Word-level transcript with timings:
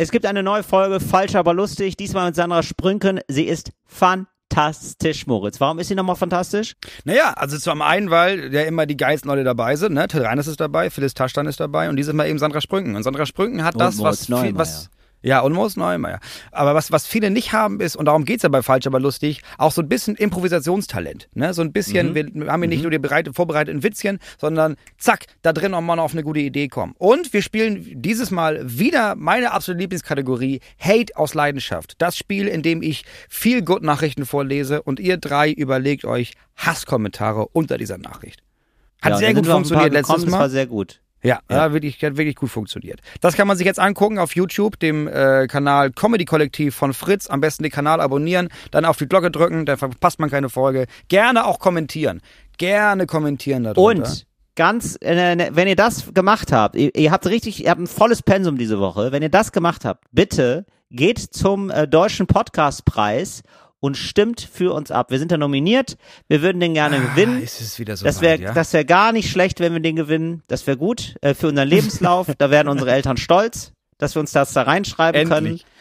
Es 0.00 0.12
gibt 0.12 0.26
eine 0.26 0.44
neue 0.44 0.62
Folge, 0.62 1.00
falsch 1.00 1.34
aber 1.34 1.52
lustig, 1.52 1.96
diesmal 1.96 2.26
mit 2.26 2.36
Sandra 2.36 2.62
Sprünken. 2.62 3.18
Sie 3.26 3.42
ist 3.42 3.72
fantastisch, 3.84 5.26
Moritz. 5.26 5.60
Warum 5.60 5.80
ist 5.80 5.88
sie 5.88 5.96
nochmal 5.96 6.14
fantastisch? 6.14 6.76
Naja, 7.02 7.32
also 7.32 7.58
zum 7.58 7.82
einen, 7.82 8.08
weil 8.08 8.54
ja 8.54 8.62
immer 8.62 8.86
die 8.86 8.96
geilsten 8.96 9.28
Leute 9.28 9.42
dabei 9.42 9.74
sind, 9.74 9.94
ne? 9.94 10.06
Till 10.06 10.22
Reiners 10.22 10.46
ist 10.46 10.60
dabei, 10.60 10.90
Phyllis 10.90 11.14
Taschtan 11.14 11.48
ist 11.48 11.58
dabei 11.58 11.88
und 11.88 11.96
dieses 11.96 12.14
Mal 12.14 12.28
eben 12.28 12.38
Sandra 12.38 12.60
Sprünken. 12.60 12.94
Und 12.94 13.02
Sandra 13.02 13.26
Sprünken 13.26 13.64
hat 13.64 13.74
Und 13.74 13.80
das, 13.80 13.96
Moritz 13.96 14.30
was, 14.30 14.40
viel, 14.40 14.54
was 14.54 14.88
ja, 15.20 15.40
und 15.40 15.52
Moritz 15.52 15.76
Neumeier. 15.76 16.20
Aber 16.52 16.74
was, 16.74 16.92
was 16.92 17.06
viele 17.06 17.30
nicht 17.30 17.52
haben 17.52 17.80
ist, 17.80 17.96
und 17.96 18.06
darum 18.06 18.24
geht's 18.24 18.44
ja 18.44 18.48
bei 18.48 18.62
Falsch, 18.62 18.86
aber 18.86 19.00
lustig, 19.00 19.42
auch 19.58 19.72
so 19.72 19.82
ein 19.82 19.88
bisschen 19.88 20.14
Improvisationstalent. 20.14 21.28
Ne? 21.34 21.52
So 21.54 21.62
ein 21.62 21.72
bisschen, 21.72 22.14
wir 22.14 22.52
haben 22.52 22.62
hier 22.62 22.68
nicht 22.68 22.82
nur 22.82 22.90
die 22.90 22.98
bereit, 22.98 23.28
vorbereiteten 23.34 23.82
Witzchen, 23.82 24.18
sondern 24.38 24.76
zack, 24.96 25.26
da 25.42 25.52
drin 25.52 25.74
auch 25.74 25.80
mal 25.80 25.98
auf 25.98 26.12
eine 26.12 26.22
gute 26.22 26.40
Idee 26.40 26.68
kommen. 26.68 26.94
Und 26.98 27.32
wir 27.32 27.42
spielen 27.42 27.84
dieses 28.00 28.30
Mal 28.30 28.60
wieder 28.64 29.16
meine 29.16 29.52
absolute 29.52 29.80
Lieblingskategorie, 29.82 30.60
Hate 30.78 31.16
aus 31.16 31.34
Leidenschaft. 31.34 31.94
Das 31.98 32.16
Spiel, 32.16 32.46
in 32.46 32.62
dem 32.62 32.82
ich 32.82 33.04
viel 33.28 33.62
Good-Nachrichten 33.62 34.24
vorlese 34.24 34.82
und 34.82 35.00
ihr 35.00 35.16
drei 35.16 35.50
überlegt 35.50 36.04
euch 36.04 36.34
Hasskommentare 36.56 37.48
unter 37.52 37.76
dieser 37.78 37.98
Nachricht. 37.98 38.42
Hat 39.02 39.12
Ja, 39.12 39.18
sehr 39.18 39.34
gut 39.34 39.46
wir 39.46 39.52
funktioniert 39.52 39.92
letztes 39.92 40.16
gekommen, 40.16 40.30
Mal. 40.30 40.36
Das 40.38 40.42
war 40.42 40.50
sehr 40.50 40.66
gut. 40.66 41.00
Ja, 41.22 41.40
Ja. 41.50 41.62
Hat, 41.62 41.72
wirklich, 41.72 42.02
hat 42.02 42.16
wirklich 42.16 42.36
gut 42.36 42.50
funktioniert. 42.50 43.00
Das 43.20 43.34
kann 43.34 43.48
man 43.48 43.56
sich 43.56 43.66
jetzt 43.66 43.80
angucken 43.80 44.18
auf 44.18 44.34
YouTube, 44.36 44.78
dem 44.78 45.08
äh, 45.08 45.46
Kanal 45.48 45.90
Comedy 45.90 46.24
Kollektiv 46.24 46.74
von 46.74 46.94
Fritz. 46.94 47.28
Am 47.28 47.40
besten 47.40 47.62
den 47.64 47.72
Kanal 47.72 48.00
abonnieren, 48.00 48.48
dann 48.70 48.84
auf 48.84 48.96
die 48.96 49.08
Glocke 49.08 49.30
drücken, 49.30 49.66
dann 49.66 49.78
verpasst 49.78 50.20
man 50.20 50.30
keine 50.30 50.48
Folge. 50.48 50.86
Gerne 51.08 51.46
auch 51.46 51.58
kommentieren. 51.58 52.20
Gerne 52.56 53.06
kommentieren 53.06 53.64
darunter. 53.64 54.08
Und 54.08 54.26
ganz, 54.54 54.98
äh, 55.00 55.36
ne, 55.36 55.50
wenn 55.52 55.68
ihr 55.68 55.76
das 55.76 56.12
gemacht 56.14 56.52
habt, 56.52 56.76
ihr, 56.76 56.94
ihr 56.94 57.10
habt 57.10 57.26
richtig, 57.26 57.64
ihr 57.64 57.70
habt 57.70 57.80
ein 57.80 57.86
volles 57.86 58.22
Pensum 58.22 58.58
diese 58.58 58.78
Woche. 58.78 59.12
Wenn 59.12 59.22
ihr 59.22 59.28
das 59.28 59.52
gemacht 59.52 59.84
habt, 59.84 60.04
bitte 60.12 60.66
geht 60.90 61.18
zum 61.18 61.70
äh, 61.70 61.86
deutschen 61.86 62.26
Podcastpreis 62.26 63.42
und 63.80 63.96
stimmt 63.96 64.40
für 64.40 64.72
uns 64.74 64.90
ab. 64.90 65.10
Wir 65.10 65.18
sind 65.18 65.30
da 65.32 65.36
nominiert. 65.38 65.96
Wir 66.28 66.42
würden 66.42 66.60
den 66.60 66.74
gerne 66.74 67.00
gewinnen. 67.00 67.38
Ah, 67.40 67.44
ist 67.44 67.60
es 67.60 67.78
wieder 67.78 67.96
so 67.96 68.04
Das 68.04 68.20
wäre 68.20 68.40
ja? 68.40 68.52
das 68.52 68.74
gar 68.86 69.12
nicht 69.12 69.30
schlecht, 69.30 69.60
wenn 69.60 69.72
wir 69.72 69.80
den 69.80 69.96
gewinnen. 69.96 70.42
Das 70.48 70.66
wäre 70.66 70.76
gut 70.76 71.14
äh, 71.20 71.34
für 71.34 71.48
unseren 71.48 71.68
Lebenslauf. 71.68 72.26
da 72.38 72.50
werden 72.50 72.68
unsere 72.68 72.90
Eltern 72.92 73.16
stolz, 73.16 73.72
dass 73.98 74.14
wir 74.16 74.20
uns 74.20 74.32
das 74.32 74.52
da 74.52 74.62
reinschreiben 74.62 75.20
Endlich. 75.20 75.62
können. 75.64 75.78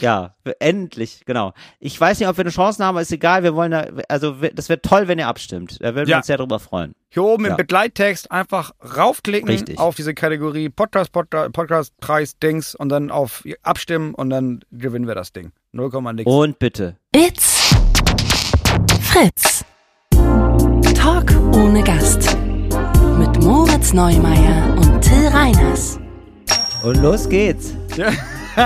Ja, 0.00 0.34
endlich, 0.60 1.24
genau. 1.26 1.52
Ich 1.78 2.00
weiß 2.00 2.18
nicht, 2.18 2.26
ob 2.28 2.38
wir 2.38 2.42
eine 2.44 2.50
Chance 2.50 2.82
haben, 2.82 2.94
aber 2.94 3.02
ist 3.02 3.12
egal. 3.12 3.42
Wir 3.42 3.54
wollen 3.54 3.70
da, 3.70 3.86
also 4.08 4.34
das 4.54 4.70
wäre 4.70 4.80
toll, 4.80 5.08
wenn 5.08 5.18
ihr 5.18 5.28
abstimmt. 5.28 5.76
Da 5.82 5.94
würden 5.94 6.06
wir 6.06 6.12
Ja. 6.12 6.16
uns 6.18 6.26
sehr 6.26 6.38
drüber 6.38 6.58
freuen. 6.58 6.94
Hier 7.10 7.22
oben 7.22 7.44
Ja. 7.44 7.50
im 7.50 7.56
Begleittext 7.58 8.30
einfach 8.30 8.72
raufklicken 8.82 9.48
Richtig. 9.50 9.78
auf 9.78 9.94
diese 9.94 10.14
Kategorie 10.14 10.70
Podcast, 10.70 11.12
Podcast, 11.12 11.52
Podcast 11.52 12.00
Preis 12.00 12.38
Dings 12.38 12.74
und 12.74 12.88
dann 12.88 13.10
auf 13.10 13.44
abstimmen 13.62 14.14
und 14.14 14.30
dann 14.30 14.64
gewinnen 14.72 15.06
wir 15.06 15.14
das 15.14 15.32
Ding. 15.32 15.52
0, 15.72 15.90
nix. 16.14 16.30
Und 16.30 16.58
bitte. 16.58 16.96
It's 17.16 17.72
Fritz. 19.00 19.64
Talk 20.96 21.30
ohne 21.52 21.84
Gast. 21.84 22.36
Mit 23.16 23.40
Moritz 23.40 23.92
Neumeier 23.92 24.76
und 24.76 25.00
Till 25.00 25.28
Reiners. 25.28 26.00
Und 26.82 26.96
los 26.96 27.28
geht's. 27.28 27.72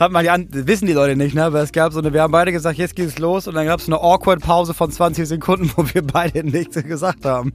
Hat 0.00 0.10
man 0.10 0.24
die 0.24 0.30
an, 0.30 0.48
wissen 0.50 0.86
die 0.86 0.94
Leute 0.94 1.14
nicht, 1.14 1.36
ne? 1.36 1.44
Aber 1.44 1.62
es 1.62 1.70
gab 1.70 1.92
so 1.92 2.00
eine, 2.00 2.12
wir 2.12 2.22
haben 2.22 2.32
beide 2.32 2.50
gesagt, 2.50 2.76
jetzt 2.76 2.96
geht's 2.96 3.20
los 3.20 3.46
und 3.46 3.54
dann 3.54 3.66
gab 3.66 3.78
es 3.78 3.86
eine 3.86 4.00
awkward 4.00 4.40
Pause 4.40 4.74
von 4.74 4.90
20 4.90 5.28
Sekunden, 5.28 5.70
wo 5.76 5.84
wir 5.94 6.02
beide 6.04 6.42
nichts 6.42 6.82
gesagt 6.82 7.24
haben. 7.24 7.52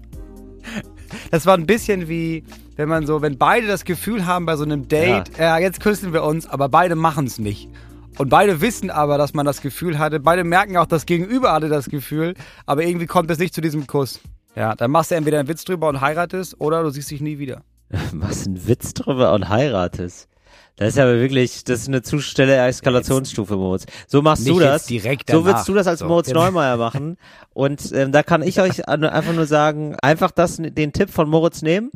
Das 1.29 1.45
war 1.45 1.57
ein 1.57 1.65
bisschen 1.65 2.07
wie, 2.07 2.45
wenn 2.77 2.87
man 2.87 3.05
so, 3.05 3.21
wenn 3.21 3.37
beide 3.37 3.67
das 3.67 3.83
Gefühl 3.83 4.25
haben 4.25 4.45
bei 4.45 4.55
so 4.55 4.63
einem 4.63 4.87
Date, 4.87 5.29
ja, 5.37 5.57
jetzt 5.57 5.81
küssen 5.81 6.13
wir 6.13 6.23
uns, 6.23 6.47
aber 6.47 6.69
beide 6.69 6.95
machen 6.95 7.25
es 7.25 7.37
nicht. 7.37 7.67
Und 8.17 8.29
beide 8.29 8.61
wissen 8.61 8.89
aber, 8.89 9.17
dass 9.17 9.33
man 9.33 9.45
das 9.45 9.61
Gefühl 9.61 9.97
hatte. 9.99 10.19
Beide 10.19 10.43
merken 10.43 10.77
auch, 10.77 10.85
das 10.85 11.05
Gegenüber 11.05 11.51
hatte 11.51 11.69
das 11.69 11.89
Gefühl, 11.89 12.35
aber 12.65 12.83
irgendwie 12.83 13.07
kommt 13.07 13.31
es 13.31 13.39
nicht 13.39 13.53
zu 13.53 13.61
diesem 13.61 13.87
Kuss. 13.87 14.19
Ja, 14.55 14.75
dann 14.75 14.91
machst 14.91 15.11
du 15.11 15.15
entweder 15.15 15.39
einen 15.39 15.47
Witz 15.47 15.65
drüber 15.65 15.87
und 15.89 16.01
heiratest 16.01 16.59
oder 16.61 16.83
du 16.83 16.89
siehst 16.91 17.09
dich 17.09 17.21
nie 17.21 17.39
wieder. 17.39 17.63
Was 18.13 18.45
ein 18.45 18.67
Witz 18.67 18.93
drüber 18.93 19.33
und 19.33 19.49
heiratest. 19.49 20.27
Das 20.75 20.89
ist 20.89 20.99
aber 20.99 21.19
wirklich, 21.19 21.63
das 21.63 21.81
ist 21.81 21.87
eine 21.87 22.01
zu 22.01 22.19
schnelle 22.19 22.55
Eskalationsstufe, 22.67 23.55
Moritz. 23.55 23.85
So 24.07 24.21
machst 24.23 24.47
du 24.47 24.53
Nicht 24.53 24.61
das. 24.63 24.81
jetzt 24.81 24.89
direkt 24.89 25.29
so 25.29 25.45
würdest 25.45 25.67
du 25.67 25.73
das 25.75 25.85
als 25.85 25.99
So, 25.99 26.07
Moritz 26.07 26.27
jetzt. 26.27 26.35
Neumeier 26.35 26.77
machen. 26.77 27.17
Und 27.53 27.91
ähm, 27.93 28.11
da 28.11 28.23
kann 28.23 28.41
ich 28.41 28.59
euch 28.59 28.87
einfach 28.87 29.33
nur 29.33 29.45
sagen, 29.45 29.95
einfach 30.01 30.31
das, 30.31 30.57
den 30.57 30.91
Tipp 30.93 31.11
von 31.11 31.29
Moritz 31.29 31.61
nehmen 31.61 31.91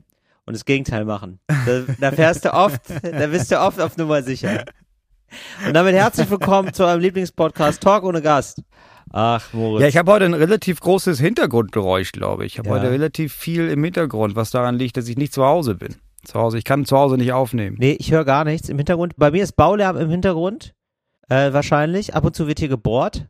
und 0.45 0.55
das 0.55 0.66
Gegenteil 0.66 1.05
machen. 1.05 1.39
Da, 1.47 1.81
da 1.99 2.11
fährst 2.11 2.45
du 2.45 2.53
oft, 2.53 2.81
da 3.03 3.28
bist 3.28 3.51
du 3.51 3.59
oft 3.59 3.81
auf 3.81 3.97
Nummer 3.97 4.22
sicher. 4.22 4.63
Und 5.65 5.73
damit 5.73 5.95
herzlich 5.95 6.29
willkommen 6.29 6.73
zu 6.73 6.83
eurem 6.85 6.99
Lieblingspodcast 7.01 7.81
Talk 7.81 8.03
ohne 8.03 8.21
Gast. 8.21 8.61
Ach, 9.11 9.53
Moritz. 9.53 9.81
Ja, 9.81 9.88
ich 9.88 9.97
habe 9.97 10.11
heute 10.11 10.25
ein 10.25 10.33
relativ 10.33 10.79
großes 10.79 11.19
Hintergrundgeräusch, 11.19 12.11
glaube 12.11 12.45
ich. 12.45 12.53
Ich 12.53 12.59
habe 12.59 12.69
Ja. 12.69 12.75
heute 12.75 12.91
relativ 12.91 13.33
viel 13.33 13.69
im 13.69 13.83
Hintergrund, 13.83 14.35
was 14.35 14.51
daran 14.51 14.75
liegt, 14.75 14.97
dass 14.97 15.07
ich 15.07 15.17
nicht 15.17 15.33
zu 15.33 15.43
Hause 15.45 15.75
bin. 15.75 15.95
Zu 16.25 16.35
Hause, 16.39 16.57
ich 16.57 16.66
kann 16.66 16.85
zu 16.85 16.97
Hause 16.97 17.16
nicht 17.16 17.31
aufnehmen. 17.31 17.77
Nee, 17.79 17.95
ich 17.99 18.11
höre 18.11 18.25
gar 18.25 18.43
nichts 18.43 18.67
im 18.69 18.77
Hintergrund. 18.77 19.13
Bei 19.17 19.31
mir 19.31 19.43
ist 19.43 19.55
Baulärm 19.55 19.95
im 19.97 20.09
Hintergrund, 20.09 20.73
äh, 21.29 21.53
wahrscheinlich. 21.53 22.16
Ab 22.16 22.25
und 22.25 22.35
zu 22.35 22.47
wird 22.47 22.59
hier 22.59 22.67
gebohrt. 22.67 23.27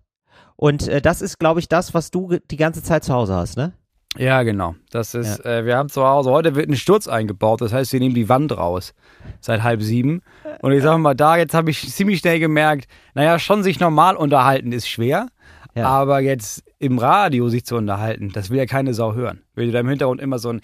Und 0.56 0.88
äh, 0.88 1.02
das 1.02 1.22
ist, 1.22 1.38
glaube 1.38 1.59
ich, 1.59 1.69
das, 1.69 1.94
was 1.94 2.09
du 2.09 2.38
die 2.50 2.57
ganze 2.57 2.81
Zeit 2.81 3.03
zu 3.03 3.13
Hause 3.13 3.36
hast, 3.36 3.57
ne? 3.57 3.74
Ja, 4.18 4.44
genau. 4.44 4.76
Das 4.92 5.14
ist, 5.14 5.46
äh, 5.46 5.66
wir 5.66 5.78
haben 5.78 5.90
zu 5.90 6.04
Hause, 6.06 6.32
heute 6.32 6.56
wird 6.56 6.70
ein 6.70 6.76
Sturz 6.76 7.08
eingebaut, 7.08 7.62
das 7.62 7.72
heißt, 7.74 7.94
wir 7.94 8.00
nehmen 8.00 8.16
die 8.16 8.30
Wand 8.30 8.56
raus. 8.58 8.94
Seit 9.42 9.64
halb 9.64 9.82
sieben. 9.82 10.22
Und 10.62 10.72
ich 10.72 10.82
sage 10.84 10.98
mal, 10.98 11.14
da, 11.14 11.38
jetzt 11.38 11.54
habe 11.54 11.70
ich 11.70 11.88
ziemlich 11.94 12.20
schnell 12.20 12.40
gemerkt, 12.40 12.88
naja, 13.14 13.38
schon 13.40 13.64
sich 13.64 13.80
normal 13.80 14.16
unterhalten 14.16 14.72
ist 14.72 14.88
schwer. 14.90 15.28
Ja. 15.76 15.86
Aber 15.88 16.20
jetzt 16.22 16.64
im 16.80 16.98
Radio 16.98 17.50
sich 17.50 17.64
zu 17.66 17.76
unterhalten, 17.76 18.32
das 18.34 18.50
will 18.50 18.58
ja 18.58 18.66
keine 18.66 18.94
Sau 18.96 19.14
hören. 19.14 19.44
Wenn 19.54 19.68
du 19.68 19.72
da 19.74 19.80
im 19.82 19.90
Hintergrund 19.90 20.20
immer 20.22 20.40
so 20.40 20.50
ein 20.50 20.62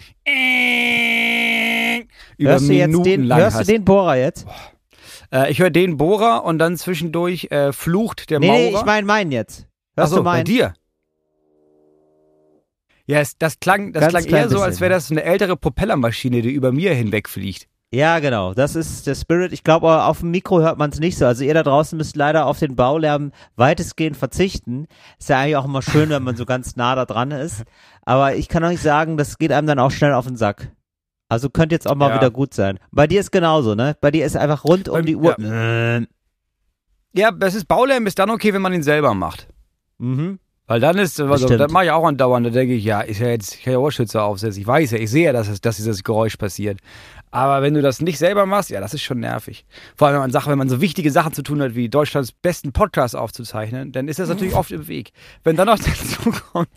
über 2.37 2.51
Hörst 2.51 2.67
du 2.67 2.73
jetzt 2.73 2.87
Minuten 2.87 3.03
den, 3.03 3.23
lang 3.23 3.39
hörst 3.39 3.55
du 3.55 3.59
hast. 3.59 3.67
den 3.69 3.85
Bohrer 3.85 4.15
jetzt? 4.15 4.47
Äh, 5.31 5.51
ich 5.51 5.59
höre 5.59 5.69
den 5.69 5.97
Bohrer 5.97 6.43
und 6.45 6.57
dann 6.59 6.77
zwischendurch 6.77 7.47
äh, 7.51 7.71
flucht 7.71 8.29
der 8.31 8.39
Nee, 8.39 8.47
Maurer. 8.47 8.59
nee, 8.59 8.75
ich 8.75 8.85
meine 8.85 9.05
meinen 9.07 9.31
jetzt. 9.31 9.67
Hörst 9.95 10.07
Ach 10.07 10.07
so, 10.07 10.15
du 10.17 10.23
bei 10.23 10.31
meinen? 10.37 10.45
dir? 10.45 10.73
Ja, 13.05 13.19
es, 13.19 13.37
das 13.37 13.59
klang, 13.59 13.91
das 13.93 14.01
Ganz 14.13 14.25
klang 14.25 14.41
eher 14.41 14.43
so, 14.49 14.55
bisschen, 14.55 14.63
als 14.63 14.79
wäre 14.81 14.91
ja. 14.91 14.97
das 14.97 15.11
eine 15.11 15.23
ältere 15.23 15.57
Propellermaschine, 15.57 16.41
die 16.41 16.51
über 16.51 16.71
mir 16.71 16.93
hinwegfliegt. 16.93 17.67
Ja, 17.91 18.17
genau. 18.19 18.53
Das 18.55 18.75
ist 18.75 19.05
der 19.05 19.13
Spirit. 19.13 19.53
Ich 19.53 19.63
glaube, 19.63 20.03
auf 20.03 20.21
dem 20.21 20.31
Mikro 20.31 20.61
hört 20.61 20.79
man 20.79 20.89
es 20.89 20.99
nicht 20.99 21.15
so. 21.17 21.27
Also 21.27 21.43
ihr 21.43 21.53
da 21.53 21.61
draußen 21.61 21.95
müsst 21.95 22.15
leider 22.15 22.47
auf 22.47 22.57
den 22.57 22.75
Baulärm 22.75 23.31
weitestgehend 23.55 24.17
verzichten. 24.17 24.87
Ist 25.19 25.29
ja 25.29 25.39
eigentlich 25.39 25.57
auch 25.57 25.65
immer 25.65 25.83
schön, 25.83 26.09
wenn 26.09 26.23
man 26.23 26.35
so 26.35 26.45
ganz 26.45 26.75
nah 26.75 26.95
da 26.95 27.05
dran 27.05 27.29
ist. 27.29 27.63
Aber 28.01 28.35
ich 28.35 28.49
kann 28.49 28.63
euch 28.63 28.81
sagen, 28.81 29.15
das 29.17 29.37
geht 29.37 29.51
einem 29.51 29.67
dann 29.67 29.77
auch 29.77 29.91
schnell 29.91 30.13
auf 30.13 30.25
den 30.25 30.37
Sack. 30.37 30.71
Also 31.29 31.51
könnte 31.51 31.75
jetzt 31.75 31.87
auch 31.87 31.93
mal 31.95 32.09
Ja. 32.09 32.15
wieder 32.15 32.31
gut 32.31 32.55
sein. 32.55 32.79
Bei 32.91 33.05
dir 33.05 33.19
ist 33.19 33.31
genauso, 33.31 33.75
ne? 33.75 33.95
Bei 34.01 34.09
dir 34.09 34.25
ist 34.25 34.35
einfach 34.37 34.63
rund 34.63 34.89
um 34.89 35.05
die 35.05 35.15
Uhr. 35.15 35.37
Äh, 35.37 36.07
Ja, 37.15 37.29
das 37.31 37.53
ist 37.53 37.67
Baulärm 37.67 38.07
ist 38.07 38.17
dann 38.17 38.31
okay, 38.31 38.53
wenn 38.55 38.61
man 38.63 38.73
ihn 38.73 38.81
selber 38.83 39.13
macht. 39.13 39.47
Mhm. 39.99 40.39
Weil 40.67 40.79
dann 40.79 40.97
ist, 40.97 41.19
also, 41.19 41.45
stimmt. 41.45 41.59
das 41.59 41.71
mache 41.71 41.85
ich 41.85 41.91
auch 41.91 42.05
andauernd, 42.05 42.45
da 42.45 42.49
denke 42.49 42.73
ich, 42.73 42.85
ja, 42.85 43.01
ist 43.01 43.19
ja 43.19 43.27
jetzt, 43.27 43.55
ich 43.55 43.63
kann 43.63 43.73
ja 43.73 43.79
Ohrschützer 43.79 44.23
aufsetzen. 44.23 44.61
Ich 44.61 44.67
weiß 44.67 44.91
ja, 44.91 44.97
ich 44.97 45.11
sehe 45.11 45.25
ja, 45.25 45.33
dass, 45.33 45.49
es, 45.49 45.59
dass 45.59 45.75
dieses 45.75 46.03
Geräusch 46.03 46.37
passiert. 46.37 46.79
Aber 47.33 47.63
wenn 47.63 47.73
du 47.73 47.81
das 47.81 47.99
nicht 47.99 48.19
selber 48.19 48.45
machst, 48.45 48.69
ja, 48.69 48.79
das 48.79 48.93
ist 48.93 49.01
schon 49.01 49.19
nervig. 49.19 49.65
Vor 49.95 50.07
allem, 50.07 50.13
wenn 50.15 50.21
man 50.21 50.31
sagt, 50.31 50.45
wenn 50.45 50.57
man 50.59 50.69
so 50.69 50.81
wichtige 50.81 51.09
Sachen 51.09 51.33
zu 51.33 51.41
tun 51.41 51.59
hat, 51.63 51.73
wie 51.73 51.89
Deutschlands 51.89 52.31
besten 52.31 52.73
Podcast 52.73 53.15
aufzuzeichnen, 53.15 53.91
dann 53.91 54.07
ist 54.07 54.19
das 54.19 54.29
natürlich 54.29 54.53
oft 54.53 54.69
im 54.69 54.87
Weg. 54.87 55.13
Wenn 55.43 55.55
dann 55.55 55.65
noch 55.65 55.79
dazu 55.79 56.31
kommt, 56.51 56.69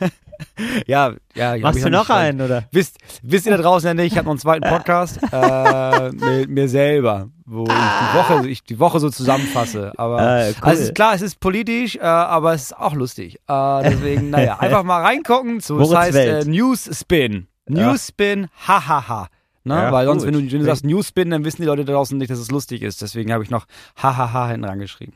ja, 0.88 1.12
ja. 1.36 1.56
Machst 1.58 1.84
du 1.84 1.90
noch 1.90 2.10
einen, 2.10 2.40
oder? 2.40 2.64
Wisst, 2.72 2.98
wisst 3.22 3.46
ihr 3.46 3.56
da 3.56 3.62
draußen 3.62 3.86
ja 3.86 3.94
nicht, 3.94 4.10
ich 4.10 4.18
habe 4.18 4.24
noch 4.24 4.32
einen 4.32 4.40
zweiten 4.40 4.68
Podcast 4.68 5.20
äh, 5.32 6.10
mit 6.10 6.50
mir 6.50 6.68
selber, 6.68 7.28
wo 7.46 7.62
ich 7.64 7.68
die 7.70 8.16
Woche, 8.18 8.48
ich 8.48 8.64
die 8.64 8.80
Woche 8.80 8.98
so 8.98 9.10
zusammenfasse. 9.10 9.92
Aber 9.96 10.18
Ah, 10.20 10.46
cool. 10.48 10.54
also 10.62 10.82
es 10.82 10.88
ist 10.88 10.94
klar, 10.96 11.14
es 11.14 11.22
ist 11.22 11.38
politisch, 11.38 11.94
äh, 11.94 12.00
aber 12.00 12.52
es 12.54 12.62
ist 12.62 12.76
auch 12.76 12.94
lustig. 12.94 13.36
Äh, 13.46 13.82
deswegen, 13.84 14.30
naja, 14.30 14.58
einfach 14.58 14.82
mal 14.82 15.02
reingucken. 15.02 15.60
So, 15.60 15.78
das 15.78 15.94
heißt 15.94 16.16
äh. 16.16 16.44
News 16.46 16.90
Spin. 16.98 17.46
News 17.68 18.08
Spin, 18.08 18.48
hahaha. 18.66 19.28
Ne? 19.64 19.74
Ja, 19.74 19.92
Weil 19.92 20.06
sonst, 20.06 20.24
gut. 20.24 20.32
wenn 20.34 20.46
du, 20.46 20.52
wenn 20.52 20.58
du 20.60 20.64
sagst 20.64 20.84
News 20.84 21.08
Spin, 21.08 21.30
dann 21.30 21.44
wissen 21.44 21.60
die 21.62 21.66
Leute 21.66 21.84
da 21.84 21.92
draußen 21.92 22.16
nicht, 22.16 22.30
dass 22.30 22.38
es 22.38 22.50
lustig 22.50 22.82
ist. 22.82 23.02
Deswegen 23.02 23.32
habe 23.32 23.44
ich 23.44 23.50
noch 23.50 23.66
hahaha 23.96 24.48
hinten 24.48 24.64
rangeschrieben. 24.64 25.14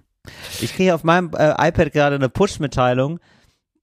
Ich 0.61 0.75
kriege 0.75 0.95
auf 0.95 1.05
meinem 1.05 1.31
äh, 1.37 1.51
iPad 1.69 1.93
gerade 1.93 2.17
eine 2.17 2.29
Push-Mitteilung, 2.29 3.21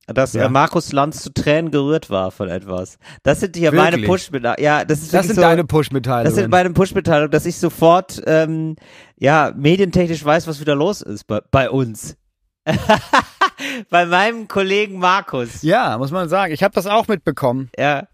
dass 0.07 0.33
Ja. 0.33 0.45
äh, 0.45 0.49
Markus 0.49 0.91
Lanz 0.91 1.21
zu 1.23 1.31
Tränen 1.33 1.71
gerührt 1.71 2.09
war 2.09 2.31
von 2.31 2.49
etwas. 2.49 2.97
Das 3.23 3.39
sind 3.39 3.55
ja 3.57 3.71
meine? 3.71 3.99
Push-Mitteilungen. 3.99 4.63
Ja, 4.63 4.83
das 4.85 5.01
ist 5.01 5.13
Das 5.13 5.27
sind 5.27 5.35
so, 5.35 5.41
deine 5.41 5.61
Das 5.63 5.67
Push-Mitteilungen. 5.67 6.33
sind 6.35 6.49
meine 6.51 6.71
Push-Mitteilungen, 6.71 7.31
dass 7.31 7.45
ich 7.45 7.57
sofort, 7.57 8.21
ähm, 8.25 8.75
ja, 9.17 9.53
medientechnisch 9.55 10.23
weiß, 10.25 10.47
was 10.47 10.59
wieder 10.59 10.75
los 10.75 11.01
ist 11.01 11.25
bei, 11.27 11.41
bei 11.51 11.69
uns. 11.69 12.17
bei 13.89 14.05
meinem 14.05 14.47
Kollegen 14.47 14.99
Markus. 14.99 15.61
ja, 15.61 15.97
muss 15.97 16.11
man 16.11 16.29
sagen. 16.29 16.53
Ich 16.53 16.63
habe 16.63 16.73
das 16.73 16.87
auch 16.87 17.07
mitbekommen. 17.07 17.69
Ja. 17.77 18.07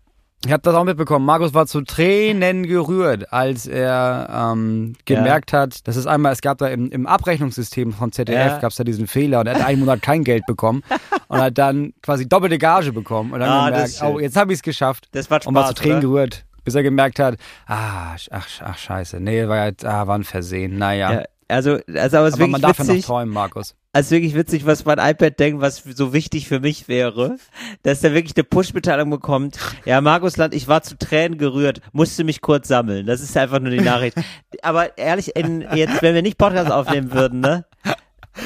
Ich 0.45 0.51
habe 0.51 0.61
das 0.61 0.75
auch 0.75 0.83
mitbekommen. 0.83 1.25
Markus 1.25 1.53
war 1.55 1.65
zu 1.65 1.81
Tränen 1.81 2.63
gerührt, 2.67 3.33
als 3.33 3.65
er 3.65 4.51
ähm, 4.53 4.93
gemerkt 5.05 5.51
hat, 5.51 5.87
dass 5.87 5.95
es 5.95 6.05
einmal, 6.05 6.31
es 6.31 6.41
gab 6.41 6.59
da 6.59 6.67
im, 6.67 6.91
im 6.91 7.07
Abrechnungssystem 7.07 7.91
von 7.91 8.11
ZDF, 8.11 8.51
Ja. 8.53 8.57
gab 8.59 8.69
es 8.69 8.77
da 8.77 8.83
diesen 8.83 9.07
Fehler 9.07 9.39
und 9.39 9.47
er 9.47 9.55
hat 9.55 9.65
einen 9.65 9.79
Monat 9.79 10.01
kein 10.03 10.23
Geld 10.23 10.45
bekommen 10.45 10.83
und 11.27 11.39
hat 11.41 11.57
dann 11.57 11.93
quasi 12.03 12.29
doppelte 12.29 12.59
Gage 12.59 12.93
bekommen 12.93 13.33
und 13.33 13.39
dann 13.39 13.49
Ah, 13.49 13.69
gemerkt, 13.71 13.99
oh, 14.03 14.19
jetzt 14.19 14.37
habe 14.37 14.53
ich 14.53 14.59
es 14.59 14.63
geschafft. 14.63 15.09
Das 15.11 15.29
macht 15.29 15.47
und 15.47 15.55
war 15.55 15.63
Spaß, 15.63 15.75
zu 15.75 15.81
Tränen 15.81 15.97
oder? 15.97 16.07
gerührt, 16.07 16.45
bis 16.63 16.75
er 16.75 16.83
gemerkt 16.83 17.17
hat, 17.19 17.37
ah, 17.65 18.15
ach, 18.29 18.47
ach 18.63 18.77
scheiße, 18.77 19.19
nee, 19.19 19.47
war, 19.47 19.57
ja, 19.67 19.71
ah, 19.85 20.05
war 20.07 20.17
ein 20.17 20.23
Versehen, 20.23 20.77
naja. 20.77 21.13
Ja, 21.13 21.23
also, 21.47 21.79
also 21.93 22.17
aber 22.17 22.27
es 22.27 22.33
ist 22.35 22.41
Aber 22.41 22.47
man 22.47 22.61
wirklich 22.61 22.61
darf 22.61 22.77
ja 22.79 22.83
noch 22.83 22.93
witzig. 22.93 23.05
träumen, 23.05 23.33
Markus. 23.33 23.75
Also 23.93 24.11
wirklich 24.11 24.35
witzig, 24.35 24.65
was 24.65 24.85
mein 24.85 24.99
iPad 24.99 25.39
denkt, 25.39 25.61
was 25.61 25.77
so 25.83 26.13
wichtig 26.13 26.47
für 26.47 26.59
mich 26.59 26.87
wäre, 26.87 27.37
dass 27.83 28.01
der 28.01 28.13
wirklich 28.13 28.35
eine 28.35 28.43
Push-Mitteilung 28.43 29.09
bekommt. 29.09 29.57
Ja, 29.85 30.01
Markus 30.01 30.37
Land, 30.37 30.53
ich 30.53 30.67
war 30.67 30.83
zu 30.83 30.97
Tränen 30.97 31.37
gerührt, 31.37 31.81
musste 31.93 32.23
mich 32.23 32.41
kurz 32.41 32.67
sammeln. 32.67 33.05
Das 33.07 33.21
ist 33.21 33.35
einfach 33.37 33.59
nur 33.59 33.71
die 33.71 33.81
Nachricht. 33.81 34.17
Aber 34.61 34.97
ehrlich, 34.97 35.35
in, 35.35 35.65
jetzt, 35.73 36.01
wenn 36.01 36.13
wir 36.13 36.21
nicht 36.21 36.37
Podcast 36.37 36.71
aufnehmen 36.71 37.11
würden, 37.13 37.39
ne, 37.39 37.65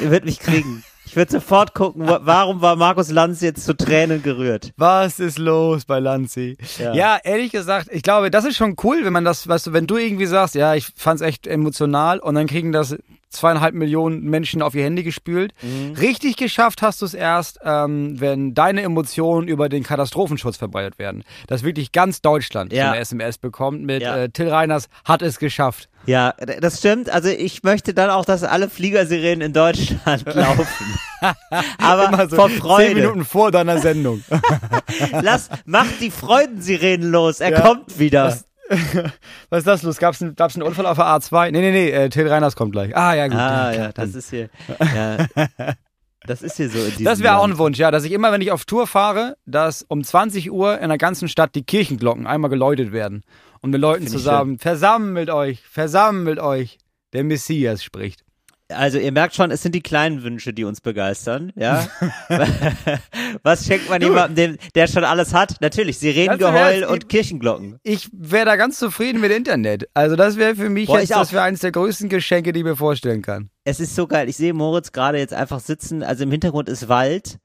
ihr 0.02 0.10
würdet 0.10 0.26
mich 0.26 0.40
kriegen. 0.40 0.84
Ich 1.12 1.18
würde 1.18 1.30
sofort 1.30 1.74
gucken, 1.74 2.08
wa- 2.08 2.22
warum 2.24 2.62
war 2.62 2.78
Markus 2.78 3.12
Lanz 3.12 3.42
jetzt 3.42 3.66
zu 3.66 3.76
Tränen 3.76 4.24
gerührt? 4.24 4.72
Was 4.78 5.20
ist 5.20 5.38
los 5.40 5.84
bei 5.84 6.00
Lanzi? 6.00 6.56
Ja. 6.80 6.94
Ja. 6.94 7.20
ehrlich 7.22 7.52
gesagt, 7.52 7.90
ich 7.92 8.02
glaube, 8.02 8.32
das 8.32 8.46
ist 8.46 8.56
schon 8.56 8.78
cool, 8.82 9.04
wenn 9.04 9.12
man 9.12 9.26
das, 9.26 9.46
weißt 9.46 9.68
du, 9.68 9.74
wenn 9.74 9.88
du 9.88 9.98
irgendwie 9.98 10.26
sagst, 10.26 10.56
ja, 10.56 10.74
ich 10.74 10.88
fand's 10.96 11.22
echt 11.22 11.48
emotional 11.48 12.20
und 12.20 12.36
dann 12.36 12.48
kriegen 12.48 12.72
das 12.72 12.96
zweieinhalb 13.32 13.74
Millionen 13.74 14.24
Menschen 14.24 14.62
auf 14.62 14.76
ihr 14.76 14.84
Handy 14.84 15.04
gespült. 15.04 15.54
Mhm. 15.62 15.94
Richtig 15.94 16.36
geschafft 16.38 16.82
hast 16.82 17.02
du 17.02 17.06
es 17.06 17.14
erst, 17.14 17.60
ähm, 17.64 18.20
wenn 18.20 18.54
deine 18.54 18.82
Emotionen 18.84 19.48
über 19.48 19.70
den 19.70 19.84
Katastrophenschutz 19.84 20.58
verbreitet 20.58 21.00
werden. 21.00 21.24
Dass 21.48 21.64
wirklich 21.64 21.92
ganz 21.92 22.22
Deutschland 22.22 22.72
Ja. 22.74 22.86
so 22.86 22.92
eine 22.92 23.00
SMS 23.02 23.38
bekommt 23.38 23.82
mit 23.84 24.02
Ja. 24.04 24.16
äh, 24.18 24.30
Till 24.30 24.50
Reiners 24.50 24.88
hat 25.06 25.22
es 25.22 25.40
geschafft. 25.40 25.88
Ja, 26.08 26.34
das 26.60 26.80
stimmt. 26.80 27.10
Also 27.12 27.30
ich 27.30 27.62
möchte 27.64 27.94
dann 27.94 28.10
auch, 28.10 28.26
dass 28.26 28.44
alle 28.44 28.70
Fliegersirenen 28.70 29.42
in 29.42 29.54
Deutschland 29.54 30.26
laufen. 30.34 30.66
Aber 31.78 32.28
so 32.28 32.36
vor 32.36 32.50
zehn 32.50 32.58
Freude. 32.60 32.96
Minuten 32.96 33.26
vor 33.26 33.52
deiner 33.52 33.78
Sendung. 33.80 34.24
Lass, 35.22 35.50
mach 35.66 35.86
die 36.00 36.10
Freudensirenen 36.12 37.12
los. 37.12 37.40
Er 37.40 37.52
Ja. 37.52 37.62
kommt 37.62 38.00
wieder. 38.00 38.26
Was- 38.28 38.46
Was 39.50 39.60
ist 39.60 39.68
das 39.68 39.84
los? 39.84 39.98
Gab's 39.98 40.22
einen, 40.22 40.36
gab's 40.36 40.56
einen 40.56 40.64
Unfall 40.64 40.86
auf 40.86 40.98
der 40.98 41.06
A2? 41.06 41.52
Nee, 41.52 41.62
nee, 41.62 41.72
nee, 41.72 41.90
äh, 41.90 42.10
Till 42.10 42.28
Reiners 42.28 42.56
kommt 42.56 42.72
gleich. 42.72 42.96
Ah, 42.96 43.14
ja, 43.14 43.28
gut. 43.28 43.38
Ah, 43.38 43.74
ja, 43.74 43.92
das 43.92 44.16
ist 44.16 44.30
hier. 44.30 44.50
Ja, 44.80 45.26
das 46.26 46.42
ist 46.42 46.58
hier 46.58 46.70
so. 46.70 46.80
Das 47.04 47.22
wäre 47.22 47.38
auch 47.38 47.44
ein 47.44 47.58
Wunsch, 47.58 47.78
ja, 47.78 47.92
dass 47.92 48.04
ich 48.06 48.12
immer, 48.12 48.32
wenn 48.32 48.42
ich 48.42 48.52
auf 48.52 48.66
Tour 48.66 48.88
fahre, 48.88 49.38
dass 49.46 49.84
um 49.84 50.04
20 50.04 50.52
Uhr 50.52 50.80
in 50.80 50.90
der 50.90 50.98
ganzen 50.98 51.28
Stadt 51.28 51.56
die 51.56 51.64
Kirchenglocken 51.64 52.28
einmal 52.28 52.50
geläutet 52.50 52.92
werden. 52.92 53.24
Und 53.62 53.72
mit 53.72 53.82
Leuten 53.82 54.04
Find 54.04 54.10
ich 54.10 54.14
zusammen, 54.14 54.58
versammelt 54.58 55.30
euch, 55.30 55.62
versammelt 55.62 56.40
euch. 56.40 56.78
Der 57.14 57.26
Messias 57.26 57.84
spricht. 57.84 58.24
Also 58.76 58.98
ihr 58.98 59.12
merkt 59.12 59.36
schon, 59.36 59.52
es 59.52 59.62
sind 59.62 59.76
die 59.76 59.82
kleinen 59.82 60.24
Wünsche, 60.24 60.54
die 60.54 60.64
uns 60.64 60.82
begeistern, 60.82 61.52
ja. 61.56 61.88
Was 63.44 63.66
schenkt 63.66 63.90
man 63.90 64.02
jemandem, 64.02 64.58
dem, 64.58 64.58
der 64.76 64.88
schon 64.88 65.04
alles 65.04 65.34
hat? 65.34 65.56
Natürlich, 65.62 66.00
Sirenengeheul 66.00 66.84
und 66.86 67.10
Kirchenglocken. 67.10 67.80
Ich 67.84 68.10
wäre 68.14 68.46
da 68.46 68.56
ganz 68.56 68.78
zufrieden 68.80 69.22
mit 69.22 69.32
Internet. 69.32 69.90
Also 69.94 70.16
das 70.16 70.38
wäre 70.38 70.56
für 70.56 70.70
mich 70.70 70.88
Boah, 70.88 71.00
jetzt, 71.00 71.12
ich 71.12 71.16
das 71.16 71.34
wäre 71.34 71.44
eines 71.44 71.62
der 71.62 71.72
größten 71.72 72.10
Geschenke, 72.10 72.54
die 72.54 72.60
ich 72.60 72.66
mir 72.66 72.76
vorstellen 72.76 73.22
kann. 73.22 73.50
Es 73.64 73.80
ist 73.80 73.96
so 73.96 74.08
geil. 74.08 74.30
Ich 74.30 74.38
sehe 74.38 74.54
Moritz 74.54 74.92
gerade 74.92 75.20
jetzt 75.20 75.34
einfach 75.34 75.60
sitzen. 75.60 76.04
Also 76.04 76.24
im 76.24 76.32
Hintergrund 76.32 76.70
ist 76.70 76.90
Wald 76.90 77.40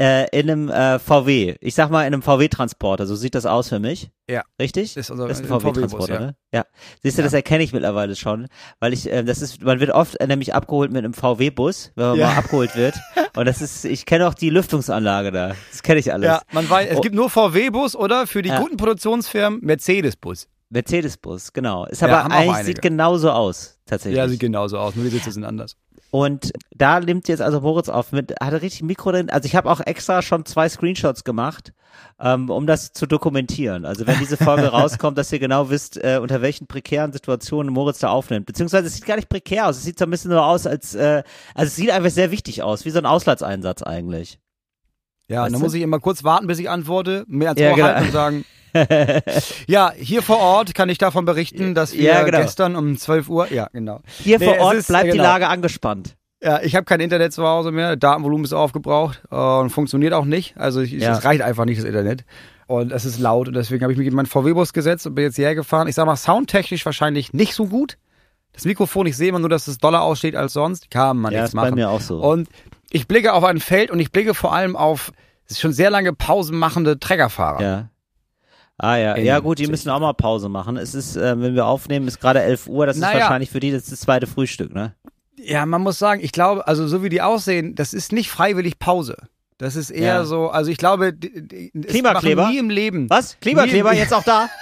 äh, 0.00 0.28
in 0.38 0.50
einem 0.50 0.68
äh, 0.68 0.98
VW. 0.98 1.56
Ich 1.60 1.74
sag 1.74 1.90
mal 1.90 2.02
in 2.06 2.12
einem 2.12 2.22
VW-Transporter. 2.22 3.06
So 3.06 3.16
sieht 3.16 3.34
das 3.34 3.46
aus 3.46 3.68
für 3.68 3.78
mich. 3.78 4.10
Ja. 4.28 4.42
Richtig? 4.60 4.96
Ist 4.96 5.10
unser 5.10 5.26
Das 5.28 5.40
ist 5.40 5.44
ein 5.44 5.48
VW-Transporter, 5.48 5.88
VW-Bus, 5.88 6.08
ja. 6.08 6.20
ne? 6.20 6.36
Ja. 6.52 6.64
Siehst 7.02 7.18
du, 7.18 7.22
das 7.22 7.32
erkenne 7.32 7.62
ich 7.64 7.72
mittlerweile 7.72 8.14
schon, 8.16 8.48
weil 8.80 8.92
ich, 8.92 9.10
äh, 9.10 9.22
das 9.24 9.40
ist, 9.42 9.62
man 9.62 9.80
wird 9.80 9.90
oft 9.90 10.16
äh, 10.20 10.26
nämlich 10.26 10.54
abgeholt 10.54 10.90
mit 10.92 11.04
einem 11.04 11.14
VW-Bus, 11.14 11.92
wenn 11.94 12.06
man 12.08 12.18
Ja. 12.18 12.26
mal 12.28 12.36
abgeholt 12.36 12.76
wird. 12.76 12.94
Und 13.36 13.46
das 13.46 13.62
ist, 13.62 13.84
ich 13.84 14.04
kenne 14.06 14.28
auch 14.28 14.34
die 14.34 14.50
Lüftungsanlage 14.50 15.32
da. 15.32 15.54
Das 15.70 15.82
kenne 15.82 16.00
ich 16.00 16.12
alles. 16.12 16.26
Ja, 16.26 16.42
man 16.52 16.68
weiß, 16.68 16.88
es 16.90 16.98
Oh. 16.98 17.00
gibt 17.00 17.14
nur 17.14 17.30
VW-Bus 17.30 17.96
oder 17.96 18.26
für 18.26 18.42
die 18.42 18.50
Ja. 18.50 18.60
guten 18.60 18.76
Produktionsfirmen 18.76 19.60
Mercedes-Bus. 19.62 20.48
Mercedes-Bus, 20.70 21.52
genau. 21.52 21.86
Ist 21.86 22.02
Ja, 22.02 22.08
aber 22.08 22.34
eigentlich 22.34 22.66
sieht 22.66 22.82
genauso 22.82 23.30
aus, 23.30 23.78
tatsächlich. 23.86 24.16
Ja, 24.18 24.28
sieht 24.28 24.40
genauso 24.40 24.78
aus, 24.78 24.94
nur 24.96 25.04
die 25.04 25.10
Sitze 25.10 25.30
sind 25.30 25.44
anders. 25.44 25.76
Und 26.10 26.52
da 26.74 27.00
nimmt 27.00 27.28
jetzt 27.28 27.42
also 27.42 27.60
Moritz 27.60 27.88
auf 27.88 28.12
mit, 28.12 28.34
hatte 28.40 28.62
richtig 28.62 28.82
Mikro 28.82 29.12
drin. 29.12 29.28
Also 29.28 29.46
ich 29.46 29.56
habe 29.56 29.70
auch 29.70 29.80
extra 29.80 30.22
schon 30.22 30.44
zwei 30.46 30.68
Screenshots 30.68 31.24
gemacht, 31.24 31.72
ähm, 32.20 32.48
um 32.48 32.66
das 32.66 32.92
zu 32.92 33.06
dokumentieren. 33.06 33.84
Also 33.84 34.06
wenn 34.06 34.18
diese 34.18 34.36
Folge 34.36 34.66
rauskommt, 34.72 35.18
dass 35.18 35.32
ihr 35.32 35.38
genau 35.38 35.68
wisst, 35.68 35.96
äh, 36.02 36.18
unter 36.22 36.42
welchen 36.42 36.66
prekären 36.66 37.12
Situationen 37.12 37.72
Moritz 37.72 37.98
da 37.98 38.08
aufnimmt. 38.08 38.46
Beziehungsweise 38.46 38.86
es 38.86 38.94
sieht 38.94 39.06
gar 39.06 39.16
nicht 39.16 39.28
prekär 39.28 39.66
aus. 39.66 39.76
Es 39.78 39.82
sieht 39.84 39.98
so 39.98 40.04
ein 40.04 40.10
bisschen 40.10 40.30
nur 40.30 40.44
aus, 40.44 40.66
als, 40.66 40.94
äh, 40.94 41.22
also 41.54 41.66
es 41.68 41.76
sieht 41.76 41.90
einfach 41.90 42.10
sehr 42.10 42.30
wichtig 42.30 42.62
aus, 42.62 42.84
wie 42.84 42.90
so 42.90 42.98
ein 42.98 43.06
Auslandseinsatz 43.06 43.82
eigentlich. 43.82 44.38
Ja, 45.28 45.40
Weißt 45.42 45.46
und 45.48 45.52
dann 45.54 45.60
du? 45.60 45.66
muss 45.66 45.74
ich 45.74 45.82
immer 45.82 45.98
kurz 45.98 46.22
warten, 46.22 46.46
bis 46.46 46.58
ich 46.60 46.70
antworte, 46.70 47.24
mehr 47.26 47.50
als 47.50 47.60
Ja, 47.60 47.70
Ohr 47.70 47.76
genau. 47.76 47.88
halten 47.88 48.04
und 48.06 48.12
sagen, 48.12 48.44
ja, 49.66 49.92
hier 49.96 50.22
vor 50.22 50.38
Ort 50.38 50.74
kann 50.74 50.88
ich 50.88 50.98
davon 50.98 51.24
berichten, 51.24 51.74
dass 51.74 51.92
wir 51.94 52.02
Ja, 52.02 52.22
genau. 52.24 52.38
gestern 52.40 52.76
um 52.76 52.96
12 52.96 53.28
Uhr, 53.28 53.52
ja, 53.52 53.68
genau. 53.72 54.00
Hier 54.22 54.38
Nee, 54.38 54.44
vor 54.46 54.54
es 54.56 54.60
Ort 54.60 54.74
ist, 54.76 54.88
bleibt 54.88 55.06
äh, 55.08 55.12
die 55.12 55.16
genau. 55.18 55.28
Lage 55.30 55.48
angespannt. 55.48 56.16
Ja, 56.42 56.60
ich 56.62 56.76
habe 56.76 56.84
kein 56.84 57.00
Internet 57.00 57.32
zu 57.32 57.44
Hause 57.46 57.72
mehr, 57.72 57.96
Datenvolumen 57.96 58.44
ist 58.44 58.52
aufgebraucht 58.52 59.22
äh, 59.30 59.34
und 59.36 59.70
funktioniert 59.70 60.12
auch 60.12 60.24
nicht. 60.26 60.56
Also 60.56 60.80
ich, 60.80 60.92
Ja. 60.92 61.16
es 61.16 61.24
reicht 61.24 61.42
einfach 61.42 61.64
nicht, 61.64 61.78
das 61.78 61.86
Internet. 61.86 62.24
Und 62.66 62.92
es 62.92 63.04
ist 63.04 63.18
laut 63.20 63.48
und 63.48 63.54
deswegen 63.54 63.82
habe 63.84 63.92
ich 63.92 63.98
mich 63.98 64.08
in 64.08 64.14
meinen 64.14 64.26
VW-Bus 64.26 64.72
gesetzt 64.72 65.06
und 65.06 65.14
bin 65.14 65.24
jetzt 65.24 65.36
hierher 65.36 65.54
gefahren. 65.54 65.86
Ich 65.88 65.94
sag 65.94 66.04
mal, 66.06 66.16
soundtechnisch 66.16 66.84
wahrscheinlich 66.84 67.32
nicht 67.32 67.54
so 67.54 67.66
gut. 67.66 67.96
Das 68.52 68.64
Mikrofon, 68.64 69.06
ich 69.06 69.16
sehe 69.16 69.28
immer 69.28 69.38
nur, 69.38 69.48
dass 69.50 69.68
es 69.68 69.78
doller 69.78 70.02
aussteht 70.02 70.34
als 70.34 70.52
sonst. 70.54 70.90
Kann 70.90 71.18
man 71.18 71.32
Ja, 71.32 71.40
nichts 71.40 71.50
ist 71.50 71.56
bei 71.56 71.62
machen. 71.62 71.74
mir 71.76 71.90
auch 71.90 72.00
so. 72.00 72.18
Und 72.20 72.48
ich 72.90 73.06
blicke 73.06 73.34
auf 73.34 73.44
ein 73.44 73.60
Feld 73.60 73.90
und 73.90 74.00
ich 74.00 74.10
blicke 74.12 74.34
vor 74.34 74.52
allem 74.54 74.76
auf 74.76 75.12
es 75.48 75.60
schon 75.60 75.72
sehr 75.72 75.90
lange 75.90 76.12
Pausen 76.12 76.58
machende 76.58 76.98
Trägerfahrer. 76.98 77.62
Ja. 77.62 77.88
Ah 78.78 78.96
ja, 78.96 79.16
ja 79.16 79.38
gut, 79.38 79.58
die 79.58 79.68
müssen 79.68 79.88
auch 79.90 80.00
mal 80.00 80.12
Pause 80.12 80.48
machen. 80.48 80.76
Es 80.76 80.94
ist, 80.94 81.16
äh, 81.16 81.40
wenn 81.40 81.54
wir 81.54 81.66
aufnehmen, 81.66 82.06
ist 82.08 82.20
gerade 82.20 82.42
11 82.42 82.66
Uhr. 82.68 82.84
Das 82.86 82.96
ist 82.96 83.02
Naja. 83.02 83.20
wahrscheinlich 83.20 83.50
für 83.50 83.60
die 83.60 83.70
das, 83.70 83.84
ist 83.84 83.92
das 83.92 84.00
zweite 84.00 84.26
Frühstück, 84.26 84.74
ne? 84.74 84.94
Ja, 85.42 85.64
man 85.64 85.80
muss 85.82 85.98
sagen, 85.98 86.20
ich 86.22 86.32
glaube, 86.32 86.66
also 86.66 86.86
so 86.88 87.02
wie 87.02 87.08
die 87.08 87.22
aussehen, 87.22 87.74
das 87.74 87.94
ist 87.94 88.12
nicht 88.12 88.30
freiwillig 88.30 88.78
Pause. 88.78 89.16
Das 89.58 89.76
ist 89.76 89.88
eher 89.90 90.16
Ja. 90.16 90.24
so, 90.26 90.48
also 90.50 90.70
ich 90.70 90.76
glaube, 90.76 91.14
die, 91.14 91.70
die, 91.72 91.80
Klimakleber? 91.86 92.48
nie 92.50 92.58
im 92.58 92.68
Leben. 92.68 93.08
Was? 93.08 93.38
Klimakleber 93.40 93.94
jetzt 93.94 94.12
auch 94.12 94.24
da? 94.24 94.48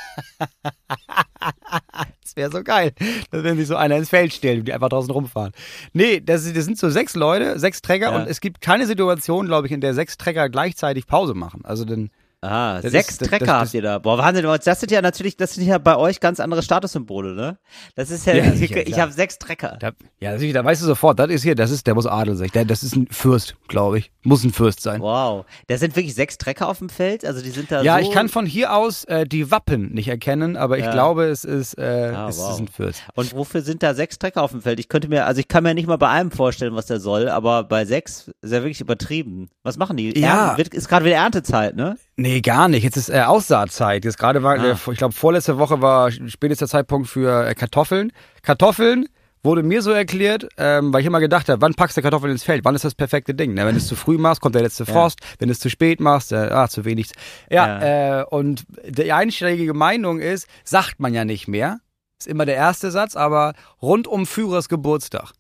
Das 2.23 2.37
wäre 2.37 2.51
so 2.51 2.63
geil, 2.65 2.93
dass 3.31 3.45
wenn 3.45 3.57
sich 3.57 3.67
so 3.69 3.77
einer 3.77 3.97
ins 3.97 4.09
Feld 4.09 4.33
stellt 4.33 4.61
und 4.61 4.65
die 4.67 4.73
einfach 4.73 4.89
draußen 4.89 5.11
rumfahren. 5.11 5.53
Nee, 5.93 6.21
das, 6.21 6.51
das 6.53 6.65
sind 6.65 6.79
so 6.79 6.89
sechs 6.91 7.15
Leute, 7.15 7.59
sechs 7.59 7.83
Träger 7.83 8.11
Ja. 8.13 8.17
und 8.17 8.29
es 8.29 8.41
gibt 8.41 8.61
keine 8.61 8.87
Situation, 8.87 9.47
glaube 9.47 9.67
ich, 9.67 9.73
in 9.73 9.81
der 9.81 9.95
sechs 9.95 10.17
Träger 10.17 10.49
gleichzeitig 10.49 11.07
Pause 11.07 11.35
machen. 11.35 11.61
Also 11.65 11.85
dann, 11.85 12.11
Ah, 12.45 12.81
Das 12.83 12.93
sechs 12.93 13.11
ist- 13.11 13.21
das- 13.23 13.29
Trecker 13.29 13.47
das- 13.47 13.55
habt 13.61 13.75
ihr 13.75 13.83
da. 13.83 13.99
Boah, 13.99 14.19
Wahnsinn, 14.19 14.45
das 14.65 14.81
sind 14.81 14.91
ja 14.93 15.01
natürlich, 15.03 15.37
das 15.37 15.55
sind 15.55 15.67
ja 15.67 15.79
bei 15.79 15.97
euch 15.97 16.21
ganz 16.21 16.41
andere 16.41 16.63
Statussymbole, 16.63 17.35
ne? 17.35 17.59
Das 17.95 18.11
ist 18.11 18.27
ja, 18.27 18.35
Ja, 18.35 18.45
ich, 18.53 18.59
sicher, 18.59 18.87
ich 18.87 18.99
habe 19.01 19.13
sechs 19.13 19.39
Trecker. 19.39 19.77
da, 19.81 19.93
ja, 20.21 20.37
da 20.37 20.65
weißt 20.65 20.83
du 20.83 20.87
sofort, 20.87 21.19
das 21.19 21.31
ist 21.31 21.43
hier, 21.43 21.55
das 21.55 21.71
ist, 21.71 21.87
der 21.87 21.95
muss 21.95 22.07
Adel 22.07 22.37
sein. 22.37 22.51
Der, 22.55 22.65
das 22.65 22.83
ist 22.83 22.95
ein 22.97 23.07
Fürst, 23.11 23.57
glaube 23.69 23.99
ich. 23.99 24.11
Muss 24.23 24.43
ein 24.45 24.53
Fürst 24.53 24.81
sein. 24.81 25.01
Wow. 25.01 25.45
Da 25.67 25.77
sind 25.79 25.97
wirklich 25.97 26.15
sechs 26.15 26.39
Trecker 26.39 26.69
auf 26.69 26.79
dem 26.79 26.89
Feld, 26.89 27.25
also 27.25 27.43
die 27.43 27.51
sind 27.51 27.71
da 27.71 27.83
Ja, 27.83 27.99
so. 27.99 28.03
ich 28.09 28.11
kann 28.13 28.29
von 28.29 28.47
hier 28.47 28.75
aus 28.75 29.05
äh, 29.05 29.27
die 29.27 29.51
Wappen 29.51 29.93
nicht 29.93 30.09
erkennen, 30.09 30.57
aber 30.57 30.79
ich 30.79 30.85
Ja. 30.85 30.93
glaube, 30.93 31.25
es 31.25 31.45
ist, 31.45 31.79
äh, 31.79 32.13
Ah, 32.15 32.29
es 32.29 32.39
wow. 32.39 32.53
ist 32.53 32.61
ein 32.61 32.69
Fürst. 32.69 33.03
Und 33.15 33.35
wofür 33.35 33.61
sind 33.63 33.83
da 33.83 33.95
sechs 33.95 34.19
Trecker 34.19 34.43
auf 34.43 34.51
dem 34.53 34.63
Feld? 34.63 34.81
Ich 34.81 34.89
könnte 34.89 35.09
mir, 35.09 35.27
also 35.27 35.41
ich 35.41 35.49
kann 35.49 35.63
mir 35.63 35.75
nicht 35.75 35.87
mal 35.89 35.97
bei 35.99 36.09
einem 36.09 36.31
vorstellen, 36.31 36.75
was 36.75 36.87
der 36.87 37.01
soll, 37.01 37.29
aber 37.29 37.65
bei 37.65 37.85
sechs 37.85 38.31
ist 38.41 38.53
er 38.53 38.63
wirklich 38.63 38.81
übertrieben. 38.81 39.49
Was 39.63 39.77
machen 39.77 39.97
die? 39.97 40.19
Ja. 40.19 40.45
Ernten, 40.47 40.59
wird, 40.59 40.75
ist 40.75 40.89
gerade 40.89 41.05
wieder 41.05 41.17
Erntezeit, 41.17 41.77
ne? 41.77 41.97
Nee, 42.17 42.41
gar 42.43 42.69
nicht. 42.69 42.85
Jetzt 42.85 42.97
ist 42.97 43.09
äh, 43.11 43.23
Aussaatzeit. 43.23 44.05
Jetzt 44.05 44.19
gerade 44.19 44.43
war, 44.43 44.59
Ah. 44.59 44.65
äh, 44.73 44.93
ich 44.93 44.99
glaube, 44.99 45.13
vorletzte 45.15 45.59
Woche 45.59 45.81
war 45.83 46.11
spätester 46.13 46.69
Zeitpunkt 46.69 47.09
für 47.09 47.47
äh, 47.47 47.55
Kartoffeln. 47.55 48.13
Kartoffeln 48.43 49.07
wurde 49.43 49.63
mir 49.63 49.83
so 49.83 49.91
erklärt, 49.91 50.47
ähm, 50.57 50.93
weil 50.93 51.01
ich 51.01 51.07
immer 51.07 51.21
gedacht 51.21 51.49
habe, 51.49 51.61
wann 51.61 51.75
packst 51.75 51.97
du 51.97 52.03
Kartoffeln 52.03 52.31
ins 52.33 52.45
Feld? 52.45 52.65
Wann 52.65 52.75
ist 52.75 52.85
das 52.85 52.95
perfekte 52.95 53.35
Ding? 53.35 53.53
Ne? 53.53 53.67
Wenn 53.67 53.75
du 53.75 53.79
es 53.79 53.89
zu 53.89 53.97
früh 53.97 54.17
machst, 54.17 54.41
kommt 54.41 54.55
der 54.55 54.63
letzte 54.63 54.87
Frost. 54.87 55.19
Wenn 55.39 55.49
du 55.49 55.53
es 55.53 55.61
zu 55.61 55.69
spät 55.69 56.01
machst, 56.01 56.33
äh, 56.33 56.37
ah, 56.37 56.69
zu 56.69 56.85
wenig. 56.85 57.11
Ja, 57.51 58.21
Äh, 58.21 58.25
und 58.25 58.65
die 58.89 59.13
einschlägige 59.13 59.75
Meinung 59.75 60.21
ist, 60.21 60.47
sagt 60.65 61.01
man 61.01 61.13
ja 61.15 61.25
nicht 61.25 61.49
mehr. 61.49 61.81
Ist 62.19 62.29
immer 62.29 62.47
der 62.47 62.55
erste 62.57 62.91
Satz, 62.93 63.17
aber 63.17 63.55
rund 63.83 64.07
um 64.07 64.25
Führers 64.25 64.69
Geburtstag. 64.69 65.33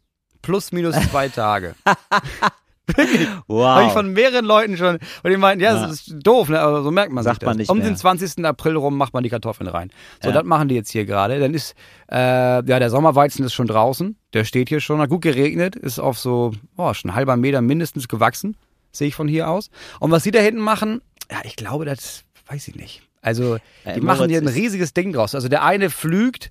Plus 0.42 0.72
minus 0.72 0.96
zwei 1.10 1.28
Tage. 1.30 1.74
Wow. 3.46 3.64
Habe 3.66 3.86
ich 3.86 3.92
von 3.92 4.12
mehreren 4.12 4.44
Leuten 4.44 4.76
schon. 4.76 4.96
Und 5.22 5.30
die 5.30 5.36
meinten, 5.36 5.62
ja, 5.64 5.74
Ja. 5.74 5.86
das 5.86 5.92
ist 6.06 6.14
doof, 6.22 6.48
ne? 6.48 6.60
aber 6.60 6.82
so 6.82 6.90
merkt 6.90 7.12
man 7.12 7.24
Sagt 7.24 7.36
sich 7.36 7.40
das. 7.40 7.46
man 7.46 7.56
nicht 7.56 7.70
um 7.70 7.78
mehr. 7.78 7.86
den 7.88 7.96
20. 7.96 8.44
April 8.44 8.76
rum 8.76 8.96
macht 8.96 9.14
man 9.14 9.22
die 9.22 9.30
Kartoffeln 9.30 9.68
rein. 9.68 9.90
So, 10.22 10.28
Ja. 10.28 10.34
das 10.34 10.44
machen 10.44 10.68
die 10.68 10.74
jetzt 10.74 10.90
hier 10.90 11.04
gerade. 11.06 11.38
Dann 11.40 11.54
ist, 11.54 11.74
äh, 12.10 12.16
ja, 12.16 12.62
der 12.62 12.90
Sommerweizen 12.90 13.44
ist 13.44 13.54
schon 13.54 13.66
draußen. 13.66 14.16
Der 14.34 14.44
steht 14.44 14.68
hier 14.68 14.80
schon. 14.80 15.00
Hat 15.00 15.08
gut 15.10 15.22
geregnet. 15.22 15.76
Ist 15.76 15.98
auf 15.98 16.18
so, 16.18 16.52
oh, 16.76 16.92
schon 16.94 17.10
ein 17.10 17.14
halber 17.14 17.36
Meter 17.36 17.60
mindestens 17.62 18.06
gewachsen. 18.08 18.56
Sehe 18.92 19.08
ich 19.08 19.14
von 19.14 19.28
hier 19.28 19.48
aus. 19.48 19.70
Und 19.98 20.10
was 20.10 20.22
sie 20.22 20.30
da 20.30 20.40
hinten 20.40 20.60
machen, 20.60 21.00
ja, 21.30 21.38
ich 21.44 21.56
glaube, 21.56 21.84
das 21.86 22.24
weiß 22.48 22.68
ich 22.68 22.76
nicht. 22.76 23.02
Also, 23.22 23.56
Ja, 23.86 23.92
die 23.94 24.00
im 24.00 24.04
machen 24.04 24.28
hier 24.28 24.40
ein 24.42 24.46
riesiges 24.48 24.92
Ding 24.92 25.12
draus. 25.14 25.34
Also, 25.34 25.48
der 25.48 25.64
eine 25.64 25.88
flügt, 25.88 26.50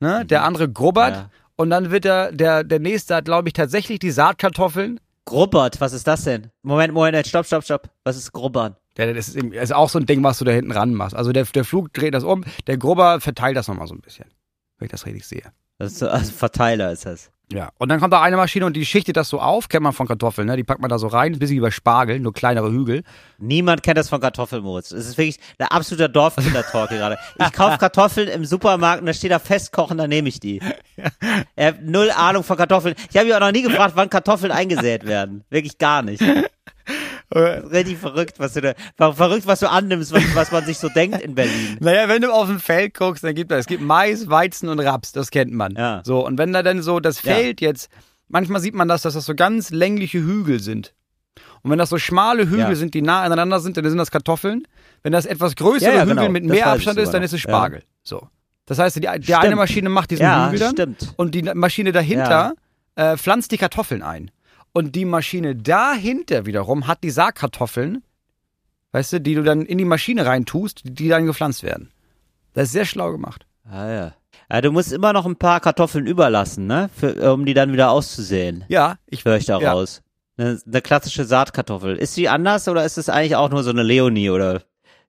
ne, 0.00 0.26
der 0.26 0.44
andere 0.44 0.68
grubbert. 0.70 1.14
Ja. 1.16 1.30
Und 1.56 1.70
dann 1.70 1.90
wird 1.90 2.04
der, 2.04 2.30
der, 2.32 2.62
der 2.64 2.78
nächste 2.80 3.14
hat, 3.16 3.24
glaube 3.24 3.48
ich, 3.48 3.54
tatsächlich 3.54 3.98
die 3.98 4.10
Saatkartoffeln. 4.10 5.00
Grubbert, 5.24 5.80
was 5.80 5.92
ist 5.92 6.06
das 6.06 6.24
denn? 6.24 6.50
Moment, 6.62 6.92
Moment, 6.92 7.26
stopp, 7.26 7.46
stopp, 7.46 7.64
stopp. 7.64 7.90
Was 8.04 8.16
ist 8.16 8.32
Grubbern? 8.32 8.76
Der, 8.96 9.14
das 9.14 9.28
ist, 9.28 9.36
eben- 9.36 9.52
ist 9.52 9.72
auch 9.72 9.88
so 9.88 9.98
ein 9.98 10.06
Ding, 10.06 10.22
was 10.22 10.38
du 10.38 10.44
da 10.44 10.52
hinten 10.52 10.72
ran 10.72 10.94
machst. 10.94 11.14
Also 11.16 11.32
der, 11.32 11.44
der 11.44 11.64
Flug 11.64 11.92
dreht 11.92 12.14
das 12.14 12.24
um, 12.24 12.44
der 12.66 12.76
Grubber 12.76 13.20
verteilt 13.20 13.56
das 13.56 13.68
nochmal 13.68 13.86
so 13.86 13.94
ein 13.94 14.00
bisschen. 14.00 14.26
Wenn 14.78 14.86
ich 14.86 14.92
das 14.92 15.06
richtig 15.06 15.26
sehe. 15.26 15.52
Das 15.78 15.92
ist 15.92 15.98
so, 16.00 16.08
also 16.08 16.32
Verteiler 16.32 16.92
ist 16.92 17.06
das. 17.06 17.30
Ja. 17.52 17.70
Und 17.78 17.88
dann 17.88 18.00
kommt 18.00 18.12
da 18.12 18.22
eine 18.22 18.36
Maschine 18.36 18.66
und 18.66 18.74
die 18.74 18.84
schichtet 18.86 19.16
das 19.16 19.28
so 19.28 19.40
auf, 19.40 19.68
kennt 19.68 19.82
man 19.82 19.92
von 19.92 20.06
Kartoffeln, 20.06 20.46
ne? 20.46 20.56
Die 20.56 20.64
packt 20.64 20.80
man 20.80 20.90
da 20.90 20.98
so 20.98 21.06
rein, 21.06 21.32
ein 21.32 21.38
bisschen 21.38 21.56
wie 21.56 21.60
bei 21.60 21.70
Spargel, 21.70 22.20
nur 22.20 22.32
kleinere 22.32 22.70
Hügel. 22.70 23.02
Niemand 23.38 23.82
kennt 23.82 23.98
das 23.98 24.08
von 24.08 24.20
Kartoffelmoritz. 24.20 24.92
Es 24.92 25.06
ist 25.06 25.18
wirklich 25.18 25.38
der 25.58 25.72
absolute 25.72 26.08
Dorfkinder-Talk 26.08 26.90
gerade. 26.90 27.18
Ich 27.38 27.52
kaufe 27.52 27.78
Kartoffeln 27.78 28.28
im 28.28 28.44
Supermarkt 28.44 29.00
und 29.00 29.06
da 29.06 29.12
steht 29.12 29.30
da 29.30 29.38
festkochen, 29.38 29.98
dann 29.98 30.10
nehme 30.10 30.28
ich 30.28 30.40
die. 30.40 30.60
Er 31.56 31.68
hat 31.68 31.82
null 31.82 32.10
Ahnung 32.10 32.44
von 32.44 32.56
Kartoffeln. 32.56 32.94
Ich 33.10 33.16
habe 33.16 33.28
ihn 33.28 33.34
auch 33.34 33.40
noch 33.40 33.52
nie 33.52 33.62
gefragt, 33.62 33.94
wann 33.96 34.10
Kartoffeln 34.10 34.52
eingesät 34.52 35.04
werden. 35.06 35.44
Wirklich 35.50 35.78
gar 35.78 36.02
nicht. 36.02 36.22
Richtig 37.38 37.98
verrückt, 37.98 38.38
was 38.38 38.52
du 38.54 38.60
da, 38.60 38.74
ver- 38.96 39.14
verrückt, 39.14 39.46
was 39.46 39.60
du 39.60 39.70
annimmst, 39.70 40.12
was, 40.12 40.22
was 40.34 40.52
man 40.52 40.64
sich 40.64 40.78
so 40.78 40.88
denkt 40.88 41.20
in 41.22 41.34
Berlin. 41.34 41.76
Naja, 41.80 42.08
wenn 42.08 42.22
du 42.22 42.32
auf 42.32 42.46
dem 42.48 42.60
Feld 42.60 42.94
guckst, 42.94 43.24
dann 43.24 43.34
gibt 43.34 43.50
es, 43.52 43.60
es 43.60 43.66
gibt 43.66 43.82
Mais, 43.82 44.28
Weizen 44.28 44.68
und 44.68 44.80
Raps, 44.80 45.12
das 45.12 45.30
kennt 45.30 45.52
man. 45.52 45.74
Ja. 45.76 46.02
So, 46.04 46.24
und 46.26 46.38
wenn 46.38 46.52
da 46.52 46.62
dann 46.62 46.82
so 46.82 47.00
das 47.00 47.22
Ja. 47.22 47.34
Feld 47.34 47.60
jetzt, 47.60 47.90
manchmal 48.28 48.60
sieht 48.60 48.74
man 48.74 48.88
das, 48.88 49.02
dass 49.02 49.14
das 49.14 49.24
so 49.24 49.34
ganz 49.34 49.70
längliche 49.70 50.18
Hügel 50.18 50.60
sind. 50.60 50.94
Und 51.62 51.70
wenn 51.70 51.78
das 51.78 51.90
so 51.90 51.98
schmale 51.98 52.44
Hügel 52.46 52.58
Ja. 52.70 52.74
sind, 52.74 52.92
die 52.94 53.02
nah 53.02 53.22
aneinander 53.22 53.60
sind, 53.60 53.76
dann 53.76 53.88
sind 53.88 53.98
das 53.98 54.10
Kartoffeln. 54.10 54.66
Wenn 55.02 55.12
das 55.12 55.26
etwas 55.26 55.54
größere 55.56 55.90
Ja, 55.90 55.96
ja, 55.98 56.02
Hügel 56.02 56.16
genau. 56.16 56.28
mit 56.28 56.44
mehr 56.44 56.66
Abstand 56.66 56.98
ist, 56.98 57.10
dann 57.14 57.22
ist 57.22 57.32
es 57.32 57.42
Ja. 57.44 57.50
Spargel. 57.50 57.82
So. 58.02 58.28
Das 58.66 58.78
heißt, 58.78 58.96
die, 58.96 59.08
die 59.20 59.34
eine. 59.34 59.56
Maschine 59.56 59.88
macht 59.88 60.10
diesen 60.10 60.22
Ja, 60.22 60.46
Hügel 60.48 60.58
dann 60.60 60.72
stimmt. 60.72 61.14
und 61.16 61.34
die 61.34 61.42
Maschine 61.42 61.92
dahinter 61.92 62.54
äh, 62.96 63.16
pflanzt 63.16 63.50
die 63.52 63.58
Kartoffeln 63.58 64.02
ein. 64.02 64.30
Und 64.72 64.94
die 64.94 65.04
Maschine 65.04 65.54
dahinter 65.54 66.46
wiederum 66.46 66.86
hat 66.86 67.02
die 67.04 67.10
Saatkartoffeln, 67.10 68.02
weißt 68.92 69.14
du, 69.14 69.20
die 69.20 69.34
du 69.34 69.42
dann 69.42 69.62
in 69.62 69.78
die 69.78 69.84
Maschine 69.84 70.24
reintust, 70.26 70.82
die, 70.84 71.08
dann 71.08 71.26
gepflanzt 71.26 71.62
werden. 71.62 71.90
Das 72.54 72.64
ist 72.64 72.72
sehr 72.72 72.84
schlau 72.86 73.12
gemacht. 73.12 73.46
Ah, 73.70 73.88
ja. 73.88 74.14
ja. 74.50 74.60
Du 74.60 74.72
musst 74.72 74.92
immer 74.92 75.12
noch 75.12 75.26
ein 75.26 75.36
paar 75.36 75.60
Kartoffeln 75.60 76.06
überlassen, 76.06 76.66
ne? 76.66 76.90
Für, 76.94 77.32
um 77.32 77.44
die 77.44 77.54
dann 77.54 77.72
wieder 77.72 77.90
auszusehen. 77.90 78.64
Ja, 78.68 78.96
ich 79.06 79.24
Höre 79.24 79.36
ich 79.36 79.46
da 79.46 79.58
Ja. 79.60 79.72
raus. 79.72 80.02
Eine, 80.38 80.58
eine 80.66 80.82
klassische 80.82 81.24
Saatkartoffel. 81.24 81.96
Ist 81.96 82.16
die 82.16 82.28
anders 82.28 82.66
oder 82.66 82.84
ist 82.84 82.96
es 82.98 83.08
eigentlich 83.10 83.36
auch 83.36 83.50
nur 83.50 83.62
so 83.62 83.70
eine 83.70 83.82
Leonie 83.82 84.30
oder 84.30 84.62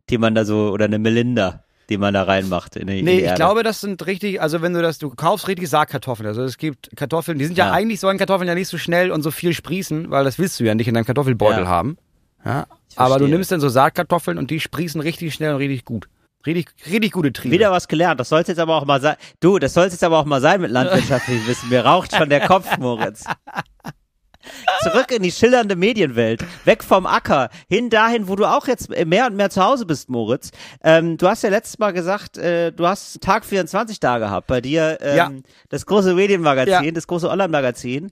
die 0.10 0.18
man 0.18 0.36
da 0.36 0.44
so, 0.44 0.72
oder 0.72 0.86
eine 0.86 1.00
Melinda, 1.00 1.64
die 1.90 1.98
man 1.98 2.14
da 2.14 2.24
reinmacht 2.24 2.76
in 2.76 2.88
die, 2.88 3.00
in 3.00 3.06
Nee, 3.06 3.12
die 3.12 3.18
ich 3.20 3.24
Erde? 3.26 3.36
glaube, 3.36 3.64
das 3.64 3.82
sind 3.82 4.06
richtig, 4.06 4.42
also 4.42 4.62
wenn 4.62 4.74
du 4.74 4.82
das, 4.82 4.98
du 5.00 5.10
kaufst 5.10 5.48
richtig 5.48 5.70
Saatkartoffeln. 5.70 6.28
Also 6.28 6.44
es 6.44 6.58
gibt 6.58 6.90
Kartoffeln, 6.96 7.38
die 7.40 7.46
sind 7.46 7.58
ja, 7.58 7.68
Ja. 7.68 7.72
eigentlich 7.74 8.00
sollen 8.00 8.18
Kartoffeln 8.18 8.48
ja 8.48 8.56
nicht 8.56 8.68
so 8.70 8.78
schnell 8.78 9.12
und 9.12 9.22
so 9.22 9.32
viel 9.32 9.54
sprießen, 9.54 10.10
weil 10.12 10.24
das 10.24 10.40
willst 10.40 10.60
du 10.60 10.64
ja 10.64 10.76
nicht 10.76 10.88
in 10.88 10.94
deinem 10.94 11.06
Kartoffelbeutel 11.06 11.64
Ja. 11.64 11.68
haben. 11.70 11.98
Ja. 12.46 12.66
Aber 12.96 13.20
du 13.20 13.28
nimmst 13.28 13.52
dann 13.52 13.60
so 13.60 13.70
Saatkartoffeln 13.70 14.38
und 14.38 14.52
die 14.52 14.60
sprießen 14.60 15.02
richtig 15.02 15.34
schnell 15.34 15.52
und 15.54 15.58
richtig 15.58 15.84
gut. 15.86 16.08
Richtig, 16.46 16.68
richtig 16.92 17.12
gute 17.14 17.32
Triebe. 17.32 17.54
Wieder 17.56 17.72
was 17.72 17.88
gelernt. 17.88 18.20
Das 18.20 18.28
soll 18.30 18.44
jetzt 18.46 18.60
aber 18.60 18.76
auch 18.76 18.86
mal 18.86 19.00
sein. 19.00 19.16
Du, 19.40 19.60
das 19.60 19.74
soll 19.74 19.86
jetzt 19.86 20.04
aber 20.04 20.20
auch 20.20 20.26
mal 20.26 20.42
sein 20.42 20.60
mit 20.60 20.72
landwirtschaftlichem 20.72 21.48
Wissen. 21.48 21.70
Mir 21.70 21.86
raucht 21.86 22.14
schon 22.16 22.30
der 22.30 22.42
Kopf, 22.48 22.78
Moritz. 22.80 23.24
Zurück 24.84 25.12
in 25.12 25.24
die 25.24 25.32
schillernde 25.32 25.76
Medienwelt. 25.76 26.44
Weg 26.66 26.84
vom 26.84 27.06
Acker. 27.06 27.50
Hin 27.70 27.90
dahin, 27.90 28.28
wo 28.28 28.36
du 28.36 28.46
auch 28.46 28.68
jetzt 28.68 28.90
mehr 29.06 29.28
und 29.28 29.36
mehr 29.36 29.50
zu 29.50 29.64
Hause 29.64 29.86
bist, 29.86 30.10
Moritz. 30.10 30.52
Ähm, 30.84 31.18
du 31.18 31.28
hast 31.28 31.44
ja 31.44 31.50
letztes 31.50 31.80
Mal 31.80 31.92
gesagt, 31.94 32.38
äh, 32.38 32.72
du 32.72 32.86
hast 32.88 33.22
Tag 33.22 33.46
24 33.46 34.00
da 34.00 34.18
gehabt. 34.20 34.48
Bei 34.48 34.62
dir 34.62 34.98
ähm, 35.02 35.18
Ja. 35.18 35.32
das 35.70 35.86
große 35.86 36.14
Medienmagazin, 36.14 36.84
Ja. 36.86 36.92
das 36.92 37.08
große 37.08 37.30
Online-Magazin. 37.30 38.12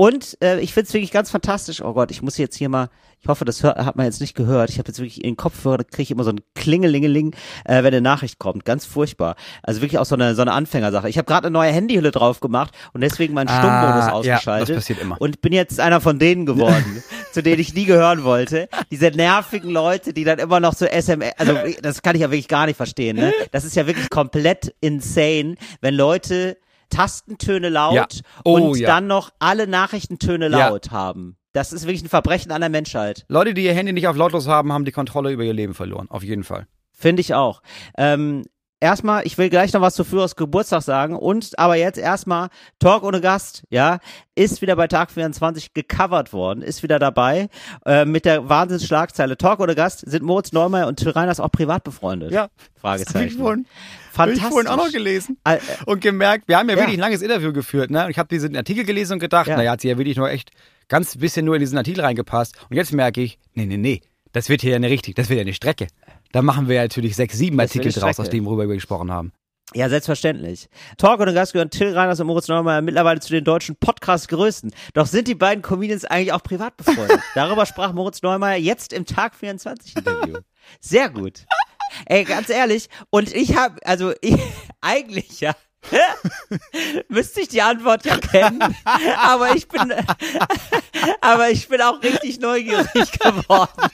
Und 0.00 0.38
äh, 0.42 0.60
ich 0.60 0.72
find's 0.72 0.94
wirklich 0.94 1.10
ganz 1.10 1.30
fantastisch. 1.30 1.82
Oh 1.82 1.92
Gott, 1.92 2.10
ich 2.10 2.22
muss 2.22 2.38
jetzt 2.38 2.56
hier 2.56 2.70
mal, 2.70 2.88
ich 3.20 3.28
hoffe, 3.28 3.44
das 3.44 3.62
hör, 3.62 3.74
hat 3.84 3.96
man 3.96 4.06
jetzt 4.06 4.22
nicht 4.22 4.34
gehört. 4.34 4.70
Ich 4.70 4.78
habe 4.78 4.88
jetzt 4.88 4.98
wirklich 4.98 5.18
in 5.22 5.32
den 5.32 5.36
Kopfhörer, 5.36 5.76
da 5.76 5.84
kriege 5.84 6.04
ich 6.04 6.10
immer 6.10 6.24
so 6.24 6.30
ein 6.30 6.40
Klingelingeling, 6.54 7.34
äh, 7.66 7.82
wenn 7.82 7.88
eine 7.88 8.00
Nachricht 8.00 8.38
kommt. 8.38 8.64
Ganz 8.64 8.86
furchtbar. 8.86 9.36
Also 9.62 9.82
wirklich 9.82 9.98
auch 9.98 10.06
so 10.06 10.14
eine, 10.14 10.34
so 10.34 10.40
eine 10.40 10.52
Anfängersache. 10.52 11.06
Ich 11.10 11.18
habe 11.18 11.26
gerade 11.26 11.48
eine 11.48 11.52
neue 11.52 11.70
Handyhülle 11.70 12.12
drauf 12.12 12.40
gemacht 12.40 12.72
und 12.94 13.02
deswegen 13.02 13.34
meinen 13.34 13.48
Ah, 13.48 13.62
ja, 14.02 14.12
ausgeschaltet. 14.12 14.70
das 14.70 14.76
passiert 14.76 15.02
immer. 15.02 15.20
Und 15.20 15.42
bin 15.42 15.52
jetzt 15.52 15.78
einer 15.80 16.00
von 16.00 16.18
denen 16.18 16.46
geworden, 16.46 17.02
zu 17.32 17.42
denen 17.42 17.60
ich 17.60 17.74
nie 17.74 17.84
gehören 17.84 18.24
wollte. 18.24 18.70
Diese 18.90 19.08
nervigen 19.10 19.68
Leute, 19.70 20.14
die 20.14 20.24
dann 20.24 20.38
immer 20.38 20.60
noch 20.60 20.72
so 20.72 20.86
SMS, 20.86 21.34
also 21.36 21.58
das 21.82 22.00
kann 22.00 22.16
ich 22.16 22.22
ja 22.22 22.30
wirklich 22.30 22.48
gar 22.48 22.64
nicht 22.64 22.76
verstehen. 22.78 23.16
Ne? 23.18 23.34
Das 23.52 23.66
ist 23.66 23.76
ja 23.76 23.86
wirklich 23.86 24.08
komplett 24.08 24.74
insane, 24.80 25.56
wenn 25.82 25.92
Leute 25.92 26.56
Tastentöne 26.90 27.68
laut 27.68 27.94
Ja. 27.94 28.06
Oh, 28.44 28.54
und 28.54 28.78
ja. 28.78 28.86
dann 28.86 29.06
noch 29.06 29.30
alle 29.38 29.66
Nachrichtentöne 29.66 30.48
Ja. 30.50 30.68
laut 30.68 30.90
haben. 30.90 31.36
Das 31.52 31.72
ist 31.72 31.84
wirklich 31.86 32.02
ein 32.04 32.08
Verbrechen 32.08 32.52
an 32.52 32.60
der 32.60 32.70
Menschheit. 32.70 33.24
Leute, 33.28 33.54
die 33.54 33.64
ihr 33.64 33.74
Handy 33.74 33.92
nicht 33.92 34.06
auf 34.06 34.16
lautlos 34.16 34.46
haben, 34.46 34.72
haben 34.72 34.84
die 34.84 34.92
Kontrolle 34.92 35.32
über 35.32 35.42
ihr 35.42 35.52
Leben 35.54 35.74
verloren. 35.74 36.06
Auf 36.10 36.22
jeden 36.22 36.44
Fall. 36.44 36.66
Finde 36.92 37.20
ich 37.22 37.34
auch. 37.34 37.62
Ähm, 37.96 38.44
erstmal, 38.80 39.26
ich 39.26 39.36
will 39.38 39.50
gleich 39.50 39.72
noch 39.72 39.80
was 39.80 39.94
zu 39.94 40.04
Führers 40.04 40.36
Geburtstag 40.36 40.82
sagen 40.82 41.14
und 41.16 41.58
aber 41.58 41.76
jetzt 41.76 41.98
erstmal 41.98 42.48
Talk 42.78 43.02
ohne 43.02 43.20
Gast, 43.20 43.62
ja, 43.70 43.98
ist 44.34 44.62
wieder 44.62 44.76
bei 44.76 44.88
Tag 44.88 45.10
24 45.10 45.74
gecovert 45.74 46.32
worden, 46.32 46.62
ist 46.62 46.82
wieder 46.82 46.98
dabei 46.98 47.48
äh, 47.86 48.04
mit 48.04 48.24
der 48.24 48.48
Wahnsinnsschlagzeile 48.48 49.36
Talk 49.36 49.60
ohne 49.60 49.74
Gast 49.74 50.00
sind 50.10 50.22
Moritz 50.22 50.52
Neumeier 50.52 50.86
und 50.88 50.96
Till 50.96 51.10
Reiners 51.10 51.40
auch 51.40 51.50
privat 51.52 51.84
befreundet. 51.84 52.32
Ja. 52.32 52.48
Ich 52.74 52.80
Fragezeichen. 52.80 53.38
vorhin, 53.38 53.66
hab 54.08 54.14
Fantastisch. 54.28 54.44
ich 54.44 54.50
vorhin 54.50 54.68
auch 54.68 54.76
noch 54.76 54.90
gelesen. 54.90 55.36
Äh, 55.44 55.56
äh, 55.56 55.58
Und 55.86 56.00
gemerkt, 56.00 56.48
wir 56.48 56.58
haben 56.58 56.68
ja, 56.68 56.74
Ja. 56.76 56.80
wirklich 56.80 56.96
ein 56.96 57.00
langes 57.00 57.20
Interview 57.22 57.52
geführt, 57.52 57.90
ne? 57.90 58.04
Und 58.06 58.10
ich 58.10 58.18
habe 58.18 58.28
diesen 58.28 58.56
Artikel 58.56 58.84
gelesen 58.84 59.14
und 59.14 59.18
gedacht, 59.18 59.46
Ja. 59.48 59.56
naja, 59.56 59.72
hat 59.72 59.82
sie 59.82 59.88
ja 59.88 59.98
wirklich 59.98 60.16
nur 60.16 60.30
echt 60.30 60.50
ganz 60.88 61.16
bisschen 61.18 61.44
nur 61.44 61.54
in 61.56 61.60
diesen 61.60 61.76
Artikel 61.78 62.00
reingepasst. 62.00 62.56
Und 62.70 62.76
jetzt 62.76 62.92
merke 62.92 63.20
ich, 63.20 63.38
nee, 63.54 63.66
nee, 63.66 63.76
nee, 63.76 64.00
das 64.32 64.48
wird 64.48 64.62
hier 64.62 64.72
ja 64.72 64.78
nicht 64.78 64.90
richtig, 64.90 65.14
das 65.14 65.28
wird 65.28 65.38
ja 65.38 65.42
eine 65.42 65.54
Strecke. 65.54 65.88
Da 66.32 66.42
machen 66.42 66.68
wir 66.68 66.76
ja 66.76 66.82
natürlich 66.82 67.16
sechs, 67.16 67.36
sieben 67.36 67.56
Das 67.56 67.70
Artikel 67.70 67.92
eine 67.92 68.00
draus, 68.00 68.20
aus 68.20 68.30
dem, 68.30 68.44
worüber 68.46 68.68
wir 68.68 68.74
gesprochen 68.74 69.10
haben. 69.10 69.32
Ja, 69.72 69.88
selbstverständlich. 69.88 70.68
Talk 70.98 71.20
ohne 71.20 71.32
Gast 71.32 71.52
gehören 71.52 71.70
Till 71.70 71.92
Reiners 71.92 72.18
und 72.18 72.26
Moritz 72.26 72.48
Neumeier 72.48 72.80
mittlerweile 72.80 73.20
zu 73.20 73.32
den 73.32 73.44
deutschen 73.44 73.76
Podcast-Größten. 73.76 74.72
Doch 74.94 75.06
sind 75.06 75.28
die 75.28 75.36
beiden 75.36 75.62
Comedians 75.62 76.04
eigentlich 76.04 76.32
auch 76.32 76.42
privat 76.42 76.76
befreundet? 76.76 77.20
Darüber 77.34 77.66
sprach 77.66 77.92
Moritz 77.92 78.20
Neumeier 78.22 78.58
jetzt 78.58 78.92
im 78.92 79.06
Tag 79.06 79.36
24 79.36 79.96
Interview. 79.96 80.38
Sehr 80.80 81.08
gut. 81.08 81.46
Ey, 82.06 82.24
ganz 82.24 82.48
ehrlich, 82.48 82.88
und 83.10 83.32
ich 83.32 83.56
habe, 83.56 83.84
also 83.84 84.12
ich, 84.20 84.40
eigentlich 84.80 85.40
ja, 85.40 85.54
müsste 87.08 87.40
ich 87.40 87.48
die 87.48 87.62
Antwort 87.62 88.04
ja 88.04 88.16
kennen, 88.18 88.62
aber 89.16 89.54
ich 89.54 89.66
bin, 89.68 89.92
aber 91.20 91.50
ich 91.50 91.68
bin 91.68 91.80
auch 91.80 92.02
richtig 92.02 92.38
neugierig 92.40 93.12
geworden. 93.18 93.90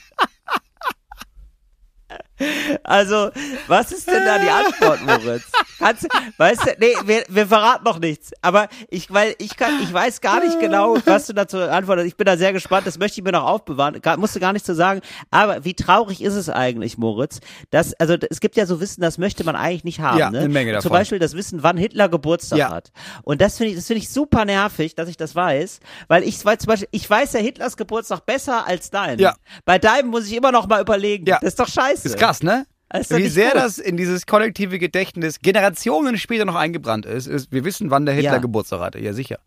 Also, 2.83 3.31
was 3.67 3.93
ist 3.93 4.07
denn 4.09 4.25
da 4.25 4.39
die 4.39 4.51
Antwort, 4.51 5.03
Moritz? 5.03 5.45
Kannst, 5.79 6.07
weißt 6.39 6.67
du, 6.67 6.71
nee, 6.79 6.95
wir, 7.05 7.25
wir 7.29 7.47
verraten 7.47 7.85
noch 7.85 7.99
nichts. 7.99 8.33
Aber 8.43 8.69
ich, 8.89 9.13
weil 9.13 9.35
ich 9.39 9.57
kann, 9.57 9.81
ich 9.83 9.93
weiß 9.93 10.21
gar 10.21 10.41
nicht 10.43 10.59
genau, 10.61 10.97
was 11.05 11.27
du 11.27 11.33
dazu 11.35 11.59
antwortest. 11.59 12.07
Ich 12.09 12.17
bin 12.17 12.25
da 12.25 12.37
sehr 12.37 12.53
gespannt. 12.53 12.87
Das 12.87 12.99
möchte 12.99 13.21
ich 13.21 13.25
mir 13.25 13.33
noch 13.33 13.45
aufbewahren. 13.45 14.01
Gar, 14.01 14.17
musst 14.17 14.35
du 14.37 14.41
gar 14.41 14.53
nicht 14.53 14.65
zu 14.65 14.75
sagen. 14.75 15.01
Aber 15.31 15.65
wie 15.65 15.75
traurig 15.75 16.23
ist 16.23 16.35
es 16.35 16.49
eigentlich, 16.49 16.99
Moritz? 16.99 17.41
Dass, 17.71 17.95
also, 17.95 18.17
es 18.31 18.41
gibt 18.41 18.57
ja 18.57 18.67
so 18.67 18.81
Wissen, 18.81 19.01
das 19.01 19.19
möchte 19.19 19.45
man 19.45 19.57
eigentlich 19.57 19.85
nicht 19.85 20.01
haben. 20.01 20.19
Ja, 20.19 20.31
ne? 20.31 20.41
eine 20.41 20.49
Menge 20.49 20.73
Zum 20.73 20.77
davon. 20.77 20.93
Beispiel 20.93 21.19
das 21.19 21.35
Wissen, 21.35 21.63
wann 21.63 21.77
Hitler 21.77 22.09
Geburtstag 22.09 22.59
Ja. 22.59 22.71
hat. 22.71 22.93
Und 23.23 23.41
das 23.41 23.57
finde 23.59 23.71
ich, 23.73 23.77
das 23.77 23.87
finde 23.87 24.03
ich 24.03 24.09
super 24.11 24.45
nervig, 24.45 24.95
dass 24.95 25.09
ich 25.09 25.17
das 25.17 25.35
weiß, 25.35 25.81
weil 26.09 26.23
ich 26.23 26.43
weiß 26.45 26.59
zum 26.61 26.69
Beispiel, 26.69 26.89
ich 26.91 27.09
weiß 27.09 27.33
ja 27.35 27.41
Hitlers 27.41 27.77
Geburtstag 27.77 28.25
besser 28.27 28.67
als 28.67 28.91
deinen. 28.91 29.19
Ja. 29.19 29.35
Bei 29.65 29.79
deinem 29.79 30.09
muss 30.09 30.27
ich 30.27 30.35
immer 30.37 30.53
noch 30.53 30.67
mal 30.67 30.81
überlegen. 30.81 31.27
Ja. 31.27 31.39
Das 31.41 31.49
ist 31.51 31.61
doch 31.61 31.69
scheiße. 31.69 32.09
Ist 32.09 32.19
krass, 32.19 32.43
ne? 32.43 32.67
Doch 32.93 33.17
Wie 33.19 33.29
sehr 33.29 33.51
gut. 33.53 33.57
das 33.61 33.79
in 33.79 33.97
dieses 33.97 34.27
kollektive 34.27 34.79
Gedächtnis 34.79 35.41
Generationen 35.41 36.19
später 36.19 36.45
noch 36.45 36.55
eingebrannt 36.55 37.05
ist, 37.07 37.27
ist, 37.27 37.51
wir 37.53 37.65
wissen, 37.65 37.91
wann 37.91 38.07
der 38.07 38.15
Hitler 38.15 38.35
Ja. 38.35 38.39
Geburtstag 38.39 38.81
hatte. 38.81 38.99
Ja, 39.01 39.13
sicher. 39.13 39.39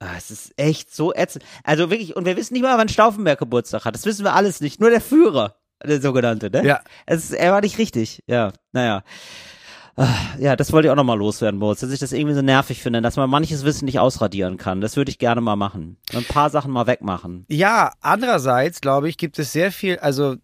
Ah, 0.00 0.14
es 0.16 0.30
ist 0.30 0.52
echt 0.56 0.94
so 0.94 1.12
ätzend. 1.14 1.44
Also 1.64 1.90
wirklich, 1.90 2.14
und 2.16 2.24
wir 2.24 2.36
wissen 2.36 2.54
nicht 2.54 2.62
mal, 2.62 2.76
wann 2.78 2.88
Stauffenberg 2.88 3.38
Geburtstag 3.38 3.84
hat. 3.84 3.94
Das 3.94 4.04
wissen 4.04 4.24
wir 4.24 4.34
alles 4.34 4.60
nicht. 4.60 4.80
Nur 4.80 4.90
der 4.90 5.00
Führer, 5.00 5.56
der 5.84 6.00
sogenannte, 6.00 6.50
ne? 6.50 6.64
Ja. 6.64 6.80
Es 7.06 7.30
er 7.32 7.52
war 7.52 7.60
nicht 7.60 7.78
richtig. 7.78 8.22
Ja, 8.26 8.52
naja. 8.72 9.02
Ah, 9.96 10.06
Ja, 10.38 10.54
das 10.54 10.72
wollte 10.72 10.86
ich 10.86 10.92
auch 10.92 10.96
nochmal 10.96 11.18
loswerden, 11.18 11.58
Moritz, 11.58 11.80
dass 11.80 11.90
ich 11.90 11.98
das 11.98 12.12
irgendwie 12.12 12.34
so 12.36 12.42
nervig 12.42 12.80
finde, 12.80 13.02
dass 13.02 13.16
man 13.16 13.28
manches 13.28 13.64
Wissen 13.64 13.86
nicht 13.86 13.98
ausradieren 13.98 14.56
kann. 14.56 14.80
Das 14.80 14.96
würde 14.96 15.10
ich 15.10 15.18
gerne 15.18 15.40
mal 15.40 15.56
machen. 15.56 15.96
Ein 16.14 16.24
paar 16.24 16.50
Sachen 16.50 16.70
mal 16.70 16.86
wegmachen. 16.86 17.44
Ja, 17.48 17.92
andererseits, 18.00 18.80
glaube 18.80 19.08
ich, 19.08 19.16
gibt 19.18 19.38
es 19.40 19.52
sehr 19.52 19.72
viel, 19.72 19.98
also 19.98 20.36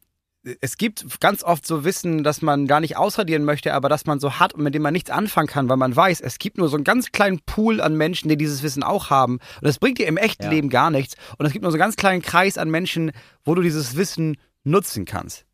es 0.61 0.77
gibt 0.77 1.21
ganz 1.21 1.43
oft 1.43 1.67
so 1.67 1.85
Wissen, 1.85 2.23
dass 2.23 2.43
man 2.43 2.67
gar 2.67 2.81
nicht 2.81 2.97
ausradieren 2.97 3.45
möchte, 3.45 3.73
aber 3.73 3.89
dass 3.89 4.05
man 4.07 4.21
so 4.21 4.39
hat 4.39 4.53
und 4.55 4.63
mit 4.63 4.75
dem 4.75 4.83
man 4.83 4.93
nichts 4.93 5.11
anfangen 5.11 5.47
kann, 5.49 5.69
weil 5.69 5.77
man 5.79 5.95
weiß, 5.97 6.21
es 6.21 6.39
gibt 6.39 6.59
nur 6.59 6.69
so 6.69 6.77
einen 6.77 6.85
ganz 6.85 7.13
kleinen 7.13 7.41
Pool 7.47 7.81
an 7.81 7.97
Menschen, 7.97 8.29
die 8.29 8.37
dieses 8.37 8.63
Wissen 8.63 8.83
auch 8.83 9.09
haben. 9.11 9.35
Und 9.35 9.65
das 9.65 9.79
bringt 9.79 9.99
dir 9.99 10.07
im 10.07 10.17
echten 10.19 10.45
Ja. 10.45 10.51
Leben 10.51 10.69
gar 10.69 10.91
nichts. 10.91 11.15
Und 11.39 11.47
es 11.47 11.53
gibt 11.53 11.63
nur 11.63 11.73
so 11.73 11.77
einen 11.77 11.81
ganz 11.81 11.97
kleinen 11.97 12.21
Kreis 12.23 12.59
an 12.59 12.71
Menschen, 12.71 13.13
wo 13.45 13.55
du 13.55 13.63
dieses 13.63 13.97
Wissen 13.97 14.37
nutzen 14.65 15.05
kannst. 15.07 15.47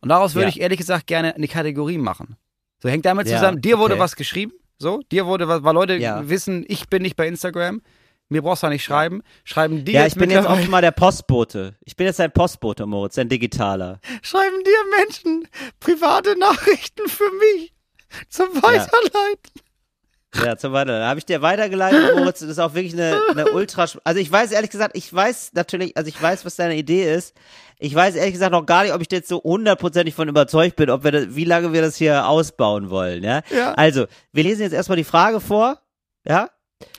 Und 0.00 0.08
daraus 0.08 0.34
würde 0.34 0.44
Ja. 0.44 0.48
ich 0.48 0.60
ehrlich 0.60 0.78
gesagt 0.78 1.06
gerne 1.06 1.34
eine 1.34 1.48
Kategorie 1.48 1.98
machen. 1.98 2.36
So 2.82 2.88
hängt 2.88 3.04
damit 3.04 3.28
Ja, 3.28 3.36
zusammen, 3.38 3.60
dir 3.60 3.78
wurde 3.78 3.94
okay. 3.94 4.02
was 4.02 4.16
geschrieben, 4.16 4.52
so, 4.78 5.02
dir 5.12 5.26
wurde 5.26 5.48
was, 5.48 5.62
weil 5.62 5.74
Leute 5.74 6.00
wissen, 6.28 6.64
ich 6.66 6.88
bin 6.88 7.02
nicht 7.02 7.16
bei 7.16 7.28
Instagram, 7.28 7.82
mir 8.30 8.42
brauchst 8.42 8.62
du 8.62 8.68
nicht 8.68 8.84
schreiben, 8.84 9.22
schreiben 9.44 9.84
dir 9.84 9.94
Ja, 9.94 10.06
ich 10.06 10.14
bin 10.14 10.30
jetzt 10.30 10.46
auch 10.46 10.66
mal 10.68 10.80
der 10.80 10.92
Postbote. 10.92 11.74
Ich 11.84 11.96
bin 11.96 12.06
jetzt 12.06 12.20
ein 12.20 12.32
Postbote, 12.32 12.86
Moritz, 12.86 13.18
ein 13.18 13.28
digitaler. 13.28 14.00
schreiben 14.22 14.62
dir 14.64 14.98
Menschen 14.98 15.48
private 15.80 16.38
Nachrichten 16.38 17.08
für 17.08 17.30
mich 17.32 17.72
zum 18.28 18.48
Weiterleiten. 18.62 19.60
Ja, 20.36 20.56
zum 20.56 20.72
Weiter. 20.72 21.00
Da 21.00 21.08
habe 21.08 21.18
ich 21.18 21.26
dir 21.26 21.42
weitergeleitet, 21.42 22.16
Moritz. 22.16 22.38
Das 22.38 22.48
ist 22.48 22.58
auch 22.60 22.74
wirklich 22.74 22.92
eine, 22.92 23.20
eine 23.30 23.50
ultra. 23.50 23.86
Also 24.04 24.20
ich 24.20 24.30
weiß 24.30 24.52
ehrlich 24.52 24.70
gesagt, 24.70 24.96
ich 24.96 25.12
weiß 25.12 25.52
natürlich, 25.54 25.96
also 25.96 26.08
ich 26.08 26.22
weiß, 26.22 26.44
was 26.44 26.54
deine 26.54 26.76
Idee 26.76 27.12
ist. 27.12 27.34
Ich 27.80 27.94
weiß 27.94 28.14
ehrlich 28.14 28.34
gesagt 28.34 28.52
noch 28.52 28.64
gar 28.64 28.84
nicht, 28.84 28.92
ob 28.92 29.00
ich 29.00 29.10
jetzt 29.10 29.28
so 29.28 29.42
hundertprozentig 29.42 30.14
von 30.14 30.28
überzeugt 30.28 30.76
bin, 30.76 30.88
ob 30.90 31.02
wir 31.02 31.10
das, 31.10 31.34
wie 31.34 31.44
lange 31.44 31.72
wir 31.72 31.82
das 31.82 31.96
hier 31.96 32.28
ausbauen 32.28 32.90
wollen. 32.90 33.24
Ja. 33.24 33.42
Ja. 33.50 33.72
Also 33.72 34.06
wir 34.32 34.44
lesen 34.44 34.62
jetzt 34.62 34.72
erstmal 34.72 34.98
die 34.98 35.04
Frage 35.04 35.40
vor. 35.40 35.80
Ja. 36.24 36.50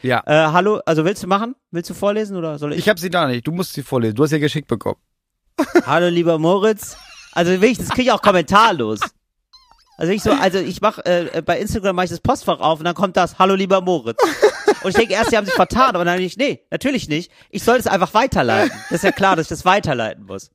Ja. 0.01 0.23
Äh, 0.25 0.51
hallo, 0.51 0.81
also 0.85 1.05
willst 1.05 1.23
du 1.23 1.27
machen? 1.27 1.55
Willst 1.71 1.89
du 1.89 1.93
vorlesen 1.93 2.38
oder 2.38 2.57
soll 2.57 2.73
ich? 2.73 2.79
Ich 2.79 2.89
habe 2.89 3.00
sie 3.00 3.09
da 3.09 3.27
nicht, 3.27 3.45
du 3.45 3.51
musst 3.51 3.73
sie 3.73 3.83
vorlesen, 3.83 4.15
du 4.15 4.23
hast 4.23 4.31
ja 4.31 4.38
geschickt 4.38 4.67
bekommen. 4.67 5.00
Hallo 5.85 6.07
lieber 6.09 6.39
Moritz. 6.39 6.97
Also 7.33 7.51
wirklich, 7.51 7.77
das 7.77 7.89
kriege 7.89 8.03
ich 8.03 8.11
auch 8.11 8.21
kommentarlos. 8.21 9.00
Also 9.97 10.13
ich 10.13 10.23
so, 10.23 10.31
also 10.31 10.57
ich 10.57 10.81
mach 10.81 10.97
äh, 11.00 11.43
bei 11.45 11.59
Instagram 11.59 11.95
mache 11.95 12.05
ich 12.05 12.11
das 12.11 12.19
Postfach 12.19 12.59
auf 12.59 12.79
und 12.79 12.85
dann 12.85 12.95
kommt 12.95 13.17
das 13.17 13.38
Hallo 13.38 13.53
lieber 13.55 13.81
Moritz. 13.81 14.17
Und 14.83 14.89
ich 14.89 14.95
denke 14.95 15.13
erst, 15.13 15.29
sie 15.29 15.38
haben 15.38 15.45
sich 15.45 15.53
vertan, 15.53 15.89
aber 15.89 16.05
dann 16.05 16.17
denke 16.17 16.25
ich, 16.25 16.38
nee, 16.38 16.65
natürlich 16.71 17.07
nicht. 17.07 17.31
Ich 17.51 17.63
soll 17.63 17.77
es 17.77 17.85
einfach 17.85 18.13
weiterleiten. 18.15 18.75
Das 18.89 18.97
ist 18.97 19.03
ja 19.03 19.11
klar, 19.11 19.35
dass 19.35 19.45
ich 19.45 19.50
das 19.50 19.65
weiterleiten 19.65 20.25
muss. 20.25 20.50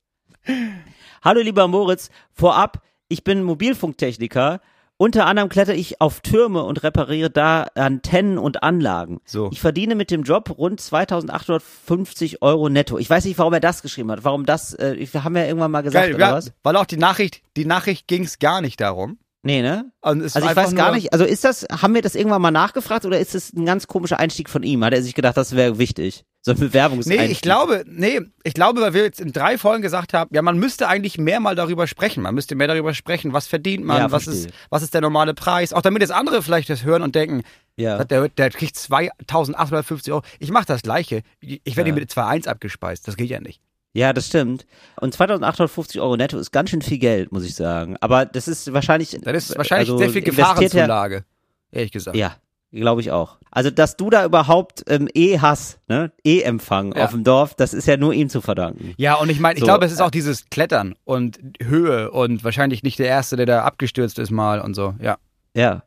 Hallo 1.22 1.40
lieber 1.40 1.68
Moritz, 1.68 2.10
vorab, 2.32 2.82
ich 3.08 3.22
bin 3.22 3.42
Mobilfunktechniker. 3.42 4.60
Unter 4.98 5.26
anderem 5.26 5.50
kletter 5.50 5.74
ich 5.74 6.00
auf 6.00 6.20
Türme 6.20 6.62
und 6.62 6.82
repariere 6.82 7.28
da 7.28 7.66
Antennen 7.74 8.38
und 8.38 8.62
Anlagen. 8.62 9.20
So. 9.26 9.50
Ich 9.52 9.60
verdiene 9.60 9.94
mit 9.94 10.10
dem 10.10 10.22
Job 10.22 10.56
rund 10.56 10.80
2850 10.80 12.40
Euro 12.40 12.70
netto. 12.70 12.96
Ich 12.98 13.10
weiß 13.10 13.26
nicht, 13.26 13.38
warum 13.38 13.52
er 13.52 13.60
das 13.60 13.82
geschrieben 13.82 14.10
hat. 14.10 14.24
Warum 14.24 14.46
das, 14.46 14.72
äh, 14.74 14.96
wir 14.98 15.24
haben 15.24 15.36
ja 15.36 15.44
irgendwann 15.44 15.70
mal 15.70 15.82
gesagt, 15.82 16.06
Geil, 16.06 16.14
oder 16.14 16.28
ja, 16.28 16.32
was? 16.32 16.52
weil 16.62 16.76
auch 16.76 16.86
die 16.86 16.96
Nachricht, 16.96 17.42
die 17.56 17.66
Nachricht 17.66 18.08
ging 18.08 18.24
es 18.24 18.38
gar 18.38 18.62
nicht 18.62 18.80
darum. 18.80 19.18
Nee, 19.42 19.62
ne? 19.62 19.92
Und 20.00 20.22
es 20.22 20.34
Also 20.34 20.46
war 20.46 20.52
ich 20.52 20.56
weiß 20.56 20.74
gar 20.74 20.92
nicht, 20.92 21.12
also 21.12 21.24
ist 21.24 21.44
das, 21.44 21.66
haben 21.70 21.94
wir 21.94 22.02
das 22.02 22.14
irgendwann 22.16 22.42
mal 22.42 22.50
nachgefragt 22.50 23.04
oder 23.04 23.20
ist 23.20 23.34
das 23.34 23.52
ein 23.52 23.64
ganz 23.64 23.86
komischer 23.86 24.18
Einstieg 24.18 24.50
von 24.50 24.62
ihm? 24.62 24.82
Hat 24.84 24.92
er 24.92 25.02
sich 25.02 25.14
gedacht, 25.14 25.36
das 25.36 25.54
wäre 25.54 25.78
wichtig? 25.78 26.24
So 26.46 26.52
ein 26.52 26.60
Bewerbungseinstieg. 26.60 27.26
Nee, 27.26 27.32
ich 27.32 27.40
glaube, 27.40 27.82
nee, 27.88 28.20
ich 28.44 28.54
glaube, 28.54 28.80
weil 28.80 28.94
wir 28.94 29.02
jetzt 29.02 29.20
in 29.20 29.32
drei 29.32 29.58
Folgen 29.58 29.82
gesagt 29.82 30.14
haben, 30.14 30.30
ja, 30.32 30.42
man 30.42 30.56
müsste 30.58 30.86
eigentlich 30.86 31.18
mehr 31.18 31.40
mal 31.40 31.56
darüber 31.56 31.88
sprechen. 31.88 32.22
Man 32.22 32.36
müsste 32.36 32.54
mehr 32.54 32.68
darüber 32.68 32.94
sprechen, 32.94 33.32
was 33.32 33.48
verdient 33.48 33.84
man, 33.84 33.98
Ja, 33.98 34.12
was 34.12 34.24
verstehe. 34.24 34.46
ist, 34.46 34.54
was 34.70 34.82
ist 34.84 34.94
der 34.94 35.00
normale 35.00 35.34
Preis. 35.34 35.72
Auch 35.72 35.82
damit 35.82 36.02
jetzt 36.02 36.12
andere 36.12 36.42
vielleicht 36.44 36.70
das 36.70 36.84
hören 36.84 37.02
und 37.02 37.16
denken, 37.16 37.42
Ja. 37.74 38.04
der, 38.04 38.28
der 38.28 38.50
kriegt 38.50 38.76
2850 38.76 40.12
Euro. 40.12 40.22
Ich 40.38 40.52
mache 40.52 40.66
das 40.66 40.82
Gleiche. 40.82 41.22
Ich 41.40 41.76
werde 41.76 41.90
Ja. 41.90 41.96
ihm 41.96 41.98
mit 41.98 42.10
2,1 42.12 42.46
abgespeist. 42.46 43.08
Das 43.08 43.16
geht 43.16 43.28
ja 43.30 43.40
nicht. 43.40 43.60
Ja, 43.92 44.12
das 44.12 44.28
stimmt. 44.28 44.66
Und 45.00 45.14
2850 45.14 46.00
Euro 46.00 46.16
netto 46.16 46.38
ist 46.38 46.52
ganz 46.52 46.70
schön 46.70 46.80
viel 46.82 46.98
Geld, 46.98 47.32
muss 47.32 47.44
ich 47.44 47.56
sagen. 47.56 47.96
Aber 48.00 48.24
das 48.24 48.46
ist 48.46 48.72
wahrscheinlich. 48.72 49.18
Das 49.20 49.48
ist 49.50 49.56
wahrscheinlich 49.58 49.88
also 49.90 49.98
sehr 49.98 50.10
viel 50.10 50.22
Gefahrenzulage. 50.22 51.24
Ehrlich 51.72 51.90
gesagt. 51.90 52.16
Ja, 52.16 52.36
glaube 52.72 53.00
ich 53.00 53.10
auch. 53.10 53.38
Also, 53.50 53.70
dass 53.70 53.96
du 53.96 54.10
da 54.10 54.24
überhaupt 54.24 54.84
ähm, 54.88 55.08
eh 55.14 55.38
hast, 55.38 55.78
ne? 55.88 56.12
E-Empfang 56.24 56.94
Ja. 56.94 57.04
auf 57.04 57.12
dem 57.12 57.24
Dorf, 57.24 57.54
das 57.54 57.72
ist 57.74 57.86
ja 57.86 57.96
nur 57.96 58.12
ihm 58.12 58.28
zu 58.28 58.40
verdanken. 58.40 58.92
Ja, 58.98 59.14
und 59.14 59.30
ich 59.30 59.40
meine, 59.40 59.54
ich 59.54 59.60
So, 59.60 59.66
glaube, 59.66 59.86
es 59.86 59.92
ist 59.92 60.00
äh, 60.00 60.02
auch 60.02 60.10
dieses 60.10 60.50
Klettern 60.50 60.94
und 61.04 61.38
Höhe 61.62 62.10
und 62.10 62.44
wahrscheinlich 62.44 62.82
nicht 62.82 62.98
der 62.98 63.06
Erste, 63.08 63.36
der 63.36 63.46
da 63.46 63.62
abgestürzt 63.62 64.18
ist 64.18 64.30
mal 64.30 64.60
und 64.60 64.74
so. 64.74 64.94
Ja. 65.00 65.16
Ja. 65.54 65.82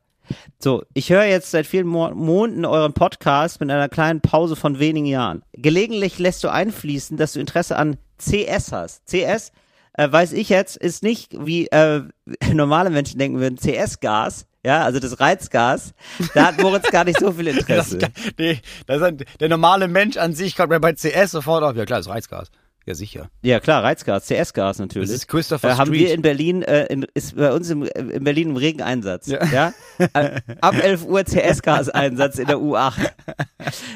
So, 0.59 0.83
ich 0.93 1.09
höre 1.09 1.25
jetzt 1.25 1.51
seit 1.51 1.65
vielen 1.65 1.87
Mo 1.87 2.11
Monaten 2.13 2.65
euren 2.65 2.93
Podcast 2.93 3.59
mit 3.59 3.69
einer 3.71 3.89
kleinen 3.89 4.21
Pause 4.21 4.55
von 4.55 4.77
wenigen 4.79 5.07
Jahren. 5.07 5.41
Gelegentlich 5.53 6.19
lässt 6.19 6.43
du 6.43 6.49
einfließen, 6.49 7.17
dass 7.17 7.33
du 7.33 7.39
Interesse 7.39 7.75
an 7.77 7.97
CS 8.19 8.71
hast. 8.71 9.07
CS, 9.07 9.51
äh, 9.93 10.11
weiß 10.11 10.33
ich 10.33 10.49
jetzt, 10.49 10.77
ist 10.77 11.03
nicht 11.03 11.35
wie 11.45 11.67
äh, 11.67 12.01
normale 12.53 12.89
Menschen 12.89 13.19
denken 13.19 13.39
würden, 13.39 13.57
CS-Gas, 13.57 14.45
ja, 14.65 14.83
also 14.83 14.99
das 14.99 15.19
Reizgas. 15.21 15.93
Da 16.33 16.47
hat 16.47 16.61
Moritz 16.61 16.91
gar 16.91 17.05
nicht 17.05 17.19
so 17.19 17.31
viel 17.31 17.45
Das, 17.67 17.93
Interesse. 17.93 17.99
nee, 18.37 18.59
das 18.87 19.01
ist, 19.01 19.25
der 19.39 19.47
normale 19.49 19.87
Mensch 19.87 20.17
an 20.17 20.33
sich 20.33 20.55
kommt 20.57 20.69
mir 20.69 20.79
bei 20.81 20.93
CS 20.93 21.31
sofort 21.31 21.63
auf. 21.63 21.75
Ja 21.77 21.85
klar, 21.85 21.99
das 21.99 22.07
ist 22.07 22.11
Reizgas. 22.13 22.51
Ja, 22.85 22.95
sicher. 22.95 23.29
Ja, 23.41 23.59
klar, 23.59 23.83
Reizgas, 23.83 24.25
CS-Gas 24.25 24.79
natürlich. 24.79 25.09
Das 25.09 25.15
ist 25.15 25.27
Christopher 25.27 25.69
äh, 25.69 25.73
haben 25.75 25.87
Street. 25.93 26.07
wir 26.07 26.13
in 26.13 26.21
Berlin, 26.23 26.61
äh, 26.63 26.85
in, 26.87 27.05
ist 27.13 27.35
bei 27.35 27.53
uns 27.53 27.69
im, 27.69 27.83
in 27.83 28.23
Berlin 28.23 28.49
im 28.49 28.55
regen 28.57 28.81
Einsatz. 28.81 29.27
Ja. 29.27 29.45
Ja. 29.45 29.73
Äh, 30.13 30.41
Ab 30.59 30.75
11 30.83 31.05
Uhr 31.05 31.23
CS-Gas-Einsatz 31.23 32.39
in 32.39 32.47
der 32.47 32.57
U8. 32.57 33.11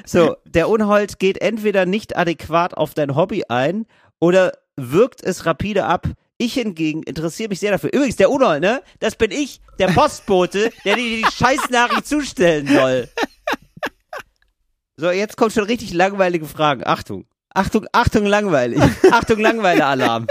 So, 0.05 0.35
der 0.45 0.69
Unhold 0.69 1.17
geht 1.19 1.41
entweder 1.41 1.85
nicht 1.85 2.15
adäquat 2.15 2.75
auf 2.75 2.93
dein 2.93 3.15
Hobby 3.15 3.43
ein 3.49 3.85
oder 4.19 4.51
wirkt 4.75 5.23
es 5.23 5.45
rapide 5.45 5.85
ab. 5.85 6.07
Ich 6.37 6.53
hingegen 6.53 7.03
interessiere 7.03 7.49
mich 7.49 7.59
sehr 7.59 7.71
dafür. 7.71 7.91
Übrigens, 7.93 8.15
der 8.15 8.31
Unhold, 8.31 8.61
ne? 8.61 8.81
Das 8.99 9.15
bin 9.15 9.31
ich, 9.31 9.61
der 9.79 9.87
Postbote, 9.87 10.71
der 10.83 10.95
dir 10.95 11.17
die 11.17 11.31
Scheißnachricht 11.31 12.07
zustellen 12.07 12.67
soll. 12.67 13.07
So, 14.97 15.09
jetzt 15.11 15.37
kommt 15.37 15.53
schon 15.53 15.63
richtig 15.63 15.93
langweilige 15.93 16.45
Fragen. 16.45 16.83
Achtung. 16.85 17.25
Achtung, 17.53 17.87
Achtung, 17.91 18.25
langweilig. 18.25 18.81
Achtung, 19.11 19.39
Langweile-Alarm. 19.39 20.27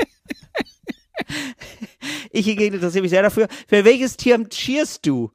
Ich 2.31 2.47
hingegen 2.47 2.75
interessiere 2.75 3.03
mich 3.03 3.11
sehr 3.11 3.23
dafür. 3.23 3.49
Für 3.69 3.85
welches 3.85 4.17
Tier 4.17 4.49
cheerst 4.49 5.07
du? 5.07 5.31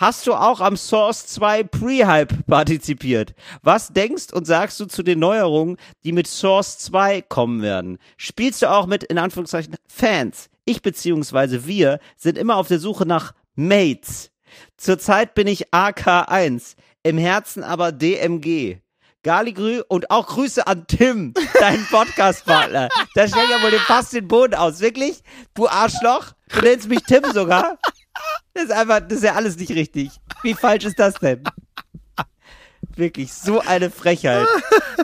Hast 0.00 0.26
du 0.26 0.32
auch 0.32 0.62
am 0.62 0.78
Source 0.78 1.26
2 1.26 1.64
Pre-Hype 1.64 2.46
partizipiert? 2.46 3.34
Was 3.60 3.88
denkst 3.88 4.32
und 4.32 4.46
sagst 4.46 4.80
du 4.80 4.86
zu 4.86 5.02
den 5.02 5.18
Neuerungen, 5.18 5.76
die 6.04 6.12
mit 6.12 6.26
Source 6.26 6.78
2 6.78 7.20
kommen 7.20 7.60
werden? 7.60 7.98
Spielst 8.16 8.62
du 8.62 8.70
auch 8.70 8.86
mit, 8.86 9.04
in 9.04 9.18
Anführungszeichen, 9.18 9.76
Fans? 9.86 10.48
Ich 10.64 10.80
beziehungsweise 10.80 11.66
wir 11.66 12.00
sind 12.16 12.38
immer 12.38 12.56
auf 12.56 12.68
der 12.68 12.78
Suche 12.78 13.04
nach 13.04 13.34
Mates. 13.56 14.30
Zurzeit 14.78 15.34
bin 15.34 15.46
ich 15.46 15.68
AK1, 15.68 16.76
im 17.02 17.18
Herzen 17.18 17.62
aber 17.62 17.92
DMG. 17.92 18.78
Galigrü 19.22 19.82
und 19.86 20.10
auch 20.10 20.28
Grüße 20.28 20.66
an 20.66 20.86
Tim, 20.86 21.34
deinen 21.60 21.84
Podcast-Partner. 21.90 22.88
Da 23.14 23.28
stellt 23.28 23.50
ja 23.50 23.62
wohl 23.62 23.78
fast 23.80 24.14
den 24.14 24.28
Boden 24.28 24.54
aus. 24.54 24.80
Wirklich? 24.80 25.20
Du 25.52 25.68
Arschloch? 25.68 26.32
Du 26.48 26.62
nennst 26.62 26.88
mich 26.88 27.00
Tim 27.06 27.30
sogar? 27.34 27.76
Das 28.54 28.64
ist 28.64 28.72
einfach, 28.72 29.00
das 29.00 29.18
ist 29.18 29.24
ja 29.24 29.34
alles 29.34 29.56
nicht 29.56 29.70
richtig. 29.70 30.10
Wie 30.42 30.54
falsch 30.54 30.84
ist 30.84 30.98
das 30.98 31.14
denn? 31.14 31.44
Wirklich, 32.96 33.32
so 33.32 33.60
eine 33.60 33.90
Frechheit. 33.90 34.46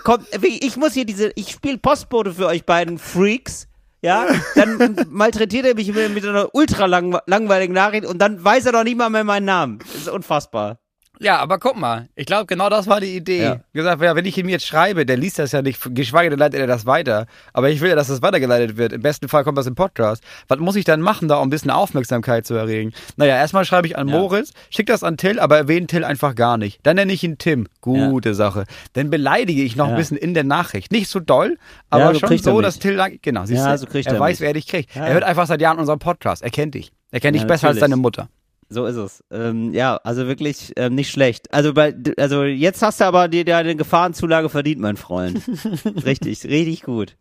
Kommt, 0.03 0.27
ich 0.43 0.77
muss 0.77 0.93
hier 0.93 1.05
diese, 1.05 1.33
ich 1.35 1.51
spiele 1.51 1.79
Postbote 1.79 2.35
für 2.35 2.47
euch 2.47 2.65
beiden 2.65 2.99
Freaks. 2.99 3.69
Ja, 4.03 4.27
dann 4.55 5.07
malträtiert 5.09 5.67
er 5.67 5.75
mich 5.75 5.93
mit, 5.93 6.25
einer 6.25 6.55
ultra 6.55 6.87
lang, 6.87 7.19
langweiligen 7.27 7.73
Nachricht 7.73 8.07
und 8.07 8.19
dann 8.19 8.43
weiß 8.45 8.67
er 8.67 8.73
doch 8.73 8.85
nicht 8.85 8.97
mal 8.97 9.11
mehr 9.11 9.25
meinen 9.25 9.47
Namen. 9.47 9.79
Das 9.79 9.95
ist 9.95 10.09
unfassbar. 10.09 10.79
Ja, 11.21 11.39
aber 11.39 11.59
guck 11.59 11.77
mal, 11.77 12.09
ich 12.15 12.27
glaube, 12.27 12.47
genau 12.47 12.69
das 12.69 12.87
war 12.87 13.01
die 13.01 13.17
Idee. 13.17 13.43
Ja. 13.43 13.61
Gesagt, 13.73 14.03
ja, 14.03 14.15
wenn 14.15 14.25
ich 14.27 14.37
ihm 14.37 14.49
jetzt 14.49 14.67
schreibe, 14.67 15.07
der 15.07 15.17
liest 15.17 15.39
das 15.39 15.53
ja 15.53 15.63
nicht, 15.63 15.81
geschweige 15.95 16.31
denn 16.31 16.39
leitet 16.39 16.61
er 16.61 16.67
das 16.67 16.85
weiter. 16.87 17.27
Aber 17.53 17.71
ich 17.71 17.81
will 17.81 17.89
ja, 17.91 17.95
dass 17.97 18.09
das 18.09 18.21
weitergeleitet 18.23 18.77
wird. 18.77 18.93
Im 18.93 19.01
besten 19.03 19.29
Fall 19.29 19.43
kommt 19.45 19.57
das 19.57 19.67
im 19.67 19.75
Podcast. 19.75 20.23
Was 20.49 20.59
muss 20.59 20.77
ich 20.77 20.85
dann 20.85 21.01
machen, 21.01 21.29
da 21.29 21.37
um 21.37 21.47
ein 21.47 21.51
bisschen 21.51 21.71
Aufmerksamkeit 21.71 22.47
zu 22.47 22.55
erregen? 22.55 22.93
Naja, 23.17 23.37
erstmal 23.37 23.65
schreibe 23.65 23.87
ich 23.87 23.97
an 23.97 24.09
Ja. 24.09 24.19
Moritz, 24.19 24.53
schick 24.71 24.87
das 24.87 25.03
an 25.03 25.17
Till, 25.17 25.39
aber 25.41 25.57
erwähne 25.57 25.87
Till 25.87 26.05
einfach 26.05 26.35
gar 26.35 26.59
nicht. 26.59 26.81
Dann 26.83 26.97
nenne 26.97 27.13
ich 27.13 27.23
ihn 27.25 27.39
Tim. 27.39 27.67
Gute 27.81 28.35
Sache. 28.35 28.65
Dann 28.93 29.11
beleidige 29.11 29.63
ich 29.63 29.77
noch 29.77 29.87
Ja. 29.87 29.93
ein 29.95 29.97
bisschen 29.99 30.17
in 30.17 30.35
der 30.35 30.45
Nachricht. 30.45 30.93
Nicht 30.93 31.09
so 31.09 31.21
doll, 31.21 31.57
aber 31.91 32.13
Ja, 32.13 32.19
schon 32.19 32.37
so, 32.39 32.61
dass 32.61 32.79
Till, 32.79 33.01
genau, 33.23 33.47
siehst 33.47 33.65
Ja, 33.65 33.73
du, 33.73 33.79
so 33.79 33.87
kriegt 33.87 34.07
er 34.09 34.15
er 34.15 34.21
weiß, 34.21 34.41
mich. 34.41 34.47
wer 34.47 34.53
dich 34.53 34.67
kriegt. 34.67 34.95
Ja. 34.95 35.07
Er 35.07 35.15
hört 35.15 35.25
einfach 35.25 35.47
seit 35.47 35.61
Jahren 35.61 35.79
unseren 35.79 35.99
Podcast. 35.99 36.43
Er 36.43 36.51
kennt 36.51 36.75
dich. 36.75 36.93
Er 37.11 37.21
kennt 37.21 37.35
dich 37.35 37.43
Ja, 37.43 37.49
besser 37.49 37.69
als 37.69 37.79
deine 37.79 37.97
Mutter. 37.97 38.29
So 38.69 38.87
ist 38.87 38.97
es. 38.97 39.23
Ähm, 39.31 39.73
ja, 39.73 39.97
also 40.03 40.27
wirklich 40.27 40.73
ähm, 40.77 40.95
nicht 40.95 41.11
schlecht. 41.11 41.53
Also 41.55 41.73
bei, 41.73 41.95
also 42.19 42.43
jetzt 42.45 42.83
hast 42.83 43.01
du 43.01 43.05
aber 43.05 43.29
dir 43.29 43.45
deine 43.45 43.77
Gefahrenzulage 43.77 44.49
verdient, 44.49 44.81
mein 44.81 44.97
Freund. 44.97 45.41
richtig, 46.05 46.45
richtig 46.45 46.83
gut. 46.83 47.17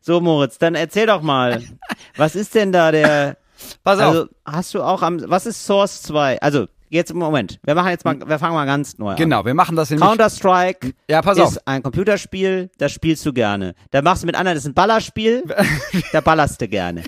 So 0.00 0.20
Moritz, 0.20 0.58
dann 0.58 0.74
erzähl 0.74 1.06
doch 1.06 1.22
mal, 1.22 1.62
was 2.16 2.36
ist 2.36 2.54
denn 2.54 2.70
da 2.72 2.92
der? 2.92 3.36
Pass 3.82 3.98
auf. 3.98 4.04
Also 4.06 4.26
hast 4.44 4.74
du 4.74 4.82
auch 4.82 5.02
am, 5.02 5.20
was 5.28 5.46
ist 5.46 5.64
Source 5.64 6.02
2? 6.02 6.40
Also 6.40 6.66
jetzt 6.90 7.10
im 7.10 7.18
Moment. 7.18 7.58
Wir 7.64 7.74
machen 7.74 7.88
jetzt 7.90 8.04
mal, 8.04 8.18
wir 8.26 8.38
fangen 8.38 8.54
mal 8.54 8.66
ganz 8.66 8.98
neu 8.98 9.10
an. 9.10 9.16
Genau, 9.16 9.44
wir 9.44 9.54
machen 9.54 9.76
das 9.76 9.90
nämlich. 9.90 10.06
Counter 10.06 10.30
Strike 10.30 10.92
Ja, 11.10 11.22
pass 11.22 11.38
auf. 11.38 11.52
ist 11.52 11.66
ein 11.66 11.82
Computerspiel, 11.82 12.70
das 12.78 12.92
spielst 12.92 13.26
du 13.26 13.32
gerne. 13.32 13.74
Da 13.90 14.00
machst 14.00 14.22
du 14.22 14.26
mit 14.26 14.36
anderen, 14.36 14.54
das 14.56 14.64
ist 14.64 14.70
ein 14.70 14.74
Ballerspiel, 14.74 15.42
da 16.12 16.20
ballerst 16.20 16.60
du 16.60 16.68
gerne. 16.68 17.02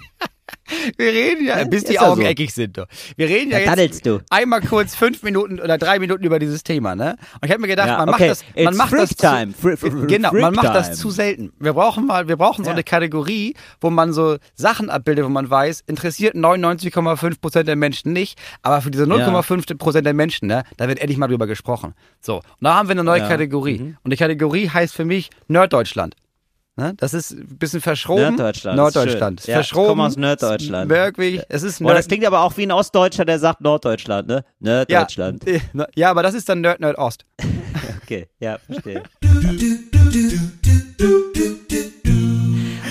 Wir 0.96 1.12
reden 1.12 1.46
ja, 1.46 1.64
bis 1.64 1.84
die 1.84 1.94
Ist 1.94 2.00
Augen 2.00 2.22
so. 2.22 2.26
eckig 2.26 2.52
sind. 2.54 2.78
Doch. 2.78 2.86
Wir 3.16 3.28
reden 3.28 3.50
ja 3.50 3.58
Da 3.74 3.80
jetzt 3.82 4.04
du. 4.06 4.20
einmal 4.30 4.60
kurz 4.60 4.94
fünf 4.94 5.22
Minuten 5.22 5.60
oder 5.60 5.78
drei 5.78 5.98
Minuten 5.98 6.24
über 6.24 6.38
dieses 6.38 6.62
Thema, 6.62 6.94
ne? 6.96 7.16
Und 7.34 7.44
ich 7.46 7.50
habe 7.50 7.60
mir 7.60 7.68
gedacht, 7.68 7.88
Ja, 7.88 7.98
man 7.98 8.08
okay. 8.10 8.28
macht 8.28 8.30
das, 8.30 8.44
man 8.54 8.64
It's 8.68 8.76
macht 8.76 8.92
das 8.94 9.10
time. 9.16 9.54
zu, 9.54 10.06
genau, 10.06 10.32
man 10.32 10.54
macht 10.54 10.74
das 10.74 10.86
time. 10.88 10.96
zu 10.96 11.10
selten. 11.10 11.52
Wir 11.58 11.72
brauchen 11.72 12.06
mal, 12.06 12.28
wir 12.28 12.36
brauchen 12.36 12.64
so 12.64 12.70
Ja. 12.70 12.74
eine 12.74 12.84
Kategorie, 12.84 13.54
wo 13.80 13.90
man 13.90 14.12
so 14.12 14.36
Sachen 14.54 14.90
abbildet, 14.90 15.24
wo 15.24 15.28
man 15.28 15.48
weiß, 15.50 15.84
interessiert 15.86 16.34
99,5 16.34 17.40
Prozent 17.40 17.68
der 17.68 17.76
Menschen 17.76 18.12
nicht, 18.12 18.38
aber 18.62 18.80
für 18.80 18.90
diese 18.90 19.04
0,5 19.06 19.76
Prozent 19.78 20.06
der 20.06 20.14
Menschen, 20.14 20.48
ne, 20.48 20.64
da 20.76 20.88
wird 20.88 20.98
endlich 20.98 21.18
mal 21.18 21.28
drüber 21.28 21.46
gesprochen. 21.46 21.94
So, 22.20 22.36
und 22.36 22.42
da 22.60 22.74
haben 22.74 22.88
wir 22.88 22.92
eine 22.92 23.04
neue 23.04 23.18
Ja. 23.20 23.24
Mhm. 23.26 23.28
Kategorie. 23.30 23.94
Und 24.02 24.10
die 24.12 24.16
Kategorie 24.16 24.68
heißt 24.68 24.94
für 24.94 25.04
mich 25.04 25.30
Nerddeutschland. 25.48 26.14
Ne? 26.78 26.92
Das 26.98 27.14
ist 27.14 27.30
ein 27.32 27.58
bisschen 27.58 27.80
verschroben. 27.80 28.22
Nerddeutschland, 28.36 28.76
Norddeutschland. 28.76 29.40
ist 29.40 29.46
schön. 29.46 29.54
Ja, 29.54 29.60
ich 29.60 29.66
verschroben. 29.66 29.88
komme 29.88 30.04
aus 30.04 30.16
Norddeutschland. 30.16 30.90
Wirklich. 30.90 31.40
Es 31.48 31.62
ist 31.62 31.80
Oh, 31.80 31.88
das 31.88 32.06
klingt 32.06 32.26
aber 32.26 32.42
auch 32.42 32.54
wie 32.58 32.64
ein 32.64 32.72
Ostdeutscher, 32.72 33.24
der 33.24 33.38
sagt 33.38 33.62
Norddeutschland, 33.62 34.28
ne? 34.28 34.44
Norddeutschland. 34.60 35.44
Ja, 35.46 35.86
ja, 35.94 36.10
aber 36.10 36.22
das 36.22 36.34
ist 36.34 36.48
dann 36.48 36.60
Nerd 36.60 36.80
Nerd 36.80 36.98
Ost. 36.98 37.24
Okay, 38.02 38.28
ja, 38.38 38.58
verstehe. 38.58 39.02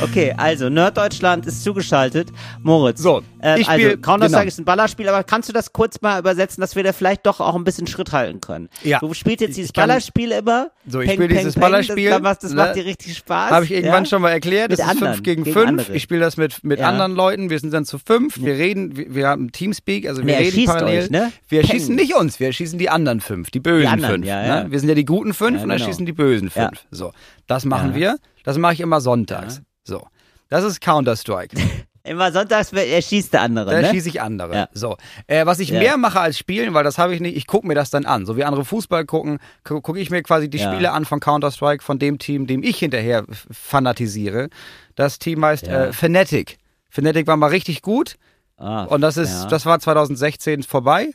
Okay, 0.01 0.33
also 0.37 0.69
Norddeutschland 0.69 1.45
ist 1.45 1.63
zugeschaltet. 1.63 2.29
Moritz. 2.61 3.01
So, 3.01 3.21
äh, 3.41 3.59
ich 3.61 3.67
also 3.67 3.97
Counter-Strike 3.97 4.29
genau. 4.29 4.47
ist 4.47 4.59
ein 4.59 4.65
Ballerspiel, 4.65 5.07
aber 5.09 5.23
kannst 5.23 5.47
du 5.49 5.53
das 5.53 5.71
kurz 5.73 6.01
mal 6.01 6.19
übersetzen, 6.19 6.61
dass 6.61 6.75
wir 6.75 6.83
da 6.83 6.91
vielleicht 6.93 7.25
doch 7.25 7.39
auch 7.39 7.55
ein 7.55 7.63
bisschen 7.63 7.87
Schritt 7.87 8.11
halten 8.11 8.41
können? 8.41 8.69
Ja. 8.83 8.99
Du 8.99 9.13
spielst 9.13 9.41
jetzt 9.41 9.57
dieses 9.57 9.71
Ballerspiel 9.71 10.31
immer. 10.31 10.69
So, 10.87 10.99
ich 11.01 11.11
spiele 11.11 11.27
dieses 11.29 11.53
peng, 11.53 11.61
Ballerspiel, 11.61 12.09
Das, 12.09 12.21
macht- 12.21 12.43
das 12.43 12.51
ne? 12.51 12.57
macht 12.57 12.75
dir 12.75 12.85
richtig 12.85 13.17
Spaß. 13.17 13.51
Habe 13.51 13.65
ich 13.65 13.71
irgendwann 13.71 14.03
ja? 14.03 14.09
schon 14.09 14.21
mal 14.21 14.31
erklärt. 14.31 14.71
Das 14.71 14.79
Mit 14.79 14.85
ist 14.85 14.91
anderen, 14.91 15.13
5 15.13 15.23
gegen 15.23 15.43
gegen 15.43 15.53
5. 15.53 15.67
andere. 15.69 15.93
Ich 15.95 16.03
spiele 16.03 16.19
das 16.19 16.37
mit, 16.37 16.63
mit 16.63 16.79
Ja. 16.79 16.89
anderen 16.89 17.15
Leuten. 17.15 17.49
Wir 17.49 17.59
sind 17.59 17.73
dann 17.73 17.85
zu 17.85 17.97
fünf. 17.97 18.37
Wir 18.41 18.53
reden, 18.55 18.97
wir, 18.97 19.15
wir 19.15 19.27
haben 19.27 19.51
Teamspeak, 19.51 20.07
also 20.07 20.25
wir 20.25 20.35
Nee, 20.37 20.49
reden 20.49 20.65
parallel. 20.65 21.03
euch, 21.03 21.09
ne? 21.09 21.31
Wir 21.47 21.61
Peng. 21.61 21.71
schießen 21.71 21.95
nicht 21.95 22.15
uns, 22.15 22.39
wir 22.39 22.51
schießen 22.51 22.77
die 22.79 22.89
anderen 22.89 23.21
fünf, 23.21 23.49
die 23.51 23.59
bösen 23.59 23.81
Die 23.81 23.87
anderen, 23.87 24.15
fünf. 24.15 24.25
ja. 24.25 24.63
Ne? 24.63 24.71
Wir 24.71 24.79
sind 24.79 24.89
ja 24.89 24.95
die 24.95 25.05
guten 25.05 25.33
fünf 25.33 25.61
und 25.63 25.69
dann 25.69 25.77
genau. 25.77 25.87
schießen 25.89 26.05
die 26.05 26.13
bösen 26.13 26.49
fünf. 26.49 26.85
So, 26.91 27.11
das 27.47 27.65
machen 27.65 27.95
wir. 27.95 28.17
Das 28.43 28.57
mache 28.59 28.73
ich 28.73 28.79
immer 28.81 29.01
sonntags. 29.01 29.61
So, 29.85 30.05
das 30.49 30.63
ist 30.63 30.81
Counter-Strike. 30.81 31.55
Immer 32.03 32.31
sonntags 32.31 32.71
erschießt 32.71 33.33
der 33.33 33.41
andere, 33.41 33.71
Da 33.71 33.81
ne? 33.81 33.89
schieße 33.89 34.09
ich 34.09 34.21
andere. 34.21 34.53
Ja. 34.55 34.69
So. 34.73 34.95
Äh, 35.25 35.47
was 35.47 35.57
ich 35.57 35.69
Ja. 35.69 35.79
mehr 35.79 35.97
mache 35.97 36.19
als 36.19 36.37
spielen, 36.37 36.75
weil 36.75 36.83
das 36.83 36.99
habe 36.99 37.15
ich 37.15 37.19
nicht, 37.19 37.35
ich 37.35 37.47
gucke 37.47 37.65
mir 37.65 37.73
das 37.73 37.89
dann 37.89 38.05
an. 38.05 38.27
So 38.27 38.37
wie 38.37 38.43
andere 38.43 38.63
Fußball 38.63 39.05
gucken, 39.05 39.39
gu- 39.63 39.81
gucke 39.81 39.99
ich 39.99 40.11
mir 40.11 40.21
quasi 40.21 40.47
die 40.47 40.59
Ja. 40.59 40.71
Spiele 40.71 40.91
an 40.91 41.05
von 41.05 41.19
Counter-Strike, 41.19 41.83
von 41.83 41.97
dem 41.97 42.19
Team, 42.19 42.45
dem 42.45 42.61
ich 42.61 42.77
hinterher 42.77 43.25
fanatisiere. 43.49 44.49
Das 44.95 45.17
Team 45.17 45.43
heißt 45.43 45.67
äh, 45.67 45.91
Fnatic. 45.93 46.57
Fnatic 46.91 47.25
war 47.27 47.37
mal 47.37 47.47
richtig 47.49 47.81
gut 47.81 48.17
Ah, 48.57 48.83
und 48.83 49.01
das 49.01 49.17
ist, 49.17 49.47
das 49.47 49.65
war 49.65 49.79
2016 49.79 50.61
vorbei. 50.63 51.09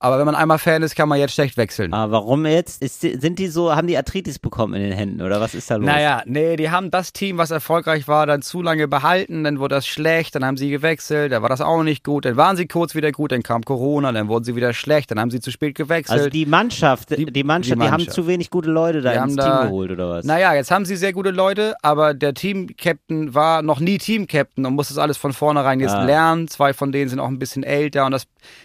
Aber 0.00 0.18
wenn 0.18 0.26
man 0.26 0.34
einmal 0.34 0.58
Fan 0.58 0.82
ist, 0.82 0.96
kann 0.96 1.08
man 1.08 1.18
jetzt 1.18 1.32
schlecht 1.34 1.56
wechseln. 1.56 1.94
Ah, 1.94 2.10
warum 2.10 2.44
jetzt? 2.44 2.82
Ist, 2.82 3.00
sind 3.00 3.38
die 3.38 3.46
so, 3.46 3.74
haben 3.74 3.86
die 3.86 3.96
Arthritis 3.96 4.38
bekommen 4.38 4.74
in 4.74 4.82
den 4.82 4.92
Händen 4.92 5.22
oder 5.22 5.40
was 5.40 5.54
ist 5.54 5.70
da 5.70 5.76
los? 5.76 5.86
Naja, 5.86 6.22
nee, 6.26 6.56
die 6.56 6.68
haben 6.70 6.90
das 6.90 7.14
Team, 7.14 7.38
was 7.38 7.50
erfolgreich 7.50 8.06
war, 8.06 8.26
dann 8.26 8.42
zu 8.42 8.60
lange 8.60 8.86
behalten, 8.86 9.44
dann 9.44 9.60
wurde 9.60 9.76
das 9.76 9.86
schlecht, 9.86 10.34
dann 10.34 10.44
haben 10.44 10.58
sie 10.58 10.68
gewechselt, 10.68 11.32
dann 11.32 11.40
war 11.40 11.48
das 11.48 11.62
auch 11.62 11.82
nicht 11.84 12.04
gut, 12.04 12.26
dann 12.26 12.36
waren 12.36 12.56
sie 12.56 12.66
kurz 12.66 12.94
wieder 12.94 13.12
gut, 13.12 13.32
dann 13.32 13.42
kam 13.42 13.62
Corona, 13.62 14.12
dann 14.12 14.28
wurden 14.28 14.44
sie 14.44 14.54
wieder 14.56 14.74
schlecht, 14.74 15.10
dann 15.10 15.18
haben 15.18 15.30
sie 15.30 15.40
zu 15.40 15.50
spät 15.50 15.74
gewechselt. 15.74 16.18
Also 16.18 16.28
die 16.28 16.44
Mannschaft, 16.44 17.16
die, 17.16 17.24
Die- 17.24 17.44
Mannschaft, 17.44 17.76
die 17.76 17.78
die, 17.80 17.84
haben 17.86 17.90
Mannschaft. 17.92 18.14
zu 18.14 18.26
wenig 18.26 18.50
gute 18.50 18.70
Leute 18.70 19.00
da 19.00 19.12
Die 19.12 19.18
ins 19.18 19.36
Team 19.36 19.44
da- 19.44 19.64
geholt 19.64 19.90
oder 19.90 20.10
was? 20.10 20.24
Naja, 20.26 20.52
jetzt 20.54 20.70
haben 20.70 20.84
sie 20.84 20.96
sehr 20.96 21.14
gute 21.14 21.30
Leute, 21.30 21.76
aber 21.80 22.12
der 22.12 22.34
Team-Captain 22.34 23.34
war 23.34 23.62
noch 23.62 23.80
nie 23.80 23.96
Team-Captain 23.98 24.66
und 24.66 24.74
muss 24.74 24.88
das 24.88 24.98
alles 24.98 25.16
von 25.16 25.32
vornherein 25.32 25.80
jetzt 25.80 25.94
Ah. 25.94 26.04
lernen. 26.04 26.48
Zwei 26.48 26.74
von 26.74 26.92
denen 26.92 27.08
sind 27.08 27.20
auch 27.20 27.28
ein 27.28 27.38
bisschen 27.38 27.62
älter 27.62 28.04
und 28.04 28.10
das, 28.12 28.24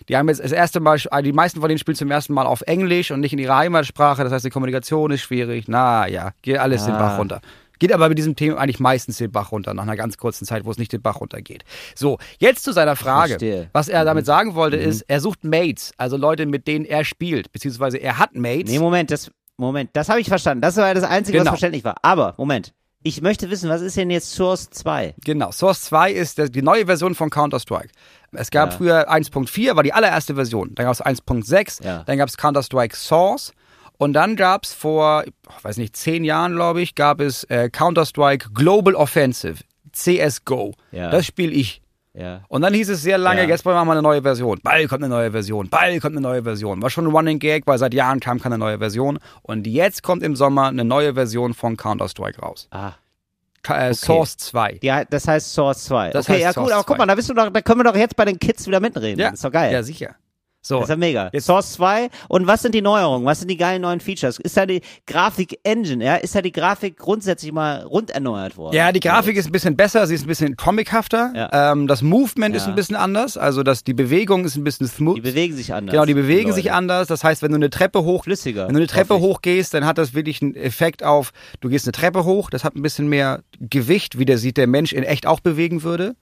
die 0.10 0.18
haben 0.18 0.28
jetzt 0.28 0.44
das 0.44 0.52
erste 0.52 0.80
Mal, 0.80 0.98
die 1.21 1.34
meisten 1.34 1.60
von 1.60 1.69
denen 1.69 1.79
spielen 1.79 1.95
zum 1.95 2.10
ersten 2.12 2.34
Mal 2.34 2.45
auf 2.45 2.62
Englisch 2.62 3.12
und 3.12 3.19
nicht 3.19 3.34
in 3.34 3.39
ihrer 3.39 3.58
Heimatsprache. 3.58 4.23
Das 4.23 4.32
heißt, 4.34 4.45
die 4.45 4.49
Kommunikation 4.49 5.12
ist 5.12 5.21
schwierig. 5.21 5.65
Na 5.67 6.08
ja, 6.08 6.32
geht 6.41 6.58
alles 6.58 6.86
den 6.86 6.93
Ah. 6.95 6.99
Bach 6.99 7.19
runter. 7.19 7.41
Geht 7.79 7.93
aber 7.93 8.10
mit 8.10 8.17
diesem 8.17 8.36
Thema 8.36 8.58
eigentlich 8.58 8.82
meistens 8.82 9.17
den 9.19 9.32
Bach 9.32 9.53
runter, 9.53 9.73
nach 9.73 9.84
einer 9.84 9.95
ganz 9.95 10.17
kurzen 10.17 10.45
Zeit, 10.45 10.65
wo 10.65 10.71
es 10.71 10.77
nicht 10.77 10.91
den 10.91 11.01
Bach 11.01 11.21
runtergeht. 11.21 11.63
So, 11.95 12.17
jetzt 12.38 12.65
zu 12.65 12.73
seiner 12.73 12.97
Frage. 12.97 13.29
Verstehe. 13.29 13.63
Mhm. 13.63 13.67
Was 13.71 13.88
er 13.88 14.03
damit 14.03 14.25
sagen 14.25 14.53
wollte, 14.55 14.75
ist, 14.75 15.03
er 15.08 15.21
sucht 15.21 15.45
Mates, 15.45 15.93
also 15.97 16.17
Leute, 16.17 16.45
mit 16.45 16.67
denen 16.67 16.84
er 16.84 17.05
spielt, 17.05 17.53
beziehungsweise 17.53 17.97
er 17.97 18.17
hat 18.19 18.36
Mates. 18.36 18.69
Nee, 18.69 18.79
Moment, 18.79 19.12
das, 19.12 19.32
Moment, 19.55 19.91
das 19.93 20.10
habe 20.10 20.19
ich 20.19 20.27
verstanden. 20.27 20.62
Das 20.62 20.75
war 20.75 20.93
das 20.93 21.05
Einzige, 21.05 21.38
Genau. 21.38 21.51
was 21.51 21.60
verständlich 21.60 21.86
war. 21.86 21.95
Aber, 22.01 22.34
Moment, 22.38 22.73
ich 23.03 23.21
möchte 23.21 23.49
wissen, 23.49 23.69
was 23.69 23.81
ist 23.81 23.95
denn 23.97 24.09
jetzt 24.09 24.31
Source 24.31 24.69
2? 24.69 25.15
Genau, 25.23 25.51
Source 25.51 25.81
2 25.83 26.12
ist 26.12 26.38
die 26.55 26.62
neue 26.62 26.85
Version 26.85 27.15
von 27.15 27.29
Counter-Strike. 27.29 27.89
Es 28.33 28.51
gab 28.51 28.71
Ja. 28.71 28.77
früher 28.77 29.09
1.4, 29.09 29.75
war 29.75 29.83
die 29.83 29.93
allererste 29.93 30.35
Version. 30.35 30.75
Dann 30.75 30.85
gab 30.85 30.93
es 30.93 31.01
1.6, 31.01 31.83
Ja. 31.83 32.03
dann 32.03 32.17
gab 32.17 32.27
es 32.29 32.38
Counter-Strike 32.38 32.95
Source. 32.95 33.53
Und 33.97 34.13
dann 34.13 34.35
gab 34.38 34.63
es 34.63 34.73
vor, 34.73 35.23
ich 35.25 35.63
weiß 35.63 35.77
nicht, 35.77 35.95
zehn 35.97 36.23
Jahren, 36.23 36.55
glaube 36.55 36.81
ich, 36.81 36.95
gab 36.95 37.19
es 37.19 37.43
äh, 37.45 37.69
Counter-Strike 37.69 38.49
Global 38.53 38.95
Offensive, 38.95 39.63
CSGO. 39.91 40.73
Ja. 40.91 41.09
Das 41.09 41.25
spiele 41.25 41.51
ich. 41.53 41.81
Ja. 42.19 42.41
Und 42.49 42.62
dann 42.62 42.73
hieß 42.73 42.89
es 42.89 43.01
sehr 43.01 43.17
lange, 43.17 43.43
Ja. 43.43 43.47
jetzt 43.47 43.63
machen 43.65 43.88
wir 43.88 43.91
eine 43.93 44.01
neue 44.01 44.21
Version. 44.21 44.60
Bald 44.62 44.89
kommt 44.89 45.03
eine 45.03 45.13
neue 45.13 45.32
Version. 45.32 45.69
Bald 45.69 46.01
kommt 46.01 46.13
eine 46.17 46.21
neue 46.21 46.43
Version. 46.43 46.82
War 46.82 46.89
schon 46.89 47.05
ein 47.08 47.12
Running 47.12 47.39
Gag, 47.39 47.65
weil 47.65 47.77
seit 47.77 47.93
Jahren 47.93 48.19
kam 48.19 48.39
keine 48.41 48.58
neue 48.58 48.77
Version. 48.79 49.19
Und 49.41 49.65
jetzt 49.67 50.03
kommt 50.03 50.21
im 50.23 50.36
Sommer 50.36 50.67
eine 50.67 50.84
neue 50.84 51.13
Version 51.13 51.53
von 51.53 51.77
Counter-Strike 51.77 52.41
raus. 52.41 52.67
Ah, 52.71 52.91
Äh, 53.67 53.93
Source 53.93 54.38
2. 54.38 54.79
ja, 54.82 55.03
das 55.05 55.27
heißt 55.27 55.53
Source 55.53 55.84
2. 55.86 56.12
Das 56.12 56.25
okay, 56.25 56.34
heißt 56.36 56.43
ja 56.43 56.53
Source 56.53 56.65
gut, 56.67 56.73
aber 56.73 56.84
guck 56.84 56.95
2. 56.95 56.97
mal, 56.99 57.05
da, 57.08 57.15
bist 57.15 57.29
du 57.29 57.34
doch, 57.34 57.49
da 57.49 57.62
können 57.62 57.79
wir 57.79 57.84
doch 57.84 57.95
jetzt 57.95 58.15
bei 58.15 58.25
den 58.25 58.39
Kids 58.39 58.65
wieder 58.67 58.79
mitreden. 58.79 59.19
Ja. 59.19 59.29
Ist 59.29 59.43
doch 59.43 59.51
geil. 59.51 59.71
Ja, 59.73 59.84
sicher. 59.84 60.15
So. 60.62 60.76
Das 60.76 60.84
ist 60.86 60.89
ja 60.89 60.95
mega. 60.98 61.32
Source 61.39 61.72
2. 61.74 62.10
Und 62.28 62.45
was 62.45 62.62
sind 62.62 62.76
die 62.76 62.82
Neuerungen? 62.82 63.26
Was 63.26 63.39
sind 63.39 63.48
die 63.50 63.56
geilen 63.58 63.82
neuen 63.82 64.02
Features? 64.02 64.39
Ist 64.39 64.58
da 64.58 64.65
die 64.65 64.82
Grafik-Engine, 65.08 66.04
ja? 66.04 66.15
Ist 66.15 66.36
da 66.36 66.41
die 66.41 66.52
Grafik 66.52 66.98
grundsätzlich 66.98 67.52
mal 67.52 67.84
rund 67.84 68.10
erneuert 68.12 68.58
worden? 68.58 68.76
Ja, 68.76 68.91
die 68.91 69.00
Grafik 69.00 69.38
ist 69.38 69.45
ein 69.45 69.52
bisschen 69.52 69.76
besser, 69.78 70.06
sie 70.08 70.15
ist 70.15 70.24
ein 70.24 70.28
bisschen 70.28 70.58
comichafter. 70.58 71.32
Ja. 71.36 71.72
Ähm, 71.72 71.88
das 71.88 72.02
Movement 72.02 72.56
ist 72.56 72.63
Ja. 72.63 72.69
ein 72.69 72.76
bisschen 72.76 72.95
anders, 72.95 73.38
also 73.38 73.63
das, 73.63 73.84
die 73.84 73.93
Bewegung 73.93 74.43
ist 74.45 74.56
ein 74.58 74.63
bisschen 74.63 74.88
smooth. 74.88 75.17
Die 75.17 75.22
bewegen 75.22 75.56
sich 75.56 75.74
anders. 75.74 75.93
genau, 75.93 76.06
die 76.06 76.13
bewegen 76.13 76.50
Leute. 76.50 76.56
sich 76.62 76.72
anders. 76.72 77.08
Das 77.08 77.24
heißt, 77.24 77.41
wenn 77.41 77.52
du 77.52 77.56
eine 77.56 77.69
Treppe 77.69 78.04
hoch, 78.04 78.24
Flüssiger. 78.26 78.67
wenn 78.67 78.74
du 78.74 78.80
eine 78.80 78.88
Treppe 78.88 79.19
hochgehst, 79.19 79.74
dann 79.74 79.86
hat 79.86 79.98
das 79.98 80.13
wirklich 80.13 80.41
einen 80.41 80.56
Effekt 80.56 81.04
auf, 81.04 81.32
du 81.62 81.69
gehst 81.69 81.86
eine 81.86 81.93
Treppe 81.93 82.26
hoch, 82.26 82.50
das 82.50 82.63
hat 82.63 82.76
ein 82.76 82.82
bisschen 82.82 83.08
mehr 83.08 83.41
Gewicht, 83.60 84.19
wie 84.19 84.26
der 84.26 84.38
sieht 84.38 84.58
der 84.58 84.67
Mensch 84.67 84.93
in 84.93 85.04
echt 85.04 85.26
auch 85.26 85.39
bewegen 85.39 85.84
würde. 85.84 86.15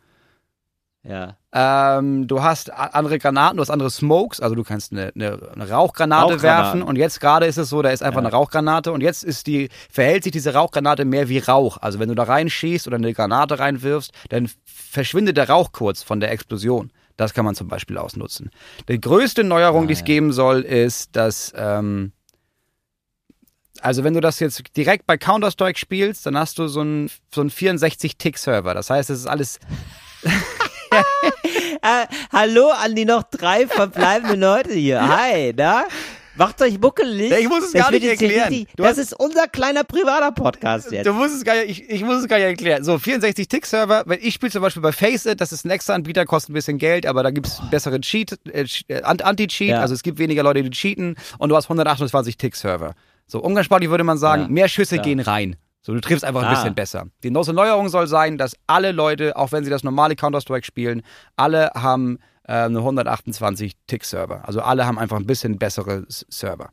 Ja. 1.04 1.38
Ähm, 1.54 2.28
du 2.28 2.44
hast 2.44 2.70
andere 2.70 3.18
Granaten, 3.18 3.58
du 3.58 3.62
hast 3.62 3.70
andere 3.70 3.90
Smokes, 3.90 4.42
also 4.42 4.56
du 4.56 4.64
kannst 4.64 4.92
eine, 4.92 5.12
eine, 5.16 5.40
eine 5.54 5.70
Rauchgranate 5.70 6.42
werfen 6.42 6.82
und 6.84 6.98
jetzt 6.98 7.22
gerade 7.22 7.46
ist 7.46 7.58
es 7.58 7.70
so, 7.70 7.82
da 7.82 7.92
ist 7.92 8.04
einfach 8.04 8.20
Ja. 8.22 8.28
eine 8.28 8.36
Rauchgranate 8.36 8.92
und 8.92 9.02
jetzt 9.02 9.24
ist 9.24 9.48
die, 9.48 9.70
verhält 9.90 10.24
sich 10.24 10.34
diese 10.34 10.54
Rauchgranate 10.54 11.06
mehr 11.06 11.30
wie 11.30 11.38
Rauch. 11.40 11.78
Also 11.78 12.00
wenn 12.00 12.10
du 12.10 12.16
da 12.16 12.24
reinschießt 12.24 12.88
oder 12.88 12.98
eine 12.98 13.14
Granate 13.14 13.58
reinwirfst, 13.58 14.12
dann 14.30 14.50
verschwindet 14.66 15.38
der 15.38 15.50
Rauch 15.50 15.72
kurz 15.72 16.04
von 16.04 16.20
der 16.20 16.32
Explosion. 16.32 16.92
Das 17.16 17.34
kann 17.34 17.46
man 17.46 17.56
zum 17.56 17.70
Beispiel 17.70 17.98
ausnutzen. 17.98 18.52
Die 18.90 19.00
größte 19.00 19.44
Neuerung, 19.46 19.86
Ah, 19.86 19.88
die 19.88 19.94
es 19.94 20.00
ja. 20.00 20.06
geben 20.06 20.34
soll, 20.34 20.62
ist, 20.62 21.16
dass 21.16 21.54
ähm, 21.56 22.12
also 23.82 24.04
wenn 24.04 24.14
du 24.14 24.20
das 24.22 24.40
jetzt 24.40 24.76
direkt 24.76 25.06
bei 25.08 25.18
Counter-Strike 25.18 25.80
spielst, 25.80 26.26
dann 26.26 26.38
hast 26.38 26.58
du 26.60 26.68
so 26.68 26.82
einen 26.82 27.10
so 27.34 27.42
einen 27.42 27.50
64-Tick-Server. 27.52 28.74
Das 28.74 28.90
heißt, 28.90 29.10
es 29.10 29.20
ist 29.20 29.28
alles 29.28 29.60
Äh, 31.88 32.06
hallo 32.34 32.70
an 32.72 32.96
die 32.96 33.06
noch 33.06 33.24
drei 33.24 33.66
verbleibenden 33.66 34.40
Leute 34.42 34.74
hier. 34.74 35.08
Hi, 35.08 35.54
na? 35.56 35.84
Macht 36.36 36.62
euch 36.62 36.80
buckelig. 36.80 37.32
Ja, 37.32 37.38
ich 37.38 37.48
muss 37.48 37.64
es 37.64 37.72
Das 37.72 37.82
gar 37.84 37.92
nicht 37.92 38.04
erklären. 38.04 38.50
richtig- 38.50 38.68
Das 38.76 38.98
ist 38.98 39.14
unser 39.18 39.48
kleiner 39.48 39.86
privater 39.86 40.32
Podcast 40.34 40.92
jetzt. 40.92 41.06
Du 41.08 41.14
musst 41.14 41.34
es 41.34 41.46
gar 41.46 41.56
nicht, 41.56 41.70
ich, 41.70 41.90
ich 41.90 42.04
muss 42.04 42.18
es 42.22 42.28
gar 42.28 42.36
nicht 42.38 42.46
erklären. 42.46 42.84
So, 42.84 42.96
64-Tick-Server, 42.96 44.04
wenn 44.06 44.20
ich 44.22 44.34
spiele 44.34 44.52
zum 44.52 44.62
Beispiel 44.64 44.82
bei 44.84 44.92
Faceit, 44.92 45.40
das 45.40 45.52
ist 45.54 45.66
ein 45.66 45.70
extra 45.72 45.94
Anbieter, 45.96 46.26
kostet 46.26 46.50
ein 46.50 46.54
bisschen 46.54 46.78
Geld, 46.78 47.06
aber 47.06 47.24
da 47.24 47.32
gibt's 47.32 47.60
bessere 47.72 48.02
Cheat, 48.02 48.38
äh, 48.52 48.66
äh, 48.90 49.02
Ant- 49.04 49.24
Anti-Cheat, 49.24 49.70
Ja. 49.70 49.80
also 49.80 49.94
es 49.94 50.04
gibt 50.04 50.20
weniger 50.20 50.44
Leute, 50.44 50.62
die 50.64 50.70
cheaten 50.72 51.16
und 51.40 51.50
du 51.50 51.56
hast 51.56 51.66
128 51.70 52.38
Tick-Server. 52.38 52.94
So, 53.28 53.40
umgangssprachlich 53.40 53.90
würde 53.90 54.04
man 54.04 54.18
sagen, 54.18 54.44
Ja, 54.44 54.48
mehr 54.50 54.68
Schüsse 54.68 54.96
klar. 54.96 55.06
gehen 55.06 55.20
rein. 55.22 55.56
So, 55.88 55.94
du 55.94 56.02
triffst 56.02 56.26
einfach 56.26 56.42
ein 56.42 56.48
Ah. 56.48 56.54
bisschen 56.54 56.76
besser. 56.76 57.06
Die 57.24 57.32
große 57.32 57.54
Neuerung 57.54 57.88
soll 57.88 58.08
sein, 58.08 58.38
dass 58.38 58.58
alle 58.68 58.92
Leute, 58.92 59.38
auch 59.38 59.54
wenn 59.54 59.64
sie 59.64 59.70
das 59.70 59.86
normale 59.86 60.18
Counter-Strike 60.18 60.66
spielen, 60.66 61.02
alle 61.38 61.72
haben 61.76 62.20
äh, 62.44 62.52
eine 62.64 62.80
128 62.80 63.72
Tick-Server. 63.88 64.46
Also 64.46 64.60
alle 64.62 64.86
haben 64.86 65.00
einfach 65.00 65.16
ein 65.16 65.26
bisschen 65.26 65.58
bessere 65.58 66.04
Server. 66.10 66.72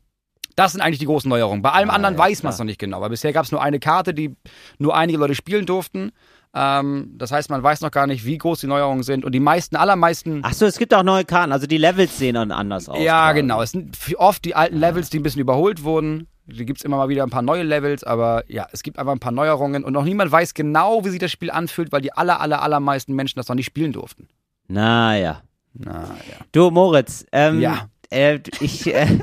Das 0.57 0.73
sind 0.73 0.81
eigentlich 0.81 0.99
die 0.99 1.05
großen 1.05 1.29
Neuerungen. 1.29 1.61
Bei 1.61 1.71
allem 1.71 1.89
Ah, 1.89 1.93
anderen 1.93 2.15
ja, 2.15 2.19
weiß 2.25 2.43
man 2.43 2.51
es 2.51 2.59
noch 2.59 2.65
nicht 2.65 2.77
genau, 2.79 2.99
weil 2.99 3.09
bisher 3.09 3.31
gab 3.31 3.45
es 3.45 3.53
nur 3.53 3.61
eine 3.61 3.79
Karte, 3.79 4.13
die 4.13 4.35
nur 4.79 4.95
einige 4.97 5.17
Leute 5.17 5.33
spielen 5.35 5.65
durften. 5.65 6.11
Ähm, 6.53 7.11
das 7.17 7.31
heißt, 7.31 7.49
man 7.49 7.63
weiß 7.63 7.79
noch 7.81 7.91
gar 7.91 8.07
nicht, 8.07 8.25
wie 8.25 8.37
groß 8.37 8.59
die 8.59 8.67
Neuerungen 8.67 9.03
sind. 9.03 9.23
Und 9.23 9.31
die 9.31 9.39
meisten, 9.39 9.77
allermeisten. 9.77 10.41
Ach 10.43 10.51
so, 10.53 10.65
es 10.65 10.77
gibt 10.77 10.93
auch 10.93 11.03
neue 11.03 11.23
Karten. 11.23 11.53
Also 11.53 11.67
die 11.67 11.77
Levels 11.77 12.17
sehen 12.17 12.35
dann 12.35 12.51
anders 12.51 12.89
aus. 12.89 12.99
ja, 12.99 13.27
quasi. 13.31 13.41
genau. 13.41 13.61
Es 13.61 13.71
sind 13.71 13.97
oft 14.17 14.43
die 14.43 14.55
alten 14.55 14.75
Levels, 14.77 15.09
die 15.09 15.19
ein 15.19 15.23
bisschen 15.23 15.39
überholt 15.41 15.83
wurden. 15.83 16.27
Die 16.47 16.65
gibt 16.65 16.79
es 16.79 16.85
immer 16.85 16.97
mal 16.97 17.09
wieder 17.09 17.23
ein 17.23 17.29
paar 17.29 17.41
neue 17.41 17.63
Levels, 17.63 18.03
aber 18.03 18.43
ja, 18.47 18.67
es 18.71 18.83
gibt 18.83 18.99
einfach 18.99 19.11
ein 19.13 19.19
paar 19.19 19.31
Neuerungen 19.31 19.83
und 19.83 19.93
noch 19.93 20.03
niemand 20.03 20.31
weiß 20.31 20.53
genau, 20.53 21.03
wie 21.03 21.09
sich 21.09 21.19
das 21.19 21.31
Spiel 21.31 21.49
anfühlt, 21.49 21.91
weil 21.91 22.01
die 22.01 22.13
aller, 22.13 22.39
aller, 22.39 22.61
allermeisten 22.61 23.13
Menschen 23.13 23.39
das 23.39 23.47
noch 23.47 23.55
nicht 23.55 23.65
spielen 23.65 23.93
durften. 23.93 24.27
Naja. 24.67 25.41
Naja. 25.73 26.05
Du, 26.51 26.69
Moritz, 26.71 27.25
ähm, 27.31 27.59
Ja. 27.59 27.89
äh, 28.09 28.39
ich, 28.59 28.93
äh, 28.93 29.19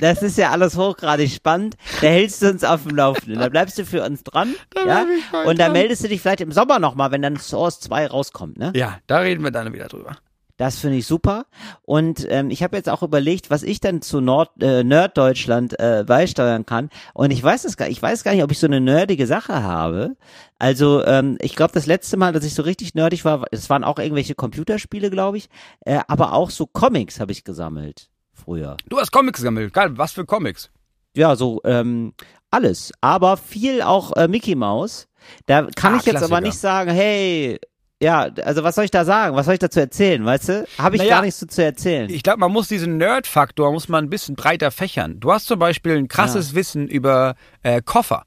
das 0.00 0.22
ist 0.22 0.38
ja 0.38 0.50
alles 0.50 0.76
hochgradig 0.76 1.30
spannend. 1.30 1.76
Da 2.00 2.06
hältst 2.08 2.42
du 2.42 2.50
uns 2.50 2.64
auf 2.64 2.84
dem 2.84 2.96
Laufenden. 2.96 3.38
Da 3.40 3.48
bleibst 3.48 3.78
du 3.78 3.84
für 3.84 4.04
uns 4.04 4.22
dran. 4.22 4.54
ja? 4.86 5.04
ich 5.16 5.24
voll 5.24 5.46
Und 5.46 5.58
da 5.58 5.70
meldest 5.70 6.04
du 6.04 6.08
dich 6.08 6.20
vielleicht 6.20 6.40
im 6.40 6.52
Sommer 6.52 6.78
nochmal, 6.78 7.10
wenn 7.10 7.22
dann 7.22 7.36
Source 7.36 7.80
2 7.80 8.06
rauskommt, 8.08 8.58
ne? 8.58 8.72
Ja, 8.74 8.98
da 9.06 9.18
reden 9.18 9.42
wir 9.42 9.50
dann 9.50 9.72
wieder 9.72 9.88
drüber. 9.88 10.16
Das 10.62 10.78
finde 10.78 10.98
ich 10.98 11.08
super. 11.08 11.46
Und 11.82 12.24
ähm, 12.30 12.48
ich 12.50 12.62
habe 12.62 12.76
jetzt 12.76 12.88
auch 12.88 13.02
überlegt, 13.02 13.50
was 13.50 13.64
ich 13.64 13.80
dann 13.80 14.00
zu 14.00 14.20
Nord 14.20 14.50
äh, 14.62 14.84
Nerddeutschland 14.84 15.76
äh, 15.80 16.04
beisteuern 16.06 16.64
kann. 16.64 16.88
Und 17.14 17.32
ich 17.32 17.42
weiß 17.42 17.64
es 17.64 17.76
gar, 17.76 17.88
ich 17.88 18.00
weiß 18.00 18.22
gar 18.22 18.32
nicht, 18.32 18.44
ob 18.44 18.52
ich 18.52 18.60
so 18.60 18.68
eine 18.68 18.80
nerdige 18.80 19.26
Sache 19.26 19.64
habe. 19.64 20.14
Also 20.60 21.04
ähm, 21.04 21.36
ich 21.40 21.56
glaube, 21.56 21.72
das 21.74 21.86
letzte 21.86 22.16
Mal, 22.16 22.32
dass 22.32 22.44
ich 22.44 22.54
so 22.54 22.62
richtig 22.62 22.94
nerdig 22.94 23.24
war, 23.24 23.44
es 23.50 23.70
waren 23.70 23.82
auch 23.82 23.98
irgendwelche 23.98 24.36
Computerspiele, 24.36 25.10
glaube 25.10 25.38
ich, 25.38 25.48
äh, 25.84 25.98
aber 26.06 26.32
auch 26.32 26.50
so 26.50 26.66
Comics 26.66 27.18
habe 27.18 27.32
ich 27.32 27.42
gesammelt 27.42 28.08
früher. 28.32 28.76
Du 28.88 29.00
hast 29.00 29.10
Comics 29.10 29.40
gesammelt. 29.40 29.72
Geil, 29.72 29.98
was 29.98 30.12
für 30.12 30.24
Comics? 30.24 30.70
Ja, 31.16 31.34
so 31.34 31.60
ähm, 31.64 32.12
alles, 32.52 32.92
aber 33.00 33.36
viel 33.36 33.82
auch 33.82 34.12
äh, 34.16 34.28
Mickey 34.28 34.54
Mouse. 34.54 35.08
Da 35.46 35.66
kann 35.74 35.94
Ah, 35.94 35.96
ich 35.98 36.06
jetzt 36.06 36.18
aber 36.18 36.26
Klassiker. 36.40 36.40
nicht 36.46 36.58
sagen, 36.58 36.90
hey, 36.92 37.58
ja, 38.02 38.28
also 38.44 38.64
was 38.64 38.74
soll 38.74 38.84
ich 38.84 38.90
da 38.90 39.04
sagen? 39.04 39.36
Was 39.36 39.46
soll 39.46 39.54
ich 39.54 39.60
dazu 39.60 39.78
erzählen? 39.78 40.24
Weißt 40.24 40.48
du, 40.48 40.66
habe 40.76 40.96
ich 40.96 41.02
Naja, 41.02 41.16
gar 41.16 41.22
nichts 41.22 41.38
so 41.38 41.46
zu 41.46 41.64
erzählen. 41.64 42.10
Ich 42.10 42.22
glaube, 42.24 42.40
man 42.40 42.50
muss 42.50 42.66
diesen 42.66 42.96
Nerd-Faktor 42.96 43.70
muss 43.70 43.88
man 43.88 44.04
ein 44.04 44.10
bisschen 44.10 44.34
breiter 44.34 44.70
fächern. 44.72 45.20
Du 45.20 45.32
hast 45.32 45.46
zum 45.46 45.58
Beispiel 45.58 45.96
ein 45.96 46.08
krasses 46.08 46.54
Wissen 46.54 46.88
über 46.88 47.36
äh, 47.62 47.80
Koffer. 47.80 48.24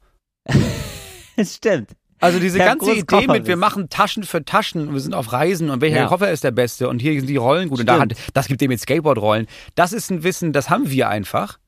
Stimmt. 1.43 1.91
Also 2.21 2.39
diese 2.39 2.59
hab 2.59 2.79
ganze 2.79 2.93
Idee 2.93 3.27
mit, 3.27 3.45
wir 3.45 3.57
machen 3.57 3.89
Taschen 3.89 4.23
für 4.23 4.45
Taschen, 4.45 4.93
wir 4.93 4.99
sind 5.01 5.13
auf 5.13 5.33
Reisen 5.33 5.69
und 5.69 5.81
welcher 5.81 5.97
Ja. 5.97 6.07
Koffer 6.07 6.31
ist 6.31 6.45
der 6.45 6.51
beste 6.51 6.87
und 6.87 6.99
hier 6.99 7.13
sind 7.19 7.27
die 7.27 7.35
Rollen 7.35 7.67
gut 7.67 7.81
und 7.81 7.85
da 7.87 7.99
hat, 7.99 8.13
Stimmt. 8.13 8.29
das 8.33 8.47
gibt 8.47 8.61
dem 8.61 8.69
mit 8.69 8.79
Skateboard-Rollen. 8.79 9.47
Das 9.75 9.91
ist 9.91 10.09
ein 10.09 10.23
Wissen, 10.23 10.53
das 10.53 10.69
haben 10.69 10.89
wir 10.89 11.09
einfach. 11.09 11.59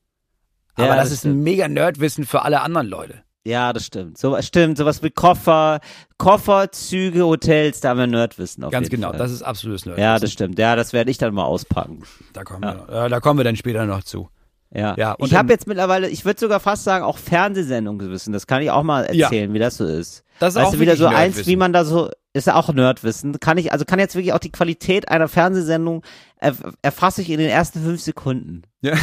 Aber 0.75 0.87
Ja, 0.87 0.95
das, 0.95 1.09
das 1.09 1.19
ist 1.19 1.25
ein 1.25 1.43
mega 1.43 1.67
Nerd-Wissen 1.67 2.25
für 2.25 2.43
alle 2.43 2.61
anderen 2.61 2.87
Leute. 2.87 3.23
Ja, 3.47 3.71
das 3.73 3.85
stimmt. 3.85 4.17
So 4.17 4.39
stimmt, 4.41 4.77
sowas 4.77 5.01
wie 5.03 5.09
Koffer, 5.09 5.79
Koffer, 6.17 6.71
Züge, 6.71 7.25
Hotels, 7.25 7.79
da 7.79 7.89
haben 7.89 7.99
wir 7.99 8.07
Nerdwissen 8.07 8.63
auf 8.63 8.71
Ganz 8.71 8.85
jeden 8.87 8.97
genau, 8.97 9.09
Fall. 9.09 9.19
das 9.19 9.31
ist 9.31 9.41
absolutes 9.41 9.85
Nerdwissen. 9.85 10.03
ja, 10.03 10.19
das 10.19 10.31
stimmt. 10.31 10.59
Ja, 10.59 10.75
das 10.75 10.93
werde 10.93 11.09
ich 11.11 11.17
dann 11.17 11.33
mal 11.33 11.45
auspacken. 11.45 12.03
da, 12.33 12.43
kommen 12.43 12.61
wir, 12.63 13.05
äh, 13.05 13.09
da 13.09 13.19
kommen 13.19 13.39
wir 13.39 13.43
dann 13.45 13.55
später 13.55 13.85
noch 13.85 14.03
zu. 14.03 14.29
Ja. 14.73 14.95
Ja, 14.97 15.13
und 15.13 15.27
ich 15.27 15.35
habe 15.35 15.51
jetzt 15.53 15.65
mittlerweile, 15.65 16.09
ich 16.09 16.25
würde 16.25 16.39
sogar 16.41 16.59
fast 16.59 16.83
sagen, 16.83 17.05
auch 17.05 17.17
Fernsehsendungen 17.17 18.11
wissen. 18.11 18.33
Das 18.33 18.47
kann 18.47 18.61
ich 18.61 18.69
auch 18.69 18.83
mal 18.83 19.07
Ja. 19.15 19.25
erzählen, 19.27 19.53
wie 19.53 19.59
das 19.59 19.77
so 19.77 19.85
ist. 19.85 20.23
Das 20.39 20.49
ist 20.53 20.55
weißt 20.57 20.67
auch 20.67 20.73
du, 20.73 20.79
wieder 20.81 20.97
so 20.97 21.05
eins, 21.07 21.47
wie 21.47 21.55
man 21.55 21.71
da 21.71 21.85
so, 21.85 22.09
ist 22.33 22.47
ja 22.47 22.55
auch 22.55 22.71
Nerdwissen. 22.73 23.39
Kann 23.39 23.57
ich, 23.57 23.71
also 23.71 23.85
kann 23.85 23.97
jetzt 23.97 24.15
wirklich 24.15 24.33
auch 24.33 24.39
die 24.39 24.51
Qualität 24.51 25.07
einer 25.09 25.29
Fernsehsendung 25.29 26.03
erf 26.39 26.61
erfasse 26.81 27.21
ich 27.21 27.29
in 27.29 27.39
den 27.39 27.49
ersten 27.49 27.81
fünf 27.81 28.01
Sekunden. 28.01 28.63
Ja. 28.81 28.93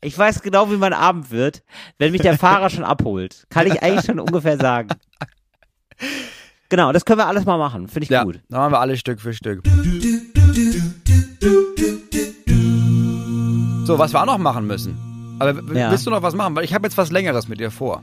Ich 0.00 0.16
weiß 0.16 0.42
genau, 0.42 0.70
wie 0.70 0.76
mein 0.76 0.92
Abend 0.92 1.30
wird, 1.30 1.62
wenn 1.98 2.12
mich 2.12 2.20
der 2.22 2.38
Fahrer 2.38 2.70
schon 2.70 2.84
abholt. 2.84 3.46
Kann 3.50 3.66
ich 3.66 3.82
eigentlich 3.82 4.04
schon 4.04 4.20
ungefähr 4.20 4.56
sagen. 4.56 4.88
Genau, 6.68 6.92
das 6.92 7.04
können 7.04 7.18
wir 7.18 7.26
alles 7.26 7.44
mal 7.44 7.58
machen. 7.58 7.88
Finde 7.88 8.04
ich 8.04 8.10
Ja, 8.10 8.22
gut. 8.22 8.40
dann 8.48 8.60
machen 8.60 8.72
wir 8.72 8.80
alles 8.80 9.00
Stück 9.00 9.20
für 9.20 9.32
Stück. 9.34 9.62
So, 13.84 13.98
was 13.98 14.12
wir 14.12 14.20
auch 14.20 14.26
noch 14.26 14.38
machen 14.38 14.66
müssen. 14.66 15.36
Aber 15.40 15.54
Ja. 15.74 15.90
willst 15.90 16.06
du 16.06 16.10
noch 16.10 16.22
was 16.22 16.34
machen? 16.34 16.54
Weil 16.54 16.64
ich 16.64 16.74
habe 16.74 16.86
jetzt 16.86 16.98
was 16.98 17.10
Längeres 17.10 17.48
mit 17.48 17.58
dir 17.58 17.70
vor. 17.70 18.02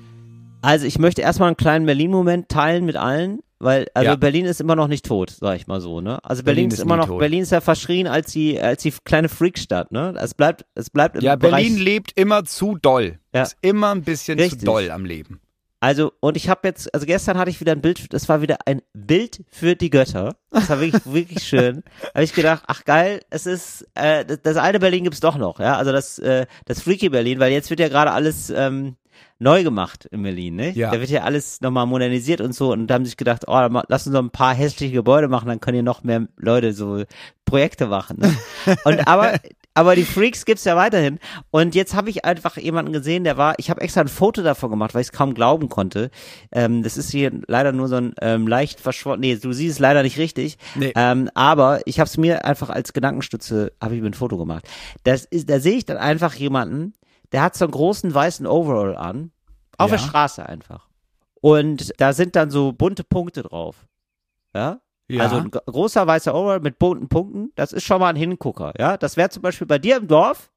Also 0.66 0.86
ich 0.88 0.98
möchte 0.98 1.22
erstmal 1.22 1.48
einen 1.48 1.58
kleinen 1.58 1.86
Berlin-Moment 1.86 2.50
teilen 2.50 2.86
mit 2.86 2.96
allen, 2.96 3.40
weil 3.60 3.86
also 3.94 4.10
Ja. 4.10 4.16
Berlin 4.16 4.46
ist 4.46 4.60
immer 4.60 4.76
noch 4.76 4.88
nicht 4.88 5.06
tot, 5.06 5.30
sag 5.30 5.58
ich 5.58 5.68
mal 5.68 5.80
so, 5.80 6.02
ne? 6.02 6.18
Also 6.24 6.42
Berlin, 6.44 6.70
Berlin 6.70 6.72
ist, 6.72 6.80
immer 6.80 6.98
noch, 6.98 7.08
tot. 7.08 7.20
Berlin 7.20 7.44
ist 7.44 7.52
ja 7.52 7.62
verschrien 7.62 8.08
als 8.08 8.32
die 8.32 8.60
als 8.60 8.82
die 8.82 8.92
kleine 9.04 9.30
Freakstadt, 9.30 9.92
ne? 9.92 10.16
Es 10.20 10.34
bleibt 10.34 10.66
es 10.74 10.90
bleibt 10.90 11.18
im 11.18 11.22
Ja, 11.22 11.36
Bereich, 11.36 11.66
Berlin 11.68 11.78
lebt 11.78 12.12
immer 12.20 12.46
zu 12.46 12.78
doll. 12.82 13.20
Ja. 13.34 13.44
Ist 13.44 13.58
immer 13.62 13.92
ein 13.92 14.02
bisschen 14.02 14.40
Richtig. 14.40 14.62
zu 14.62 14.66
doll 14.66 14.90
am 14.90 15.06
Leben. 15.06 15.40
Also 15.82 16.14
und 16.20 16.36
ich 16.36 16.50
habe 16.50 16.62
jetzt 16.68 16.92
also 16.96 17.06
gestern 17.06 17.38
hatte 17.38 17.52
ich 17.52 17.60
wieder 17.62 17.74
ein 17.74 17.82
Bild, 17.82 18.12
das 18.12 18.28
war 18.28 18.42
wieder 18.42 18.58
ein 18.66 18.82
Bild 18.94 19.44
für 19.52 19.76
die 19.76 19.92
Götter. 19.92 20.36
Das 20.50 20.68
war 20.70 20.80
wirklich 20.80 21.06
wirklich 21.06 21.44
schön. 21.48 21.84
Habe 22.16 22.24
ich 22.24 22.34
gedacht, 22.34 22.64
ach 22.66 22.86
geil, 22.86 23.22
es 23.30 23.46
ist 23.46 23.86
äh, 23.94 24.26
das, 24.26 24.42
das 24.42 24.58
alte 24.58 24.80
Berlin 24.80 25.04
gibt's 25.04 25.20
doch 25.20 25.38
noch, 25.38 25.60
ja? 25.60 25.78
Also 25.78 25.92
das 25.92 26.18
äh, 26.18 26.48
das 26.66 26.82
Freaky 26.82 27.10
Berlin, 27.10 27.40
weil 27.40 27.52
jetzt 27.52 27.70
wird 27.70 27.80
ja 27.80 27.88
gerade 27.88 28.12
alles 28.12 28.50
ähm, 28.50 28.96
neu 29.40 29.64
gemacht 29.64 30.06
in 30.06 30.24
Berlin, 30.24 30.56
ne? 30.56 30.72
Ja. 30.72 30.92
Da 30.92 31.00
wird 31.00 31.10
ja 31.10 31.24
alles 31.24 31.62
nochmal 31.62 31.86
modernisiert 31.86 32.42
und 32.42 32.54
so 32.54 32.72
und 32.72 32.88
da 32.88 32.96
haben 32.96 33.06
sich 33.06 33.18
gedacht, 33.18 33.44
oh, 33.48 33.68
lass 33.88 34.08
uns 34.08 34.14
noch 34.14 34.24
ein 34.24 34.30
paar 34.30 34.54
hässliche 34.54 34.94
Gebäude 34.94 35.28
machen, 35.28 35.48
dann 35.48 35.60
können 35.60 35.76
hier 35.76 35.84
noch 35.84 36.04
mehr 36.04 36.28
Leute 36.38 36.74
so 36.74 37.04
Projekte 37.46 37.88
machen. 37.88 38.18
Ne? 38.20 38.36
Und 38.86 39.08
aber 39.08 39.36
aber 39.78 39.96
die 39.98 40.06
Freaks 40.06 40.46
gibt's 40.46 40.64
ja 40.64 40.78
weiterhin 40.78 41.20
und 41.52 41.76
jetzt 41.76 41.96
habe 41.96 42.10
ich 42.10 42.24
einfach 42.24 42.56
jemanden 42.56 42.94
gesehen, 42.94 43.26
der 43.26 43.36
war, 43.36 43.56
ich 43.58 43.70
habe 43.70 43.82
extra 43.82 44.02
ein 44.02 44.08
Foto 44.08 44.42
davon 44.42 44.70
gemacht, 44.70 44.94
weil 44.96 45.02
ich 45.02 45.08
es 45.08 45.12
kaum 45.12 45.34
glauben 45.34 45.68
konnte. 45.68 46.12
Ähm, 46.54 46.82
das 46.82 46.96
ist 46.96 47.12
hier 47.12 47.32
leider 47.48 47.74
nur 47.74 47.90
so 47.90 47.98
ein 47.98 48.14
ähm, 48.22 48.48
leicht 48.48 48.80
verschwommen, 48.80 49.20
nee, 49.20 49.36
du 49.36 49.52
siehst 49.52 49.74
es 49.74 49.80
leider 49.80 50.02
nicht 50.02 50.18
richtig, 50.18 50.58
Nee. 50.76 50.94
ähm, 50.96 51.30
aber 51.36 51.82
ich 51.86 52.00
habe 52.00 52.08
es 52.08 52.16
mir 52.16 52.46
einfach 52.46 52.70
als 52.70 52.94
Gedankenstütze, 52.94 53.74
habe 53.82 53.96
ich 53.96 54.02
mir 54.02 54.08
ein 54.08 54.14
Foto 54.14 54.38
gemacht. 54.38 54.66
Das 55.04 55.26
ist, 55.26 55.50
da 55.50 55.60
sehe 55.60 55.76
ich 55.76 55.86
dann 55.86 55.98
einfach 55.98 56.34
jemanden, 56.36 56.94
der 57.36 57.42
hat 57.44 57.56
so 57.56 57.66
einen 57.66 57.72
großen 57.74 58.14
weißen 58.14 58.48
Overall 58.48 58.96
an, 58.96 59.32
auf 59.78 59.92
Ja. 59.92 59.98
der 59.98 60.04
Straße 60.04 60.46
einfach. 60.48 60.88
Und 61.42 61.92
da 62.00 62.14
sind 62.14 62.36
dann 62.38 62.50
so 62.50 62.72
bunte 62.72 63.04
Punkte 63.04 63.44
drauf. 63.44 63.86
Ja? 64.54 64.80
Ja. 65.10 65.24
Also 65.24 65.36
ein 65.36 65.52
großer 65.52 66.08
weißer 66.08 66.34
Overall 66.34 66.62
mit 66.62 66.80
bunten 66.80 67.10
Punkten, 67.10 67.52
das 67.56 67.74
ist 67.74 67.84
schon 67.84 68.00
mal 68.00 68.08
ein 68.10 68.16
Hingucker, 68.16 68.72
ja. 68.80 68.96
Das 68.96 69.18
wäre 69.18 69.30
zum 69.30 69.42
Beispiel 69.44 69.68
bei 69.68 69.78
dir 69.80 69.98
im 69.98 70.08
Dorf, 70.08 70.50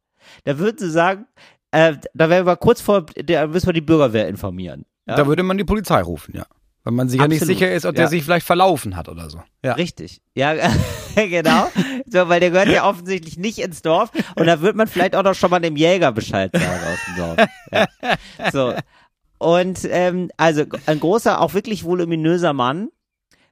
da 0.45 0.57
würden 0.59 0.79
sie 0.79 0.91
sagen, 0.91 1.27
äh, 1.73 1.97
da 2.15 2.31
wären 2.31 2.47
wir 2.47 2.57
kurz 2.57 2.81
vor, 2.81 3.03
da 3.03 3.47
müssen 3.49 3.67
wir 3.67 3.73
die 3.73 3.81
Bürgerwehr 3.81 4.29
informieren. 4.29 4.87
Ja? 5.07 5.17
Da 5.17 5.27
würde 5.27 5.43
man 5.43 5.59
die 5.59 5.65
Polizei 5.65 6.01
rufen, 6.01 6.35
ja. 6.37 6.47
Weil 6.89 6.95
man 6.95 7.11
sich 7.11 7.21
ja 7.21 7.29
nicht 7.29 7.43
Absolut. 7.43 7.59
sicher 7.59 7.71
ist, 7.71 7.85
ob 7.85 7.95
der 7.97 8.05
Ja. 8.05 8.09
sich 8.09 8.25
vielleicht 8.25 8.47
verlaufen 8.47 8.97
hat 8.97 9.11
oder 9.11 9.29
so. 9.29 9.43
Ja. 9.63 9.75
Richtig. 9.75 10.23
Ja, 10.35 10.55
genau. 11.15 11.69
So, 12.07 12.31
weil 12.31 12.41
der 12.41 12.51
gehört 12.51 12.69
ja 12.69 12.89
offensichtlich 12.89 13.37
nicht 13.37 13.59
ins 13.59 13.83
Dorf 13.83 14.11
und 14.37 14.47
da 14.47 14.63
wird 14.63 14.75
man 14.75 14.87
vielleicht 14.87 15.15
auch 15.15 15.23
noch 15.23 15.35
schon 15.35 15.51
mal 15.51 15.61
dem 15.61 15.77
Jäger 15.77 16.13
Bescheid 16.13 16.51
sagen 16.55 16.81
aus 16.87 16.99
dem 17.07 17.17
Dorf. 17.37 17.49
Ja. 17.71 18.51
So. 18.51 18.75
Und 19.37 19.81
ähm, 19.85 20.31
also 20.39 20.65
ein 20.87 20.99
großer, 20.99 21.43
auch 21.43 21.53
wirklich 21.53 21.85
voluminöser 21.85 22.55
Mann 22.55 22.89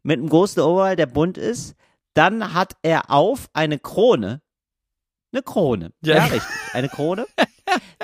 mit 0.02 0.18
einem 0.18 0.30
großen 0.30 0.62
Overall, 0.62 0.96
der 0.96 1.04
bunt 1.04 1.36
ist. 1.36 1.74
Dann 2.14 2.54
hat 2.54 2.72
er 2.80 3.10
auf 3.10 3.50
eine 3.52 3.78
Krone. 3.78 4.40
Eine 5.34 5.42
Krone. 5.42 5.92
Ja. 6.02 6.16
Ja, 6.16 6.24
richtig. 6.24 6.42
Eine 6.72 6.88
Krone. 6.88 7.26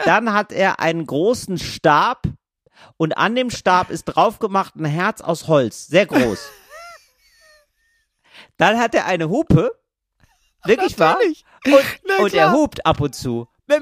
Dann 0.05 0.35
hat 0.35 0.53
er 0.53 0.79
einen 0.81 1.07
großen 1.07 1.57
Stab 1.57 2.25
und 3.03 3.15
an 3.15 3.35
dem 3.35 3.51
Stab 3.51 3.91
ist 3.91 4.05
drauf 4.05 4.39
gemacht 4.39 4.77
ein 4.77 4.85
Herz 4.85 5.23
aus 5.23 5.49
Holz. 5.49 5.89
Sehr 5.89 6.07
groß. 6.07 6.39
Dann 8.59 8.79
hat 8.79 8.95
er 8.95 9.07
eine 9.07 9.29
Hupe. 9.29 9.77
Wirklich 10.65 10.97
wahr? 11.01 11.19
Und, 11.65 12.21
und 12.21 12.33
er 12.33 12.53
hupt 12.53 12.87
ab 12.87 13.01
und 13.01 13.17
zu. 13.17 13.49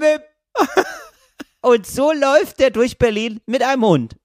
Und 1.61 1.87
so 1.87 2.13
läuft 2.13 2.63
er 2.63 2.71
durch 2.71 2.97
Berlin 2.97 3.43
mit 3.45 3.63
einem 3.63 3.85
Hund. 3.85 4.17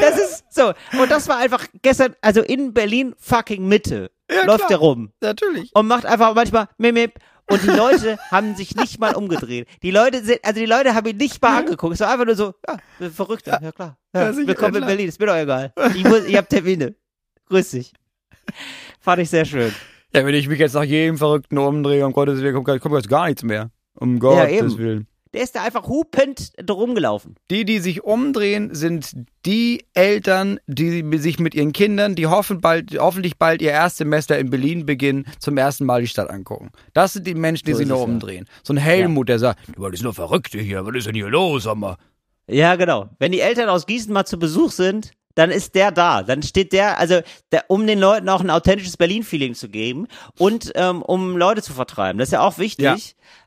Das 0.00 0.18
ist 0.18 0.44
so. 0.48 0.72
Und 0.98 1.10
das 1.10 1.28
war 1.28 1.36
einfach 1.36 1.66
gestern, 1.82 2.16
also 2.22 2.40
in 2.40 2.72
Berlin 2.72 3.14
fucking 3.18 3.68
Mitte 3.68 4.10
Ja, 4.30 4.46
läuft 4.46 4.68
klar. 4.68 4.70
er 4.70 4.76
rum 4.78 5.12
Natürlich. 5.20 5.70
und 5.74 5.86
macht 5.86 6.06
einfach 6.06 6.34
manchmal 6.34 6.68
mip, 6.78 6.94
mip. 6.94 7.18
Und 7.52 7.62
die 7.62 7.68
Leute 7.68 8.18
haben 8.30 8.56
sich 8.56 8.74
nicht 8.76 8.98
mal 8.98 9.14
umgedreht. 9.14 9.68
Die 9.82 9.90
Leute 9.90 10.24
sind, 10.24 10.40
also 10.42 10.58
die 10.58 10.66
Leute 10.66 10.94
haben 10.94 11.06
ihn 11.06 11.18
nicht 11.18 11.42
mal 11.42 11.58
angeguckt. 11.58 11.94
Es 11.94 12.00
war 12.00 12.10
einfach 12.10 12.24
nur 12.24 12.34
so, 12.34 12.54
ja, 12.66 13.10
verrückter, 13.10 13.60
ja, 13.62 13.72
klar. 13.72 13.98
Ja, 14.14 14.30
Ja, 14.30 14.36
willkommen 14.36 14.74
ja, 14.74 14.80
in. 14.80 14.86
Berlin, 14.86 15.08
ist 15.08 15.20
mir 15.20 15.26
doch 15.26 15.36
egal. 15.36 15.72
Ich, 15.94 16.04
muss, 16.04 16.24
ich 16.24 16.36
hab 16.36 16.48
Termine. 16.48 16.94
Grüß 17.48 17.70
dich. 17.70 17.92
Fand 19.00 19.20
ich 19.20 19.28
sehr 19.30 19.44
schön. 19.44 19.72
Ja, 20.14 20.24
wenn 20.24 20.34
ich 20.34 20.48
mich 20.48 20.58
jetzt 20.58 20.74
nach 20.74 20.82
jedem 20.84 21.18
Verrückten 21.18 21.58
umdrehe, 21.58 22.06
um 22.06 22.12
Gottes 22.12 22.40
Willen, 22.40 22.54
kommt, 22.54 22.80
kommt 22.80 22.94
jetzt 22.94 23.08
gar 23.08 23.26
nichts 23.26 23.42
mehr. 23.42 23.70
Um 23.94 24.18
Gottes 24.18 24.50
eben. 24.50 24.78
Willen. 24.78 25.08
Der 25.34 25.42
ist 25.42 25.56
da 25.56 25.62
einfach 25.62 25.88
hupend 25.88 26.52
drum 26.56 26.94
gelaufen. 26.94 27.36
Die, 27.50 27.64
die 27.64 27.78
sich 27.78 28.04
umdrehen, 28.04 28.74
sind 28.74 29.12
die 29.46 29.84
Eltern, 29.94 30.60
die 30.66 31.02
sich 31.18 31.38
mit 31.38 31.54
ihren 31.54 31.72
Kindern, 31.72 32.14
die 32.14 32.26
hoffen 32.26 32.60
bald, 32.60 32.98
hoffentlich 32.98 33.38
bald 33.38 33.62
ihr 33.62 33.70
Erstsemester 33.70 34.38
in 34.38 34.50
Berlin 34.50 34.84
beginnen, 34.84 35.26
zum 35.38 35.56
ersten 35.56 35.86
Mal 35.86 36.02
die 36.02 36.08
Stadt 36.08 36.28
angucken. 36.28 36.70
Das 36.92 37.14
sind 37.14 37.26
die 37.26 37.34
Menschen, 37.34 37.64
die 37.64 37.72
So 37.72 37.78
sich 37.78 37.86
ist 37.86 37.88
nur 37.88 37.98
es, 37.98 38.06
ja. 38.06 38.12
umdrehen. 38.12 38.46
So 38.62 38.74
ein 38.74 38.76
Helmut, 38.76 39.30
der 39.30 39.38
sagt, 39.38 39.60
das 39.68 39.90
sind 39.92 40.02
nur 40.02 40.14
Verrückte 40.14 40.58
hier, 40.58 40.84
was 40.84 40.94
ist 40.96 41.06
denn 41.06 41.14
hier 41.14 41.28
los, 41.28 41.62
sag 41.62 41.76
mal? 41.76 41.96
Ja, 42.46 42.76
genau. 42.76 43.08
Wenn 43.18 43.32
die 43.32 43.40
Eltern 43.40 43.68
aus 43.68 43.86
Gießen 43.86 44.12
mal 44.12 44.26
zu 44.26 44.38
Besuch 44.38 44.72
sind, 44.72 45.12
dann 45.34 45.50
ist 45.50 45.74
der 45.74 45.90
da. 45.90 46.22
Dann 46.22 46.42
steht 46.42 46.72
der, 46.72 46.98
also 46.98 47.20
der, 47.50 47.64
um 47.68 47.86
den 47.86 47.98
Leuten 47.98 48.28
auch 48.28 48.40
ein 48.40 48.50
authentisches 48.50 48.96
Berlin-Feeling 48.96 49.54
zu 49.54 49.68
geben 49.68 50.06
und 50.38 50.72
ähm, 50.74 51.02
um 51.02 51.36
Leute 51.36 51.62
zu 51.62 51.72
vertreiben. 51.72 52.18
Das 52.18 52.28
ist 52.28 52.32
ja 52.32 52.40
auch 52.40 52.58
wichtig, 52.58 52.84
Ja. 52.84 52.96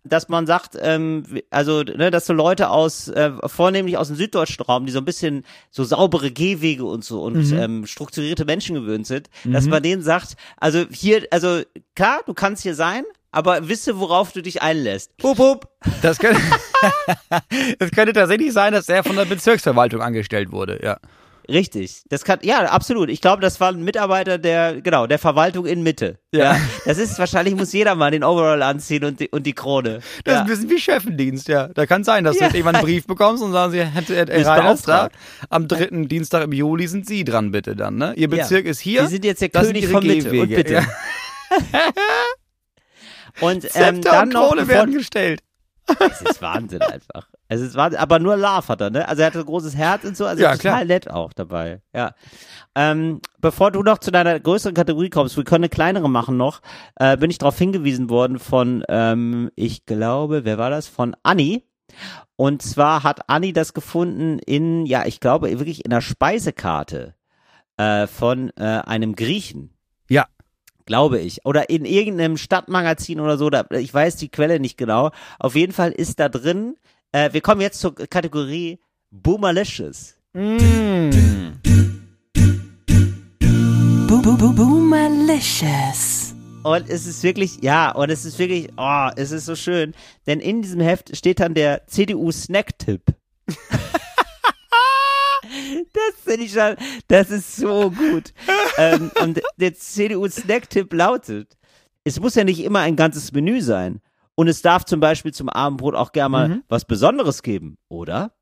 dass 0.04 0.30
man 0.30 0.48
sagt, 0.48 0.78
ähm, 0.82 1.24
also 1.50 1.84
ne, 1.84 2.12
dass 2.12 2.26
so 2.26 2.34
Leute 2.34 2.70
aus, 2.70 3.08
äh, 3.08 3.32
vornehmlich 3.46 3.98
aus 3.98 4.08
dem 4.08 4.16
süddeutschen 4.18 4.66
Raum, 4.66 4.86
die 4.86 4.92
so 4.92 5.00
ein 5.00 5.06
bisschen 5.06 5.44
so 5.72 5.84
saubere 5.84 6.32
Gehwege 6.32 6.86
und 6.86 7.04
so 7.04 7.22
und 7.24 7.52
ähm, 7.52 7.86
strukturierte 7.86 8.46
Menschen 8.46 8.76
gewöhnt 8.76 9.08
sind, 9.08 9.30
dass 9.44 9.66
man 9.66 9.84
denen 9.84 10.02
sagt, 10.02 10.36
also 10.58 10.86
hier, 10.92 11.28
also 11.32 11.62
klar, 11.96 12.22
du 12.26 12.34
kannst 12.34 12.64
hier 12.64 12.76
sein, 12.76 13.04
aber 13.32 13.68
wisse, 13.68 14.00
worauf 14.00 14.32
du 14.32 14.42
dich 14.42 14.62
einlässt. 14.62 15.12
Hup, 15.22 15.38
hup. 15.38 15.68
Das 16.02 16.20
könnte, 16.20 16.40
das 17.80 17.92
könnte 17.92 18.14
tatsächlich 18.14 18.54
sein, 18.54 18.74
dass 18.74 18.88
er 18.90 19.04
von 19.04 19.16
der 19.16 19.26
Bezirksverwaltung 19.26 20.02
angestellt 20.02 20.52
wurde, 20.52 20.80
ja. 20.84 20.98
Richtig. 21.50 22.04
Das 22.10 22.24
kann, 22.24 22.40
ja, 22.42 22.60
absolut. 22.66 23.10
Ich 23.10 23.22
glaube, 23.22 23.42
das 23.42 23.60
war 23.60 23.70
ein 23.72 23.84
Mitarbeiter 23.84 24.38
der, 24.38 24.82
genau, 24.82 25.08
der 25.08 25.20
Verwaltung 25.20 25.66
in 25.66 25.84
Mitte. 25.84 26.18
Ja. 26.34 26.58
Das 26.86 26.98
ist, 26.98 27.20
wahrscheinlich 27.20 27.56
muss 27.56 27.72
jeder 27.74 27.96
mal 27.96 28.12
den 28.12 28.24
Overall 28.24 28.62
anziehen 28.62 29.04
und 29.04 29.20
die, 29.20 29.30
und 29.30 29.44
die 29.44 29.54
Krone. 29.54 30.00
Das 30.24 30.34
ist 30.34 30.38
ja. 30.38 30.42
ein 30.42 30.48
bisschen 30.48 30.70
wie 30.70 30.80
Chefendienst, 30.80 31.48
ja. 31.48 31.68
Da 31.70 31.86
kann 31.86 32.04
sein, 32.04 32.24
dass 32.24 32.36
Ja. 32.36 32.40
du 32.40 32.46
jetzt 32.46 32.56
irgendwann 32.56 32.76
einen 32.76 32.86
Brief 32.86 33.06
bekommst 33.08 33.44
und 33.44 33.52
sagen 33.52 33.72
sie, 33.72 33.80
da, 34.44 34.56
beauftragt. 34.62 35.16
am 35.50 35.68
dritten 35.68 36.08
Dienstag 36.08 36.44
im 36.44 36.52
Juli 36.52 36.88
sind 36.88 37.08
Sie 37.08 37.24
dran, 37.24 37.52
bitte 37.52 37.76
dann, 37.76 37.98
ne? 37.98 38.14
Ihr 38.16 38.30
Bezirk 38.30 38.66
ist 38.66 38.80
hier. 38.80 39.04
Sie 39.06 39.14
sind 39.14 39.26
jetzt 39.26 39.42
der 39.42 39.50
König 39.50 39.88
von 39.88 40.06
Mitte 40.06 40.30
und 40.30 40.50
Gehwege. 40.50 40.56
bitte. 40.56 40.74
Ja. 40.74 40.86
Und 43.42 43.64
ähm, 43.76 44.02
Zepter 44.02 44.12
dann 44.12 44.28
und 44.28 44.34
noch, 44.34 44.48
Krone 44.50 44.62
bevor, 44.62 44.76
werden 44.76 44.94
gestellt. 44.94 45.42
Es 46.00 46.22
ist 46.22 46.42
Wahnsinn 46.42 46.82
einfach. 46.82 47.28
Es 47.48 47.62
ist 47.62 47.76
Wahnsinn, 47.76 48.00
aber 48.00 48.20
nur 48.20 48.36
Love 48.38 48.68
hat 48.68 48.82
er, 48.82 48.90
ne? 48.90 49.08
Also 49.08 49.22
er 49.22 49.28
hatte 49.28 49.40
ein 49.40 49.46
großes 49.46 49.76
Herz 49.76 50.04
und 50.04 50.18
so, 50.18 50.26
also 50.26 50.42
Ja, 50.42 50.52
total 50.54 50.60
klar. 50.60 50.86
nett 50.86 51.10
auch 51.10 51.34
dabei. 51.34 51.82
Ja. 51.94 52.14
Ähm, 52.76 53.22
bevor 53.40 53.72
du 53.72 53.84
noch 53.84 54.00
zu 54.00 54.12
deiner 54.12 54.40
größeren 54.40 54.74
Kategorie 54.74 55.10
kommst, 55.10 55.38
wir 55.38 55.44
können 55.44 55.64
eine 55.66 55.70
kleinere 55.70 56.10
machen 56.10 56.38
noch, 56.38 56.62
äh, 56.96 57.18
bin 57.18 57.30
ich 57.30 57.38
darauf 57.38 57.58
hingewiesen 57.58 58.10
worden 58.10 58.40
von, 58.40 58.84
ähm, 58.90 59.52
ich 59.56 59.86
glaube, 59.86 60.44
wer 60.46 60.58
war 60.58 60.70
das? 60.70 60.88
Von 60.88 61.16
Anni. 61.24 61.64
Und 62.36 62.62
zwar 62.62 63.04
hat 63.04 63.30
Anni 63.30 63.54
das 63.54 63.74
gefunden 63.74 64.40
in, 64.40 64.86
ja, 64.86 65.06
ich 65.06 65.20
glaube, 65.20 65.48
wirklich 65.52 65.86
in 65.86 65.92
der 65.92 66.02
Speisekarte 66.02 67.16
äh, 67.78 68.08
von 68.08 68.50
äh, 68.58 68.64
einem 68.64 69.16
Griechen 69.16 69.74
Ja. 70.10 70.26
Glaube 70.86 71.20
ich. 71.20 71.46
Oder 71.46 71.70
in 71.70 71.86
irgendeinem 71.86 72.38
Stadtmagazin 72.38 73.20
oder 73.20 73.38
so, 73.38 73.50
da, 73.50 73.66
ich 73.72 73.94
weiß 73.94 74.18
die 74.18 74.30
Quelle 74.30 74.60
nicht 74.60 74.78
genau. 74.78 75.12
Auf 75.40 75.56
jeden 75.56 75.74
Fall 75.74 75.92
ist 75.92 76.20
da 76.20 76.30
drin, 76.30 76.76
äh, 77.12 77.34
wir 77.34 77.42
kommen 77.42 77.62
jetzt 77.62 77.80
zur 77.80 77.96
Kategorie 77.96 78.80
Boomerlicious. 79.12 80.16
Mm. 80.34 81.10
Boo 84.08 84.22
Boo 84.22 84.38
Boo 84.38 84.54
Boomerlicious. 84.54 86.34
Und 86.64 86.90
es 86.90 87.06
ist 87.06 87.22
wirklich, 87.22 87.62
ja, 87.62 87.92
und 87.92 88.10
es 88.10 88.26
ist 88.26 88.40
wirklich, 88.40 88.70
oh, 88.76 89.10
es 89.16 89.32
ist 89.32 89.46
so 89.46 89.56
schön. 89.56 89.94
Denn 90.26 90.40
in 90.40 90.64
diesem 90.64 90.82
Heft 90.82 91.16
steht 91.16 91.40
dann 91.40 91.54
der 91.54 91.86
CDU-Snack-Tipp. 91.88 93.02
Das 95.94 96.24
finde 96.24 96.46
ich 96.46 96.54
schon, 96.54 96.76
das 97.08 97.30
ist 97.32 97.56
so 97.56 97.92
gut. 97.92 98.34
ähm, 98.78 99.12
und 99.22 99.42
der 99.58 99.74
CDU-Snack-Tipp 99.74 100.94
lautet, 100.94 101.58
es 102.04 102.20
muss 102.20 102.36
ja 102.36 102.44
nicht 102.44 102.64
immer 102.64 102.80
ein 102.80 102.96
ganzes 102.96 103.32
Menü 103.32 103.62
sein. 103.62 104.02
Und 104.36 104.48
es 104.48 104.62
darf 104.62 104.84
zum 104.86 105.00
Beispiel 105.00 105.34
zum 105.34 105.50
Abendbrot 105.50 105.96
auch 105.96 106.12
gerne 106.12 106.30
mal 106.30 106.62
was 106.68 106.86
Besonderes 106.86 107.42
geben, 107.42 107.78
oder? 107.88 108.34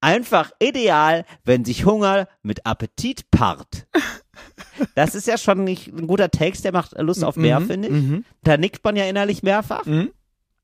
Einfach 0.00 0.52
ideal, 0.58 1.24
wenn 1.44 1.64
sich 1.64 1.84
Hunger 1.84 2.28
mit 2.42 2.66
Appetit 2.66 3.30
paart. 3.30 3.86
Das 4.94 5.14
ist 5.14 5.26
ja 5.26 5.38
schon 5.38 5.64
nicht 5.64 5.88
ein 5.88 6.06
guter 6.06 6.30
Text, 6.30 6.64
der 6.64 6.72
macht 6.72 6.92
Lust 6.98 7.22
auf 7.24 7.36
mehr, 7.36 7.60
finde 7.60 7.88
ich. 7.88 7.94
Mhm. 7.94 8.24
Da 8.42 8.56
nickt 8.56 8.82
man 8.84 8.96
ja 8.96 9.04
innerlich 9.04 9.42
mehrfach. 9.42 9.84
Mhm. 9.84 10.10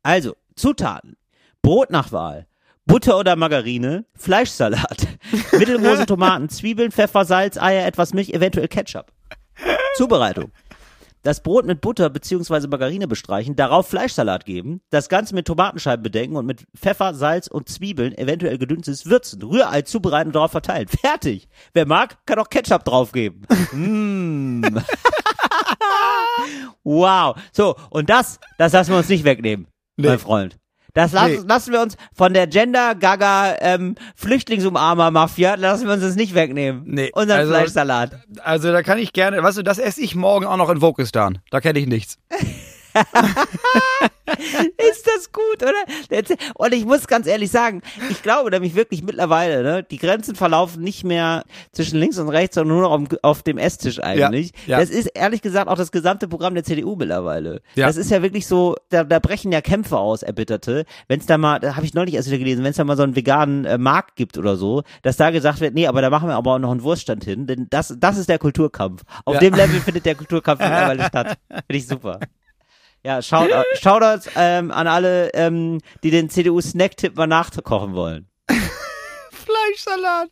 Also, 0.02 0.34
Zutaten. 0.56 1.16
Brot 1.62 1.90
nach 1.90 2.10
Wahl. 2.12 2.46
Butter 2.86 3.18
oder 3.18 3.36
Margarine, 3.36 4.04
Fleischsalat, 4.16 5.09
Mittelgroße 5.58 6.06
Tomaten, 6.06 6.48
Zwiebeln, 6.48 6.92
Pfeffer, 6.92 7.24
Salz, 7.24 7.56
Eier, 7.56 7.86
etwas 7.86 8.14
Milch, 8.14 8.30
eventuell 8.30 8.68
Ketchup. 8.68 9.12
Zubereitung. 9.96 10.52
Das 11.22 11.42
Brot 11.42 11.66
mit 11.66 11.82
Butter 11.82 12.08
bzw. 12.08 12.66
Margarine 12.68 13.06
bestreichen, 13.06 13.54
darauf 13.54 13.88
Fleischsalat 13.88 14.46
geben, 14.46 14.80
das 14.88 15.10
Ganze 15.10 15.34
mit 15.34 15.46
Tomatenscheiben 15.46 16.02
bedecken 16.02 16.36
und 16.36 16.46
mit 16.46 16.64
Pfeffer, 16.74 17.12
Salz 17.12 17.46
und 17.46 17.68
Zwiebeln, 17.68 18.16
eventuell 18.16 18.56
gedünstes 18.56 19.04
würzen, 19.04 19.42
Rührei 19.42 19.82
zubereiten 19.82 20.28
und 20.28 20.36
darauf 20.36 20.52
verteilen. 20.52 20.88
Fertig. 20.88 21.48
Wer 21.74 21.86
mag, 21.86 22.24
kann 22.24 22.38
auch 22.38 22.48
Ketchup 22.48 22.84
draufgeben. 22.84 23.42
mm. 23.72 24.64
wow. 26.84 27.36
So, 27.52 27.76
und 27.90 28.08
das, 28.08 28.40
das 28.56 28.72
lassen 28.72 28.92
wir 28.92 28.98
uns 28.98 29.08
nicht 29.10 29.24
wegnehmen, 29.24 29.66
mein 29.98 30.18
Freund. 30.18 30.56
Das 30.94 31.12
lassen, 31.12 31.32
Nee. 31.32 31.40
lassen 31.46 31.72
wir 31.72 31.80
uns 31.80 31.96
von 32.14 32.32
der 32.34 32.46
Gender-Gaga 32.46 33.56
ähm, 33.60 33.94
Flüchtlingsumarmer-Mafia, 34.16 35.54
lassen 35.54 35.86
wir 35.86 35.94
uns 35.94 36.02
das 36.02 36.16
nicht 36.16 36.34
wegnehmen. 36.34 36.82
Nee, 36.86 37.10
Unseren 37.12 37.38
also- 37.40 37.52
Fleischsalat. 37.52 38.18
Also 38.42 38.72
da 38.72 38.82
kann 38.82 38.98
ich 38.98 39.12
gerne, 39.12 39.42
weißt 39.42 39.58
du, 39.58 39.62
das 39.62 39.78
esse 39.78 40.00
ich 40.00 40.14
morgen 40.14 40.46
auch 40.46 40.56
noch 40.56 40.70
in 40.70 40.80
Wokistan. 40.82 41.38
Da 41.50 41.60
kenne 41.60 41.78
ich 41.78 41.86
nichts. 41.86 42.18
Ist 44.90 45.06
das 45.06 45.32
gut, 45.32 45.62
oder? 45.62 45.72
Der- 46.10 46.22
Und 46.54 46.72
ich 46.72 46.84
muss 46.84 47.06
ganz 47.08 47.26
ehrlich 47.26 47.50
sagen, 47.50 47.82
ich 48.10 48.22
glaube 48.22 48.50
nämlich 48.50 48.74
wirklich 48.76 49.02
mittlerweile, 49.02 49.62
ne, 49.62 49.82
die 49.82 49.96
Grenzen 49.98 50.36
verlaufen 50.36 50.82
nicht 50.82 51.02
mehr 51.04 51.42
zwischen 51.72 51.98
links 51.98 52.16
und 52.18 52.28
rechts, 52.28 52.54
sondern 52.54 52.76
nur 52.78 52.82
noch 52.88 52.92
auf, 52.92 53.18
auf 53.22 53.42
dem 53.42 53.58
Esstisch 53.58 54.00
eigentlich. 54.00 54.52
ja. 54.66 54.78
Das 54.78 54.88
ist 54.90 55.06
ehrlich 55.14 55.42
gesagt 55.42 55.68
auch 55.68 55.76
das 55.76 55.90
gesamte 55.90 56.28
Programm 56.28 56.54
der 56.54 56.62
CDU 56.64 56.94
mittlerweile. 56.96 57.60
Ja. 57.74 57.86
Das 57.88 57.96
ist 57.96 58.10
ja 58.10 58.22
wirklich 58.22 58.46
so, 58.46 58.76
da, 58.90 59.02
da 59.04 59.18
brechen 59.18 59.50
ja 59.52 59.60
Kämpfe 59.60 59.98
aus, 59.98 60.22
erbitterte. 60.22 60.84
Wenn 61.08 61.18
es 61.20 61.26
da 61.26 61.36
mal, 61.36 61.58
da 61.58 61.74
habe 61.76 61.84
ich 61.84 61.94
neulich 61.94 62.14
erst 62.14 62.28
wieder 62.28 62.38
gelesen, 62.38 62.62
wenn 62.62 62.70
es 62.70 62.76
da 62.76 62.84
mal 62.84 62.96
so 62.96 63.02
einen 63.02 63.16
veganen 63.16 63.64
äh, 63.64 63.78
Markt 63.78 64.14
gibt 64.16 64.38
oder 64.38 64.56
so, 64.56 64.82
dass 65.02 65.16
da 65.16 65.30
gesagt 65.30 65.60
wird, 65.60 65.74
nee, 65.74 65.86
aber 65.88 66.02
da 66.02 66.10
machen 66.10 66.28
wir 66.28 66.36
aber 66.36 66.54
auch 66.54 66.58
noch 66.58 66.70
einen 66.70 66.82
Wurststand 66.82 67.24
hin, 67.24 67.46
denn 67.48 67.66
das, 67.70 67.94
das 67.98 68.16
ist 68.16 68.28
der 68.28 68.38
Kulturkampf. 68.38 69.02
Auf 69.24 69.34
Ja. 69.34 69.40
dem 69.40 69.54
Level 69.54 69.80
findet 69.80 70.06
der 70.06 70.14
Kulturkampf 70.14 70.60
mittlerweile 70.60 71.04
statt. 71.04 71.36
Finde 71.48 71.64
ich 71.70 71.86
super. 71.88 72.20
Ja, 73.04 73.22
Shoutout, 73.22 73.64
Shoutouts 73.80 74.28
ähm, 74.36 74.70
an 74.70 74.86
alle, 74.86 75.30
ähm, 75.34 75.80
die 76.02 76.10
den 76.10 76.28
CDU-Snack-Tipp 76.28 77.16
mal 77.16 77.26
nachkochen 77.26 77.94
wollen. 77.94 78.28
Fleischsalat. 79.30 80.28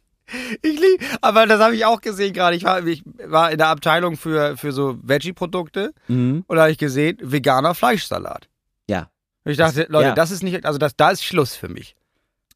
Ich 0.60 0.78
liebe, 0.78 1.02
aber 1.22 1.46
das 1.46 1.58
habe 1.60 1.74
ich 1.74 1.86
auch 1.86 2.02
gesehen 2.02 2.34
gerade. 2.34 2.54
Ich 2.54 2.64
war, 2.64 2.86
ich 2.86 3.02
war 3.24 3.50
in 3.50 3.56
der 3.56 3.68
Abteilung 3.68 4.16
für, 4.18 4.58
für 4.58 4.72
so 4.72 4.98
Veggie-Produkte 5.02 5.94
Mhm. 6.08 6.44
und 6.46 6.56
da 6.56 6.62
habe 6.62 6.72
ich 6.72 6.76
gesehen, 6.78 7.16
veganer 7.22 7.74
Fleischsalat. 7.74 8.48
Ja. 8.88 9.08
Und 9.44 9.52
ich 9.52 9.56
dachte, 9.58 9.86
Leute, 9.88 10.08
ja. 10.08 10.14
das 10.14 10.30
ist 10.30 10.42
nicht, 10.42 10.66
also 10.66 10.78
das, 10.78 10.94
da 10.96 11.10
ist 11.10 11.24
Schluss 11.24 11.56
für 11.56 11.68
mich. 11.68 11.96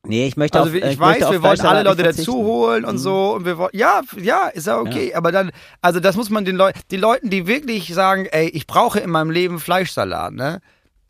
Nee, 0.05 0.27
ich 0.27 0.37
möchte 0.37 0.59
Also 0.59 0.71
auf, 0.71 0.77
ich, 0.77 0.83
äh, 0.83 0.99
weiß, 0.99 0.99
möchte 0.99 1.27
auf 1.27 1.33
wir 1.33 1.43
wollen 1.43 1.61
alle 1.61 1.83
Leute 1.85 2.03
nicht 2.03 2.19
dazu 2.19 2.33
verzichten. 2.33 2.45
holen 2.45 2.85
und 2.85 2.95
Mhm. 2.95 2.99
so 2.99 3.35
und 3.37 3.45
wir 3.45 3.57
wollen, 3.57 3.71
ja, 3.73 4.01
ja, 4.21 4.49
ist 4.49 4.67
ja 4.67 4.81
okay, 4.81 5.15
aber 5.15 5.31
dann, 5.31 5.53
also 5.81 6.01
das 6.01 6.17
muss 6.17 6.29
man 6.29 6.45
den 6.45 6.57
Leuten, 6.57 6.81
die 6.91 6.97
Leuten, 6.97 7.31
die 7.31 7.47
wirklich 7.47 7.95
sagen, 7.95 8.27
ey, 8.27 8.49
ich 8.49 8.67
brauche 8.67 8.99
in 8.99 9.11
meinem 9.11 9.31
Leben 9.31 9.61
Fleischsalat, 9.61 10.33
ne, 10.33 10.61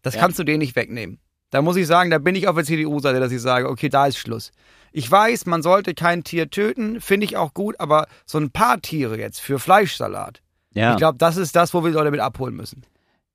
das 0.03 0.15
Ja. 0.15 0.21
kannst 0.21 0.39
du 0.39 0.45
denen 0.45 0.59
nicht 0.59 0.77
wegnehmen. 0.77 1.19
Da 1.51 1.63
muss 1.63 1.77
ich 1.77 1.87
sagen, 1.87 2.11
da 2.11 2.19
bin 2.19 2.35
ich 2.35 2.49
auf 2.49 2.55
der 2.57 2.65
CDU-Seite, 2.65 3.19
dass 3.21 3.33
ich 3.33 3.41
sage, 3.41 3.69
okay, 3.69 3.89
da 3.89 4.07
ist 4.07 4.19
Schluss. 4.19 4.53
Ich 4.93 5.11
weiß, 5.11 5.47
man 5.47 5.63
sollte 5.63 5.95
kein 5.95 6.23
Tier 6.23 6.51
töten, 6.51 7.01
finde 7.01 7.25
ich 7.25 7.37
auch 7.39 7.55
gut, 7.55 7.77
aber 7.79 8.07
so 8.27 8.37
ein 8.39 8.51
paar 8.51 8.81
Tiere 8.83 9.19
jetzt 9.19 9.41
für 9.41 9.59
Fleischsalat, 9.59 10.43
Ja, 10.75 10.93
ich 10.93 10.97
glaube, 10.99 11.17
das 11.19 11.39
ist 11.39 11.57
das, 11.57 11.73
wo 11.73 11.83
wir 11.85 11.91
Leute 11.93 12.11
mit 12.11 12.21
abholen 12.21 12.55
müssen. 12.57 12.83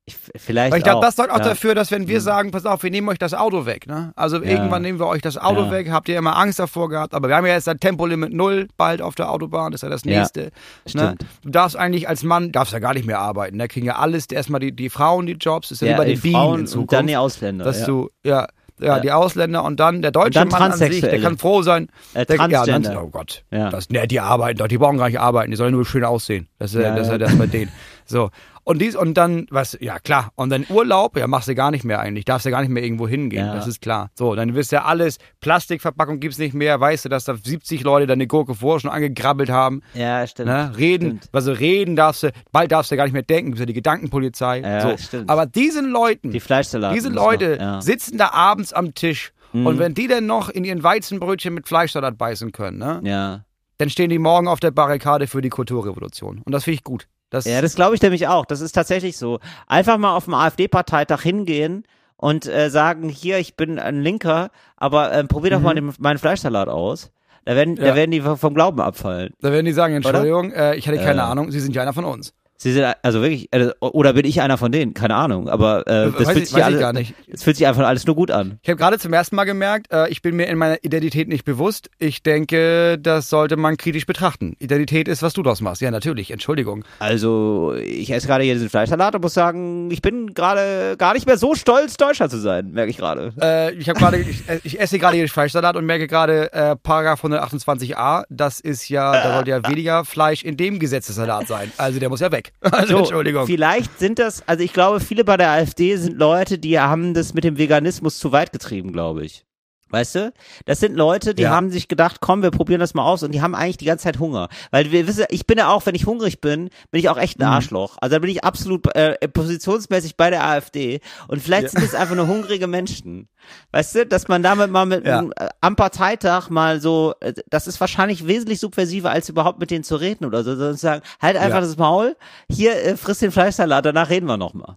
Ich, 0.08 0.16
vielleicht 0.40 0.72
Weil 0.72 0.78
ich 0.78 0.84
glaube, 0.84 1.04
das 1.04 1.16
sorgt 1.16 1.30
auch 1.30 1.38
ja. 1.38 1.44
Dafür, 1.44 1.74
dass 1.74 1.90
wenn 1.90 2.08
wir 2.08 2.20
sagen, 2.20 2.50
pass 2.50 2.66
auf, 2.66 2.82
wir 2.82 2.90
nehmen 2.90 3.08
euch 3.08 3.18
das 3.18 3.34
Auto 3.34 3.64
weg, 3.66 3.86
ne? 3.86 4.12
Also 4.16 4.42
irgendwann 4.42 4.82
nehmen 4.82 4.98
wir 4.98 5.06
euch 5.06 5.22
das 5.22 5.38
Auto 5.38 5.62
Ja. 5.64 5.70
weg, 5.70 5.90
habt 5.90 6.08
ihr 6.08 6.18
immer 6.18 6.36
Angst 6.36 6.58
davor 6.58 6.88
gehabt, 6.88 7.14
aber 7.14 7.28
wir 7.28 7.36
haben 7.36 7.46
ja 7.46 7.54
jetzt 7.54 7.68
ein 7.68 7.78
Tempolimit 7.80 8.32
null 8.32 8.68
bald 8.76 9.00
auf 9.02 9.14
der 9.14 9.30
Autobahn, 9.30 9.72
das 9.72 9.78
ist 9.78 9.82
ja 9.82 9.88
das 9.90 10.04
Ja, 10.04 10.18
nächste. 10.20 10.50
Ne? 10.94 11.14
Du 11.42 11.50
darfst 11.50 11.76
eigentlich 11.76 12.08
als 12.08 12.22
Mann, 12.24 12.52
darfst 12.52 12.72
ja 12.72 12.78
gar 12.80 12.94
nicht 12.94 13.06
mehr 13.06 13.18
arbeiten, 13.20 13.58
da 13.58 13.66
kriegen 13.68 13.86
ja 13.86 13.96
alles, 13.96 14.26
erstmal 14.26 14.60
die, 14.60 14.72
die 14.72 14.90
Frauen 14.90 15.26
die 15.26 15.32
Jobs, 15.34 15.70
ist 15.70 15.82
ja, 15.82 15.88
Ja, 15.88 15.96
bei 15.96 16.04
die 16.06 16.14
den 16.14 16.20
Bienen 16.22 16.34
Frauen 16.34 16.60
in 16.60 16.66
Zukunft. 16.66 16.92
und 16.92 16.96
dann 16.98 17.06
die 17.06 17.16
Ausländer. 17.16 17.64
dass 17.64 17.80
ja. 17.80 17.86
du, 17.86 18.10
ja, 18.24 18.46
ja, 18.80 18.86
Ja. 18.96 19.00
die 19.00 19.10
Ausländer 19.10 19.64
und 19.64 19.80
dann 19.80 20.02
der 20.02 20.12
deutsche 20.12 20.38
dann 20.38 20.48
Mann 20.48 20.62
an 20.70 20.78
sich, 20.78 21.00
der 21.00 21.20
kann 21.20 21.36
froh 21.36 21.62
sein. 21.62 21.88
Äh, 22.14 22.24
der, 22.26 22.36
ja, 22.48 22.64
dann, 22.64 22.86
oh 22.96 23.08
Gott. 23.08 23.42
Ja. 23.50 23.70
Das, 23.70 23.88
ne, 23.90 24.06
die 24.06 24.20
arbeiten 24.20 24.58
doch, 24.58 24.68
die 24.68 24.78
brauchen 24.78 24.98
gar 24.98 25.08
nicht 25.08 25.18
arbeiten, 25.18 25.50
die 25.50 25.56
sollen 25.56 25.72
nur 25.72 25.84
schön 25.84 26.04
aussehen. 26.04 26.46
Das 26.60 26.72
ist 26.74 26.80
ja, 26.80 26.90
Ja, 26.90 26.94
das, 26.94 27.08
ja 27.08 27.14
ja. 27.14 27.18
das 27.18 27.36
bei 27.36 27.46
denen. 27.48 27.72
So. 28.06 28.30
Und 28.68 28.82
dies, 28.82 28.94
und 28.96 29.14
dann, 29.14 29.46
was, 29.50 29.78
ja 29.80 29.98
klar, 29.98 30.30
und 30.34 30.50
dann 30.50 30.66
Urlaub, 30.68 31.16
ja, 31.16 31.26
machst 31.26 31.48
du 31.48 31.54
gar 31.54 31.70
nicht 31.70 31.84
mehr 31.84 32.00
eigentlich, 32.00 32.26
darfst 32.26 32.44
du 32.44 32.50
gar 32.50 32.60
nicht 32.60 32.68
mehr 32.68 32.82
irgendwo 32.82 33.08
hingehen, 33.08 33.46
Ja. 33.46 33.54
das 33.54 33.66
ist 33.66 33.80
klar. 33.80 34.10
So, 34.14 34.34
dann 34.34 34.54
wirst 34.54 34.72
ja 34.72 34.84
alles, 34.84 35.16
Plastikverpackung 35.40 36.20
gibt's 36.20 36.36
nicht 36.36 36.52
mehr, 36.52 36.78
weißt 36.78 37.06
du, 37.06 37.08
dass 37.08 37.24
da 37.24 37.34
70 37.34 37.82
Leute 37.82 38.06
deine 38.06 38.26
Gurke 38.26 38.54
vorher 38.54 38.80
schon 38.80 38.90
angegrabbelt 38.90 39.48
haben. 39.48 39.80
Ja, 39.94 40.26
stimmt. 40.26 40.48
Ne? 40.50 40.70
Reden, 40.76 41.06
Stimmt. 41.18 41.28
also 41.32 41.52
reden 41.52 41.96
darfst 41.96 42.24
du, 42.24 42.30
bald 42.52 42.70
darfst 42.70 42.92
du 42.92 42.96
gar 42.96 43.04
nicht 43.04 43.14
mehr 43.14 43.22
denken, 43.22 43.52
bist 43.52 43.60
ja 43.60 43.66
die 43.66 43.72
Gedankenpolizei. 43.72 44.60
Ja, 44.60 44.82
so. 44.82 44.96
stimmt. 44.98 45.30
Aber 45.30 45.46
diesen 45.46 45.90
Leuten, 45.90 46.30
Die 46.30 46.38
diese 46.40 47.08
Leute 47.08 47.52
noch, 47.52 47.58
ja. 47.60 47.80
sitzen 47.80 48.18
da 48.18 48.32
abends 48.32 48.74
am 48.74 48.94
Tisch 48.94 49.32
Mhm. 49.54 49.66
und 49.66 49.78
wenn 49.78 49.94
die 49.94 50.08
dann 50.08 50.26
noch 50.26 50.50
in 50.50 50.62
ihren 50.64 50.82
Weizenbrötchen 50.82 51.54
mit 51.54 51.66
Fleischsalat 51.66 52.18
beißen 52.18 52.52
können, 52.52 52.76
ne? 52.76 53.00
Ja. 53.02 53.44
dann 53.78 53.88
stehen 53.88 54.10
die 54.10 54.18
morgen 54.18 54.46
auf 54.46 54.60
der 54.60 54.72
Barrikade 54.72 55.26
für 55.26 55.40
die 55.40 55.48
Kulturrevolution. 55.48 56.42
Und 56.44 56.52
das 56.52 56.64
finde 56.64 56.74
ich 56.74 56.84
gut. 56.84 57.06
Das, 57.30 57.44
Ja, 57.44 57.60
das 57.60 57.74
glaube 57.74 57.94
ich 57.94 58.02
nämlich 58.02 58.26
auch. 58.28 58.46
Das 58.46 58.60
ist 58.60 58.72
tatsächlich 58.72 59.16
so. 59.18 59.38
Einfach 59.66 59.98
mal 59.98 60.16
auf 60.16 60.24
dem 60.24 60.34
AfD-Parteitag 60.34 61.22
hingehen 61.22 61.84
und 62.16 62.46
äh, 62.46 62.70
sagen, 62.70 63.08
hier, 63.08 63.38
ich 63.38 63.56
bin 63.56 63.78
ein 63.78 64.00
Linker, 64.02 64.50
aber 64.76 65.12
ähm, 65.12 65.28
probier 65.28 65.50
doch 65.50 65.60
mal 65.60 65.74
den, 65.74 65.92
meinen 65.98 66.18
Fleischsalat 66.18 66.68
aus. 66.68 67.10
Da 67.44 67.54
werden, 67.56 67.76
Ja. 67.76 67.86
da 67.88 67.94
werden 67.94 68.10
die 68.10 68.20
vom 68.20 68.54
Glauben 68.54 68.80
abfallen. 68.80 69.32
da 69.40 69.50
werden 69.52 69.64
die 69.64 69.72
sagen, 69.72 69.94
Entschuldigung, 69.94 70.52
äh, 70.52 70.74
ich 70.74 70.86
hatte 70.88 70.98
keine 70.98 71.22
Ahnung, 71.24 71.50
Sie 71.50 71.60
sind 71.60 71.74
ja 71.74 71.82
einer 71.82 71.94
von 71.94 72.04
uns. 72.04 72.34
Sie 72.60 72.72
sind 72.72 72.84
also 73.02 73.22
wirklich, 73.22 73.48
äh, 73.52 73.70
oder 73.80 74.12
bin 74.14 74.24
ich 74.26 74.40
einer 74.42 74.58
von 74.58 74.72
denen? 74.72 74.92
Keine 74.92 75.14
Ahnung. 75.14 75.48
Aber 75.48 75.86
äh, 75.86 76.10
das 76.10 76.14
weiß 76.26 76.28
fühlt 76.30 76.42
ich- 76.42 76.50
sich 76.50 76.64
alles, 76.64 76.80
gar 76.80 76.92
nicht. 76.92 77.14
Es 77.28 77.44
fühlt 77.44 77.56
sich 77.56 77.66
einfach 77.68 77.86
alles 77.86 78.04
nur 78.04 78.16
gut 78.16 78.32
an. 78.32 78.58
Ich 78.62 78.68
habe 78.68 78.76
gerade 78.76 78.98
zum 78.98 79.12
ersten 79.12 79.36
Mal 79.36 79.44
gemerkt, 79.44 79.92
äh, 79.92 80.08
ich 80.08 80.22
bin 80.22 80.34
mir 80.34 80.46
in 80.48 80.58
meiner 80.58 80.82
Identität 80.82 81.28
nicht 81.28 81.44
bewusst. 81.44 81.88
Ich 81.98 82.24
denke, 82.24 82.98
das 82.98 83.30
sollte 83.30 83.56
man 83.56 83.76
kritisch 83.76 84.06
betrachten. 84.06 84.56
Identität 84.58 85.06
ist, 85.06 85.22
was 85.22 85.34
du 85.34 85.44
daraus 85.44 85.60
machst. 85.60 85.80
Ja, 85.82 85.92
natürlich, 85.92 86.32
Entschuldigung. 86.32 86.84
Also 86.98 87.74
ich 87.80 88.10
esse 88.10 88.26
gerade 88.26 88.42
hier 88.42 88.54
diesen 88.54 88.70
Fleischsalat 88.70 89.14
und 89.14 89.22
muss 89.22 89.34
sagen, 89.34 89.90
ich 89.92 90.02
bin 90.02 90.34
gerade 90.34 90.96
gar 90.98 91.14
nicht 91.14 91.26
mehr 91.26 91.38
so 91.38 91.54
stolz, 91.54 91.96
Deutscher 91.96 92.28
zu 92.28 92.38
sein, 92.38 92.72
merke 92.72 92.90
ich 92.90 92.96
gerade. 92.96 93.32
Äh, 93.40 93.74
ich 93.74 93.88
habe 93.88 94.00
gerade, 94.00 94.16
ich, 94.18 94.48
äh, 94.48 94.58
ich 94.64 94.80
esse 94.80 94.98
gerade 94.98 95.16
hier 95.16 95.28
Fleischsalat 95.28 95.76
und 95.76 95.86
merke 95.86 96.08
gerade, 96.08 96.52
äh, 96.52 96.74
Paragraph 96.74 97.22
128a, 97.24 98.24
das 98.30 98.58
ist 98.58 98.88
ja, 98.88 99.12
da 99.12 99.34
sollte 99.34 99.50
ja 99.50 99.68
weniger 99.68 100.04
Fleisch 100.04 100.42
in 100.42 100.56
dem 100.56 100.80
Gesetzessalat 100.80 101.46
sein. 101.46 101.70
Also 101.76 102.00
der 102.00 102.08
muss 102.08 102.18
ja 102.18 102.32
weg. 102.32 102.47
Also 102.60 102.86
So, 102.88 102.98
Entschuldigung. 102.98 103.46
Vielleicht 103.46 103.98
sind 103.98 104.18
das, 104.18 104.46
also 104.46 104.62
ich 104.62 104.72
glaube, 104.72 105.00
viele 105.00 105.24
bei 105.24 105.36
der 105.36 105.50
AfD 105.50 105.96
sind 105.96 106.18
Leute, 106.18 106.58
die 106.58 106.78
haben 106.78 107.14
das 107.14 107.34
mit 107.34 107.44
dem 107.44 107.58
Veganismus 107.58 108.18
zu 108.18 108.32
weit 108.32 108.52
getrieben, 108.52 108.92
glaube 108.92 109.24
ich. 109.24 109.44
Weißt 109.90 110.14
du? 110.16 110.32
Das 110.66 110.80
sind 110.80 110.94
Leute, 110.96 111.34
die 111.34 111.42
Ja. 111.44 111.50
haben 111.50 111.70
sich 111.70 111.88
gedacht, 111.88 112.18
komm, 112.20 112.42
wir 112.42 112.50
probieren 112.50 112.80
das 112.80 112.92
mal 112.94 113.04
aus 113.04 113.22
und 113.22 113.32
die 113.32 113.40
haben 113.40 113.54
eigentlich 113.54 113.78
die 113.78 113.86
ganze 113.86 114.04
Zeit 114.04 114.18
Hunger. 114.18 114.48
Weil 114.70 114.92
wir 114.92 115.06
wissen, 115.06 115.24
ich 115.30 115.46
bin 115.46 115.56
ja 115.58 115.68
auch, 115.70 115.86
wenn 115.86 115.94
ich 115.94 116.06
hungrig 116.06 116.40
bin, 116.40 116.68
bin 116.90 117.00
ich 117.00 117.08
auch 117.08 117.16
echt 117.16 117.38
ein 117.40 117.46
Mhm. 117.46 117.52
Arschloch. 117.54 117.96
Also 118.00 118.16
da 118.16 118.20
bin 118.20 118.30
ich 118.30 118.44
absolut 118.44 118.86
äh, 118.94 119.16
positionsmäßig 119.28 120.16
bei 120.16 120.30
der 120.30 120.44
AfD. 120.44 121.00
Und 121.28 121.40
vielleicht 121.42 121.64
Ja. 121.64 121.68
sind 121.70 121.82
es 121.84 121.94
einfach 121.94 122.14
nur 122.16 122.26
hungrige 122.26 122.66
Menschen. 122.66 123.28
Weißt 123.72 123.94
du, 123.94 124.06
dass 124.06 124.28
man 124.28 124.42
damit 124.42 124.70
mal 124.70 124.84
mit 124.84 125.06
Ja. 125.06 125.18
einem, 125.20 125.32
äh, 125.36 125.48
am 125.60 125.74
Parteitag 125.76 126.50
mal 126.50 126.80
so, 126.80 127.14
äh, 127.20 127.32
das 127.48 127.66
ist 127.66 127.80
wahrscheinlich 127.80 128.26
wesentlich 128.26 128.60
subversiver, 128.60 129.10
als 129.10 129.28
überhaupt 129.28 129.58
mit 129.58 129.70
denen 129.70 129.84
zu 129.84 129.96
reden 129.96 130.24
oder 130.26 130.44
so, 130.44 130.50
sondern 130.54 130.74
zu 130.76 130.82
sagen, 130.82 131.02
halt 131.20 131.36
einfach 131.36 131.60
das 131.60 131.76
Maul, 131.78 132.16
hier 132.50 132.72
äh, 132.84 132.96
friss 132.96 133.20
den 133.20 133.30
Fleischsalat, 133.32 133.86
danach 133.86 134.10
reden 134.10 134.26
wir 134.26 134.36
nochmal. 134.36 134.76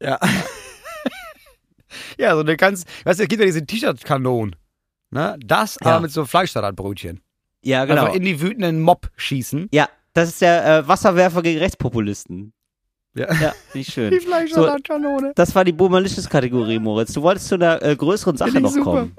Ja. 0.00 0.18
Ja, 2.18 2.34
so 2.34 2.40
eine 2.40 2.56
ganz, 2.56 2.84
weißt 3.04 3.18
du, 3.18 3.22
es 3.24 3.28
gibt 3.28 3.40
ja 3.40 3.46
diese 3.46 3.64
T-Shirt-Kanonen. 3.66 4.56
Ne? 5.10 5.36
Das 5.44 5.76
Ja. 5.82 5.92
aber 5.92 6.00
mit 6.00 6.10
so 6.12 6.24
Fleischsalatbrötchen. 6.24 7.20
Ja, 7.62 7.84
genau. 7.84 8.02
Einfach 8.02 8.14
in 8.14 8.22
die 8.24 8.40
wütenden 8.40 8.80
Mob 8.82 9.08
schießen. 9.16 9.68
ja, 9.72 9.88
das 10.12 10.28
ist 10.28 10.42
der 10.42 10.64
äh, 10.78 10.88
Wasserwerfer 10.88 11.42
gegen 11.42 11.58
Rechtspopulisten. 11.58 12.52
Ja. 13.16 13.32
Ja, 13.40 13.52
ich 13.74 13.88
schön. 13.92 14.10
Die 14.12 14.18
Fleischsalatkanone. 14.20 15.32
Das 15.36 15.54
war 15.54 15.64
die 15.64 15.72
Boomerlicious-Kategorie, 15.72 16.78
Moritz. 16.80 17.12
Du 17.12 17.22
wolltest 17.22 17.46
zu 17.48 17.54
einer 17.54 17.80
äh, 17.82 17.94
größeren 17.96 18.36
Sache 18.36 18.60
noch 18.60 18.70
super. 18.72 18.84
kommen. 18.84 19.16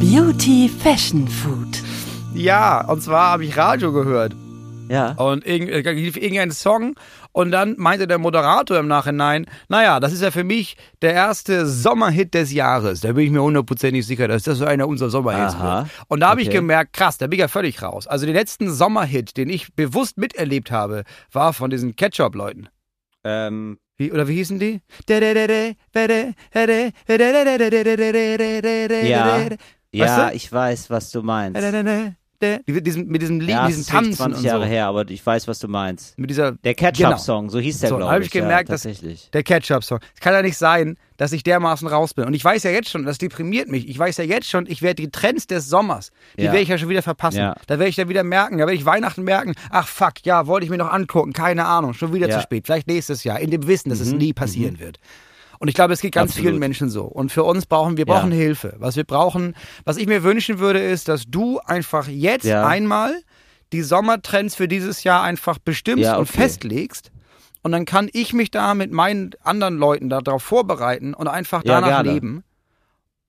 Beauty 0.00 0.68
Fashion 0.68 1.28
Food. 1.28 1.82
Ja, 2.34 2.86
und 2.88 3.02
zwar 3.02 3.30
habe 3.32 3.44
ich 3.44 3.56
Radio 3.56 3.92
gehört. 3.92 4.34
Ja. 4.88 5.12
Und 5.12 5.46
irgend, 5.46 5.70
äh, 5.70 5.92
lief 5.92 6.16
irgendein 6.16 6.50
Song 6.50 6.96
und 7.32 7.50
dann 7.50 7.74
meinte 7.78 8.06
der 8.06 8.18
Moderator 8.18 8.78
im 8.78 8.88
Nachhinein, 8.88 9.46
naja, 9.68 10.00
das 10.00 10.12
ist 10.12 10.22
ja 10.22 10.30
für 10.30 10.44
mich 10.44 10.76
der 11.02 11.12
erste 11.14 11.66
Sommerhit 11.66 12.34
des 12.34 12.52
Jahres. 12.52 13.00
Da 13.00 13.12
bin 13.12 13.24
ich 13.26 13.30
mir 13.30 13.42
hundertprozentig 13.42 14.06
sicher, 14.06 14.28
dass 14.28 14.42
das 14.42 14.58
so 14.58 14.64
einer 14.64 14.88
unserer 14.88 15.10
Sommerhits 15.10 15.54
Aha. 15.54 15.82
wird. 15.82 15.90
Und 16.08 16.20
da 16.20 16.30
habe 16.30 16.40
ich 16.42 16.48
Okay. 16.48 16.56
gemerkt, 16.58 16.92
krass, 16.92 17.18
da 17.18 17.26
bin 17.26 17.38
ich 17.38 17.40
ja 17.40 17.48
völlig 17.48 17.82
raus. 17.82 18.06
Also 18.06 18.26
den 18.26 18.34
letzten 18.34 18.70
Sommerhit, 18.72 19.36
den 19.36 19.48
ich 19.48 19.74
bewusst 19.74 20.18
miterlebt 20.18 20.70
habe, 20.70 21.04
war 21.32 21.52
von 21.52 21.70
diesen 21.70 21.94
Ketchup-Leuten. 21.96 22.68
Ähm, 23.24 23.78
Wie, 23.96 24.10
oder 24.12 24.26
wie 24.28 24.36
hießen 24.36 24.58
die? 24.58 24.80
ja. 29.08 29.26
Ja, 29.92 30.04
Weißt 30.18 30.32
du? 30.32 30.36
ich 30.36 30.52
weiß, 30.52 30.90
was 30.90 31.10
du 31.10 31.22
meinst. 31.22 31.56
Mit 32.66 32.86
diesem, 32.86 33.06
mit 33.06 33.20
diesem 33.20 33.38
Lied, 33.40 33.50
Ja, 33.50 33.68
es 33.68 33.76
diesem 33.76 33.92
Tanzen 33.92 34.14
20 34.14 34.38
und 34.38 34.44
Jahre 34.44 34.62
so. 34.64 34.68
her, 34.68 34.86
aber 34.86 35.08
ich 35.10 35.24
weiß, 35.24 35.46
was 35.46 35.58
du 35.58 35.68
meinst. 35.68 36.18
Mit 36.18 36.30
dieser, 36.30 36.52
Der 36.52 36.74
Ketchup-Song, 36.74 37.50
so 37.50 37.58
hieß 37.58 37.80
der, 37.80 37.90
So, 37.90 37.96
glaube 37.98 38.18
ich. 38.20 38.26
ich 38.26 38.30
gemerkt, 38.30 38.70
ja, 38.70 38.76
dass-. 38.76 39.30
Der 39.32 39.42
Ketchup-Song. 39.42 39.98
Es 40.14 40.20
kann 40.20 40.32
ja 40.32 40.40
nicht 40.40 40.56
sein, 40.56 40.96
dass 41.18 41.32
ich 41.32 41.42
dermaßen 41.42 41.86
raus 41.86 42.14
bin. 42.14 42.24
Und 42.24 42.32
ich 42.32 42.42
weiß 42.42 42.62
ja 42.62 42.70
jetzt 42.70 42.88
schon, 42.88 43.04
das 43.04 43.18
deprimiert 43.18 43.68
mich. 43.68 43.86
Ich 43.88 43.98
weiß 43.98 44.16
ja 44.16 44.24
jetzt 44.24 44.48
schon, 44.48 44.64
ich 44.66 44.80
werde 44.80 45.02
die 45.02 45.10
Trends 45.10 45.46
des 45.48 45.68
Sommers, 45.68 46.12
die 46.38 46.44
Ja. 46.44 46.52
werde 46.52 46.62
ich 46.62 46.68
ja 46.70 46.78
schon 46.78 46.88
wieder 46.88 47.02
verpassen. 47.02 47.38
Ja. 47.40 47.54
Da 47.66 47.78
werde 47.78 47.90
ich 47.90 47.96
dann 47.96 48.08
wieder 48.08 48.24
merken, 48.24 48.56
da 48.56 48.60
werde 48.66 48.72
ich 48.74 48.86
Weihnachten 48.86 49.22
merken, 49.22 49.54
ach 49.70 49.86
fuck, 49.86 50.24
ja, 50.24 50.46
wollte 50.46 50.64
ich 50.64 50.70
mir 50.70 50.78
noch 50.78 50.90
angucken, 50.90 51.34
keine 51.34 51.66
Ahnung, 51.66 51.92
schon 51.92 52.14
wieder 52.14 52.30
zu 52.30 52.40
spät. 52.40 52.64
Vielleicht 52.66 52.86
nächstes 52.88 53.22
Jahr, 53.22 53.38
in 53.38 53.50
dem 53.50 53.66
Wissen, 53.66 53.90
dass 53.90 54.00
es 54.00 54.12
Mhm, 54.12 54.18
nie 54.18 54.32
passieren 54.32 54.78
wird. 54.78 54.98
Und 55.60 55.68
ich 55.68 55.74
glaube, 55.74 55.92
es 55.92 56.00
geht 56.00 56.14
ganz 56.14 56.30
Absolut. 56.32 56.48
vielen 56.48 56.58
Menschen 56.58 56.88
so. 56.90 57.04
Und 57.04 57.30
für 57.30 57.44
uns 57.44 57.66
brauchen 57.66 57.96
wir 57.98 58.06
Ja. 58.06 58.14
brauchen 58.14 58.32
Hilfe. 58.32 58.74
Was 58.78 58.96
wir 58.96 59.04
brauchen, 59.04 59.54
was 59.84 59.98
ich 59.98 60.06
mir 60.06 60.22
wünschen 60.24 60.58
würde, 60.58 60.80
ist, 60.80 61.06
dass 61.06 61.24
du 61.28 61.60
einfach 61.60 62.08
jetzt 62.08 62.46
Ja. 62.46 62.66
einmal 62.66 63.14
die 63.72 63.82
Sommertrends 63.82 64.54
für 64.56 64.66
dieses 64.68 65.04
Jahr 65.04 65.22
einfach 65.22 65.58
bestimmst 65.58 66.04
Ja, 66.04 66.16
und 66.16 66.22
okay. 66.28 66.40
festlegst. 66.40 67.12
Und 67.62 67.72
dann 67.72 67.84
kann 67.84 68.08
ich 68.14 68.32
mich 68.32 68.50
da 68.50 68.72
mit 68.74 68.90
meinen 68.90 69.32
anderen 69.44 69.76
Leuten 69.76 70.08
darauf 70.08 70.42
vorbereiten 70.42 71.12
und 71.12 71.28
einfach 71.28 71.62
Ja, 71.62 71.80
danach 71.82 72.02
leben. 72.04 72.42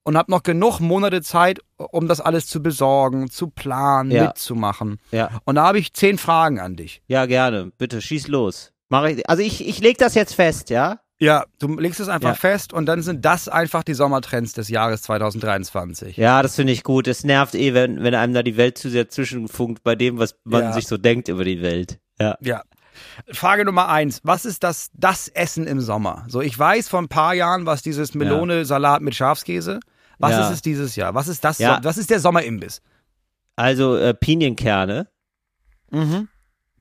Und 0.03 0.17
habe 0.17 0.31
noch 0.31 0.41
genug 0.41 0.79
Monate 0.79 1.21
Zeit, 1.21 1.59
um 1.75 2.07
das 2.07 2.21
alles 2.21 2.47
zu 2.47 2.63
besorgen, 2.63 3.29
zu 3.29 3.49
planen, 3.49 4.09
Ja. 4.09 4.27
mitzumachen. 4.27 4.99
Ja. 5.11 5.41
Und 5.43 5.55
da 5.55 5.63
habe 5.67 5.79
ich 5.79 5.93
zehn 5.93 6.17
Fragen 6.17 6.59
an 6.61 6.77
dich. 6.77 7.01
Ja, 7.07 7.25
gerne. 7.25 7.71
Bitte, 7.77 8.01
schieß 8.01 8.29
los. 8.29 8.71
Mach 8.87 9.03
ich, 9.03 9.29
also 9.29 9.43
ich, 9.43 9.67
ich 9.67 9.79
leg 9.81 9.97
das 9.97 10.15
jetzt 10.15 10.33
fest, 10.33 10.69
ja? 10.69 11.00
Ja, 11.21 11.45
du 11.59 11.77
legst 11.77 11.99
es 11.99 12.07
einfach 12.09 12.29
Ja. 12.29 12.35
fest 12.35 12.73
und 12.73 12.87
dann 12.87 13.03
sind 13.03 13.23
das 13.23 13.47
einfach 13.47 13.83
die 13.83 13.93
Sommertrends 13.93 14.53
des 14.53 14.69
Jahres 14.69 15.03
2023. 15.03 16.17
Ja, 16.17 16.41
das 16.41 16.55
finde 16.55 16.73
ich 16.73 16.83
gut. 16.83 17.07
Es 17.07 17.23
nervt 17.23 17.53
eh, 17.53 17.75
wenn, 17.75 18.01
wenn 18.01 18.15
einem 18.15 18.33
da 18.33 18.41
die 18.41 18.57
Welt 18.57 18.79
zu 18.79 18.89
sehr 18.89 19.07
zwischenfunkt 19.07 19.83
bei 19.83 19.95
dem, 19.95 20.17
was 20.17 20.35
man 20.45 20.63
Ja. 20.63 20.73
sich 20.73 20.87
so 20.87 20.97
denkt 20.97 21.27
über 21.27 21.43
die 21.43 21.61
Welt. 21.61 21.99
Ja. 22.19 22.37
Ja. 22.41 22.63
Frage 23.31 23.65
Nummer 23.65 23.87
eins. 23.89 24.21
Was 24.23 24.45
ist 24.45 24.63
das, 24.63 24.89
das 24.95 25.27
Essen 25.27 25.67
im 25.67 25.79
Sommer? 25.79 26.25
So, 26.27 26.41
ich 26.41 26.57
weiß 26.57 26.89
vor 26.89 26.99
ein 26.99 27.07
paar 27.07 27.35
Jahren, 27.35 27.67
was 27.67 27.83
dieses 27.83 28.15
Melone-Salat 28.15 29.01
mit 29.03 29.13
Schafskäse. 29.13 29.79
Was 30.17 30.37
ist 30.47 30.51
es 30.53 30.61
dieses 30.63 30.95
Jahr? 30.95 31.13
Was 31.13 31.27
ist 31.27 31.43
das? 31.43 31.59
Ja. 31.59 31.77
So, 31.77 31.83
was 31.83 31.97
ist 31.99 32.09
der 32.09 32.19
Sommerimbiss? 32.19 32.81
Also 33.55 33.95
äh, 33.95 34.13
Pinienkerne. 34.15 35.07
Mhm. 35.91 36.29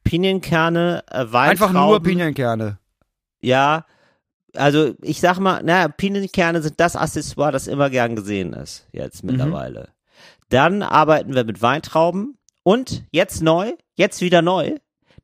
Pinienkerne, 0.02 1.04
äh, 1.10 1.18
Weintrauben. 1.30 1.38
Einfach 1.38 1.72
nur 1.72 2.02
Pinienkerne. 2.02 2.78
Ja, 3.42 3.84
also 4.56 4.94
ich 5.02 5.20
sag 5.20 5.38
mal, 5.38 5.62
naja, 5.62 5.88
Pinienkerne 5.88 6.62
sind 6.62 6.78
das 6.80 6.96
Accessoire, 6.96 7.52
das 7.52 7.66
immer 7.66 7.90
gern 7.90 8.16
gesehen 8.16 8.52
ist, 8.52 8.86
jetzt 8.92 9.22
Mhm. 9.22 9.30
mittlerweile. 9.32 9.88
Dann 10.48 10.82
arbeiten 10.82 11.34
wir 11.34 11.44
mit 11.44 11.62
Weintrauben 11.62 12.36
und 12.62 13.04
jetzt 13.12 13.42
neu, 13.42 13.72
jetzt 13.94 14.20
wieder 14.20 14.42
neu, 14.42 14.74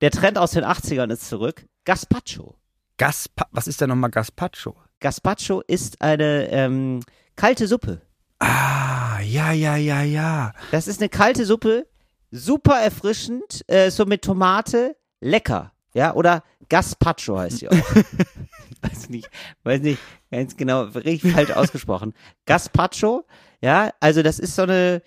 der 0.01 0.11
Trend 0.11 0.39
aus 0.39 0.53
den 0.53 0.65
80ern 0.65 1.11
ist 1.13 1.29
zurück, 1.29 1.67
Gazpacho. 1.85 2.55
Gaspa 2.99 3.47
was 3.51 3.67
ist 3.67 3.81
denn 3.81 3.89
nochmal 3.91 4.11
Gazpacho? 4.11 4.75
Gazpacho 5.01 5.61
ist 5.67 6.01
eine 6.01 6.49
ähm, 6.51 7.01
kalte 7.37 7.67
Suppe. 7.67 8.01
Ah, 8.39 9.21
ja, 9.21 9.53
ja, 9.53 9.77
ja, 9.77 10.03
ja. 10.03 10.53
Das 10.71 10.89
ist 10.89 11.01
eine 11.01 11.09
kalte 11.09 11.45
Suppe, 11.45 11.87
super 12.31 12.77
erfrischend, 12.81 13.63
äh, 13.67 13.91
so 13.91 14.07
mit 14.07 14.23
Tomate, 14.23 14.97
lecker. 15.21 15.73
Ja, 15.95 16.15
oder 16.15 16.43
Gazpacho 16.69 17.39
heißt 17.39 17.59
sie 17.59 17.69
auch. 17.69 17.75
weiß 18.83 19.09
nicht, 19.09 19.29
weiß 19.65 19.81
nicht 19.81 20.01
ganz 20.31 20.57
genau, 20.57 20.83
richtig 20.83 21.33
falsch 21.33 21.51
ausgesprochen. 21.51 22.13
Gazpacho, 22.47 23.25
ja, 23.61 23.91
also 24.01 24.23
das 24.23 24.39
ist 24.39 24.55
so 24.57 24.63
eine, 24.63 25.03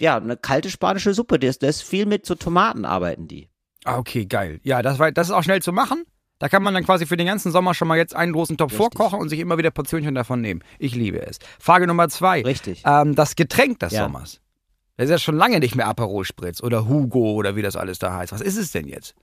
ja, 0.00 0.16
eine 0.16 0.36
kalte 0.36 0.70
spanische 0.70 1.14
Suppe. 1.14 1.38
Das, 1.38 1.58
das 1.58 1.76
ist 1.76 1.82
viel 1.82 2.06
mit 2.06 2.26
so 2.26 2.34
Tomaten 2.34 2.84
arbeiten 2.84 3.28
die. 3.28 3.48
Ah, 3.84 3.98
okay, 3.98 4.26
geil. 4.26 4.60
Ja, 4.62 4.82
das, 4.82 4.98
war, 4.98 5.10
das 5.12 5.28
ist 5.28 5.32
auch 5.34 5.42
schnell 5.42 5.62
zu 5.62 5.72
machen. 5.72 6.04
Da 6.38 6.48
kann 6.48 6.62
man 6.62 6.72
dann 6.72 6.84
quasi 6.84 7.04
für 7.04 7.18
den 7.18 7.26
ganzen 7.26 7.52
Sommer 7.52 7.74
schon 7.74 7.86
mal 7.86 7.98
jetzt 7.98 8.16
einen 8.16 8.32
großen 8.32 8.56
Topf 8.56 8.72
Richtig. 8.72 8.78
vorkochen 8.96 9.20
und 9.20 9.28
sich 9.28 9.40
immer 9.40 9.58
wieder 9.58 9.70
Portionchen 9.70 10.14
davon 10.14 10.40
nehmen. 10.40 10.62
Ich 10.78 10.94
liebe 10.94 11.20
es. 11.26 11.38
Frage 11.58 11.86
Nummer 11.86 12.08
zwei. 12.08 12.40
Richtig. 12.42 12.82
Ähm, 12.86 13.14
das 13.14 13.36
Getränk 13.36 13.78
des 13.80 13.92
Ja. 13.92 14.04
Sommers. 14.04 14.40
Das 14.96 15.04
ist 15.06 15.10
ja 15.10 15.18
schon 15.18 15.36
lange 15.36 15.60
nicht 15.60 15.74
mehr 15.74 15.86
Aperol 15.86 16.24
Spritz 16.24 16.62
oder 16.62 16.88
Hugo 16.88 17.32
oder 17.32 17.56
wie 17.56 17.62
das 17.62 17.76
alles 17.76 17.98
da 17.98 18.14
heißt. 18.14 18.32
Was 18.32 18.40
ist 18.40 18.56
es 18.56 18.70
denn 18.72 18.86
jetzt? 18.86 19.14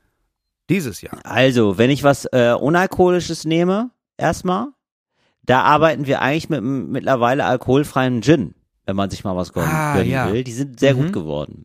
Dieses 0.70 1.02
Jahr. 1.02 1.20
Also, 1.24 1.78
wenn 1.78 1.90
ich 1.90 2.04
was 2.04 2.26
äh, 2.26 2.54
Unalkoholisches 2.60 3.46
nehme, 3.46 3.90
erstmal, 4.18 4.68
da 5.44 5.62
arbeiten 5.62 6.08
wir 6.08 6.22
eigentlich 6.22 6.50
mit 6.50 6.60
einem 6.60 6.90
mittlerweile 6.92 7.46
alkoholfreien 7.46 8.22
Gin, 8.22 8.54
wenn 8.86 8.96
man 8.96 9.10
sich 9.10 9.24
mal 9.24 9.36
was 9.36 9.54
gönnen, 9.54 9.70
Ah, 9.70 9.94
gönnen 9.94 10.12
ja. 10.12 10.32
will. 10.32 10.44
Die 10.44 10.52
sind 10.52 10.80
sehr 10.80 10.94
Mhm. 10.96 11.04
gut 11.04 11.14
geworden. 11.14 11.64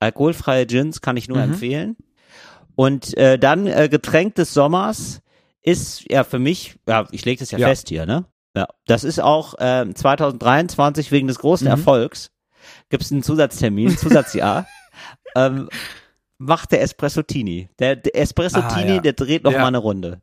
Alkoholfreie 0.00 0.66
Gins 0.66 1.00
kann 1.00 1.16
ich 1.16 1.28
nur 1.28 1.38
Mhm. 1.38 1.52
empfehlen. 1.52 1.96
Und 2.74 3.16
äh, 3.16 3.38
dann 3.38 3.66
äh, 3.66 3.88
Getränk 3.88 4.34
des 4.36 4.54
Sommers 4.54 5.20
ist 5.62 6.10
ja 6.10 6.24
für 6.24 6.38
mich, 6.38 6.76
ja, 6.88 7.06
ich 7.10 7.24
lege 7.24 7.40
das 7.40 7.50
ja, 7.50 7.58
Ja. 7.58 7.68
fest 7.68 7.88
hier, 7.88 8.06
ne? 8.06 8.24
Ja, 8.56 8.66
das 8.86 9.04
ist 9.04 9.20
auch 9.20 9.54
ähm, 9.60 9.94
2023 9.94 11.12
wegen 11.12 11.28
des 11.28 11.38
großen 11.38 11.66
Mhm. 11.66 11.70
Erfolgs 11.72 12.30
gibt's 12.88 13.12
einen 13.12 13.22
Zusatztermin, 13.22 13.96
Zusatzjahr, 13.96 14.66
ähm, 15.36 15.68
macht 16.40 16.72
der 16.72 16.82
Espresso-Tini. 16.82 17.68
Der, 17.78 17.96
der 17.96 18.16
Espresso-Tini, 18.16 18.90
Ah, 18.90 18.94
ja. 18.94 19.00
der 19.00 19.12
dreht 19.12 19.44
noch 19.44 19.52
Ja. 19.52 19.60
mal 19.60 19.66
eine 19.68 19.78
Runde. 19.78 20.20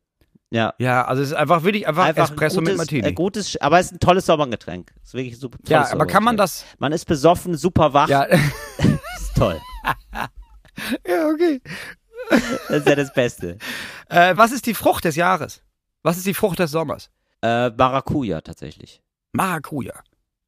Ja. 0.49 0.73
Ja, 0.79 1.05
also 1.05 1.21
es 1.21 1.29
ist 1.29 1.33
einfach 1.35 1.63
wirklich 1.63 1.87
einfach, 1.87 2.05
Einfach 2.05 2.23
Espresso 2.31 2.59
ein 2.59 2.63
gutes, 2.65 2.71
mit 2.71 2.77
Martini. 2.77 3.07
Äh, 3.07 3.13
gutes, 3.13 3.61
aber 3.61 3.79
es 3.79 3.87
ist 3.87 3.91
ein 3.93 3.99
tolles 3.99 4.25
Sommergetränk. 4.25 4.93
Ist 5.03 5.13
wirklich 5.13 5.33
ein 5.35 5.39
super. 5.39 5.57
ja, 5.67 5.89
aber 5.91 6.05
kann 6.07 6.23
man 6.23 6.37
das? 6.37 6.65
Man 6.79 6.91
ist 6.93 7.05
besoffen, 7.05 7.55
super 7.55 7.93
wach. 7.93 8.07
Ja, 8.09 8.23
Ist 8.77 9.35
toll. 9.35 9.59
ja 11.07 11.27
okay. 11.27 11.61
Das 12.69 12.77
ist 12.79 12.87
ja 12.87 12.95
das 12.95 13.13
Beste. 13.13 13.57
Äh, 14.09 14.35
was 14.37 14.51
ist 14.51 14.65
die 14.65 14.73
Frucht 14.73 15.05
des 15.05 15.15
Jahres? 15.15 15.61
Was 16.03 16.17
ist 16.17 16.25
die 16.25 16.33
Frucht 16.33 16.59
des 16.59 16.71
Sommers? 16.71 17.09
Äh, 17.41 17.69
Maracuja 17.71 18.41
tatsächlich. 18.41 19.01
Maracuja. 19.33 19.93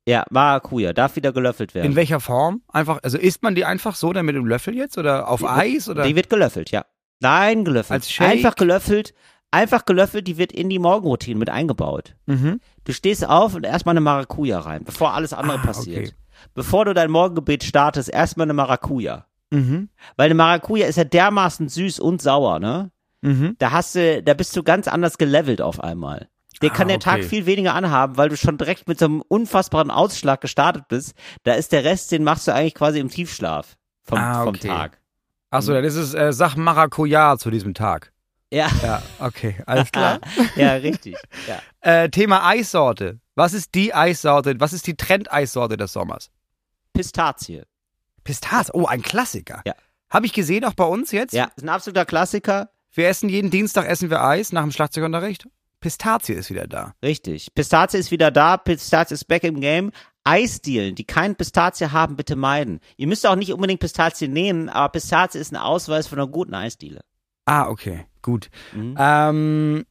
Ja, 0.09 0.25
Maracuja. 0.31 0.93
Darf 0.93 1.15
wieder 1.15 1.31
gelöffelt 1.31 1.75
werden. 1.75 1.85
In 1.91 1.95
welcher 1.95 2.19
Form? 2.19 2.63
Einfach, 2.67 2.99
also 3.03 3.17
isst 3.19 3.43
man 3.43 3.53
die 3.53 3.63
einfach 3.65 3.93
so 3.95 4.11
dann 4.11 4.25
mit 4.25 4.35
dem 4.35 4.45
Löffel 4.47 4.75
jetzt 4.75 4.97
oder 4.97 5.27
auf 5.29 5.43
Eis 5.43 5.87
oder? 5.87 6.03
Die 6.03 6.15
wird 6.15 6.29
gelöffelt, 6.31 6.71
ja. 6.71 6.85
Nein, 7.19 7.63
gelöffelt. 7.63 7.91
Als 8.01 8.11
Shake? 8.11 8.27
Einfach 8.27 8.55
gelöffelt. 8.55 9.13
Einfach 9.51 9.85
gelöffelt, 9.85 10.27
die 10.27 10.37
wird 10.37 10.51
in 10.51 10.69
die 10.69 10.79
Morgenroutine 10.79 11.37
mit 11.37 11.49
eingebaut. 11.49 12.15
mhm. 12.25 12.59
Du 12.85 12.93
stehst 12.93 13.27
auf 13.27 13.53
und 13.53 13.65
erstmal 13.67 13.93
eine 13.93 14.01
Maracuja 14.01 14.59
rein, 14.59 14.83
bevor 14.83 15.13
alles 15.13 15.31
andere 15.33 15.59
Ah, 15.59 15.63
passiert. 15.65 16.07
okay. 16.07 16.15
Bevor 16.55 16.85
du 16.85 16.93
dein 16.95 17.11
Morgengebet 17.11 17.63
startest, 17.63 18.09
erstmal 18.09 18.45
eine 18.45 18.53
Maracuja. 18.53 19.27
Mhm. 19.51 19.89
Weil 20.17 20.25
eine 20.25 20.33
Maracuja 20.35 20.87
ist 20.87 20.95
ja 20.95 21.03
dermaßen 21.03 21.69
süß 21.69 21.99
und 21.99 22.19
sauer, 22.21 22.59
ne? 22.59 22.89
Mhm. 23.21 23.55
Da 23.59 23.71
hast 23.71 23.93
du, 23.95 24.23
da 24.23 24.33
bist 24.33 24.55
du 24.55 24.63
ganz 24.63 24.87
anders 24.87 25.17
gelevelt 25.19 25.61
auf 25.61 25.79
einmal. 25.83 26.29
Der 26.61 26.71
Ah, 26.71 26.73
kann 26.73 26.87
der 26.89 26.99
Tag 26.99 27.19
okay. 27.19 27.23
viel 27.27 27.45
weniger 27.45 27.73
anhaben, 27.73 28.17
weil 28.17 28.29
du 28.29 28.37
schon 28.37 28.57
direkt 28.57 28.87
mit 28.87 28.99
so 28.99 29.05
einem 29.05 29.21
unfassbaren 29.21 29.91
Ausschlag 29.91 30.41
gestartet 30.41 30.87
bist. 30.89 31.13
Da 31.43 31.53
ist 31.53 31.71
der 31.71 31.83
Rest, 31.83 32.11
den 32.11 32.23
machst 32.23 32.47
du 32.47 32.53
eigentlich 32.53 32.75
quasi 32.75 32.99
im 32.99 33.09
Tiefschlaf 33.09 33.77
vom, 34.03 34.17
Ah, 34.17 34.43
vom 34.43 34.55
okay. 34.55 34.67
Tag. 34.67 34.99
Achso, 35.51 35.73
dann 35.73 35.83
ist 35.83 35.95
es 35.95 36.13
äh, 36.13 36.31
Sach 36.33 36.55
Maracuja 36.55 37.37
zu 37.37 37.49
diesem 37.49 37.73
Tag. 37.73 38.11
Ja, 38.51 38.67
Ja, 38.83 39.01
okay, 39.19 39.55
alles 39.65 39.91
klar. 39.91 40.19
ja, 40.55 40.73
richtig. 40.73 41.15
Ja. 41.47 41.59
äh, 42.03 42.09
Thema 42.09 42.45
Eissorte. 42.47 43.19
Was 43.35 43.53
ist 43.53 43.73
die 43.75 43.93
Eissorte? 43.93 44.59
Was 44.59 44.73
ist 44.73 44.85
die 44.87 44.95
Trendeissorte 44.95 45.77
des 45.77 45.93
Sommers? 45.93 46.29
Pistazie. 46.93 47.63
Pistazie. 48.23 48.71
Oh, 48.73 48.85
ein 48.85 49.01
Klassiker. 49.01 49.61
Ja. 49.65 49.73
Habe 50.09 50.25
ich 50.25 50.33
gesehen, 50.33 50.65
auch 50.65 50.73
bei 50.73 50.83
uns 50.83 51.11
jetzt. 51.11 51.33
Ja, 51.33 51.45
ist 51.55 51.63
ein 51.63 51.69
absoluter 51.69 52.05
Klassiker. 52.05 52.69
Wir 52.91 53.07
essen 53.07 53.29
jeden 53.29 53.51
Dienstag 53.51 53.85
essen 53.87 54.09
wir 54.09 54.23
Eis 54.23 54.51
nach 54.51 54.63
dem 54.63 54.71
Schlagzeugunterricht. 54.71 55.47
Pistazie 55.79 56.33
ist 56.33 56.49
wieder 56.49 56.67
da. 56.67 56.93
Richtig. 57.03 57.53
Pistazie 57.55 57.97
ist 57.97 58.11
wieder 58.11 58.31
da. 58.31 58.57
Pistazie 58.57 59.13
ist 59.13 59.25
back 59.27 59.43
im 59.43 59.59
Game. 59.61 59.91
Eisdielen, 60.23 60.95
die 60.95 61.05
kein 61.05 61.35
Pistazie 61.35 61.91
haben, 61.91 62.15
bitte 62.15 62.35
meiden. 62.35 62.81
Ihr 62.97 63.07
müsst 63.07 63.25
auch 63.25 63.35
nicht 63.35 63.53
unbedingt 63.53 63.79
Pistazie 63.79 64.27
nehmen, 64.27 64.69
aber 64.69 64.89
Pistazie 64.91 65.39
ist 65.39 65.51
ein 65.53 65.57
Ausweis 65.57 66.07
von 66.07 66.19
einer 66.19 66.27
guten 66.27 66.53
Eisdiele. 66.53 67.01
Ah, 67.45 67.67
okay, 67.67 68.05
gut. 68.21 68.49
Mhm. 68.73 68.95
Ähm, 68.99 69.85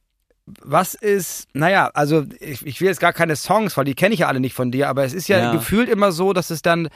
was 0.45 0.93
ist, 0.93 1.47
naja, 1.53 1.89
also 1.93 2.25
ich, 2.39 2.65
ich 2.65 2.79
will 2.79 2.87
jetzt 2.87 2.99
gar 3.01 3.13
keine 3.13 3.35
Songs, 3.35 3.75
weil 3.75 3.85
die 3.85 3.95
kenne 3.95 4.13
ich 4.13 4.21
ja 4.21 4.27
alle 4.27 4.39
nicht 4.39 4.53
von 4.55 4.71
dir, 4.71 4.87
aber 4.89 5.03
es 5.03 5.13
ist 5.13 5.27
ja, 5.27 5.37
Ja. 5.39 5.51
gefühlt 5.51 5.89
immer 5.89 6.11
so, 6.11 6.31
dass 6.33 6.49
es 6.51 6.61
dann, 6.61 6.89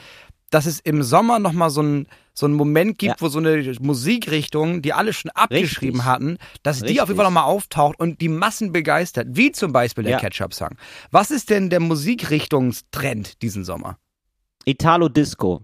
dass 0.54 0.66
es 0.66 0.80
im 0.80 1.04
Sommer 1.04 1.40
nochmal 1.40 1.70
so 1.70 1.82
ein 1.82 2.08
so 2.36 2.48
einen 2.48 2.56
Moment 2.56 2.98
gibt, 2.98 3.12
Ja. 3.12 3.22
wo 3.22 3.28
so 3.28 3.38
eine 3.38 3.76
Musikrichtung, 3.80 4.82
die 4.82 4.92
alle 4.92 5.14
schon 5.14 5.30
abgeschrieben 5.32 5.98
Richtig. 6.00 6.06
hatten, 6.06 6.38
dass 6.64 6.80
die 6.80 6.84
auf 6.84 6.90
Richtig. 6.90 7.08
jeden 7.10 7.16
Fall 7.18 7.26
nochmal 7.26 7.44
auftaucht 7.44 8.00
und 8.00 8.22
die 8.22 8.28
Massen 8.30 8.72
begeistert, 8.72 9.28
wie 9.32 9.52
zum 9.52 9.72
Beispiel 9.72 10.04
der 10.04 10.14
Ja. 10.14 10.20
Ketchup-Song. 10.20 10.70
Was 11.12 11.30
ist 11.30 11.52
denn 11.52 11.70
der 11.70 11.80
Musikrichtungstrend 11.80 13.42
diesen 13.42 13.64
Sommer? 13.64 13.98
Italo 14.66 15.10
Disco. 15.10 15.62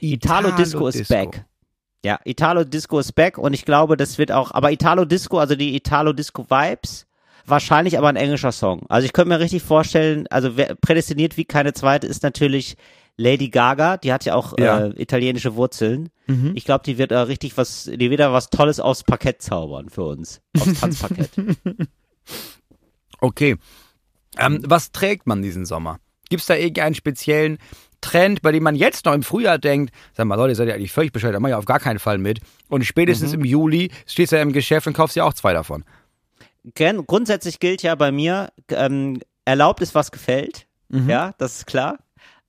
Italo 0.00 0.50
Disco 0.52 0.88
ist 0.88 1.08
back. 1.08 1.44
Ja, 2.04 2.18
Italo 2.24 2.64
Disco 2.64 2.98
ist 2.98 3.14
back 3.14 3.38
und 3.38 3.54
ich 3.54 3.64
glaube, 3.64 3.96
das 3.96 4.18
wird 4.18 4.30
auch, 4.30 4.50
aber 4.50 4.72
Italo 4.72 5.06
Disco, 5.06 5.38
also 5.38 5.54
die 5.56 5.74
Italo 5.74 6.12
Disco 6.12 6.44
Vibes, 6.50 7.06
wahrscheinlich 7.46 7.96
aber 7.96 8.08
ein 8.08 8.16
englischer 8.16 8.52
Song. 8.52 8.84
Also 8.90 9.06
ich 9.06 9.14
könnte 9.14 9.30
mir 9.30 9.40
richtig 9.40 9.62
vorstellen, 9.62 10.26
also 10.28 10.50
prädestiniert 10.82 11.38
wie 11.38 11.46
keine 11.46 11.72
zweite 11.72 12.06
ist 12.06 12.22
natürlich 12.22 12.76
Lady 13.16 13.48
Gaga, 13.48 13.96
die 13.96 14.12
hat 14.12 14.24
ja 14.24 14.34
auch 14.34 14.54
Ja. 14.58 14.86
Äh, 14.86 15.00
italienische 15.02 15.54
Wurzeln. 15.54 16.08
Mhm. 16.26 16.52
Ich 16.54 16.64
glaube, 16.64 16.84
die 16.84 16.98
wird 16.98 17.10
da 17.12 17.22
richtig 17.24 17.56
was, 17.56 17.84
die 17.84 18.10
wird 18.10 18.20
da 18.20 18.32
was 18.32 18.50
Tolles 18.50 18.80
aufs 18.80 19.04
Parkett 19.04 19.40
zaubern 19.42 19.88
für 19.88 20.02
uns. 20.04 20.40
Aufs 20.58 20.74
Tanzparkett. 20.80 21.30
Okay. 23.20 23.56
Ähm, 24.38 24.62
was 24.66 24.90
trägt 24.92 25.26
man 25.26 25.42
diesen 25.42 25.64
Sommer? 25.64 26.00
Gibt 26.28 26.40
es 26.40 26.46
da 26.46 26.54
irgendeinen 26.56 26.94
speziellen 26.94 27.58
Trend, 28.00 28.42
bei 28.42 28.52
dem 28.52 28.62
man 28.64 28.74
jetzt 28.74 29.06
noch 29.06 29.14
im 29.14 29.22
Frühjahr 29.22 29.58
denkt, 29.58 29.94
sag 30.14 30.26
mal, 30.26 30.34
Leute, 30.34 30.54
seid 30.54 30.68
ihr 30.68 30.74
eigentlich 30.74 30.92
völlig 30.92 31.12
bescheuert, 31.12 31.34
da 31.34 31.40
mach 31.40 31.48
ich 31.48 31.54
auf 31.54 31.64
gar 31.64 31.80
keinen 31.80 31.98
Fall 31.98 32.18
mit. 32.18 32.40
Und 32.68 32.84
spätestens 32.84 33.32
im 33.32 33.44
Juli 33.44 33.90
stehst 34.06 34.32
du 34.32 34.36
ja 34.36 34.42
im 34.42 34.52
Geschäft 34.52 34.86
und 34.86 34.92
kaufst 34.92 35.16
ja 35.16 35.24
auch 35.24 35.32
zwei 35.34 35.52
davon. 35.52 35.84
Gen 36.74 37.06
grundsätzlich 37.06 37.60
gilt 37.60 37.82
ja 37.82 37.94
bei 37.94 38.10
mir, 38.10 38.50
ähm, 38.70 39.20
erlaubt 39.44 39.80
ist, 39.80 39.94
was 39.94 40.10
gefällt. 40.10 40.66
Ja, 40.90 41.32
das 41.38 41.56
ist 41.58 41.66
klar. 41.66 41.98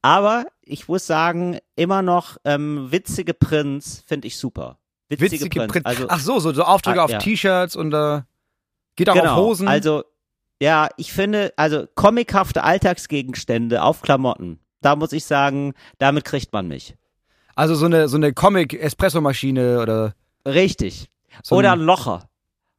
Aber 0.02 0.46
ich 0.66 0.88
muss 0.88 1.06
sagen, 1.08 1.60
immer 1.76 2.02
noch 2.02 2.38
ähm, 2.46 2.92
witzige 2.92 3.34
Prints 3.34 4.04
finde 4.08 4.28
ich 4.28 4.38
super. 4.38 4.78
Witzige, 5.10 5.32
Witzige 5.34 5.60
Prints. 5.60 5.72
Print. 5.74 5.86
Also, 5.86 6.06
Ach 6.10 6.20
so, 6.20 6.40
so, 6.40 6.54
so 6.54 6.64
Aufdrücke 6.64 7.02
Ah, 7.02 7.06
auf 7.06 7.12
ja. 7.12 7.20
T-Shirts 7.20 7.76
und 7.76 7.94
äh, 7.94 8.22
geht 8.96 9.10
auch 9.10 9.16
auf 9.16 9.22
genau. 9.22 9.36
Hosen. 9.38 9.68
Also, 9.68 10.04
ja, 10.62 10.90
ich 10.98 11.14
finde, 11.14 11.54
also 11.58 11.86
comichafte 11.96 12.64
Alltagsgegenstände 12.64 13.84
auf 13.84 14.02
Klamotten, 14.02 14.60
da 14.82 14.96
muss 14.96 15.12
ich 15.12 15.26
sagen, 15.26 15.74
damit 16.00 16.26
kriegt 16.26 16.52
man 16.54 16.68
mich. 16.68 16.96
Also 17.56 17.76
so 17.76 17.86
eine, 17.86 18.08
so 18.10 18.18
eine 18.18 18.34
Comic-Espresso-Maschine 18.34 19.80
oder 19.82 20.14
Richtig. 20.46 21.10
so 21.44 21.56
oder 21.56 21.74
ein, 21.74 21.80
Locher. 21.80 22.30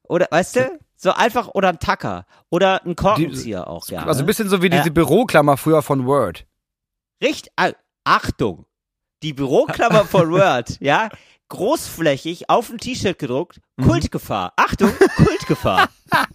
Oder, 0.03 0.27
weißt 0.31 0.57
du? 0.57 0.79
So 0.97 1.13
einfach, 1.13 1.49
oder 1.55 1.69
ein 1.69 1.79
Tacker. 1.79 2.27
Oder 2.51 2.85
ein 2.85 2.97
Korkenzieher 2.97 3.69
auch, 3.69 3.89
ja. 3.89 4.05
also 4.05 4.21
ein 4.21 4.27
bisschen 4.27 4.49
so 4.49 4.63
wie 4.63 4.71
diese 4.71 4.85
Ja. 4.87 4.93
Büroklammer 4.93 5.57
früher 5.57 5.83
von 5.83 6.07
Word. 6.07 6.47
Richtig, 7.23 7.53
ah, 7.57 7.73
Achtung, 8.05 8.67
die 9.23 9.33
Büroklammer 9.33 10.05
von 10.09 10.31
Word, 10.31 10.77
ja, 10.81 11.09
großflächig 11.49 12.51
auf 12.51 12.71
ein 12.71 12.79
T-Shirt 12.79 13.19
gedruckt, 13.19 13.61
Mhm. 13.77 13.89
Kultgefahr. 13.89 14.53
Achtung, 14.57 14.93
Kultgefahr. 15.17 15.89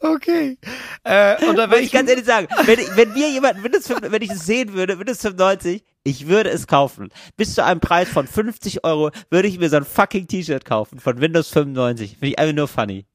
Okay. 0.00 0.58
Äh, 1.04 1.36
unter 1.48 1.68
Muss 1.68 1.78
ich 1.78 1.92
ganz 1.92 2.10
ehrlich 2.10 2.24
sagen, 2.26 2.48
wenn, 2.66 2.78
ich- 2.78 2.96
wenn 2.96 3.12
mir 3.12 3.30
jemand 3.30 3.62
Windows 3.62 3.86
5, 3.86 4.00
wenn 4.10 4.22
ich 4.22 4.30
es 4.30 4.44
sehen 4.44 4.74
würde, 4.74 4.98
Windows 4.98 5.20
95, 5.20 5.84
ich 6.02 6.26
würde 6.28 6.50
es 6.50 6.66
kaufen. 6.66 7.08
Bis 7.36 7.54
zu 7.54 7.64
einem 7.64 7.80
Preis 7.80 8.08
von 8.08 8.26
50 8.26 8.84
Euro 8.84 9.10
würde 9.30 9.48
ich 9.48 9.58
mir 9.58 9.70
so 9.70 9.76
ein 9.76 9.84
fucking 9.84 10.26
T-Shirt 10.26 10.64
kaufen 10.64 10.98
von 10.98 11.20
Windows 11.20 11.48
95. 11.50 12.12
Finde 12.18 12.26
ich 12.28 12.38
einfach 12.38 12.54
nur 12.54 12.68
funny. 12.68 13.06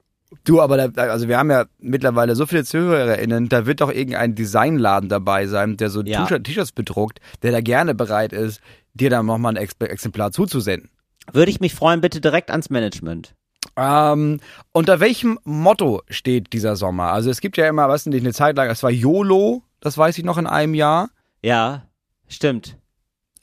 du, 0.46 0.62
aber 0.62 0.90
da, 0.90 1.04
also 1.10 1.28
wir 1.28 1.38
haben 1.38 1.52
ja 1.52 1.66
mittlerweile 1.80 2.36
so 2.36 2.46
viele 2.46 2.64
ZuhörerInnen, 2.64 3.50
da 3.50 3.66
wird 3.66 3.82
doch 3.82 3.92
irgendein 3.92 4.36
Designladen 4.36 5.10
dabei 5.10 5.48
sein, 5.48 5.78
der 5.78 5.90
so 5.90 6.02
Ja. 6.04 6.24
T-Shirt- 6.26 6.44
T-Shirts 6.46 6.72
bedruckt, 6.72 7.20
der 7.44 7.52
da 7.52 7.62
gerne 7.62 7.94
bereit 7.96 8.32
ist, 8.34 8.62
dir 8.94 9.10
dann 9.10 9.26
nochmal 9.26 9.54
ein 9.54 9.58
Ex 9.62 9.74
Exemplar 9.80 10.32
zuzusenden. 10.32 10.90
Würde 11.34 11.52
ich 11.52 11.60
mich 11.60 11.76
freuen, 11.76 12.02
bitte 12.02 12.22
direkt 12.22 12.50
ans 12.50 12.70
Management. 12.72 13.36
Ähm, 13.82 14.42
unter 14.74 15.00
welchem 15.00 15.40
Motto 15.46 16.02
steht 16.10 16.52
dieser 16.52 16.76
Sommer? 16.76 17.12
Also 17.12 17.30
es 17.30 17.40
gibt 17.40 17.56
ja 17.56 17.68
immer, 17.70 17.88
was 17.88 18.06
nicht, 18.06 18.22
eine 18.22 18.34
Zeit 18.34 18.58
lang, 18.58 18.70
es 18.70 18.84
war 18.84 18.92
YOLO, 18.92 19.64
das 19.80 19.98
weiß 19.98 20.18
ich 20.18 20.26
noch 20.26 20.38
in 20.38 20.48
einem 20.48 20.74
Jahr. 20.74 21.10
Ja, 21.42 21.84
stimmt. 22.28 22.78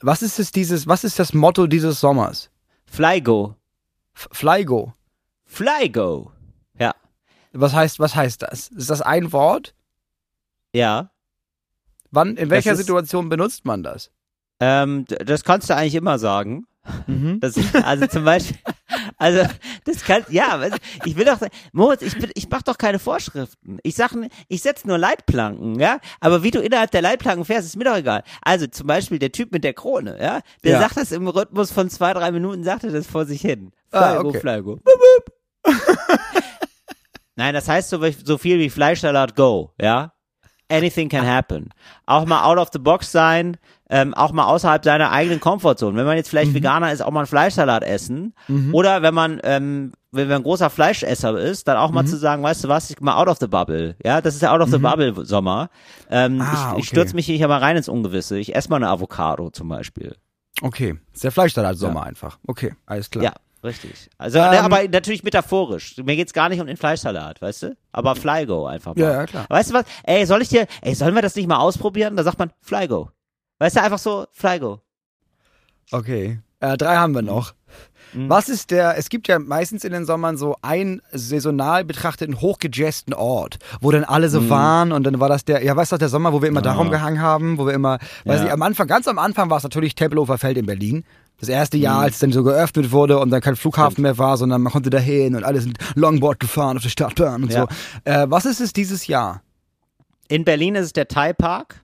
Was 0.01 0.21
ist 0.21 0.37
es 0.37 0.51
dieses, 0.51 0.85
was 0.87 1.03
ist 1.03 1.17
das 1.17 1.33
Motto 1.33 1.65
dieses 1.65 1.99
Sommers? 1.99 2.51
Flygo. 2.85 3.55
F 4.13 4.29
Flygo. 4.31 4.93
Flygo. 5.45 6.31
Ja. 6.77 6.93
Was 7.53 7.73
heißt, 7.73 7.99
was 7.99 8.15
heißt 8.15 8.43
das? 8.43 8.67
Ist 8.67 8.91
das 8.91 9.01
ein 9.01 9.31
Wort? 9.33 9.73
Ja. 10.73 11.09
Wann, 12.11 12.37
in 12.37 12.51
welcher 12.51 12.73
ist- 12.73 12.77
Situation 12.79 13.29
benutzt 13.29 13.65
man 13.65 13.81
das? 13.81 14.11
Ähm, 14.59 15.05
das 15.07 15.43
kannst 15.43 15.69
du 15.69 15.75
eigentlich 15.75 15.95
immer 15.95 16.19
sagen. 16.19 16.65
Mhm. 17.05 17.39
Das, 17.41 17.55
also 17.83 18.07
zum 18.07 18.23
Beispiel, 18.23 18.57
also 19.17 19.43
das 19.85 20.03
kann, 20.03 20.25
ja, 20.29 20.61
ich 21.05 21.15
will 21.15 21.25
doch, 21.25 21.39
Moritz, 21.73 22.01
ich 22.01 22.17
bin, 22.17 22.31
ich 22.35 22.47
mach 22.49 22.61
doch 22.61 22.77
keine 22.77 22.99
Vorschriften. 22.99 23.79
Ich 23.83 23.95
sag, 23.95 24.11
ich 24.47 24.61
setze 24.61 24.87
nur 24.87 24.97
Leitplanken, 24.97 25.79
ja. 25.79 25.99
Aber 26.19 26.43
wie 26.43 26.51
du 26.51 26.59
innerhalb 26.59 26.91
der 26.91 27.01
Leitplanken 27.01 27.43
fährst, 27.45 27.65
ist 27.67 27.75
mir 27.77 27.85
doch 27.85 27.97
egal. 27.97 28.23
Also 28.41 28.67
zum 28.67 28.87
Beispiel 28.87 29.19
der 29.19 29.31
Typ 29.31 29.51
mit 29.51 29.63
der 29.63 29.73
Krone, 29.73 30.17
ja, 30.21 30.41
der 30.63 30.73
Ja. 30.73 30.79
sagt 30.81 30.97
das 30.97 31.11
im 31.11 31.27
Rhythmus 31.27 31.71
von 31.71 31.89
zwei, 31.89 32.13
drei 32.13 32.31
Minuten, 32.31 32.63
sagt 32.63 32.83
er 32.83 32.91
das 32.91 33.07
vor 33.07 33.25
sich 33.25 33.41
hin. 33.41 33.71
Ah, 33.91 34.19
Flygo, 34.19 34.73
okay. 34.73 34.81
Bup. 34.83 35.73
Nein, 37.35 37.53
das 37.53 37.67
heißt 37.69 37.89
so, 37.89 37.99
so 38.23 38.37
viel 38.37 38.57
wie 38.59 38.69
Fleischsalat 38.69 39.35
go, 39.35 39.73
ja. 39.79 40.13
Anything 40.69 41.07
can 41.07 41.25
happen. 41.25 41.69
Auch 42.05 42.25
mal 42.25 42.43
out 42.43 42.57
of 42.57 42.69
the 42.73 42.79
box 42.79 43.11
sein, 43.11 43.57
ähm, 43.89 44.13
auch 44.13 44.31
mal 44.31 44.45
außerhalb 44.45 44.83
seiner 44.83 45.11
eigenen 45.11 45.39
Komfortzone. 45.39 45.95
Wenn 45.97 46.05
man 46.05 46.17
jetzt 46.17 46.27
Mhm. 46.27 46.29
vielleicht 46.31 46.53
Veganer 46.53 46.91
ist, 46.91 47.01
auch 47.01 47.11
mal 47.11 47.21
einen 47.21 47.27
Fleischsalat 47.27 47.83
essen. 47.83 48.33
Oder 48.73 49.01
wenn 49.01 49.13
man, 49.13 49.39
ähm, 49.43 49.93
wenn 50.11 50.27
man 50.27 50.37
ein 50.37 50.43
großer 50.43 50.69
Fleischesser 50.69 51.37
ist, 51.37 51.67
dann 51.67 51.77
auch 51.77 51.89
Mhm. 51.89 51.95
mal 51.95 52.05
zu 52.05 52.17
sagen, 52.17 52.43
weißt 52.43 52.63
du 52.63 52.67
was, 52.67 52.89
ich 52.89 52.99
mal 52.99 53.15
out 53.15 53.27
of 53.27 53.37
the 53.39 53.47
bubble. 53.47 53.95
Ja, 54.03 54.21
das 54.21 54.35
ist 54.35 54.41
ja 54.41 54.53
out 54.53 54.61
of 54.61 54.69
the 54.69 54.77
bubble 54.77 55.25
Sommer. 55.25 55.69
Ähm, 56.09 56.41
Ah, 56.41 56.51
ich, 56.53 56.59
ich 56.59 56.71
okay. 56.73 56.83
stürze 56.83 57.15
mich 57.15 57.25
hier 57.27 57.47
mal 57.47 57.59
rein 57.59 57.77
ins 57.77 57.87
Ungewisse. 57.89 58.37
Ich 58.37 58.55
esse 58.55 58.69
mal 58.69 58.77
eine 58.77 58.89
Avocado 58.89 59.49
zum 59.51 59.69
Beispiel. 59.69 60.15
Okay, 60.61 60.97
ist 61.13 61.23
der 61.23 61.31
Fleischsalat-Sommer 61.31 62.03
einfach. 62.03 62.39
Okay, 62.47 62.73
alles 62.87 63.09
klar. 63.11 63.23
Ja, 63.23 63.33
richtig. 63.63 64.09
Also, 64.17 64.39
Ähm, 64.39 64.49
ne, 64.51 64.63
aber 64.63 64.87
natürlich 64.87 65.23
metaphorisch. 65.23 65.95
Mir 65.97 66.15
geht's 66.15 66.33
gar 66.33 66.49
nicht 66.49 66.59
um 66.59 66.65
den 66.67 66.77
Fleischsalat, 66.77 67.41
weißt 67.43 67.63
du? 67.63 67.77
Aber 67.91 68.15
Flygo 68.15 68.65
einfach 68.65 68.95
mal. 68.95 69.01
Ja, 69.03 69.11
ja, 69.11 69.25
klar. 69.27 69.45
Weißt 69.49 69.69
du 69.69 69.75
was? 69.75 69.85
Ey, 70.03 70.25
soll 70.25 70.41
ich 70.41 70.49
dir, 70.49 70.65
ey, 70.81 70.95
sollen 70.95 71.13
wir 71.13 71.21
das 71.21 71.35
nicht 71.35 71.47
mal 71.47 71.57
ausprobieren? 71.59 72.15
Da 72.15 72.23
sagt 72.23 72.39
man 72.39 72.51
Flygo. 72.61 73.11
Weißt 73.59 73.75
du, 73.75 73.81
einfach 73.81 73.99
so 73.99 74.25
Flygo. 74.31 74.81
Okay. 75.91 76.39
Äh, 76.59 76.77
drei 76.77 76.95
haben 76.97 77.13
wir 77.13 77.21
noch. 77.21 77.53
Mhm. 78.13 78.29
Was 78.29 78.49
ist 78.49 78.71
der, 78.71 78.97
es 78.97 79.09
gibt 79.09 79.27
ja 79.27 79.37
meistens 79.39 79.83
in 79.83 79.91
den 79.91 80.05
Sommern 80.05 80.37
so 80.37 80.55
einen 80.61 81.01
saisonal 81.11 81.83
betrachteten, 81.83 82.39
hochgejazzten 82.41 83.13
Ort, 83.13 83.57
wo 83.81 83.91
dann 83.91 84.03
alle 84.03 84.27
Mhm. 84.27 84.31
so 84.31 84.49
waren 84.49 84.91
und 84.91 85.03
dann 85.03 85.19
war 85.19 85.29
das 85.29 85.43
der, 85.45 85.63
ja 85.63 85.75
weißt 85.75 85.91
du, 85.91 85.97
der 85.97 86.09
Sommer, 86.09 86.33
wo 86.33 86.41
wir 86.41 86.49
immer 86.49 86.61
darum 86.61 86.89
gehangen 86.89 87.21
haben, 87.21 87.57
wo 87.57 87.65
wir 87.65 87.73
immer, 87.73 87.99
weiß 88.25 88.39
Ja. 88.41 88.45
ich, 88.47 88.51
am 88.51 88.61
Anfang, 88.61 88.87
ganz 88.87 89.07
am 89.07 89.19
Anfang 89.19 89.49
war 89.49 89.57
es 89.57 89.63
natürlich 89.63 89.95
Tempelhofer 89.95 90.37
Feld 90.37 90.57
in 90.57 90.65
Berlin. 90.65 91.03
Das 91.39 91.49
erste 91.49 91.77
Mhm. 91.77 91.83
Jahr, 91.83 91.99
als 91.99 92.15
es 92.15 92.19
dann 92.19 92.31
so 92.31 92.43
geöffnet 92.43 92.91
wurde 92.91 93.19
und 93.19 93.29
dann 93.29 93.41
kein 93.41 93.55
Flughafen 93.55 94.01
mehr 94.01 94.17
war, 94.17 94.37
sondern 94.37 94.61
man 94.63 94.71
konnte 94.73 94.89
dahin 94.89 95.35
und 95.35 95.43
alles 95.43 95.65
mit 95.67 95.77
Longboard 95.95 96.39
gefahren 96.39 96.77
auf 96.77 96.83
der 96.83 96.89
Stadtbahn 96.89 97.43
und 97.43 97.51
Ja. 97.51 97.67
so. 98.03 98.09
Äh, 98.11 98.25
was 98.29 98.45
ist 98.45 98.59
es 98.61 98.73
dieses 98.73 99.05
Jahr? 99.07 99.41
In 100.29 100.43
Berlin 100.45 100.75
ist 100.75 100.85
es 100.85 100.93
der 100.93 101.07
Thai 101.07 101.33
Park. 101.33 101.83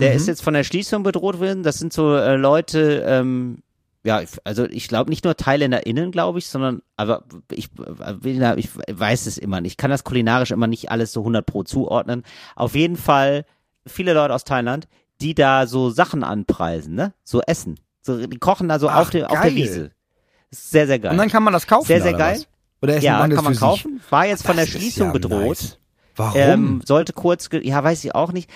Der 0.00 0.10
Mhm. 0.10 0.16
ist 0.16 0.28
jetzt 0.28 0.42
von 0.42 0.54
der 0.54 0.64
Schließung 0.64 1.02
bedroht 1.02 1.40
worden. 1.40 1.62
Das 1.62 1.78
sind 1.78 1.92
so 1.92 2.14
äh, 2.14 2.36
Leute, 2.36 3.04
ähm, 3.06 3.58
ja, 4.04 4.22
also 4.44 4.64
ich 4.64 4.88
glaube 4.88 5.10
nicht 5.10 5.24
nur 5.24 5.36
ThailänderInnen, 5.36 6.12
glaube 6.12 6.38
ich, 6.38 6.46
sondern, 6.46 6.82
aber 6.96 7.24
ich, 7.52 7.68
äh, 8.24 8.54
ich 8.56 8.68
weiß 8.90 9.26
es 9.26 9.38
immer 9.38 9.60
nicht. 9.60 9.72
Ich 9.72 9.76
kann 9.76 9.90
das 9.90 10.04
kulinarisch 10.04 10.50
immer 10.52 10.66
nicht 10.68 10.90
alles 10.90 11.12
so 11.12 11.20
100 11.20 11.44
pro 11.44 11.64
zuordnen. 11.64 12.22
Auf 12.54 12.74
jeden 12.74 12.96
Fall 12.96 13.44
viele 13.86 14.14
Leute 14.14 14.34
aus 14.34 14.44
Thailand, 14.44 14.86
die 15.20 15.34
da 15.34 15.66
so 15.66 15.90
Sachen 15.90 16.22
anpreisen, 16.22 16.94
ne? 16.94 17.12
So 17.24 17.40
Essen. 17.42 17.78
So, 18.02 18.24
die 18.24 18.38
kochen 18.38 18.68
da 18.68 18.78
so 18.78 18.88
Ach, 18.88 19.00
auf, 19.00 19.10
dem, 19.10 19.24
auf 19.24 19.40
der. 19.40 19.54
Wiese. 19.54 19.90
Ist 20.50 20.70
sehr, 20.70 20.86
sehr 20.86 20.98
geil. 21.00 21.10
Und 21.10 21.18
dann 21.18 21.28
kann 21.28 21.42
man 21.42 21.52
das 21.52 21.66
kaufen. 21.66 21.86
Sehr, 21.88 22.00
sehr 22.00 22.12
oder 22.14 22.18
geil. 22.18 22.36
Was? 22.38 22.48
Oder 22.80 22.94
essen 22.96 23.04
ja, 23.04 23.18
kann 23.18 23.30
man 23.30 23.44
für 23.46 23.50
sich? 23.54 23.60
kaufen. 23.60 24.00
War 24.08 24.26
jetzt 24.26 24.46
von 24.46 24.56
der 24.56 24.64
Das 24.64 24.74
ist 24.74 24.80
Schließung 24.80 25.08
ja 25.08 25.12
bedroht. 25.12 25.48
nice. 25.48 25.78
Warum? 26.18 26.40
Ähm, 26.40 26.80
sollte 26.84 27.12
kurz, 27.12 27.48
ja, 27.52 27.82
weiß 27.82 28.04
ich 28.04 28.14
auch 28.14 28.32
nicht. 28.32 28.50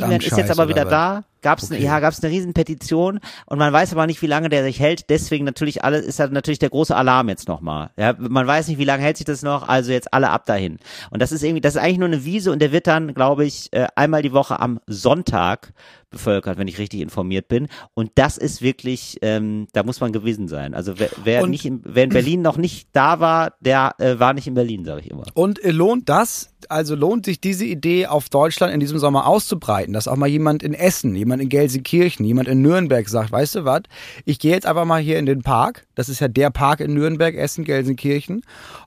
Werden, 0.00 0.26
ist 0.26 0.36
jetzt 0.36 0.50
aber 0.50 0.68
wieder 0.68 0.86
oder 0.86 1.24
Gab's, 1.42 1.64
Okay. 1.70 1.78
ne, 1.80 1.84
ja, 1.86 2.00
gab's 2.00 2.22
eine 2.22 2.32
riesen 2.32 2.52
Petition 2.54 3.20
und 3.46 3.58
man 3.58 3.72
weiß 3.72 3.92
aber 3.92 4.06
nicht, 4.06 4.20
wie 4.22 4.26
lange 4.26 4.48
der 4.48 4.64
sich 4.64 4.80
hält. 4.80 5.08
Deswegen 5.10 5.44
natürlich 5.44 5.84
alle, 5.84 5.98
ist 5.98 6.18
halt 6.20 6.32
natürlich 6.32 6.58
der 6.58 6.70
große 6.70 6.94
Alarm 6.96 7.28
jetzt 7.28 7.48
nochmal. 7.48 7.90
Ja, 7.96 8.14
man 8.18 8.46
weiß 8.46 8.68
nicht, 8.68 8.78
wie 8.78 8.84
lange 8.84 9.02
hält 9.02 9.16
sich 9.18 9.26
das 9.26 9.42
noch, 9.42 9.68
also 9.68 9.92
jetzt 9.92 10.12
alle 10.12 10.30
ab 10.30 10.46
dahin. 10.46 10.78
Und 11.10 11.22
das 11.22 11.32
ist 11.32 11.42
irgendwie, 11.42 11.60
das 11.60 11.74
ist 11.76 11.80
eigentlich 11.82 11.98
nur 11.98 12.08
eine 12.08 12.24
Wiese 12.24 12.50
und 12.52 12.60
der 12.60 12.72
wird 12.72 12.86
dann, 12.86 13.14
glaube 13.14 13.44
ich, 13.44 13.68
äh, 13.72 13.86
einmal 13.96 14.22
die 14.22 14.32
Woche 14.32 14.58
am 14.60 14.80
Sonntag 14.86 15.72
bevölkert, 16.10 16.56
wenn 16.56 16.68
ich 16.68 16.78
richtig 16.78 17.00
informiert 17.00 17.48
bin. 17.48 17.68
Und 17.92 18.12
das 18.14 18.38
ist 18.38 18.62
wirklich, 18.62 19.18
ähm, 19.20 19.66
da 19.74 19.82
muss 19.82 20.00
man 20.00 20.10
gewesen 20.10 20.48
sein. 20.48 20.72
Also 20.72 20.98
wer, 20.98 21.10
wer 21.22 21.42
Und- 21.42 21.50
nicht, 21.50 21.66
in, 21.66 21.82
wer 21.84 22.04
in 22.04 22.10
Berlin 22.10 22.40
noch 22.40 22.56
nicht 22.56 22.88
da 22.94 23.20
war, 23.20 23.52
der 23.60 23.94
äh, 23.98 24.18
war 24.18 24.32
nicht 24.32 24.46
in 24.46 24.54
Berlin, 24.54 24.86
sage 24.86 25.02
ich 25.02 25.10
immer. 25.10 25.24
Und 25.34 25.62
äh, 25.62 25.70
lohnt 25.70 26.08
das, 26.08 26.54
also 26.70 26.94
lohnt 26.94 27.26
sich 27.26 27.42
diese 27.42 27.66
Idee 27.66 28.06
auf 28.06 28.30
Deutschland 28.30 28.72
in 28.72 28.80
diesem 28.80 28.98
Sommer 28.98 29.26
auszubreiten, 29.26 29.92
dass 29.92 30.08
auch 30.08 30.16
mal 30.16 30.26
jemand 30.28 30.62
in 30.62 30.72
Essen, 30.72 31.14
jemand 31.14 31.27
in 31.30 31.48
Gelsenkirchen, 31.48 32.24
jemand 32.24 32.48
in 32.48 32.62
Nürnberg 32.62 33.08
sagt, 33.08 33.30
weißt 33.32 33.56
du 33.56 33.64
was, 33.64 33.82
ich 34.24 34.38
gehe 34.38 34.52
jetzt 34.52 34.66
einfach 34.66 34.84
mal 34.84 35.00
hier 35.00 35.18
in 35.18 35.26
den 35.26 35.42
Park, 35.42 35.86
das 35.94 36.08
ist 36.08 36.20
ja 36.20 36.28
der 36.28 36.50
Park 36.50 36.80
in 36.80 36.94
Nürnberg, 36.94 37.34
Essen, 37.34 37.64
Gelsenkirchen, 37.64 38.42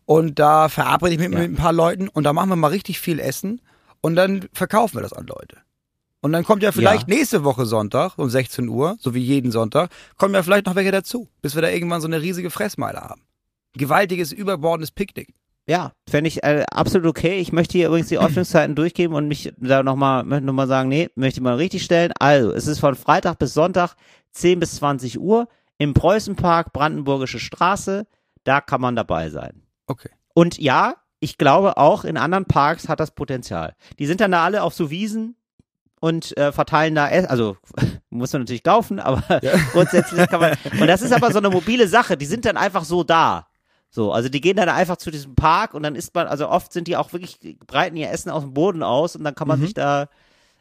und 0.06 0.39
da 0.39 0.68
verabrede 0.70 1.14
ich 1.14 1.20
mich 1.20 1.32
Ja. 1.32 1.39
mit 1.39 1.52
ein 1.52 1.56
paar 1.56 1.74
Leuten 1.74 2.08
und 2.08 2.24
da 2.24 2.34
machen 2.34 2.50
wir 2.50 2.56
mal 2.56 2.68
richtig 2.68 3.00
viel 3.00 3.20
Essen 3.20 3.62
und 4.02 4.16
dann 4.16 4.48
verkaufen 4.54 4.98
wir 4.98 5.02
das 5.02 5.14
an 5.14 5.28
Leute. 5.28 5.58
Und 6.24 6.34
dann 6.34 6.44
kommt 6.44 6.62
ja 6.62 6.72
vielleicht 6.72 7.08
nächste 7.08 7.44
Woche 7.44 7.66
Sonntag 7.66 8.18
um 8.18 8.30
16 8.30 8.68
Uhr, 8.70 8.96
so 9.00 9.16
wie 9.16 9.20
jeden 9.24 9.52
Sonntag, 9.52 9.89
kommen 10.18 10.36
ja 10.36 10.44
vielleicht 10.44 10.68
noch 10.68 10.76
welche 10.76 10.92
dazu, 10.92 11.28
bis 11.42 11.56
wir 11.56 11.62
da 11.64 11.70
irgendwann 11.70 12.02
so 12.02 12.08
eine 12.08 12.22
riesige 12.22 12.52
Fressmeile 12.52 13.02
haben. 13.02 13.24
Gewaltiges, 13.74 14.32
überbordendes 14.32 14.92
Picknick. 14.92 15.34
Ja, 15.72 15.94
fände 16.10 16.28
ich 16.28 16.44
äh, 16.44 16.66
absolut 16.70 17.08
okay. 17.08 17.40
Ich 17.40 17.54
möchte 17.54 17.78
hier 17.78 17.88
übrigens 17.88 18.10
die 18.10 18.20
Öffnungszeiten 18.20 18.76
durchgeben 18.76 19.16
und 19.16 19.28
mich 19.30 19.54
da 19.58 19.84
nochmal 19.84 20.24
noch 20.26 20.54
mal 20.54 20.68
sagen, 20.68 20.90
nee, 20.90 21.10
möchte 21.16 21.40
ich 21.40 21.44
mal 21.44 21.56
richtig 21.56 21.84
stellen. 21.84 22.12
Also, 22.20 22.52
es 22.52 22.68
ist 22.68 22.80
von 22.80 22.96
Freitag 22.96 23.40
bis 23.40 23.54
Sonntag 23.54 23.96
10 24.34 24.60
bis 24.60 24.76
20 24.76 25.20
Uhr 25.20 25.48
im 25.78 25.94
Preußenpark, 25.94 26.74
Brandenburgische 26.74 27.40
Straße. 27.40 28.06
Da 28.44 28.60
kann 28.60 28.82
man 28.82 28.96
dabei 28.96 29.30
sein. 29.30 29.64
Okay. 29.88 30.10
Und 30.34 30.58
ja, 30.58 30.96
ich 31.20 31.38
glaube 31.38 31.78
auch 31.78 32.04
in 32.04 32.18
anderen 32.18 32.46
Parks 32.46 32.90
hat 32.90 33.00
das 33.00 33.12
Potenzial. 33.12 33.76
Die 34.00 34.08
sind 34.08 34.20
dann 34.20 34.32
da 34.32 34.44
alle 34.44 34.64
auf 34.64 34.74
so 34.74 34.90
Wiesen 34.90 35.36
und 36.00 36.36
äh, 36.38 36.52
verteilen 36.52 36.96
da, 36.96 37.08
Ess- 37.08 37.28
also 37.28 37.56
muss 38.10 38.34
man 38.34 38.42
natürlich 38.42 38.64
kaufen, 38.64 39.00
aber 39.00 39.24
grundsätzlich 39.72 40.28
kann 40.28 40.40
man. 40.42 40.58
Und 40.80 40.88
das 40.88 41.02
ist 41.02 41.14
aber 41.14 41.32
so 41.32 41.38
eine 41.38 41.50
mobile 41.50 41.88
Sache. 41.88 42.18
Die 42.18 42.26
sind 42.26 42.44
dann 42.46 42.58
einfach 42.58 42.84
so 42.84 43.04
da. 43.04 43.48
So, 43.94 44.14
also 44.14 44.30
die 44.30 44.39
gehen 44.39 44.56
dann 44.56 44.70
einfach 44.70 44.96
zu 44.98 45.12
diesem 45.12 45.36
Park 45.36 45.74
und 45.74 45.84
dann 45.84 45.96
isst 45.96 46.16
man, 46.16 46.28
also 46.28 46.48
oft 46.50 46.72
sind 46.72 46.88
die 46.88 46.96
auch 46.96 47.12
wirklich, 47.12 47.38
breiten 47.68 47.98
ihr 47.98 48.10
Essen 48.10 48.30
aus 48.32 48.42
dem 48.44 48.54
Boden 48.54 48.84
aus 48.84 49.18
und 49.18 49.24
dann 49.26 49.36
kann 49.36 49.50
man 49.50 49.60
sich 49.60 49.74
da 49.74 50.08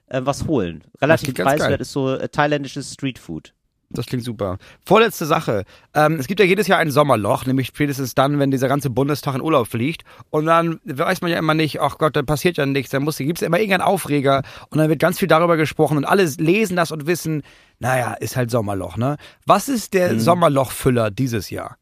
äh, 0.09 0.21
was 0.25 0.47
holen. 0.49 0.83
Relativ 1.01 1.35
preiswert 1.35 1.81
ist 1.81 1.93
so 1.93 2.13
äh, 2.13 2.29
thailändisches 2.29 2.93
Streetfood. 2.93 3.55
Das 3.93 4.07
klingt 4.07 4.25
super. 4.25 4.59
Vorletzte 4.85 5.27
Sache. 5.27 5.65
Ähm, 5.95 6.15
es 6.21 6.29
gibt 6.29 6.39
ja 6.39 6.47
jedes 6.47 6.69
Jahr 6.69 6.79
ein 6.79 6.93
Sommerloch, 6.93 7.45
nämlich 7.45 7.69
spätestens 7.69 8.15
dann, 8.15 8.39
wenn 8.39 8.53
dieser 8.53 8.69
ganze 8.69 8.89
Bundestag 8.89 9.35
in 9.35 9.41
Urlaub 9.41 9.67
fliegt. 9.67 10.05
Und 10.31 10.47
dann 10.47 10.79
weiß 10.85 11.23
man 11.23 11.31
ja 11.31 11.39
immer 11.39 11.55
nicht, 11.55 11.81
ach 11.81 11.99
Gott, 11.99 12.15
dann 12.15 12.25
passiert 12.25 12.57
ja 12.57 12.67
nichts. 12.67 12.91
Dann 12.93 13.05
gibt 13.05 13.39
es 13.39 13.43
immer 13.43 13.59
irgendeinen 13.59 13.83
Aufreger 13.83 14.43
und 14.71 14.79
dann 14.79 14.89
wird 14.89 15.01
ganz 15.01 15.19
viel 15.19 15.27
darüber 15.27 15.57
gesprochen 15.57 15.97
und 15.97 16.05
alle 16.05 16.25
lesen 16.25 16.77
das 16.77 16.93
und 16.93 17.07
wissen, 17.07 17.43
naja, 17.81 18.15
ist 18.15 18.37
halt 18.37 18.53
Sommerloch, 18.53 18.97
ne? 18.97 19.17
Was 19.45 19.69
ist 19.69 19.93
der 19.95 20.13
Mhm. 20.13 20.21
Sommerlochfüller 20.21 21.11
dieses 21.11 21.51
Jahr? 21.51 21.77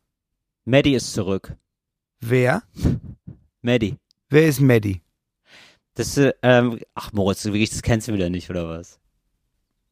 Maddie 0.68 0.94
ist 0.94 1.14
zurück. 1.14 1.56
Wer? 2.20 2.62
Maddie. 3.62 3.96
Wer 4.28 4.48
ist 4.48 4.60
Maddie? 4.60 5.00
Das, 5.94 6.18
äh, 6.18 6.34
ähm, 6.42 6.78
ach 6.94 7.10
Moritz, 7.14 7.42
du 7.42 7.54
wirklich, 7.54 7.70
das 7.70 7.80
kennst 7.80 8.06
du 8.06 8.12
wieder 8.12 8.28
nicht, 8.28 8.50
oder 8.50 8.68
was? 8.68 9.00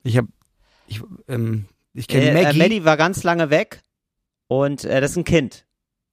Ich 0.02 0.18
hab, 0.18 0.26
ich, 0.86 1.00
ähm, 1.28 1.64
ich 1.94 2.06
kenne 2.08 2.26
Äh, 2.28 2.34
Maggie. 2.34 2.58
Äh, 2.58 2.62
Maddie 2.62 2.84
war 2.84 2.98
ganz 2.98 3.22
lange 3.22 3.48
weg 3.48 3.80
und 4.48 4.84
äh, 4.84 5.00
das 5.00 5.12
ist 5.12 5.16
ein 5.16 5.24
Kind. 5.24 5.66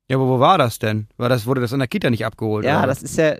ja, 0.07 0.16
aber 0.16 0.30
wo 0.30 0.39
war 0.39 0.57
das 0.57 0.80
denn? 0.80 1.09
War 1.18 1.28
das, 1.28 1.45
wurde 1.45 1.59
das 1.59 1.74
in 1.74 1.80
der 1.80 1.89
Kita 1.89 2.09
nicht 2.09 2.26
abgeholt? 2.26 2.64
Ja, 2.66 2.80
oder? 2.80 2.88
das 2.88 3.03
ist 3.03 3.18
ja, 3.18 3.36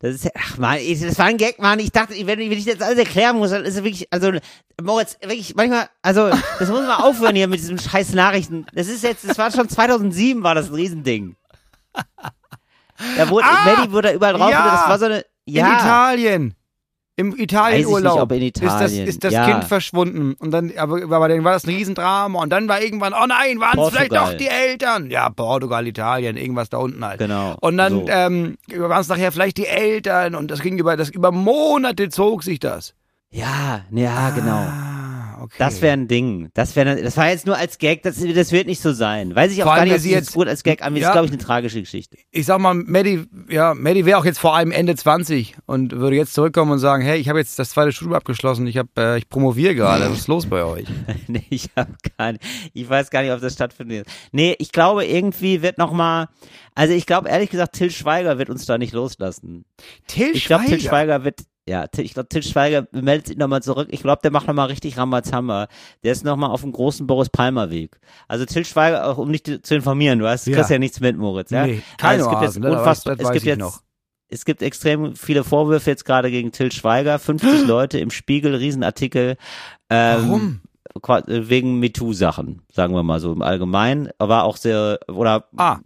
das 0.00 0.14
ist 0.14 0.30
ach 0.36 0.58
man, 0.58 0.78
das 0.78 1.18
war 1.18 1.26
ein 1.26 1.36
Gag, 1.38 1.58
Mann. 1.58 1.80
Ich 1.80 1.90
dachte, 1.90 2.14
wenn, 2.14 2.38
wenn 2.38 2.52
ich 2.52 2.64
das 2.64 2.80
alles 2.80 2.98
erklären 2.98 3.36
muss, 3.36 3.50
dann 3.50 3.64
ist 3.64 3.76
es 3.76 3.84
wirklich, 3.84 4.06
also, 4.12 4.32
Moritz, 4.80 5.18
wirklich, 5.20 5.54
manchmal, 5.56 5.88
also, 6.02 6.28
das 6.58 6.68
muss 6.68 6.82
man 6.82 6.90
aufhören 7.02 7.34
hier 7.34 7.48
mit 7.48 7.58
diesen 7.58 7.78
scheiß 7.78 8.14
Nachrichten. 8.14 8.66
Das 8.74 8.86
ist 8.86 9.02
jetzt, 9.02 9.28
das 9.28 9.38
war 9.38 9.50
schon 9.50 9.68
2007, 9.68 10.42
war 10.42 10.54
das 10.54 10.68
ein 10.68 10.74
Riesending. 10.74 11.36
Da 13.16 13.28
wurde, 13.28 13.46
Ah, 13.46 13.64
Maddie 13.64 13.92
wurde 13.92 14.12
überall 14.12 14.34
drauf, 14.34 14.50
ja, 14.50 14.70
das 14.70 14.88
war 14.88 14.98
so 14.98 15.04
eine, 15.06 15.24
In 15.44 15.54
ja. 15.54 15.78
Italien. 15.78 16.54
Im 17.18 17.36
Italienurlaub 17.36 18.30
in 18.30 18.42
ist 18.42 18.62
das, 18.62 18.64
Italien. 18.92 19.08
ist 19.08 19.24
das 19.24 19.32
Ja. 19.32 19.44
Kind 19.44 19.64
verschwunden. 19.64 20.34
Und 20.38 20.52
dann, 20.52 20.72
aber, 20.78 21.02
aber 21.02 21.28
dann 21.28 21.42
war 21.42 21.52
das 21.54 21.66
ein 21.66 21.70
Riesendrama. 21.70 22.40
Und 22.40 22.50
dann 22.50 22.68
war 22.68 22.80
irgendwann, 22.80 23.12
oh 23.12 23.26
nein, 23.26 23.58
waren 23.58 23.76
es 23.78 23.88
vielleicht 23.88 24.12
doch 24.14 24.34
die 24.34 24.46
Eltern? 24.46 25.10
Ja, 25.10 25.28
Portugal, 25.28 25.84
Italien, 25.88 26.36
irgendwas 26.36 26.70
da 26.70 26.78
unten 26.78 27.04
halt. 27.04 27.18
Genau. 27.18 27.56
Und 27.60 27.76
dann 27.76 27.92
so. 27.92 28.06
ähm, 28.08 28.56
waren 28.72 29.00
es 29.00 29.08
nachher 29.08 29.32
vielleicht 29.32 29.56
die 29.56 29.66
Eltern. 29.66 30.36
Und 30.36 30.48
das 30.52 30.60
ging 30.60 30.78
über, 30.78 30.96
das 30.96 31.08
über 31.08 31.32
Monate 31.32 32.08
zog 32.08 32.44
sich 32.44 32.60
das. 32.60 32.94
ja, 33.32 33.80
ja, 33.90 34.30
genau. 34.30 34.66
Okay. 35.48 35.56
Das 35.58 35.82
wäre 35.82 35.94
ein 35.94 36.08
Ding. 36.08 36.50
Das 36.54 36.76
wäre, 36.76 37.02
das 37.02 37.16
war 37.16 37.28
jetzt 37.28 37.46
nur 37.46 37.56
als 37.56 37.78
Gag. 37.78 38.02
Das, 38.02 38.16
das 38.16 38.52
wird 38.52 38.66
nicht 38.66 38.80
so 38.80 38.92
sein. 38.92 39.34
Weiß 39.34 39.52
ich 39.52 39.62
auch 39.62 39.66
Vor 39.66 39.76
gar 39.76 39.84
nicht, 39.84 39.94
ob 39.94 40.00
sie 40.00 40.12
jetzt 40.12 40.32
gut 40.32 40.48
als 40.48 40.62
Gag 40.62 40.82
angeht. 40.82 41.02
Ja. 41.02 41.08
Das 41.08 41.10
ist, 41.10 41.14
glaube 41.14 41.26
ich, 41.26 41.32
eine 41.32 41.42
tragische 41.42 41.80
Geschichte. 41.80 42.18
ich 42.30 42.46
sag 42.46 42.58
mal, 42.60 42.74
Maddie, 42.74 43.24
ja, 43.48 43.74
Maddie 43.74 44.04
wäre 44.04 44.18
auch 44.18 44.24
jetzt 44.24 44.38
vor 44.38 44.54
allem 44.54 44.70
Ende 44.70 44.94
20 44.94 45.56
und 45.66 45.92
würde 45.92 46.16
jetzt 46.16 46.34
zurückkommen 46.34 46.72
und 46.72 46.78
sagen, 46.78 47.02
hey, 47.02 47.18
ich 47.18 47.28
habe 47.28 47.38
jetzt 47.38 47.58
das 47.58 47.70
zweite 47.70 47.92
Studium 47.92 48.14
abgeschlossen, 48.14 48.66
ich 48.66 48.76
habe, 48.76 48.88
äh, 48.96 49.18
ich 49.18 49.28
promoviere 49.28 49.74
gerade, 49.74 50.10
was 50.10 50.18
ist 50.18 50.28
los 50.28 50.46
bei 50.46 50.62
euch? 50.64 50.86
nee, 51.26 51.44
ich 51.50 51.70
habe 51.76 51.92
gar 52.16 52.32
nicht, 52.32 52.44
ich 52.74 52.88
weiß 52.88 53.10
gar 53.10 53.22
nicht, 53.22 53.32
ob 53.32 53.40
das 53.40 53.54
stattfindet. 53.54 54.06
Nee, 54.32 54.54
ich 54.58 54.72
glaube, 54.72 55.04
irgendwie 55.04 55.62
wird 55.62 55.78
noch 55.78 55.92
mal, 55.92 56.28
also 56.74 56.94
ich 56.94 57.06
glaube, 57.06 57.28
ehrlich 57.28 57.50
gesagt, 57.50 57.74
Till 57.74 57.90
Schweiger 57.90 58.38
wird 58.38 58.50
uns 58.50 58.66
da 58.66 58.78
nicht 58.78 58.92
loslassen. 58.92 59.64
Till 60.06 60.30
Ich 60.34 60.44
glaube, 60.46 60.64
Till 60.64 60.80
Schweiger. 60.80 60.88
Schweiger 60.88 61.24
wird, 61.24 61.40
ja, 61.68 61.86
ich 61.96 62.14
glaube, 62.14 62.28
Till 62.28 62.42
Schweiger 62.42 62.86
meldet 62.92 63.26
sich 63.28 63.36
nochmal 63.36 63.62
zurück. 63.62 63.88
Ich 63.90 64.00
glaube, 64.02 64.20
der 64.22 64.30
macht 64.30 64.46
nochmal 64.46 64.66
richtig 64.68 64.96
Rambazamba. 64.96 65.68
Der 66.02 66.12
ist 66.12 66.24
nochmal 66.24 66.50
auf 66.50 66.62
dem 66.62 66.72
großen 66.72 67.06
Boris 67.06 67.28
Palmer 67.28 67.70
Weg. 67.70 67.98
Also 68.26 68.44
Till 68.46 68.64
Schweiger, 68.64 69.06
auch 69.06 69.18
um 69.18 69.30
dich 69.30 69.42
zu 69.44 69.74
informieren, 69.74 70.18
du 70.18 70.26
hast, 70.28 70.46
du 70.46 70.50
Ja. 70.50 70.56
kriegst 70.56 70.70
ja 70.70 70.78
nichts 70.78 71.00
mit, 71.00 71.16
Moritz, 71.16 71.50
ja? 71.50 71.66
Nee, 71.66 71.82
keine 71.98 72.24
also 72.24 72.24
es 72.24 72.30
gibt 72.30 72.42
Oasen, 72.42 72.62
jetzt 72.62 72.70
ne? 72.72 72.78
unfassbar, 72.78 73.16
Das 73.16 73.26
weiß 73.28 73.36
es 73.36 73.42
gibt 73.42 73.46
jetzt, 73.46 73.58
noch. 73.58 73.82
es 74.28 74.44
gibt 74.44 74.62
extrem 74.62 75.14
viele 75.16 75.44
Vorwürfe 75.44 75.90
jetzt 75.90 76.04
gerade 76.04 76.30
gegen 76.30 76.52
Till 76.52 76.72
Schweiger. 76.72 77.18
50 77.18 77.62
Leute 77.66 77.98
im 77.98 78.10
Spiegel, 78.10 78.54
Riesenartikel. 78.54 79.36
Ähm, 79.90 80.22
Warum? 80.28 80.60
Qua- 81.00 81.22
wegen 81.26 81.78
MeToo-Sachen, 81.80 82.62
sagen 82.72 82.94
wir 82.94 83.02
mal 83.02 83.20
so 83.20 83.32
im 83.32 83.42
Allgemeinen. 83.42 84.08
War 84.18 84.44
auch 84.44 84.56
sehr, 84.56 84.98
oder 85.08 85.44
Ah, 85.56 85.78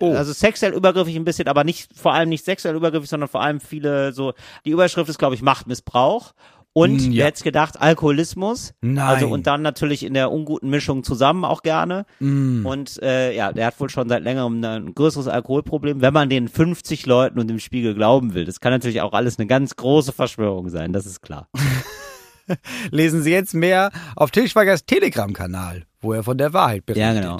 oh. 0.00 0.12
also 0.14 0.32
sexuell 0.32 0.72
übergriffig 0.74 1.16
ein 1.16 1.24
bisschen, 1.24 1.48
aber 1.48 1.64
nicht, 1.64 1.90
vor 1.96 2.12
allem 2.14 2.28
nicht 2.28 2.44
sexuell 2.44 2.74
übergriffig, 2.76 3.08
sondern 3.10 3.28
vor 3.28 3.42
allem 3.42 3.60
viele 3.60 4.12
so, 4.12 4.32
die 4.64 4.70
Überschrift 4.70 5.08
ist, 5.10 5.18
glaube 5.18 5.34
ich, 5.34 5.42
Machtmissbrauch. 5.42 6.32
Und, 6.72 7.08
Mm, 7.08 7.10
ja. 7.10 7.18
wer 7.18 7.26
hätte 7.26 7.42
gedacht, 7.42 7.80
Alkoholismus. 7.80 8.74
Nein. 8.80 9.04
Also 9.04 9.26
und 9.26 9.48
dann 9.48 9.60
natürlich 9.60 10.04
in 10.04 10.14
der 10.14 10.30
unguten 10.30 10.70
Mischung 10.70 11.02
zusammen 11.02 11.44
auch 11.44 11.62
gerne. 11.62 12.06
Mm. 12.20 12.64
Und 12.64 13.02
äh, 13.02 13.34
ja, 13.34 13.52
der 13.52 13.66
hat 13.66 13.80
wohl 13.80 13.90
schon 13.90 14.08
seit 14.08 14.22
längerem 14.22 14.62
ein 14.62 14.94
größeres 14.94 15.26
Alkoholproblem, 15.26 16.00
wenn 16.00 16.14
man 16.14 16.28
den 16.28 16.46
50 16.46 17.06
Leuten 17.06 17.40
und 17.40 17.48
dem 17.48 17.58
Spiegel 17.58 17.94
glauben 17.96 18.34
will. 18.34 18.44
Das 18.44 18.60
kann 18.60 18.70
natürlich 18.70 19.00
auch 19.00 19.14
alles 19.14 19.36
eine 19.36 19.48
ganz 19.48 19.74
große 19.74 20.12
Verschwörung 20.12 20.68
sein, 20.68 20.92
das 20.92 21.06
ist 21.06 21.22
klar. 21.22 21.48
lesen 22.90 23.22
Sie 23.22 23.30
jetzt 23.30 23.54
mehr 23.54 23.90
auf 24.16 24.30
Til 24.30 24.48
Schweigers 24.48 24.84
Telegram-Kanal, 24.84 25.84
wo 26.00 26.12
er 26.12 26.22
von 26.22 26.38
der 26.38 26.52
Wahrheit 26.52 26.86
berichtet. 26.86 27.14
Ja, 27.14 27.20
genau. 27.20 27.38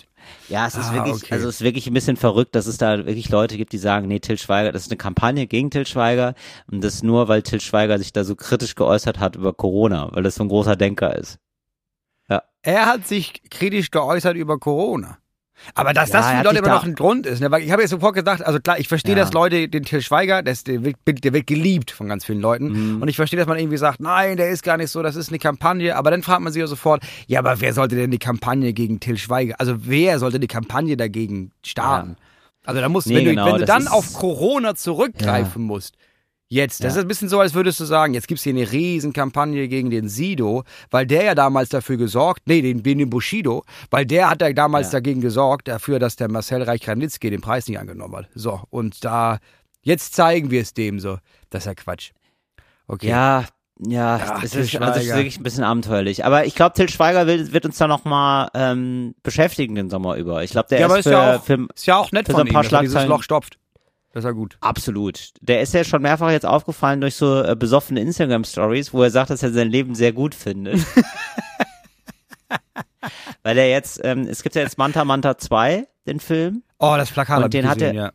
Ja, 0.48 0.66
es 0.66 0.74
ist 0.74 0.90
Ah, 0.90 0.94
wirklich, 0.94 1.24
okay. 1.24 1.34
also 1.34 1.48
es 1.48 1.56
ist 1.56 1.60
wirklich 1.62 1.86
ein 1.86 1.94
bisschen 1.94 2.16
verrückt, 2.16 2.54
dass 2.54 2.66
es 2.66 2.76
da 2.76 2.98
wirklich 2.98 3.30
Leute 3.30 3.56
gibt, 3.56 3.72
die 3.72 3.78
sagen, 3.78 4.06
nee, 4.06 4.20
Till 4.20 4.38
Schweiger, 4.38 4.70
das 4.70 4.82
ist 4.82 4.90
eine 4.90 4.98
Kampagne 4.98 5.46
gegen 5.46 5.70
Till 5.70 5.86
Schweiger 5.86 6.34
und 6.70 6.84
das 6.84 7.02
nur, 7.02 7.28
weil 7.28 7.42
Till 7.42 7.60
Schweiger 7.60 7.98
sich 7.98 8.12
da 8.12 8.22
so 8.24 8.36
kritisch 8.36 8.74
geäußert 8.74 9.18
hat 9.18 9.36
über 9.36 9.52
Corona, 9.54 10.08
weil 10.12 10.22
das 10.22 10.34
so 10.36 10.44
ein 10.44 10.48
großer 10.48 10.76
Denker 10.76 11.16
ist. 11.16 11.38
Er 12.62 12.84
hat 12.84 13.06
sich 13.06 13.42
kritisch 13.50 13.90
geäußert 13.90 14.36
über 14.36 14.58
Corona. 14.58 15.16
Aber 15.74 15.92
dass 15.92 16.08
Ja, 16.10 16.16
das 16.18 16.30
für 16.30 16.42
Leute 16.44 16.58
immer 16.58 16.68
noch 16.68 16.84
ein 16.84 16.94
Grund 16.94 17.26
ist, 17.26 17.40
ne? 17.40 17.50
weil 17.50 17.62
ich 17.62 17.70
habe 17.70 17.82
jetzt 17.82 17.90
sofort 17.90 18.14
gedacht, 18.14 18.42
also 18.44 18.60
klar, 18.60 18.78
ich 18.78 18.88
verstehe, 18.88 19.14
Ja. 19.14 19.22
dass 19.22 19.32
Leute 19.32 19.68
den 19.68 19.84
Til 19.84 20.02
Schweiger, 20.02 20.42
der, 20.42 20.52
ist, 20.52 20.66
der, 20.66 20.82
wird, 20.84 20.96
der 21.06 21.32
wird 21.32 21.46
geliebt 21.46 21.90
von 21.90 22.08
ganz 22.08 22.24
vielen 22.24 22.40
Leuten 22.40 22.96
Mhm. 22.96 23.02
und 23.02 23.08
ich 23.08 23.16
verstehe, 23.16 23.38
dass 23.38 23.46
man 23.48 23.58
irgendwie 23.58 23.76
sagt, 23.76 24.00
nein, 24.00 24.36
der 24.36 24.50
ist 24.50 24.62
gar 24.62 24.76
nicht 24.76 24.90
so, 24.90 25.02
das 25.02 25.16
ist 25.16 25.28
eine 25.28 25.38
Kampagne, 25.38 25.96
aber 25.96 26.10
dann 26.10 26.22
fragt 26.22 26.40
man 26.42 26.52
sich 26.52 26.60
ja 26.60 26.66
sofort, 26.66 27.02
ja, 27.26 27.38
aber 27.40 27.60
wer 27.60 27.72
sollte 27.74 27.96
denn 27.96 28.10
die 28.10 28.18
Kampagne 28.18 28.72
gegen 28.72 29.00
Til 29.00 29.18
Schweiger, 29.18 29.54
also 29.58 29.74
wer 29.86 30.18
sollte 30.18 30.40
die 30.40 30.46
Kampagne 30.48 30.96
dagegen 30.96 31.52
starten? 31.64 32.16
Also 32.64 32.80
da 32.80 32.88
musst 32.88 33.06
Nee, 33.06 33.16
wenn 33.16 33.24
du, 33.24 33.30
genau, 33.30 33.46
wenn 33.46 33.56
du 33.56 33.64
dann 33.64 33.88
auf 33.88 34.12
Corona 34.12 34.74
zurückgreifen 34.74 35.62
musst, 35.62 35.94
Jetzt, 36.52 36.82
das 36.82 36.94
Ja. 36.94 36.98
ist 36.98 37.04
ein 37.04 37.08
bisschen 37.08 37.28
so, 37.28 37.38
als 37.38 37.54
würdest 37.54 37.78
du 37.78 37.84
sagen, 37.84 38.12
jetzt 38.12 38.26
gibt's 38.26 38.42
hier 38.42 38.52
eine 38.52 38.70
Riesenkampagne 38.72 39.68
gegen 39.68 39.88
den 39.88 40.08
Sido, 40.08 40.64
weil 40.90 41.06
der 41.06 41.22
ja 41.22 41.34
damals 41.36 41.68
dafür 41.68 41.96
gesorgt, 41.96 42.42
nee, 42.46 42.60
den, 42.60 42.82
den 42.82 43.08
Bushido, 43.08 43.62
weil 43.90 44.04
der 44.04 44.28
hat 44.28 44.42
ja 44.42 44.52
damals 44.52 44.88
Ja. 44.88 44.94
dagegen 44.98 45.20
gesorgt, 45.20 45.68
dafür, 45.68 46.00
dass 46.00 46.16
der 46.16 46.28
Marcel 46.28 46.62
Reich-Ranitzky 46.64 47.30
den 47.30 47.40
Preis 47.40 47.68
nicht 47.68 47.78
angenommen 47.78 48.16
hat. 48.16 48.28
So, 48.34 48.60
und 48.70 49.04
da, 49.04 49.38
jetzt 49.82 50.14
zeigen 50.16 50.50
wir 50.50 50.60
es 50.62 50.74
dem 50.74 50.98
so. 50.98 51.18
Das 51.50 51.62
ist 51.62 51.66
ja 51.66 51.74
Quatsch. 51.74 52.10
Okay. 52.88 53.08
Ja, 53.08 53.44
ja, 53.86 54.18
Ja, 54.18 54.40
es 54.42 54.56
ist, 54.56 54.74
also 54.76 54.98
es 55.00 55.06
ist 55.06 55.14
wirklich 55.14 55.38
ein 55.38 55.44
bisschen 55.44 55.62
abenteuerlich. 55.62 56.24
Aber 56.24 56.46
ich 56.46 56.56
glaube, 56.56 56.74
Till 56.74 56.88
Schweiger 56.88 57.28
will, 57.28 57.52
wird 57.52 57.64
uns 57.64 57.78
da 57.78 57.86
noch 57.86 58.04
mal 58.04 58.48
ähm, 58.54 59.14
beschäftigen 59.22 59.76
den 59.76 59.88
Sommer 59.88 60.16
über. 60.16 60.42
Ich 60.42 60.50
glaube, 60.50 60.66
der 60.68 60.80
Ja, 60.80 60.86
aber 60.86 60.98
ist 60.98 61.06
ist 61.06 61.12
für, 61.12 61.16
ja 61.16 61.36
auch- 61.36 61.44
für 61.44 61.68
Ist 61.76 61.86
ja 61.86 61.96
auch 61.96 62.10
nett 62.10 62.26
Für 62.26 62.32
von 62.32 62.38
so 62.40 62.42
ein 62.42 62.46
ihm, 62.48 62.52
paar 62.54 62.62
dass 62.64 62.72
er 62.72 62.80
dieses 62.80 63.06
Loch 63.06 63.22
stopft. 63.22 63.56
Das 64.12 64.24
ist 64.24 64.28
ja 64.28 64.32
gut. 64.32 64.56
Absolut. 64.60 65.30
Der 65.40 65.60
ist 65.60 65.72
ja 65.72 65.84
schon 65.84 66.02
mehrfach 66.02 66.30
jetzt 66.30 66.46
aufgefallen 66.46 67.00
durch 67.00 67.14
so 67.14 67.42
äh, 67.42 67.54
besoffene 67.56 68.00
Instagram-Stories, 68.00 68.92
wo 68.92 69.02
er 69.04 69.10
sagt, 69.10 69.30
dass 69.30 69.42
er 69.42 69.52
sein 69.52 69.68
Leben 69.70 69.94
sehr 69.94 70.12
gut 70.12 70.34
findet. 70.34 70.80
Weil 73.42 73.56
er 73.58 73.70
jetzt, 73.70 74.00
ähm, 74.04 74.26
es 74.28 74.42
gibt 74.42 74.54
ja 74.54 74.62
jetzt 74.62 74.76
Manta 74.78 75.04
Manta 75.04 75.38
2, 75.38 75.86
den 76.06 76.20
Film. 76.20 76.62
Oh, 76.78 76.94
das 76.96 77.10
Plakat 77.10 77.38
Und 77.38 77.44
hab 77.44 77.54
ich 77.54 77.60
den 77.60 77.68
hat 77.68 77.78
gesehen, 77.78 77.96
er- 77.96 78.02
ja. 78.04 78.12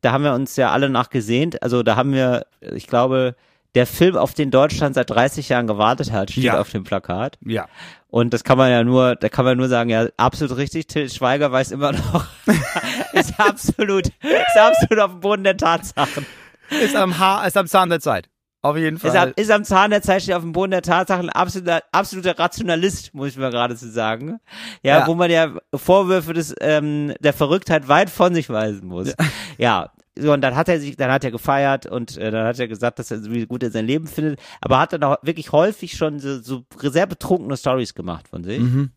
Da 0.00 0.12
haben 0.12 0.22
wir 0.22 0.32
uns 0.32 0.54
ja 0.54 0.70
alle 0.70 0.88
nachgesehnt. 0.90 1.60
Also 1.62 1.82
da 1.82 1.96
haben 1.96 2.12
wir, 2.12 2.46
ich 2.60 2.86
glaube, 2.86 3.34
der 3.74 3.84
Film, 3.84 4.16
auf 4.16 4.32
den 4.32 4.52
Deutschland 4.52 4.94
seit 4.94 5.10
30 5.10 5.48
Jahren 5.48 5.66
gewartet 5.66 6.12
hat, 6.12 6.30
steht 6.30 6.44
Ja. 6.44 6.60
auf 6.60 6.70
dem 6.70 6.84
Plakat. 6.84 7.36
Ja. 7.44 7.66
Und 8.08 8.32
das 8.32 8.44
kann 8.44 8.56
man 8.58 8.70
ja 8.70 8.84
nur, 8.84 9.16
da 9.16 9.28
kann 9.28 9.44
man 9.44 9.58
nur 9.58 9.68
sagen, 9.68 9.90
ja, 9.90 10.06
absolut 10.16 10.56
richtig. 10.56 10.86
Till 10.86 11.10
Schweiger 11.10 11.50
weiß 11.50 11.72
immer 11.72 11.92
noch, 11.92 12.26
ist 13.12 13.38
absolut, 13.38 14.06
ist 14.06 14.56
absolut 14.58 14.98
auf 15.02 15.10
dem 15.12 15.20
Boden 15.20 15.44
der 15.44 15.56
Tatsachen. 15.56 16.26
Ist 16.70 16.96
am 16.96 17.18
Haar, 17.18 17.46
ist 17.46 17.56
am 17.56 17.66
Zahn 17.66 17.88
der 17.88 18.00
Zeit. 18.00 18.28
Auf 18.60 18.76
jeden 18.76 18.98
Fall. 18.98 19.10
Ist 19.10 19.16
am, 19.16 19.32
ist 19.36 19.50
am 19.50 19.64
Zahn 19.64 19.90
der 19.90 20.02
Zeit, 20.02 20.22
steht 20.22 20.34
auf 20.34 20.42
dem 20.42 20.52
Boden 20.52 20.72
der 20.72 20.82
Tatsachen, 20.82 21.30
absoluter, 21.30 21.82
absoluter 21.92 22.36
Rationalist, 22.38 23.14
muss 23.14 23.28
ich 23.28 23.36
mal 23.38 23.50
geradezu 23.50 23.88
sagen. 23.88 24.40
Ja, 24.82 24.98
Ja. 25.00 25.06
wo 25.06 25.14
man 25.14 25.30
ja 25.30 25.52
Vorwürfe 25.74 26.32
des, 26.34 26.54
ähm, 26.60 27.14
der 27.20 27.32
Verrücktheit 27.32 27.86
weit 27.88 28.10
von 28.10 28.34
sich 28.34 28.50
weisen 28.50 28.86
muss. 28.88 29.14
Ja. 29.58 29.92
So, 30.20 30.32
und 30.32 30.40
dann 30.40 30.56
hat 30.56 30.68
er 30.68 30.80
sich, 30.80 30.96
dann 30.96 31.12
hat 31.12 31.22
er 31.22 31.30
gefeiert 31.30 31.86
und 31.86 32.16
äh, 32.16 32.32
dann 32.32 32.44
hat 32.44 32.58
er 32.58 32.66
gesagt, 32.66 32.98
dass 32.98 33.12
er 33.12 33.20
so 33.20 33.30
wie 33.30 33.46
gut 33.46 33.62
er 33.62 33.70
sein 33.70 33.86
Leben 33.86 34.08
findet, 34.08 34.40
aber 34.60 34.80
hat 34.80 34.92
dann 34.92 35.04
auch 35.04 35.16
wirklich 35.22 35.52
häufig 35.52 35.92
schon 35.96 36.18
so, 36.18 36.40
so 36.40 36.64
sehr 36.82 37.06
betrunkene 37.06 37.56
Stories 37.56 37.94
gemacht 37.94 38.26
von 38.26 38.42
sich. 38.42 38.58
mhm. 38.58 38.90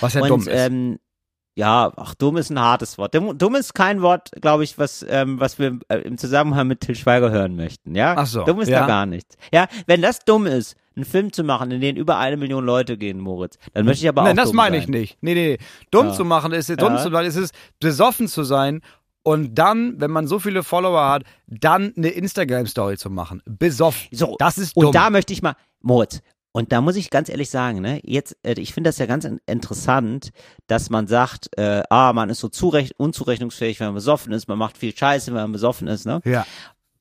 Was 0.00 0.14
ja 0.14 0.22
und 0.22 0.28
dumm 0.28 0.40
ist. 0.40 0.48
ähm, 0.50 0.98
ja, 1.54 1.92
ach, 1.96 2.14
dumm 2.14 2.36
ist 2.38 2.50
ein 2.50 2.58
hartes 2.60 2.96
Wort. 2.98 3.14
Dumm, 3.14 3.36
dumm 3.36 3.54
ist 3.56 3.74
kein 3.74 4.00
Wort, 4.00 4.30
glaube 4.40 4.64
ich, 4.64 4.78
was, 4.78 5.04
ähm, 5.08 5.38
was 5.38 5.58
wir 5.58 5.78
äh, 5.88 5.98
im 5.98 6.16
Zusammenhang 6.16 6.66
mit 6.66 6.80
Till 6.80 6.94
Schweiger 6.94 7.30
hören 7.30 7.56
möchten. 7.56 7.94
Ja, 7.94 8.14
Ach 8.16 8.26
so, 8.26 8.44
dumm 8.44 8.60
ist 8.60 8.68
ja. 8.68 8.80
da 8.80 8.86
gar 8.86 9.06
nichts. 9.06 9.36
Ja, 9.52 9.66
wenn 9.86 10.00
das 10.00 10.20
dumm 10.20 10.46
ist, 10.46 10.76
einen 10.96 11.04
Film 11.04 11.32
zu 11.32 11.44
machen, 11.44 11.70
in 11.70 11.80
den 11.80 11.96
über 11.96 12.18
eine 12.18 12.36
Million 12.36 12.64
Leute 12.64 12.96
gehen, 12.96 13.18
Moritz, 13.20 13.58
dann 13.74 13.84
möchte 13.84 14.04
ich 14.04 14.08
aber 14.08 14.22
Nein, 14.22 14.32
auch 14.38 14.42
das 14.42 14.50
dumm 14.50 14.56
meine 14.56 14.76
sein. 14.76 14.82
ich 14.82 14.88
nicht. 14.88 15.18
Nee, 15.22 15.34
nee, 15.34 15.56
nee. 15.58 15.66
Dumm 15.90 16.06
Ja. 16.08 16.12
zu 16.14 16.24
machen 16.24 16.52
ist, 16.52 16.68
dumm 16.70 16.94
Ja. 16.94 16.98
zu 17.02 17.10
machen 17.10 17.26
ist 17.26 17.36
es, 17.36 17.50
besoffen 17.80 18.28
zu 18.28 18.44
sein 18.44 18.80
und 19.22 19.54
dann, 19.54 20.00
wenn 20.00 20.10
man 20.10 20.26
so 20.26 20.38
viele 20.38 20.62
Follower 20.62 21.08
hat, 21.08 21.22
dann 21.46 21.92
eine 21.96 22.08
Instagram-Story 22.08 22.96
zu 22.96 23.08
machen. 23.10 23.42
Besoffen. 23.46 24.08
So, 24.12 24.36
Das 24.38 24.58
ist 24.58 24.76
dumm. 24.76 24.86
Und 24.86 24.94
da 24.94 25.10
möchte 25.10 25.32
ich 25.32 25.42
mal, 25.42 25.54
Moritz, 25.80 26.20
und 26.52 26.70
da 26.72 26.80
muss 26.80 26.96
ich 26.96 27.10
ganz 27.10 27.28
ehrlich 27.28 27.50
sagen, 27.50 27.80
ne, 27.80 28.00
jetzt, 28.04 28.36
äh, 28.42 28.52
ich 28.60 28.72
finde 28.74 28.88
das 28.88 28.98
ja 28.98 29.06
ganz 29.06 29.24
in- 29.24 29.40
interessant, 29.46 30.30
dass 30.66 30.90
man 30.90 31.06
sagt, 31.06 31.48
äh, 31.58 31.82
ah, 31.90 32.12
man 32.12 32.30
ist 32.30 32.40
so 32.40 32.48
zurecht, 32.48 32.94
unzurechnungsfähig, 32.98 33.80
wenn 33.80 33.88
man 33.88 33.94
besoffen 33.94 34.32
ist, 34.32 34.48
man 34.48 34.58
macht 34.58 34.76
viel 34.78 34.96
Scheiße, 34.96 35.28
wenn 35.32 35.40
man 35.42 35.52
besoffen 35.52 35.88
ist, 35.88 36.06
ne? 36.06 36.20
ja. 36.24 36.46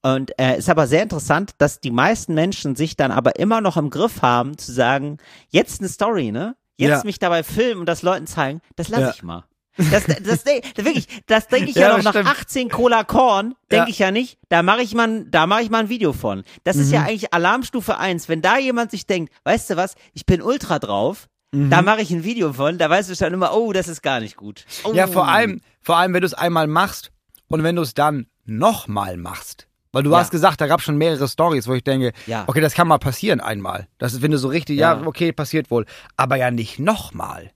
Und 0.04 0.32
äh, 0.40 0.58
ist 0.58 0.68
aber 0.68 0.88
sehr 0.88 1.04
interessant, 1.04 1.52
dass 1.60 1.80
die 1.80 1.92
meisten 1.92 2.34
Menschen 2.34 2.76
sich 2.76 2.96
dann 2.96 3.12
aber 3.12 3.38
immer 3.38 3.62
noch 3.62 3.78
im 3.78 3.92
Griff 3.92 4.24
haben, 4.24 4.58
zu 4.58 4.72
sagen, 4.72 5.18
jetzt 5.50 5.80
eine 5.80 5.90
Story, 5.90 6.32
ne? 6.32 6.56
Jetzt 6.78 6.90
Ja. 6.90 7.02
mich 7.04 7.20
dabei 7.20 7.44
filmen 7.44 7.82
und 7.82 7.86
das 7.86 8.02
Leuten 8.02 8.26
zeigen, 8.26 8.62
das 8.76 8.90
lasse 8.90 9.04
Ja. 9.04 9.12
ich 9.12 9.22
mal. 9.22 9.44
Das, 9.78 10.06
das, 10.06 10.44
das, 10.44 10.46
wirklich, 10.76 11.08
das 11.28 11.48
denke 11.48 11.70
ich 11.70 11.76
ja, 11.76 11.90
Ja, 11.90 11.98
noch 11.98 12.04
nach 12.04 12.12
stimmt. 12.12 12.28
18 12.30 12.70
Cola 12.70 13.04
Korn, 13.04 13.56
denke 13.72 13.86
Ja. 13.86 13.90
ich 13.90 14.00
ja 14.00 14.12
nicht, 14.12 14.38
da 14.50 14.64
mache 14.64 14.82
ich 14.82 14.94
mal, 14.94 15.08
ein- 15.08 15.32
da 15.32 15.48
mache 15.48 15.62
ich 15.64 15.70
mal 15.70 15.80
ein 15.80 15.90
Video 15.90 16.12
von. 16.14 16.44
Das 16.66 16.76
ist 16.76 16.88
Mhm. 16.88 16.94
ja 16.94 17.02
eigentlich 17.04 17.34
Alarmstufe 17.34 17.98
1. 17.98 18.28
Wenn 18.30 18.42
da 18.42 18.58
jemand 18.58 18.92
sich 18.92 19.06
denkt, 19.08 19.34
weißt 19.46 19.70
du 19.70 19.78
was, 19.78 19.96
ich 20.14 20.26
bin 20.26 20.42
ultra 20.42 20.78
drauf, 20.80 21.28
Mhm. 21.54 21.70
da 21.70 21.82
mache 21.82 22.02
ich 22.02 22.12
ein 22.12 22.24
Video 22.26 22.52
von, 22.54 22.78
da 22.78 22.90
weißt 22.90 23.10
du 23.10 23.16
schon 23.16 23.34
immer, 23.34 23.54
oh, 23.56 23.72
das 23.74 23.88
ist 23.88 24.02
gar 24.04 24.20
nicht 24.20 24.36
gut. 24.36 24.66
Oh. 24.84 24.92
Ja, 24.94 25.08
vor 25.08 25.28
allem, 25.30 25.62
vor 25.82 25.98
allem, 25.98 26.14
wenn 26.14 26.22
du 26.22 26.28
es 26.28 26.34
einmal 26.34 26.68
machst 26.68 27.12
und 27.48 27.64
wenn 27.64 27.76
du 27.78 27.82
es 27.82 27.94
dann 27.94 28.28
nochmal 28.46 29.16
machst. 29.18 29.68
Weil 29.94 30.04
du 30.04 30.12
Ja. 30.12 30.20
hast 30.20 30.32
gesagt, 30.32 30.60
da 30.62 30.68
gab 30.68 30.82
schon 30.82 30.98
mehrere 30.98 31.28
Stories, 31.28 31.68
wo 31.68 31.74
ich 31.74 31.84
denke, 31.84 32.12
Ja. 32.28 32.44
okay, 32.48 32.62
das 32.62 32.74
kann 32.74 32.88
mal 32.88 32.98
passieren 33.00 33.40
einmal. 33.42 33.88
Das 33.98 34.14
ist, 34.14 34.22
wenn 34.22 34.32
du 34.32 34.38
so 34.38 34.48
richtig, 34.50 34.78
ja, 34.80 34.94
Ja. 35.00 35.06
okay, 35.08 35.32
passiert 35.34 35.72
wohl. 35.72 35.86
Aber 36.18 36.36
ja 36.36 36.52
nicht 36.52 36.80
nochmal. 36.80 37.52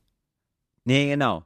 Nee, 0.86 1.07
genau. 1.09 1.43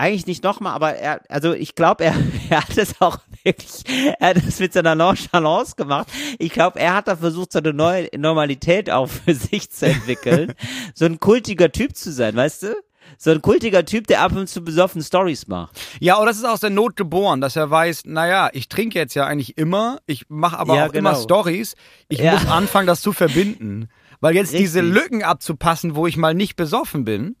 Eigentlich 0.00 0.26
nicht 0.26 0.42
nochmal, 0.42 0.72
aber 0.72 0.94
er, 0.94 1.20
also 1.28 1.52
ich 1.52 1.74
glaube, 1.74 2.04
er, 2.04 2.14
er 2.50 2.62
hat 2.62 2.78
es 2.78 3.00
auch 3.02 3.18
wirklich, 3.44 3.84
er 4.18 4.30
hat 4.30 4.36
es 4.38 4.58
mit 4.58 4.72
seiner 4.72 4.94
Nonchalance 4.94 5.76
gemacht. 5.76 6.08
Ich 6.38 6.52
glaube, 6.52 6.80
er 6.80 6.94
hat 6.94 7.06
da 7.06 7.16
versucht, 7.16 7.52
so 7.52 7.58
eine 7.58 7.74
neue 7.74 8.08
Normalität 8.16 8.90
auch 8.90 9.06
für 9.08 9.34
sich 9.34 9.70
zu 9.70 9.86
entwickeln. 9.86 10.54
so 10.94 11.04
ein 11.04 11.20
kultiger 11.20 11.70
Typ 11.70 11.96
zu 11.96 12.12
sein, 12.12 12.34
weißt 12.34 12.62
du? 12.62 12.76
So 13.18 13.30
ein 13.30 13.42
kultiger 13.42 13.84
Typ, 13.84 14.06
der 14.06 14.22
ab 14.22 14.32
und 14.36 14.48
zu 14.48 14.62
besoffen 14.62 15.02
Stories 15.02 15.48
macht. 15.48 15.78
Ja, 15.98 16.16
oder 16.18 16.26
das 16.28 16.38
ist 16.38 16.44
aus 16.44 16.60
der 16.60 16.70
Not 16.70 16.96
geboren, 16.96 17.40
dass 17.42 17.56
er 17.56 17.68
weiß, 17.70 18.04
naja, 18.06 18.48
ich 18.52 18.68
trinke 18.68 18.98
jetzt 18.98 19.14
ja 19.14 19.26
eigentlich 19.26 19.58
immer, 19.58 19.98
ich 20.06 20.26
mache 20.28 20.58
aber 20.58 20.76
Ja, 20.76 20.86
auch 20.86 20.92
immer 20.92 21.10
genau. 21.12 21.22
Stories. 21.22 21.74
Ich 22.08 22.20
Ja. 22.20 22.32
muss 22.32 22.46
anfangen, 22.46 22.86
das 22.86 23.00
zu 23.02 23.12
verbinden. 23.12 23.88
Weil 24.20 24.34
jetzt 24.34 24.52
diese 24.52 24.80
Richtig. 24.80 24.94
Lücken 24.94 25.22
abzupassen, 25.24 25.94
wo 25.96 26.06
ich 26.06 26.16
mal 26.16 26.34
nicht 26.34 26.56
besoffen 26.56 27.04
bin, 27.04 27.36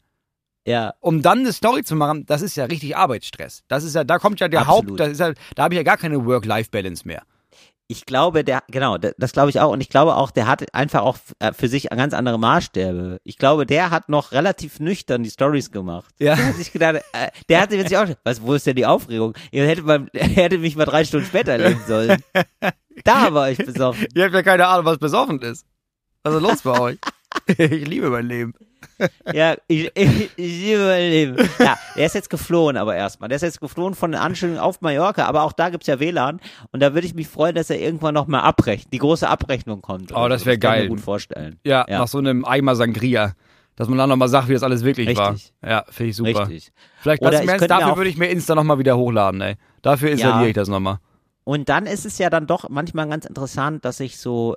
Ja, 0.66 0.94
um 1.00 1.22
dann 1.22 1.40
eine 1.40 1.52
Story 1.52 1.82
zu 1.84 1.96
machen, 1.96 2.26
das 2.26 2.42
ist 2.42 2.56
ja 2.56 2.66
richtig 2.66 2.96
Arbeitsstress. 2.96 3.62
Das 3.68 3.82
ist 3.84 3.94
ja, 3.94 4.04
da 4.04 4.18
kommt 4.18 4.40
ja 4.40 4.48
der 4.48 4.60
Absolut. 4.60 4.90
Haupt, 4.90 5.00
das 5.00 5.08
ist 5.10 5.20
ja, 5.20 5.32
da 5.54 5.62
habe 5.64 5.74
ich 5.74 5.78
ja 5.78 5.82
gar 5.84 5.96
keine 5.96 6.24
Work-Life-Balance 6.26 7.06
mehr. 7.06 7.22
ich 7.88 8.06
glaube, 8.06 8.44
der, 8.44 8.62
genau, 8.68 8.98
das 8.98 9.32
glaube 9.32 9.50
ich 9.50 9.58
auch. 9.58 9.72
Und 9.72 9.80
ich 9.80 9.88
glaube 9.88 10.14
auch, 10.14 10.30
der 10.30 10.46
hat 10.46 10.72
einfach 10.74 11.00
auch 11.02 11.18
äh, 11.40 11.52
für 11.52 11.66
sich 11.66 11.88
ganz 11.90 12.14
andere 12.14 12.38
Maßstäbe. 12.38 13.20
Ich 13.24 13.36
glaube, 13.36 13.66
der 13.66 13.90
hat 13.90 14.08
noch 14.08 14.30
relativ 14.30 14.78
nüchtern 14.78 15.24
die 15.24 15.30
Stories 15.30 15.72
gemacht. 15.72 16.14
Ja. 16.20 16.36
Der 16.36 16.46
hat 16.46 16.54
sich 16.54 16.72
gedacht, 16.72 16.96
äh, 17.12 17.30
der 17.48 17.60
hatte 17.60 17.82
sich 17.82 17.96
auch, 17.96 18.06
was, 18.22 18.42
wo 18.42 18.54
ist 18.54 18.64
denn 18.64 18.76
die 18.76 18.86
Aufregung? 18.86 19.34
Er 19.50 19.66
hätte, 19.66 19.82
mal, 19.82 20.06
er 20.12 20.28
hätte 20.28 20.58
mich 20.58 20.76
mal 20.76 20.84
drei 20.84 21.04
Stunden 21.04 21.26
später 21.26 21.52
erleben 21.52 21.80
sollen. 21.86 22.22
Da 23.04 23.32
war 23.32 23.50
ich 23.50 23.56
besoffen. 23.56 24.08
Ihr 24.14 24.24
habt 24.24 24.34
ja 24.34 24.42
keine 24.42 24.66
Ahnung, 24.66 24.84
was 24.84 24.98
besoffen 24.98 25.40
ist. 25.40 25.64
Was 26.22 26.34
ist 26.34 26.42
los 26.42 26.60
bei 26.60 26.78
euch? 26.78 26.98
ich 27.46 27.88
liebe 27.88 28.10
mein 28.10 28.26
Leben. 28.26 28.52
Ja, 29.32 29.56
ich, 29.66 29.90
ich, 29.94 30.30
ich 30.36 30.66
Leben. 30.66 31.36
Ja, 31.58 31.78
der 31.96 32.06
ist 32.06 32.14
jetzt 32.14 32.30
geflohen, 32.30 32.76
aber 32.76 32.94
erstmal. 32.96 33.28
Der 33.28 33.36
ist 33.36 33.42
jetzt 33.42 33.60
geflohen 33.60 33.94
von 33.94 34.12
den 34.12 34.20
Anstellungen 34.20 34.58
auf 34.60 34.80
Mallorca, 34.80 35.26
aber 35.26 35.42
auch 35.42 35.52
da 35.52 35.70
gibt's 35.70 35.86
ja 35.86 36.00
WLAN. 36.00 36.40
Und 36.72 36.80
da 36.80 36.94
würde 36.94 37.06
ich 37.06 37.14
mich 37.14 37.28
freuen, 37.28 37.54
dass 37.54 37.70
er 37.70 37.78
irgendwann 37.80 38.14
noch 38.14 38.26
mal 38.26 38.40
abrechnet, 38.40 38.92
die 38.92 38.98
große 38.98 39.28
Abrechnung 39.28 39.82
kommt. 39.82 40.12
Oh, 40.14 40.28
das 40.28 40.46
wär 40.46 40.58
kann 40.58 40.72
ich 40.72 40.76
mir 40.76 40.80
geil. 40.82 40.88
gut 40.88 41.00
vorstellen. 41.00 41.58
Ja, 41.64 41.84
Ja. 41.88 41.98
nach 41.98 42.08
so 42.08 42.18
einem 42.18 42.44
Eimer 42.44 42.76
Sangria. 42.76 43.34
Dass 43.76 43.88
man 43.88 43.96
dann 43.96 44.10
nochmal 44.10 44.28
sagt, 44.28 44.48
wie 44.48 44.52
das 44.52 44.62
alles 44.62 44.84
wirklich 44.84 45.08
Richtig. 45.08 45.52
war. 45.62 45.70
Ja, 45.70 45.84
finde 45.88 46.10
ich 46.10 46.16
super. 46.16 46.40
Richtig. 46.50 46.70
Vielleicht 47.00 47.22
Oder 47.22 47.42
ich 47.42 47.46
mir 47.50 47.56
dafür 47.66 47.96
würde 47.96 48.10
ich 48.10 48.18
mir 48.18 48.26
Insta 48.28 48.54
nochmal 48.54 48.78
wieder 48.78 48.98
hochladen, 48.98 49.40
ey. 49.40 49.54
Dafür 49.80 50.10
installiere 50.10 50.42
Ja. 50.42 50.48
ich 50.48 50.54
das 50.54 50.68
nochmal. 50.68 50.98
Und 51.44 51.70
dann 51.70 51.86
ist 51.86 52.04
es 52.04 52.18
ja 52.18 52.28
dann 52.28 52.46
doch 52.46 52.68
manchmal 52.68 53.08
ganz 53.08 53.24
interessant, 53.24 53.84
dass 53.86 53.96
sich 53.96 54.18
so, 54.18 54.54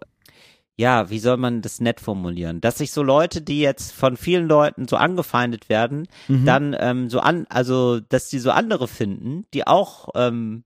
ja, 0.76 1.10
wie 1.10 1.20
soll 1.20 1.38
man 1.38 1.62
das 1.62 1.80
nett 1.82 2.00
formulieren? 2.00 2.60
Dass 2.62 2.80
sich 2.80 2.92
so 2.92 3.04
Leute, 3.04 3.42
die 3.42 3.60
jetzt 3.62 3.92
von 3.92 4.18
vielen 4.18 4.48
Leuten 4.48 4.88
so 4.88 4.96
angefeindet 4.96 5.70
werden, 5.70 6.08
Mhm. 6.28 6.46
dann 6.46 6.76
ähm, 6.80 7.10
so 7.10 7.20
an, 7.20 7.46
also 7.50 8.00
dass 8.00 8.30
die 8.30 8.40
so 8.40 8.52
andere 8.52 8.88
finden, 8.88 9.46
die 9.54 9.68
auch, 9.68 10.10
ähm, 10.16 10.64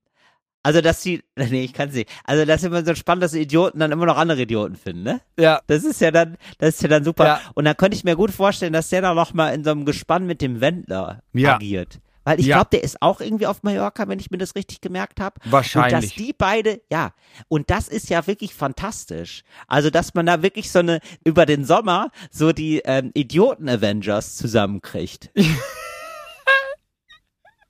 also 0.64 0.82
dass 0.82 1.02
sie, 1.02 1.24
nee, 1.36 1.64
ich 1.64 1.74
kann 1.74 1.92
sie, 1.92 2.06
also 2.24 2.46
das 2.46 2.62
ist 2.62 2.68
immer 2.68 2.86
so 2.86 2.96
spannend, 2.96 3.24
dass 3.24 3.34
Idioten 3.34 3.80
dann 3.80 3.92
immer 3.92 4.06
noch 4.06 4.18
andere 4.18 4.42
Idioten 4.42 4.76
finden, 4.76 5.04
ne? 5.04 5.22
Ja. 5.38 5.62
Das 5.68 5.84
ist 5.84 6.00
ja 6.02 6.12
dann, 6.12 6.38
das 6.58 6.76
ist 6.76 6.82
ja 6.84 6.90
dann 6.90 7.04
super. 7.04 7.26
Ja. 7.26 7.42
Und 7.54 7.66
dann 7.66 7.76
könnte 7.78 7.96
ich 7.98 8.04
mir 8.04 8.16
gut 8.16 8.32
vorstellen, 8.32 8.74
dass 8.74 8.90
der 8.90 9.02
dann 9.02 9.16
noch 9.16 9.34
mal 9.34 9.50
in 9.54 9.64
so 9.64 9.72
einem 9.72 9.86
Gespann 9.86 10.26
mit 10.26 10.42
dem 10.42 10.62
Wendler 10.62 11.22
Ja. 11.34 11.56
agiert. 11.56 12.00
Weil 12.28 12.42
ich 12.42 12.48
Ja. 12.48 12.58
glaube, 12.58 12.72
der 12.74 12.84
ist 12.84 13.02
auch 13.02 13.22
irgendwie 13.22 13.48
auf 13.48 13.64
Mallorca, 13.64 14.06
wenn 14.10 14.20
ich 14.20 14.30
mir 14.32 14.38
das 14.38 14.54
richtig 14.56 14.82
gemerkt 14.82 15.22
habe. 15.22 15.36
Und 15.38 15.46
dass 15.46 15.52
Wahrscheinlich. 15.54 16.14
die 16.16 16.34
beide, 16.38 16.82
ja, 16.92 17.14
und 17.48 17.70
das 17.70 17.88
ist 17.88 18.10
ja 18.10 18.28
wirklich 18.28 18.54
fantastisch. 18.54 19.44
Also, 19.66 19.90
dass 19.90 20.14
man 20.14 20.26
da 20.26 20.42
wirklich 20.44 20.70
so 20.70 20.80
eine, 20.80 21.00
über 21.24 21.46
den 21.46 21.64
Sommer 21.64 22.12
so 22.30 22.52
die 22.52 22.80
ähm, 22.84 23.12
Idioten-Avengers 23.14 24.36
zusammenkriegt. 24.36 25.30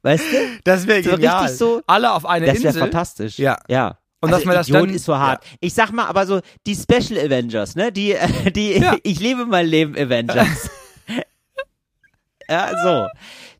weißt 0.01 0.24
du? 0.32 0.60
Das 0.64 0.88
wäre 0.88 1.03
So 1.03 1.12
genial. 1.12 1.41
richtig 1.43 1.58
so- 1.60 1.82
Alle 1.86 2.14
auf 2.14 2.26
eine 2.26 2.47
Das 2.47 2.55
wäre 2.58 2.68
Insel. 2.70 2.80
fantastisch. 2.82 3.38
Ja. 3.38 3.60
Ja. 3.68 3.99
Und 4.22 4.30
also 4.34 4.38
dass 4.39 4.45
man 4.45 4.55
das 4.55 4.70
Idiot 4.70 4.88
dann- 4.89 4.95
ist 4.95 5.05
so 5.05 5.16
hart. 5.18 5.45
Ich 5.60 5.76
sag 5.76 5.91
mal, 5.91 6.08
aber 6.08 6.26
so 6.26 6.41
die 6.66 6.74
Special 6.76 7.20
Avengers, 7.24 7.76
ne? 7.76 7.91
Die, 7.91 8.14
äh, 8.14 8.51
die, 8.51 8.80
Ja. 8.80 8.95
ich 9.03 9.20
lebe 9.20 9.45
mein 9.45 9.68
Leben 9.68 9.95
Avengers. 9.95 10.72
ja, 12.49 12.72
so. 12.84 13.08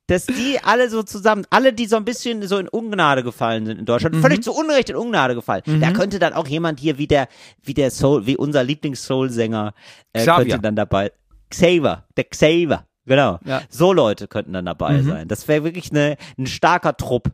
Dass 0.07 0.25
die 0.25 0.57
alle 0.63 0.89
so 0.89 1.03
zusammen, 1.03 1.45
alle, 1.49 1.73
die 1.73 1.85
so 1.85 1.97
ein 1.97 2.05
bisschen 2.05 2.45
so 2.47 2.57
in 2.57 2.67
Ungnade 2.69 3.23
gefallen 3.23 3.65
sind 3.65 3.77
in 3.79 3.85
Deutschland, 3.85 4.15
Mhm. 4.15 4.21
völlig 4.21 4.41
zu 4.41 4.53
Unrecht 4.53 4.89
in 4.89 4.95
Ungnade 4.95 5.35
gefallen. 5.35 5.63
Da 5.81 5.91
könnte 5.91 6.17
dann 6.17 6.31
auch 6.33 6.47
jemand 6.47 6.79
hier 6.79 6.97
wie 6.97 7.07
der, 7.07 7.27
wie 7.61 7.73
der 7.73 7.91
Soul, 7.91 8.25
wie 8.25 8.37
unser 8.37 8.63
Lieblings-Soul-Sänger, 8.63 9.73
äh, 10.13 10.19
Xavier. 10.21 10.35
könnte 10.45 10.59
dann 10.61 10.75
dabei, 10.77 11.11
Xaver, 11.49 12.05
der 12.15 12.23
Xaver, 12.23 12.85
genau. 13.05 13.39
Ja. 13.45 13.61
So 13.69 13.91
Leute 13.93 14.27
könnten 14.27 14.53
dann 14.53 14.65
dabei 14.65 14.93
Mhm. 15.01 15.07
sein. 15.07 15.27
Das 15.27 15.47
wäre 15.49 15.63
wirklich 15.65 15.91
eine, 15.91 16.15
ein 16.37 16.47
starker 16.47 16.95
Trupp. 16.95 17.31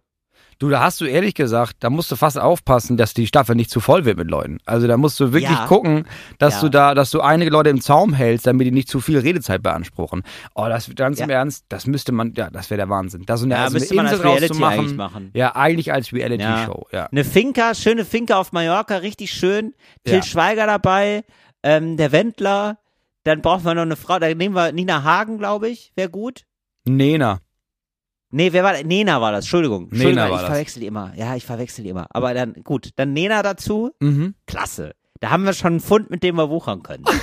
Du, 0.59 0.69
da 0.69 0.81
hast 0.81 1.01
du 1.01 1.05
ehrlich 1.05 1.33
gesagt, 1.33 1.77
da 1.79 1.89
musst 1.89 2.11
du 2.11 2.15
fast 2.15 2.39
aufpassen, 2.39 2.97
dass 2.97 3.13
die 3.13 3.27
Staffel 3.27 3.55
nicht 3.55 3.69
zu 3.69 3.79
voll 3.79 4.05
wird 4.05 4.17
mit 4.17 4.29
Leuten. 4.29 4.59
Also 4.65 4.87
da 4.87 4.97
musst 4.97 5.19
du 5.19 5.33
wirklich 5.33 5.51
Ja. 5.51 5.65
gucken, 5.67 6.05
dass 6.37 6.55
Ja. 6.55 6.61
du 6.61 6.69
da, 6.69 6.93
dass 6.95 7.11
du 7.11 7.21
einige 7.21 7.51
Leute 7.51 7.69
im 7.69 7.81
Zaum 7.81 8.13
hältst, 8.13 8.47
damit 8.47 8.67
die 8.67 8.71
nicht 8.71 8.87
zu 8.89 8.99
viel 8.99 9.19
Redezeit 9.19 9.61
beanspruchen. 9.63 10.23
Oh, 10.55 10.65
das 10.67 10.89
ganz 10.95 11.19
im 11.19 11.29
Ja. 11.29 11.37
Ernst, 11.37 11.65
das 11.69 11.87
müsste 11.87 12.11
man, 12.11 12.33
ja, 12.35 12.49
das 12.49 12.69
wäre 12.69 12.77
der 12.77 12.89
Wahnsinn. 12.89 13.23
Da 13.25 13.37
so 13.37 13.45
eine, 13.45 13.55
Ja, 13.55 13.63
also 13.63 13.73
müsste 13.77 13.93
eine 13.93 14.03
man 14.03 14.11
als 14.11 14.23
Reality 14.23 14.45
rauszumachen. 14.47 14.79
eigentlich 14.79 14.95
machen. 14.97 15.31
Ja, 15.33 15.55
eigentlich 15.55 15.91
als 15.93 16.13
Reality-Show, 16.13 16.87
ja. 16.91 17.05
Eine 17.11 17.23
Finca, 17.23 17.75
schöne 17.75 18.05
Finca 18.05 18.35
auf 18.37 18.51
Mallorca, 18.51 18.97
richtig 18.97 19.31
schön. 19.31 19.73
Till. 20.03 20.23
Schweiger 20.23 20.65
dabei, 20.67 21.23
ähm, 21.63 21.97
der 21.97 22.11
Wendler. 22.11 22.77
Dann 23.25 23.41
brauchen 23.41 23.63
wir 23.63 23.73
noch 23.73 23.83
eine 23.83 23.95
Frau, 23.95 24.19
da 24.19 24.33
nehmen 24.33 24.53
wir 24.55 24.71
Nina 24.73 25.03
Hagen, 25.03 25.37
glaube 25.37 25.69
ich, 25.69 25.91
wäre 25.95 26.09
gut. 26.09 26.43
Nena. 26.85 27.39
Nee, 28.35 28.51
wer 28.51 28.63
war 28.63 28.81
Nena 28.83 29.21
war 29.21 29.31
das, 29.31 29.45
Entschuldigung. 29.45 29.83
Nena 29.91 29.93
Entschuldigung, 29.93 30.29
war 30.31 30.35
ich 30.35 30.41
das. 30.41 30.49
verwechsel 30.49 30.79
die 30.81 30.87
immer. 30.87 31.13
Ja, 31.15 31.35
ich 31.35 31.45
verwechsel 31.45 31.83
die 31.83 31.91
immer. 31.91 32.07
Aber 32.09 32.33
dann, 32.33 32.53
gut, 32.63 32.89
dann 32.95 33.13
Nena 33.13 33.43
dazu, 33.43 33.91
Mhm. 33.99 34.33
klasse. 34.47 34.95
Da 35.19 35.29
haben 35.29 35.43
wir 35.45 35.53
schon 35.53 35.73
einen 35.73 35.79
Fund, 35.79 36.09
mit 36.09 36.23
dem 36.23 36.35
wir 36.35 36.49
wuchern 36.49 36.81
können. 36.83 37.05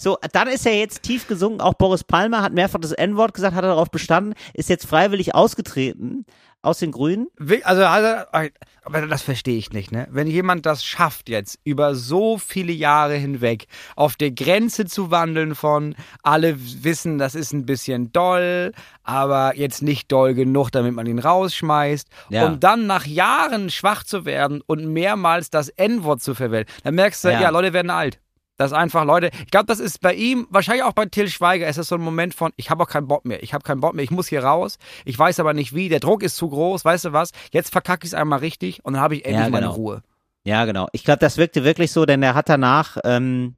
So, 0.00 0.16
dann 0.32 0.48
ist 0.48 0.64
er 0.64 0.78
jetzt 0.78 1.02
tief 1.02 1.28
gesungen. 1.28 1.60
Auch 1.60 1.74
Boris 1.74 2.04
Palmer 2.04 2.40
hat 2.40 2.54
mehrfach 2.54 2.78
das 2.80 2.92
N-Wort 2.92 3.34
gesagt, 3.34 3.54
hat 3.54 3.64
darauf 3.64 3.90
bestanden, 3.90 4.32
ist 4.54 4.70
jetzt 4.70 4.86
freiwillig 4.86 5.34
ausgetreten 5.34 6.24
aus 6.62 6.78
den 6.78 6.90
Grünen. 6.90 7.26
Also, 7.64 7.84
aber 7.84 9.06
das 9.06 9.20
verstehe 9.20 9.58
ich 9.58 9.72
nicht, 9.72 9.92
ne? 9.92 10.08
Wenn 10.10 10.26
jemand 10.26 10.64
das 10.64 10.84
schafft, 10.84 11.28
jetzt 11.28 11.58
über 11.64 11.94
so 11.94 12.38
viele 12.38 12.72
Jahre 12.72 13.14
hinweg 13.14 13.66
auf 13.94 14.16
der 14.16 14.30
Grenze 14.30 14.86
zu 14.86 15.10
wandeln 15.10 15.54
von 15.54 15.94
alle 16.22 16.56
wissen, 16.82 17.18
das 17.18 17.34
ist 17.34 17.52
ein 17.52 17.66
bisschen 17.66 18.10
doll, 18.10 18.72
aber 19.02 19.54
jetzt 19.56 19.82
nicht 19.82 20.10
doll 20.10 20.32
genug, 20.32 20.70
damit 20.70 20.94
man 20.94 21.04
ihn 21.06 21.18
rausschmeißt, 21.18 22.08
Ja. 22.30 22.46
und 22.46 22.64
dann 22.64 22.86
nach 22.86 23.04
Jahren 23.04 23.68
schwach 23.68 24.02
zu 24.04 24.24
werden 24.24 24.62
und 24.66 24.86
mehrmals 24.86 25.50
das 25.50 25.68
N-Wort 25.68 26.22
zu 26.22 26.34
verwenden, 26.34 26.70
dann 26.84 26.94
merkst 26.94 27.22
du, 27.24 27.28
ja. 27.28 27.40
Ja. 27.42 27.50
Leute 27.50 27.74
werden 27.74 27.90
alt. 27.90 28.18
Das 28.60 28.72
ist 28.72 28.76
einfach, 28.76 29.06
Leute, 29.06 29.30
ich 29.42 29.50
glaube, 29.50 29.64
das 29.64 29.80
ist 29.80 30.02
bei 30.02 30.12
ihm, 30.12 30.46
wahrscheinlich 30.50 30.84
auch 30.84 30.92
bei 30.92 31.06
Till 31.06 31.28
Schweiger, 31.28 31.66
ist 31.66 31.78
das 31.78 31.88
so 31.88 31.94
ein 31.94 32.02
Moment 32.02 32.34
von, 32.34 32.52
ich 32.56 32.68
habe 32.68 32.82
auch 32.82 32.88
keinen 32.88 33.08
Bock 33.08 33.24
mehr, 33.24 33.42
ich 33.42 33.54
habe 33.54 33.64
keinen 33.64 33.80
Bock 33.80 33.94
mehr, 33.94 34.04
ich 34.04 34.10
muss 34.10 34.28
hier 34.28 34.44
raus, 34.44 34.76
ich 35.06 35.18
weiß 35.18 35.40
aber 35.40 35.54
nicht 35.54 35.74
wie, 35.74 35.88
der 35.88 35.98
Druck 35.98 36.22
ist 36.22 36.36
zu 36.36 36.50
groß, 36.50 36.84
weißt 36.84 37.06
du 37.06 37.12
was, 37.14 37.30
jetzt 37.52 37.72
verkacke 37.72 38.04
ich 38.04 38.10
es 38.10 38.14
einmal 38.14 38.40
richtig 38.40 38.84
und 38.84 38.92
dann 38.92 39.02
habe 39.02 39.14
ich 39.14 39.24
endlich 39.24 39.44
Ja, 39.46 39.48
meine 39.48 39.64
genau. 39.64 39.76
Ruhe. 39.76 40.02
Ja, 40.44 40.66
genau. 40.66 40.88
Ich 40.92 41.04
glaube, 41.04 41.20
das 41.20 41.38
wirkte 41.38 41.64
wirklich 41.64 41.90
so, 41.90 42.04
denn 42.04 42.22
er 42.22 42.34
hat 42.34 42.50
danach, 42.50 42.98
ähm, 43.02 43.56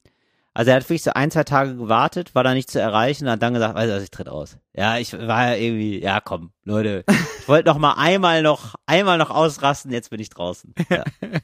also 0.55 0.70
er 0.70 0.76
hat 0.76 0.84
wirklich 0.84 1.03
so 1.03 1.12
ein, 1.14 1.32
zwei 1.32 1.42
Tage 1.42 1.74
gewartet, 1.74 2.36
war 2.36 2.44
da 2.44 2.55
nicht 2.55 2.70
zu 2.70 2.80
erreichen, 2.80 3.28
hat 3.28 3.42
dann 3.42 3.55
gesagt, 3.55 3.74
weißt 3.74 3.90
du 3.90 3.96
was, 3.96 4.05
ich 4.05 4.12
tritt 4.12 4.28
aus. 4.28 4.57
Ja, 4.72 4.98
ich 4.98 5.14
war 5.14 5.48
ja 5.48 5.55
irgendwie, 5.57 6.00
ja 6.00 6.20
komm, 6.20 6.53
Leute, 6.62 7.05
ich 7.40 7.48
wollte 7.48 7.68
noch 7.68 7.78
mal 7.78 7.94
einmal 7.94 8.40
noch, 8.42 8.76
einmal 8.86 9.18
noch 9.18 9.30
ausrasten, 9.30 9.90
jetzt 9.90 10.11
bin 10.11 10.20
ich 10.20 10.30
draußen. 10.30 10.72
Ja. 10.88 11.03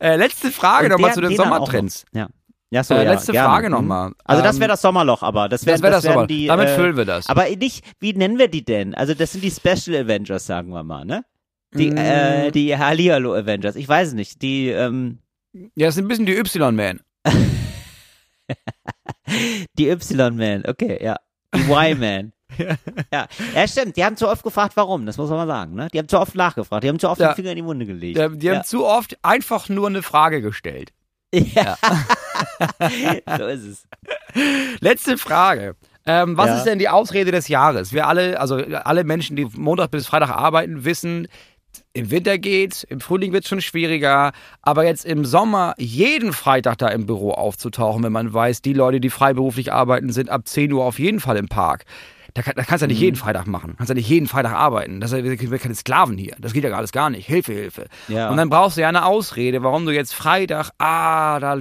Äh, 0.00 0.16
letzte 0.16 0.50
Frage 0.50 0.88
nochmal 0.88 1.12
zu 1.12 1.20
den 1.20 1.36
Sommertrends. 1.36 2.06
Ja. 2.12 2.28
Ja, 2.74 2.82
so, 2.82 2.94
Äh, 2.94 3.04
ja, 3.04 3.12
letzte 3.12 3.30
gerne. 3.32 3.48
Frage 3.48 3.68
Mhm. 3.68 3.72
nochmal. 3.74 4.12
Also 4.24 4.42
das 4.42 4.56
Ähm, 4.56 4.60
wäre 4.62 4.68
das 4.70 4.82
Sommerloch, 4.82 5.22
aber 5.22 5.48
das 5.48 5.64
wäre 5.64 5.74
Das 5.76 5.82
wäre 5.82 5.92
das, 5.92 6.02
wären 6.04 6.14
Sommer. 6.14 6.26
die. 6.26 6.46
Damit 6.48 6.68
äh, 6.68 6.74
füllen 6.74 6.96
wir 6.96 7.04
das. 7.04 7.28
Aber 7.28 7.48
nicht, 7.48 7.84
wie 8.00 8.12
nennen 8.14 8.36
wir 8.38 8.48
die 8.48 8.64
denn? 8.64 8.94
Also 8.96 9.14
das 9.14 9.30
sind 9.32 9.44
die 9.44 9.50
Special 9.52 9.96
Avengers, 10.04 10.44
sagen 10.46 10.70
wir 10.70 10.82
mal, 10.82 11.04
ne? 11.04 11.24
Die, 11.72 11.90
Mm. 11.92 11.96
äh, 11.96 12.50
die 12.50 12.76
Hallihallo 12.76 13.32
Avengers. 13.34 13.76
Ich 13.76 13.88
weiß 13.88 14.14
nicht. 14.14 14.42
Die, 14.42 14.68
ähm, 14.70 15.18
ja, 15.76 15.86
das 15.86 15.94
sind 15.94 16.06
ein 16.06 16.08
bisschen 16.08 16.26
die 16.26 16.36
Y-Man. 16.36 17.00
Die 19.78 19.88
Y-Man, 19.88 20.64
okay, 20.68 20.98
ja. 21.02 21.16
Die 21.54 21.60
Y-Man. 21.60 22.32
ja. 23.12 23.26
ja, 23.54 23.68
stimmt. 23.68 23.96
Die 23.96 24.04
haben 24.04 24.16
zu 24.16 24.28
oft 24.28 24.42
gefragt, 24.44 24.76
warum. 24.76 25.06
Das 25.06 25.16
muss 25.16 25.28
man 25.30 25.38
mal 25.38 25.46
sagen. 25.46 25.74
Ne? 25.74 25.88
Die 25.92 25.98
haben 25.98 26.08
zu 26.08 26.18
oft 26.20 26.34
nachgefragt. 26.34 26.84
Die 26.84 26.88
haben 26.88 26.98
zu 26.98 27.08
oft 27.08 27.20
Ja. 27.20 27.28
den 27.32 27.36
Finger 27.36 27.50
in 27.50 27.56
die 27.56 27.64
Wunde 27.64 27.86
gelegt. 27.86 28.18
Ja, 28.18 28.28
die 28.28 28.50
haben 28.50 28.64
zu 28.64 28.84
oft 28.86 29.16
einfach 29.22 29.68
nur 29.68 29.86
eine 29.88 30.02
Frage 30.02 30.42
gestellt. 30.42 30.92
Ja. 31.34 31.76
so 33.38 33.46
ist 33.46 33.64
es. 33.64 33.86
Letzte 34.80 35.18
Frage. 35.18 35.76
Ähm, 36.06 36.36
was 36.36 36.48
Ja. 36.48 36.56
ist 36.58 36.64
denn 36.64 36.78
die 36.78 36.88
Ausrede 36.88 37.30
des 37.30 37.48
Jahres? 37.48 37.92
Wir 37.92 38.06
alle, 38.08 38.38
also 38.38 38.56
alle 38.56 39.04
Menschen, 39.04 39.36
die 39.36 39.46
Montag 39.56 39.90
bis 39.90 40.06
Freitag 40.06 40.30
arbeiten, 40.30 40.84
wissen, 40.84 41.28
im 41.92 42.10
Winter 42.10 42.38
geht's, 42.38 42.84
im 42.84 43.00
Frühling 43.00 43.32
wird's 43.32 43.48
schon 43.48 43.60
schwieriger, 43.60 44.32
aber 44.62 44.84
jetzt 44.84 45.04
im 45.04 45.24
Sommer 45.24 45.74
jeden 45.78 46.32
Freitag 46.32 46.78
da 46.78 46.88
im 46.88 47.06
Büro 47.06 47.30
aufzutauchen, 47.32 48.02
wenn 48.02 48.12
man 48.12 48.32
weiß, 48.32 48.62
die 48.62 48.74
Leute, 48.74 49.00
die 49.00 49.10
freiberuflich 49.10 49.72
arbeiten, 49.72 50.12
sind 50.12 50.28
ab 50.28 50.42
10 50.46 50.72
Uhr 50.72 50.84
auf 50.84 50.98
jeden 50.98 51.20
Fall 51.20 51.36
im 51.36 51.48
Park. 51.48 51.84
Da, 52.34 52.42
kann, 52.42 52.54
da 52.56 52.64
kannst 52.64 52.82
du 52.82 52.86
ja 52.86 52.88
nicht 52.88 52.98
Mhm. 52.98 53.04
jeden 53.04 53.16
Freitag 53.16 53.46
machen. 53.46 53.74
Kannst 53.76 53.90
ja 53.90 53.94
nicht 53.94 54.08
jeden 54.08 54.26
Freitag 54.26 54.52
arbeiten. 54.52 55.00
Das 55.00 55.10
sind 55.10 55.24
wir 55.24 55.58
keine 55.58 55.74
Sklaven 55.76 56.18
hier. 56.18 56.34
Das 56.40 56.52
geht 56.52 56.64
ja 56.64 56.70
alles 56.72 56.90
gar 56.90 57.08
nicht. 57.08 57.26
Hilfe, 57.26 57.52
Hilfe. 57.52 57.86
Ja. 58.08 58.28
Und 58.28 58.36
dann 58.38 58.50
brauchst 58.50 58.76
du 58.76 58.80
ja 58.80 58.88
eine 58.88 59.04
Ausrede, 59.06 59.62
warum 59.62 59.86
du 59.86 59.92
jetzt 59.92 60.14
Freitag, 60.14 60.70
ah, 60.78 61.38
da 61.38 61.58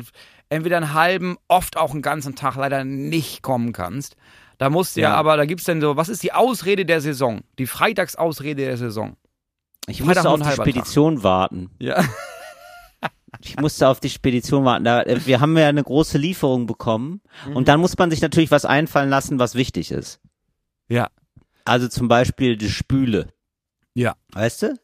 entweder 0.53 0.77
einen 0.77 0.93
halben, 0.93 1.37
oft 1.47 1.77
auch 1.77 1.91
einen 1.91 2.01
ganzen 2.01 2.35
Tag 2.35 2.55
leider 2.55 2.83
nicht 2.83 3.41
kommen 3.41 3.73
kannst. 3.73 4.15
Da 4.57 4.69
musst 4.69 4.95
du 4.95 5.01
ja, 5.01 5.09
Ja. 5.09 5.15
aber 5.15 5.35
da 5.35 5.45
gibt's 5.45 5.65
denn 5.65 5.81
so, 5.81 5.97
was 5.97 6.09
ist 6.09 6.23
die 6.23 6.31
Ausrede 6.33 6.85
der 6.85 7.01
Saison? 7.01 7.41
Die 7.59 7.67
Freitagsausrede 7.67 8.63
der 8.65 8.77
Saison. 8.77 9.17
Ich 9.87 10.01
Freitag 10.01 10.23
musste 10.23 10.29
auf 10.29 10.49
die 10.55 10.61
Spedition 10.61 11.23
warten. 11.23 11.69
Ja. 11.79 12.03
Ich 13.41 13.59
musste 13.59 13.87
auf 13.89 13.99
die 13.99 14.11
Spedition 14.11 14.63
warten. 14.63 14.85
Da, 14.85 15.01
äh, 15.01 15.25
wir 15.25 15.41
haben 15.41 15.57
ja 15.57 15.67
eine 15.67 15.83
große 15.83 16.17
Lieferung 16.17 16.67
bekommen. 16.67 17.19
Mhm. 17.47 17.55
Und 17.55 17.67
dann 17.67 17.79
muss 17.79 17.97
man 17.97 18.11
sich 18.11 18.21
natürlich 18.21 18.51
was 18.51 18.63
einfallen 18.63 19.09
lassen, 19.09 19.39
was 19.39 19.55
wichtig 19.55 19.91
ist. 19.91 20.21
Ja. 20.87 21.09
Also 21.65 21.87
zum 21.87 22.07
Beispiel 22.07 22.57
die 22.57 22.69
Spüle. 22.69 23.33
Ja. 23.95 24.15
Weißt 24.31 24.61
du? 24.61 24.75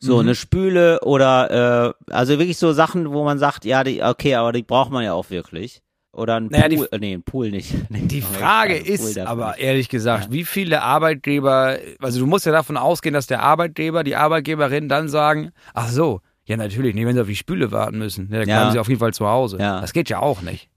So 0.00 0.14
Mhm. 0.14 0.20
eine 0.20 0.34
Spüle 0.34 1.00
oder 1.02 1.94
äh, 2.08 2.12
also 2.12 2.38
wirklich 2.38 2.56
so 2.58 2.72
Sachen, 2.72 3.10
wo 3.12 3.24
man 3.24 3.38
sagt, 3.38 3.64
ja, 3.64 3.82
die, 3.84 4.02
okay, 4.02 4.34
aber 4.36 4.52
die 4.52 4.62
braucht 4.62 4.90
man 4.92 5.02
ja 5.04 5.12
auch 5.12 5.30
wirklich. 5.30 5.80
Oder 6.12 6.36
ein 6.36 6.46
Naja, 6.46 6.68
die- 6.68 6.76
Pool, 6.76 6.88
äh, 6.92 6.98
nee, 6.98 7.14
ein 7.14 7.22
Pool 7.22 7.50
nicht. 7.50 7.74
Nee, 7.90 8.02
Die 8.02 8.22
Frage 8.22 8.76
ist 8.76 9.18
aber 9.18 9.48
nicht. 9.52 9.60
ehrlich 9.60 9.88
gesagt, 9.88 10.30
wie 10.32 10.44
viele 10.44 10.82
Arbeitgeber, 10.82 11.76
also 12.00 12.20
du 12.20 12.26
musst 12.26 12.46
ja 12.46 12.52
davon 12.52 12.76
ausgehen, 12.76 13.12
dass 13.12 13.26
der 13.26 13.42
Arbeitgeber, 13.42 14.04
die 14.04 14.16
Arbeitgeberin 14.16 14.88
dann 14.88 15.08
sagen, 15.08 15.50
ach 15.74 15.88
so, 15.88 16.20
ja 16.44 16.56
natürlich, 16.56 16.94
nicht 16.94 17.04
wenn 17.06 17.14
sie 17.14 17.20
auf 17.20 17.26
die 17.26 17.36
Spüle 17.36 17.72
warten 17.72 17.98
müssen. 17.98 18.28
Ja, 18.32 18.38
dann 18.40 18.48
Ja. 18.48 18.56
bleiben 18.58 18.72
sie 18.72 18.78
auf 18.78 18.88
jeden 18.88 19.00
Fall 19.00 19.12
zu 19.12 19.26
Hause. 19.28 19.58
Ja. 19.58 19.80
Das 19.80 19.92
geht 19.92 20.08
ja 20.08 20.20
auch 20.20 20.40
nicht. 20.42 20.68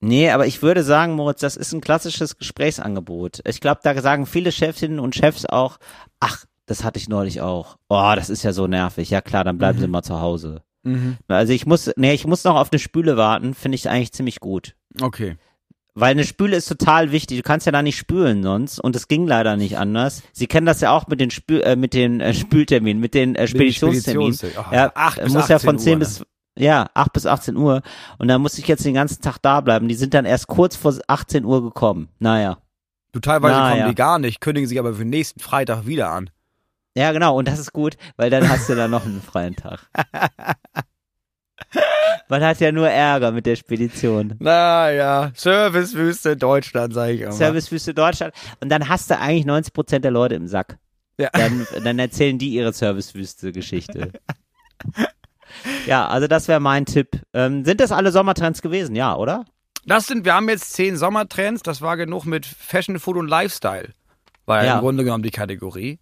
Nee, 0.00 0.30
aber 0.30 0.46
ich 0.46 0.62
würde 0.62 0.82
sagen, 0.82 1.14
Moritz, 1.14 1.40
das 1.40 1.56
ist 1.56 1.72
ein 1.72 1.80
klassisches 1.80 2.36
Gesprächsangebot. 2.36 3.40
Ich 3.46 3.60
glaube, 3.60 3.80
da 3.82 3.98
sagen 4.00 4.26
viele 4.26 4.50
Chefinnen 4.52 4.98
und 5.00 5.14
Chefs 5.14 5.46
auch, 5.46 5.78
ach, 6.20 6.44
das 6.72 6.84
hatte 6.84 6.98
ich 6.98 7.08
neulich 7.08 7.42
auch. 7.42 7.76
Oh, 7.88 8.12
das 8.16 8.30
ist 8.30 8.42
ja 8.42 8.52
so 8.52 8.66
nervig. 8.66 9.10
Ja 9.10 9.20
klar, 9.20 9.44
dann 9.44 9.58
bleiben 9.58 9.78
Sie 9.78 9.86
mal 9.86 10.02
zu 10.02 10.20
Hause. 10.20 10.62
Mhm. 10.84 11.18
Also 11.28 11.52
ich 11.52 11.66
muss, 11.66 11.90
nee, 11.96 12.14
ich 12.14 12.26
muss 12.26 12.44
noch 12.44 12.56
auf 12.56 12.72
eine 12.72 12.78
Spüle 12.78 13.18
warten, 13.18 13.52
finde 13.52 13.76
ich 13.76 13.88
eigentlich 13.88 14.12
ziemlich 14.12 14.40
gut. 14.40 14.74
Okay. 15.00 15.36
Weil 15.94 16.12
eine 16.12 16.24
Spüle 16.24 16.56
ist 16.56 16.68
total 16.68 17.12
wichtig. 17.12 17.36
Du 17.36 17.42
kannst 17.42 17.66
ja 17.66 17.72
da 17.72 17.82
nicht 17.82 17.98
spülen 17.98 18.42
sonst. 18.42 18.80
Und 18.80 18.96
es 18.96 19.08
ging 19.08 19.26
leider 19.26 19.56
nicht 19.56 19.76
anders. 19.76 20.22
Sie 20.32 20.46
kennen 20.46 20.64
das 20.64 20.80
ja 20.80 20.90
auch 20.90 21.06
mit 21.06 21.20
den, 21.20 21.30
Spül 21.30 21.60
äh, 21.60 21.76
mit 21.76 21.92
den 21.92 22.20
äh, 22.20 22.32
Spülterminen, 22.32 22.98
mit 22.98 23.12
den 23.12 23.34
äh, 23.34 23.46
Speditionsterminen. 23.46 24.32
Speditions- 24.32 24.58
oh, 24.58 24.74
ja, 24.74 24.90
acht 24.94 25.22
bis 25.22 25.34
muss 25.34 25.48
ja 25.48 25.56
18 25.56 25.68
von 25.68 25.78
10 25.78 25.92
Uhr, 25.92 25.98
ne? 25.98 25.98
bis, 25.98 26.24
ja, 26.58 26.90
8 26.94 27.12
bis 27.12 27.26
18 27.26 27.56
Uhr. 27.56 27.82
Und 28.16 28.28
da 28.28 28.38
musste 28.38 28.62
ich 28.62 28.68
jetzt 28.68 28.86
den 28.86 28.94
ganzen 28.94 29.20
Tag 29.20 29.36
da 29.42 29.60
bleiben. 29.60 29.88
Die 29.88 29.94
sind 29.94 30.14
dann 30.14 30.24
erst 30.24 30.46
kurz 30.46 30.74
vor 30.76 30.94
18 31.06 31.44
Uhr 31.44 31.62
gekommen. 31.62 32.08
Naja. 32.18 32.56
Du 33.12 33.20
teilweise 33.20 33.54
Na, 33.54 33.70
kommen 33.70 33.88
die 33.90 33.94
gar 33.94 34.18
nicht, 34.18 34.40
kündigen 34.40 34.66
sich 34.66 34.78
aber 34.78 34.94
für 34.94 35.04
nächsten 35.04 35.40
Freitag 35.40 35.86
wieder 35.86 36.10
an. 36.10 36.30
Ja, 36.96 37.12
genau. 37.12 37.36
Und 37.38 37.48
das 37.48 37.58
ist 37.58 37.72
gut, 37.72 37.96
weil 38.16 38.28
dann 38.30 38.48
hast 38.48 38.68
du 38.68 38.74
da 38.74 38.86
noch 38.88 39.04
einen 39.04 39.22
freien 39.22 39.56
Tag. 39.56 39.80
Man 42.28 42.42
hat 42.42 42.60
ja 42.60 42.72
nur 42.72 42.88
Ärger 42.88 43.30
mit 43.32 43.46
der 43.46 43.56
Spedition. 43.56 44.34
Naja, 44.38 45.30
Servicewüste 45.34 46.36
Deutschland, 46.36 46.92
sage 46.94 47.12
ich 47.12 47.20
immer. 47.22 47.32
Servicewüste 47.32 47.94
Deutschland. 47.94 48.34
Und 48.60 48.68
dann 48.68 48.88
hast 48.88 49.10
du 49.10 49.18
eigentlich 49.18 49.44
90 49.46 49.72
Prozent 49.72 50.04
der 50.04 50.10
Leute 50.12 50.34
im 50.34 50.46
Sack. 50.48 50.78
Ja. 51.18 51.28
Dann, 51.32 51.66
dann 51.84 51.98
erzählen 51.98 52.38
die 52.38 52.48
ihre 52.50 52.72
Servicewüste-Geschichte. 52.72 54.12
ja, 55.86 56.08
also 56.08 56.26
das 56.26 56.48
wäre 56.48 56.60
mein 56.60 56.86
Tipp. 56.86 57.20
Ähm, 57.32 57.64
sind 57.64 57.80
das 57.80 57.92
alle 57.92 58.12
Sommertrends 58.12 58.62
gewesen? 58.62 58.94
Ja, 58.96 59.14
oder? 59.16 59.44
Das 59.86 60.06
sind, 60.06 60.24
wir 60.24 60.34
haben 60.34 60.48
jetzt 60.48 60.72
zehn 60.72 60.96
Sommertrends, 60.96 61.62
das 61.62 61.80
war 61.82 61.96
genug 61.96 62.24
mit 62.24 62.46
Fashion, 62.46 62.98
Food 62.98 63.16
und 63.16 63.28
Lifestyle. 63.28 63.90
War 64.46 64.58
ja, 64.62 64.64
Ja. 64.64 64.74
im 64.76 64.80
Grunde 64.80 65.04
genommen 65.04 65.22
die 65.22 65.30
Kategorie. 65.30 65.98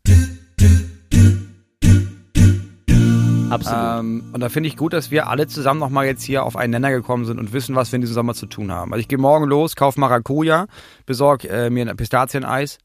Absolut. 3.51 4.01
Ähm, 4.01 4.30
und 4.32 4.40
da 4.40 4.48
finde 4.48 4.68
ich 4.68 4.76
gut, 4.76 4.92
dass 4.92 5.11
wir 5.11 5.28
alle 5.28 5.46
zusammen 5.46 5.80
nochmal 5.80 6.07
jetzt 6.07 6.22
hier 6.22 6.44
auf 6.44 6.57
einen 6.57 6.72
Nenner 6.72 6.90
gekommen 6.90 7.24
sind 7.24 7.38
und 7.38 7.53
wissen, 7.53 7.74
was 7.76 7.92
wir 7.92 7.96
in 7.96 8.01
diesem 8.01 8.14
Sommer 8.14 8.34
zu 8.34 8.46
tun 8.46 8.72
haben. 8.72 8.92
Also 8.92 9.01
ich 9.01 9.09
gehe 9.09 9.18
morgen 9.18 9.46
los, 9.46 9.76
kaufe 9.76 10.01
Maracuja, 10.01 10.66
besorge 11.07 11.48
äh, 11.48 11.70
mir 11.70 11.88
ein 11.88 11.96
Pistazieneis 11.96 12.78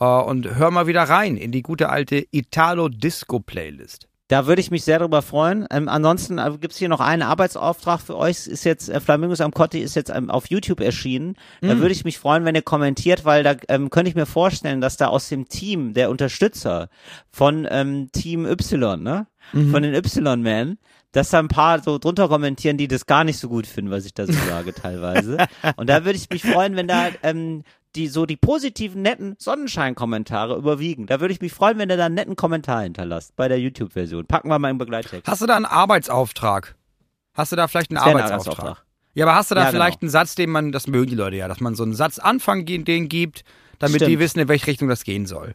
äh, 0.00 0.04
und 0.04 0.56
hör 0.56 0.70
mal 0.70 0.86
wieder 0.86 1.02
rein 1.02 1.36
in 1.36 1.52
die 1.52 1.62
gute 1.62 1.88
alte 1.88 2.26
Italo-Disco-Playlist. 2.30 4.08
Da 4.32 4.46
würde 4.46 4.62
ich 4.62 4.70
mich 4.70 4.82
sehr 4.82 4.98
darüber 4.98 5.20
freuen. 5.20 5.66
Ähm, 5.70 5.90
ansonsten 5.90 6.38
äh, 6.38 6.50
gibt 6.58 6.72
es 6.72 6.78
hier 6.78 6.88
noch 6.88 7.00
einen 7.00 7.20
Arbeitsauftrag 7.20 8.00
für 8.00 8.16
euch. 8.16 8.46
Ist 8.46 8.64
jetzt 8.64 8.88
äh, 8.88 8.98
Flamingos 8.98 9.42
am 9.42 9.52
Cotti 9.52 9.80
ist 9.80 9.94
jetzt 9.94 10.08
ähm, 10.08 10.30
auf 10.30 10.48
YouTube 10.48 10.80
erschienen. 10.80 11.36
Da 11.60 11.76
würde 11.76 11.92
ich 11.92 12.06
mich 12.06 12.18
freuen, 12.18 12.46
wenn 12.46 12.54
ihr 12.54 12.62
kommentiert, 12.62 13.26
weil 13.26 13.42
da 13.42 13.56
ähm, 13.68 13.90
könnte 13.90 14.08
ich 14.08 14.14
mir 14.14 14.24
vorstellen, 14.24 14.80
dass 14.80 14.96
da 14.96 15.08
aus 15.08 15.28
dem 15.28 15.50
Team 15.50 15.92
der 15.92 16.08
Unterstützer 16.08 16.88
von 17.30 17.68
ähm, 17.70 18.08
Team 18.12 18.46
Y, 18.46 19.02
ne, 19.02 19.26
von 19.52 19.82
den 19.82 19.92
Y-Men, 19.92 20.78
dass 21.12 21.30
da 21.30 21.38
ein 21.38 21.48
paar 21.48 21.82
so 21.82 21.98
drunter 21.98 22.28
kommentieren, 22.28 22.76
die 22.78 22.88
das 22.88 23.06
gar 23.06 23.24
nicht 23.24 23.38
so 23.38 23.48
gut 23.48 23.66
finden, 23.66 23.90
was 23.90 24.04
ich 24.06 24.14
da 24.14 24.26
so 24.26 24.32
sage 24.32 24.72
teilweise. 24.74 25.36
Und 25.76 25.88
da 25.88 26.04
würde 26.04 26.16
ich 26.18 26.28
mich 26.30 26.42
freuen, 26.42 26.74
wenn 26.76 26.88
da 26.88 27.08
ähm, 27.22 27.62
die 27.94 28.08
so 28.08 28.24
die 28.24 28.36
positiven, 28.36 29.02
netten 29.02 29.34
Sonnenschein-Kommentare 29.38 30.56
überwiegen. 30.56 31.06
Da 31.06 31.20
würde 31.20 31.34
ich 31.34 31.40
mich 31.42 31.52
freuen, 31.52 31.78
wenn 31.78 31.90
ihr 31.90 31.96
da 31.98 32.06
einen 32.06 32.14
netten 32.14 32.36
Kommentar 32.36 32.82
hinterlasst 32.82 33.36
bei 33.36 33.48
der 33.48 33.60
YouTube-Version. 33.60 34.24
Packen 34.26 34.48
wir 34.48 34.58
mal 34.58 34.70
im 34.70 34.78
Begleittext. 34.78 35.28
Hast 35.30 35.42
du 35.42 35.46
da 35.46 35.56
einen 35.56 35.66
Arbeitsauftrag? 35.66 36.74
Hast 37.34 37.52
du 37.52 37.56
da 37.56 37.68
vielleicht 37.68 37.90
einen 37.90 37.98
Arbeitsauftrag? 37.98 38.58
Arbeitsauftrag. 38.58 38.86
Ja, 39.14 39.26
aber 39.26 39.34
hast 39.34 39.50
du 39.50 39.54
da 39.54 39.64
Ja, 39.64 39.70
vielleicht 39.70 40.00
genau. 40.00 40.08
einen 40.08 40.10
Satz, 40.10 40.34
den 40.36 40.48
man, 40.48 40.72
das 40.72 40.86
mögen 40.86 41.10
die 41.10 41.16
Leute 41.16 41.36
ja, 41.36 41.46
dass 41.48 41.60
man 41.60 41.74
so 41.74 41.82
einen 41.82 41.94
Satz 41.94 42.18
Anfang 42.18 42.64
ge- 42.64 42.82
den 42.82 43.10
gibt, 43.10 43.44
damit 43.78 44.00
die 44.00 44.04
Stimmt. 44.06 44.18
wissen, 44.20 44.38
in 44.38 44.48
welche 44.48 44.68
Richtung 44.68 44.88
das 44.88 45.04
gehen 45.04 45.26
soll. 45.26 45.54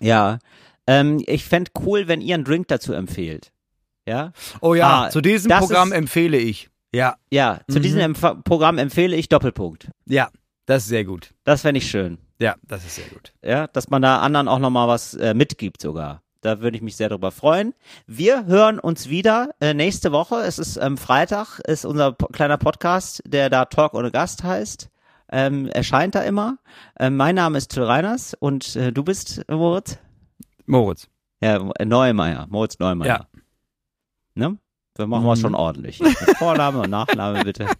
Ja. 0.00 0.38
Ähm, 0.86 1.22
ich 1.26 1.44
fände 1.46 1.70
cool, 1.84 2.08
wenn 2.08 2.20
ihr 2.20 2.34
einen 2.34 2.44
Drink 2.44 2.68
dazu 2.68 2.92
empfehlt. 2.92 3.52
Ja? 4.08 4.32
Oh 4.60 4.74
ja, 4.74 5.04
Ah, 5.04 5.10
zu 5.10 5.20
diesem 5.20 5.50
Programm 5.50 5.88
ist- 5.92 5.98
empfehle 5.98 6.38
ich. 6.38 6.70
Ja, 6.92 7.16
Ja, 7.30 7.60
zu 7.68 7.78
Mhm. 7.78 7.82
diesem 7.82 8.00
Empf 8.00 8.22
Programm 8.44 8.78
empfehle 8.78 9.14
ich 9.14 9.28
Doppelpunkt. 9.28 9.90
ja, 10.06 10.28
das 10.66 10.84
ist 10.84 10.88
sehr 10.88 11.04
gut. 11.04 11.34
Das 11.44 11.60
fände 11.62 11.78
ich 11.78 11.90
schön. 11.90 12.18
Ja, 12.40 12.54
das 12.66 12.84
ist 12.84 12.96
sehr 12.96 13.06
gut. 13.08 13.32
Ja, 13.44 13.66
dass 13.66 13.90
man 13.90 14.00
da 14.02 14.18
anderen 14.20 14.48
auch 14.48 14.58
nochmal 14.58 14.88
was 14.88 15.14
äh, 15.14 15.34
mitgibt 15.34 15.82
sogar. 15.82 16.22
Da 16.40 16.60
würde 16.60 16.76
ich 16.76 16.82
mich 16.82 16.94
sehr 16.96 17.08
darüber 17.08 17.32
freuen. 17.32 17.74
Wir 18.06 18.46
hören 18.46 18.78
uns 18.78 19.08
wieder 19.08 19.50
äh, 19.60 19.74
nächste 19.74 20.12
Woche. 20.12 20.36
Es 20.36 20.58
ist 20.60 20.76
ähm, 20.76 20.96
Freitag, 20.96 21.58
ist 21.66 21.84
unser 21.84 22.12
po 22.12 22.26
kleiner 22.28 22.56
Podcast, 22.58 23.22
der 23.26 23.50
da 23.50 23.64
Talk 23.64 23.92
ohne 23.94 24.10
Gast 24.12 24.44
heißt. 24.44 24.88
Ähm, 25.30 25.66
erscheint 25.68 26.14
da 26.14 26.22
immer. 26.22 26.58
Ähm, 26.98 27.16
mein 27.16 27.34
Name 27.34 27.58
ist 27.58 27.68
Till 27.72 27.82
Reiners 27.82 28.34
und 28.38 28.76
äh, 28.76 28.92
du 28.92 29.02
bist 29.02 29.42
Moritz? 29.50 29.98
Moritz. 30.66 31.08
Ja, 31.42 31.58
Neumeier. 31.84 32.46
Moritz 32.48 32.78
Neumeier. 32.78 33.26
Ja. 33.34 33.37
Ne? 34.38 34.56
Wir 34.96 35.06
machen 35.08 35.24
wir 35.24 35.36
schon 35.36 35.54
ordentlich. 35.56 36.00
Mit 36.00 36.16
Vorname 36.38 36.80
und 36.82 36.90
Nachname 36.90 37.42
bitte. 37.44 37.66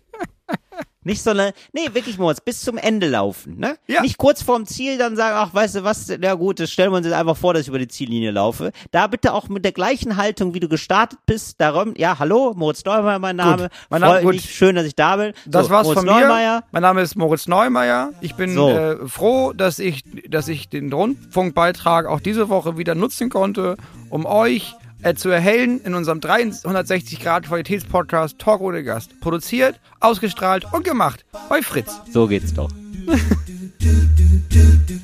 Nicht 1.05 1.23
so 1.23 1.31
eine, 1.31 1.53
nee, 1.73 1.89
wirklich 1.95 2.19
Moritz, 2.19 2.41
bis 2.41 2.61
zum 2.61 2.77
Ende 2.77 3.09
laufen, 3.09 3.59
ne? 3.59 3.79
Ja. 3.87 4.03
Nicht 4.03 4.19
kurz 4.19 4.43
vorm 4.43 4.67
Ziel 4.67 4.99
dann 4.99 5.17
sagen, 5.17 5.37
ach, 5.39 5.55
weißt 5.55 5.77
du 5.77 5.85
was, 5.85 6.13
na 6.21 6.35
gut, 6.35 6.61
das 6.61 6.71
stellen 6.71 6.91
wir 6.93 6.97
uns 6.99 7.07
jetzt 7.07 7.15
einfach 7.15 7.37
vor, 7.37 7.55
dass 7.55 7.63
ich 7.63 7.69
über 7.69 7.79
die 7.79 7.89
Ziellinie 7.89 8.31
laufe. 8.33 8.73
Da 8.91 9.07
bitte 9.07 9.33
auch 9.33 9.49
mit 9.49 9.65
der 9.65 9.73
gleichen 9.73 10.17
Haltung, 10.17 10.53
wie 10.53 10.61
du 10.61 10.69
gestartet 10.69 11.21
bist, 11.25 11.61
darum, 11.61 11.95
ja, 11.97 12.19
hallo, 12.19 12.53
Moritz 12.55 12.85
Neumeier, 12.85 13.21
mein 13.21 13.37
Name. 13.37 13.71
Mein 13.89 14.01
Name- 14.03 14.21
gut. 14.23 14.35
mich, 14.35 14.53
schön, 14.55 14.75
dass 14.77 14.85
ich 14.87 14.97
da 14.97 15.17
bin. 15.17 15.33
Das 15.47 15.67
so, 15.67 15.73
war's 15.73 15.87
Moritz 15.87 16.01
von 16.01 16.07
mir. 16.09 16.21
Neumeier. 16.21 16.65
Mein 16.73 16.83
Name 16.83 17.01
ist 17.01 17.17
Moritz 17.17 17.47
Neumeier. 17.47 18.11
Ich 18.21 18.35
bin 18.35 18.53
So. 18.53 18.69
äh, 18.69 19.09
froh, 19.09 19.53
dass 19.55 19.79
ich, 19.79 20.03
dass 20.29 20.49
ich 20.49 20.69
den 20.69 20.93
Rundfunkbeitrag 20.93 22.07
auch 22.07 22.21
diese 22.21 22.51
Woche 22.51 22.77
wieder 22.77 22.95
nutzen 22.95 23.31
konnte, 23.31 23.77
um 24.11 24.27
euch 24.27 24.75
äh, 25.03 25.15
zu 25.15 25.29
erhellen 25.29 25.81
in 25.83 25.95
unserem 25.95 26.21
360 26.21 27.21
Grad 27.21 27.47
Qualitätspodcast 27.47 28.39
Talk 28.39 28.61
ohne 28.61 28.83
Gast. 28.85 29.21
Produziert, 29.21 29.81
ausgestrahlt 30.01 30.67
und 30.73 30.85
gemacht 30.85 31.25
bei 31.49 31.63
Fritz. 31.63 32.01
So 32.13 32.27
geht's 32.27 32.55
doch. 32.55 32.71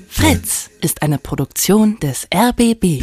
Fritz 0.08 0.70
ist 0.80 1.02
eine 1.02 1.18
Produktion 1.18 1.98
des 2.00 2.26
RBB. 2.34 3.02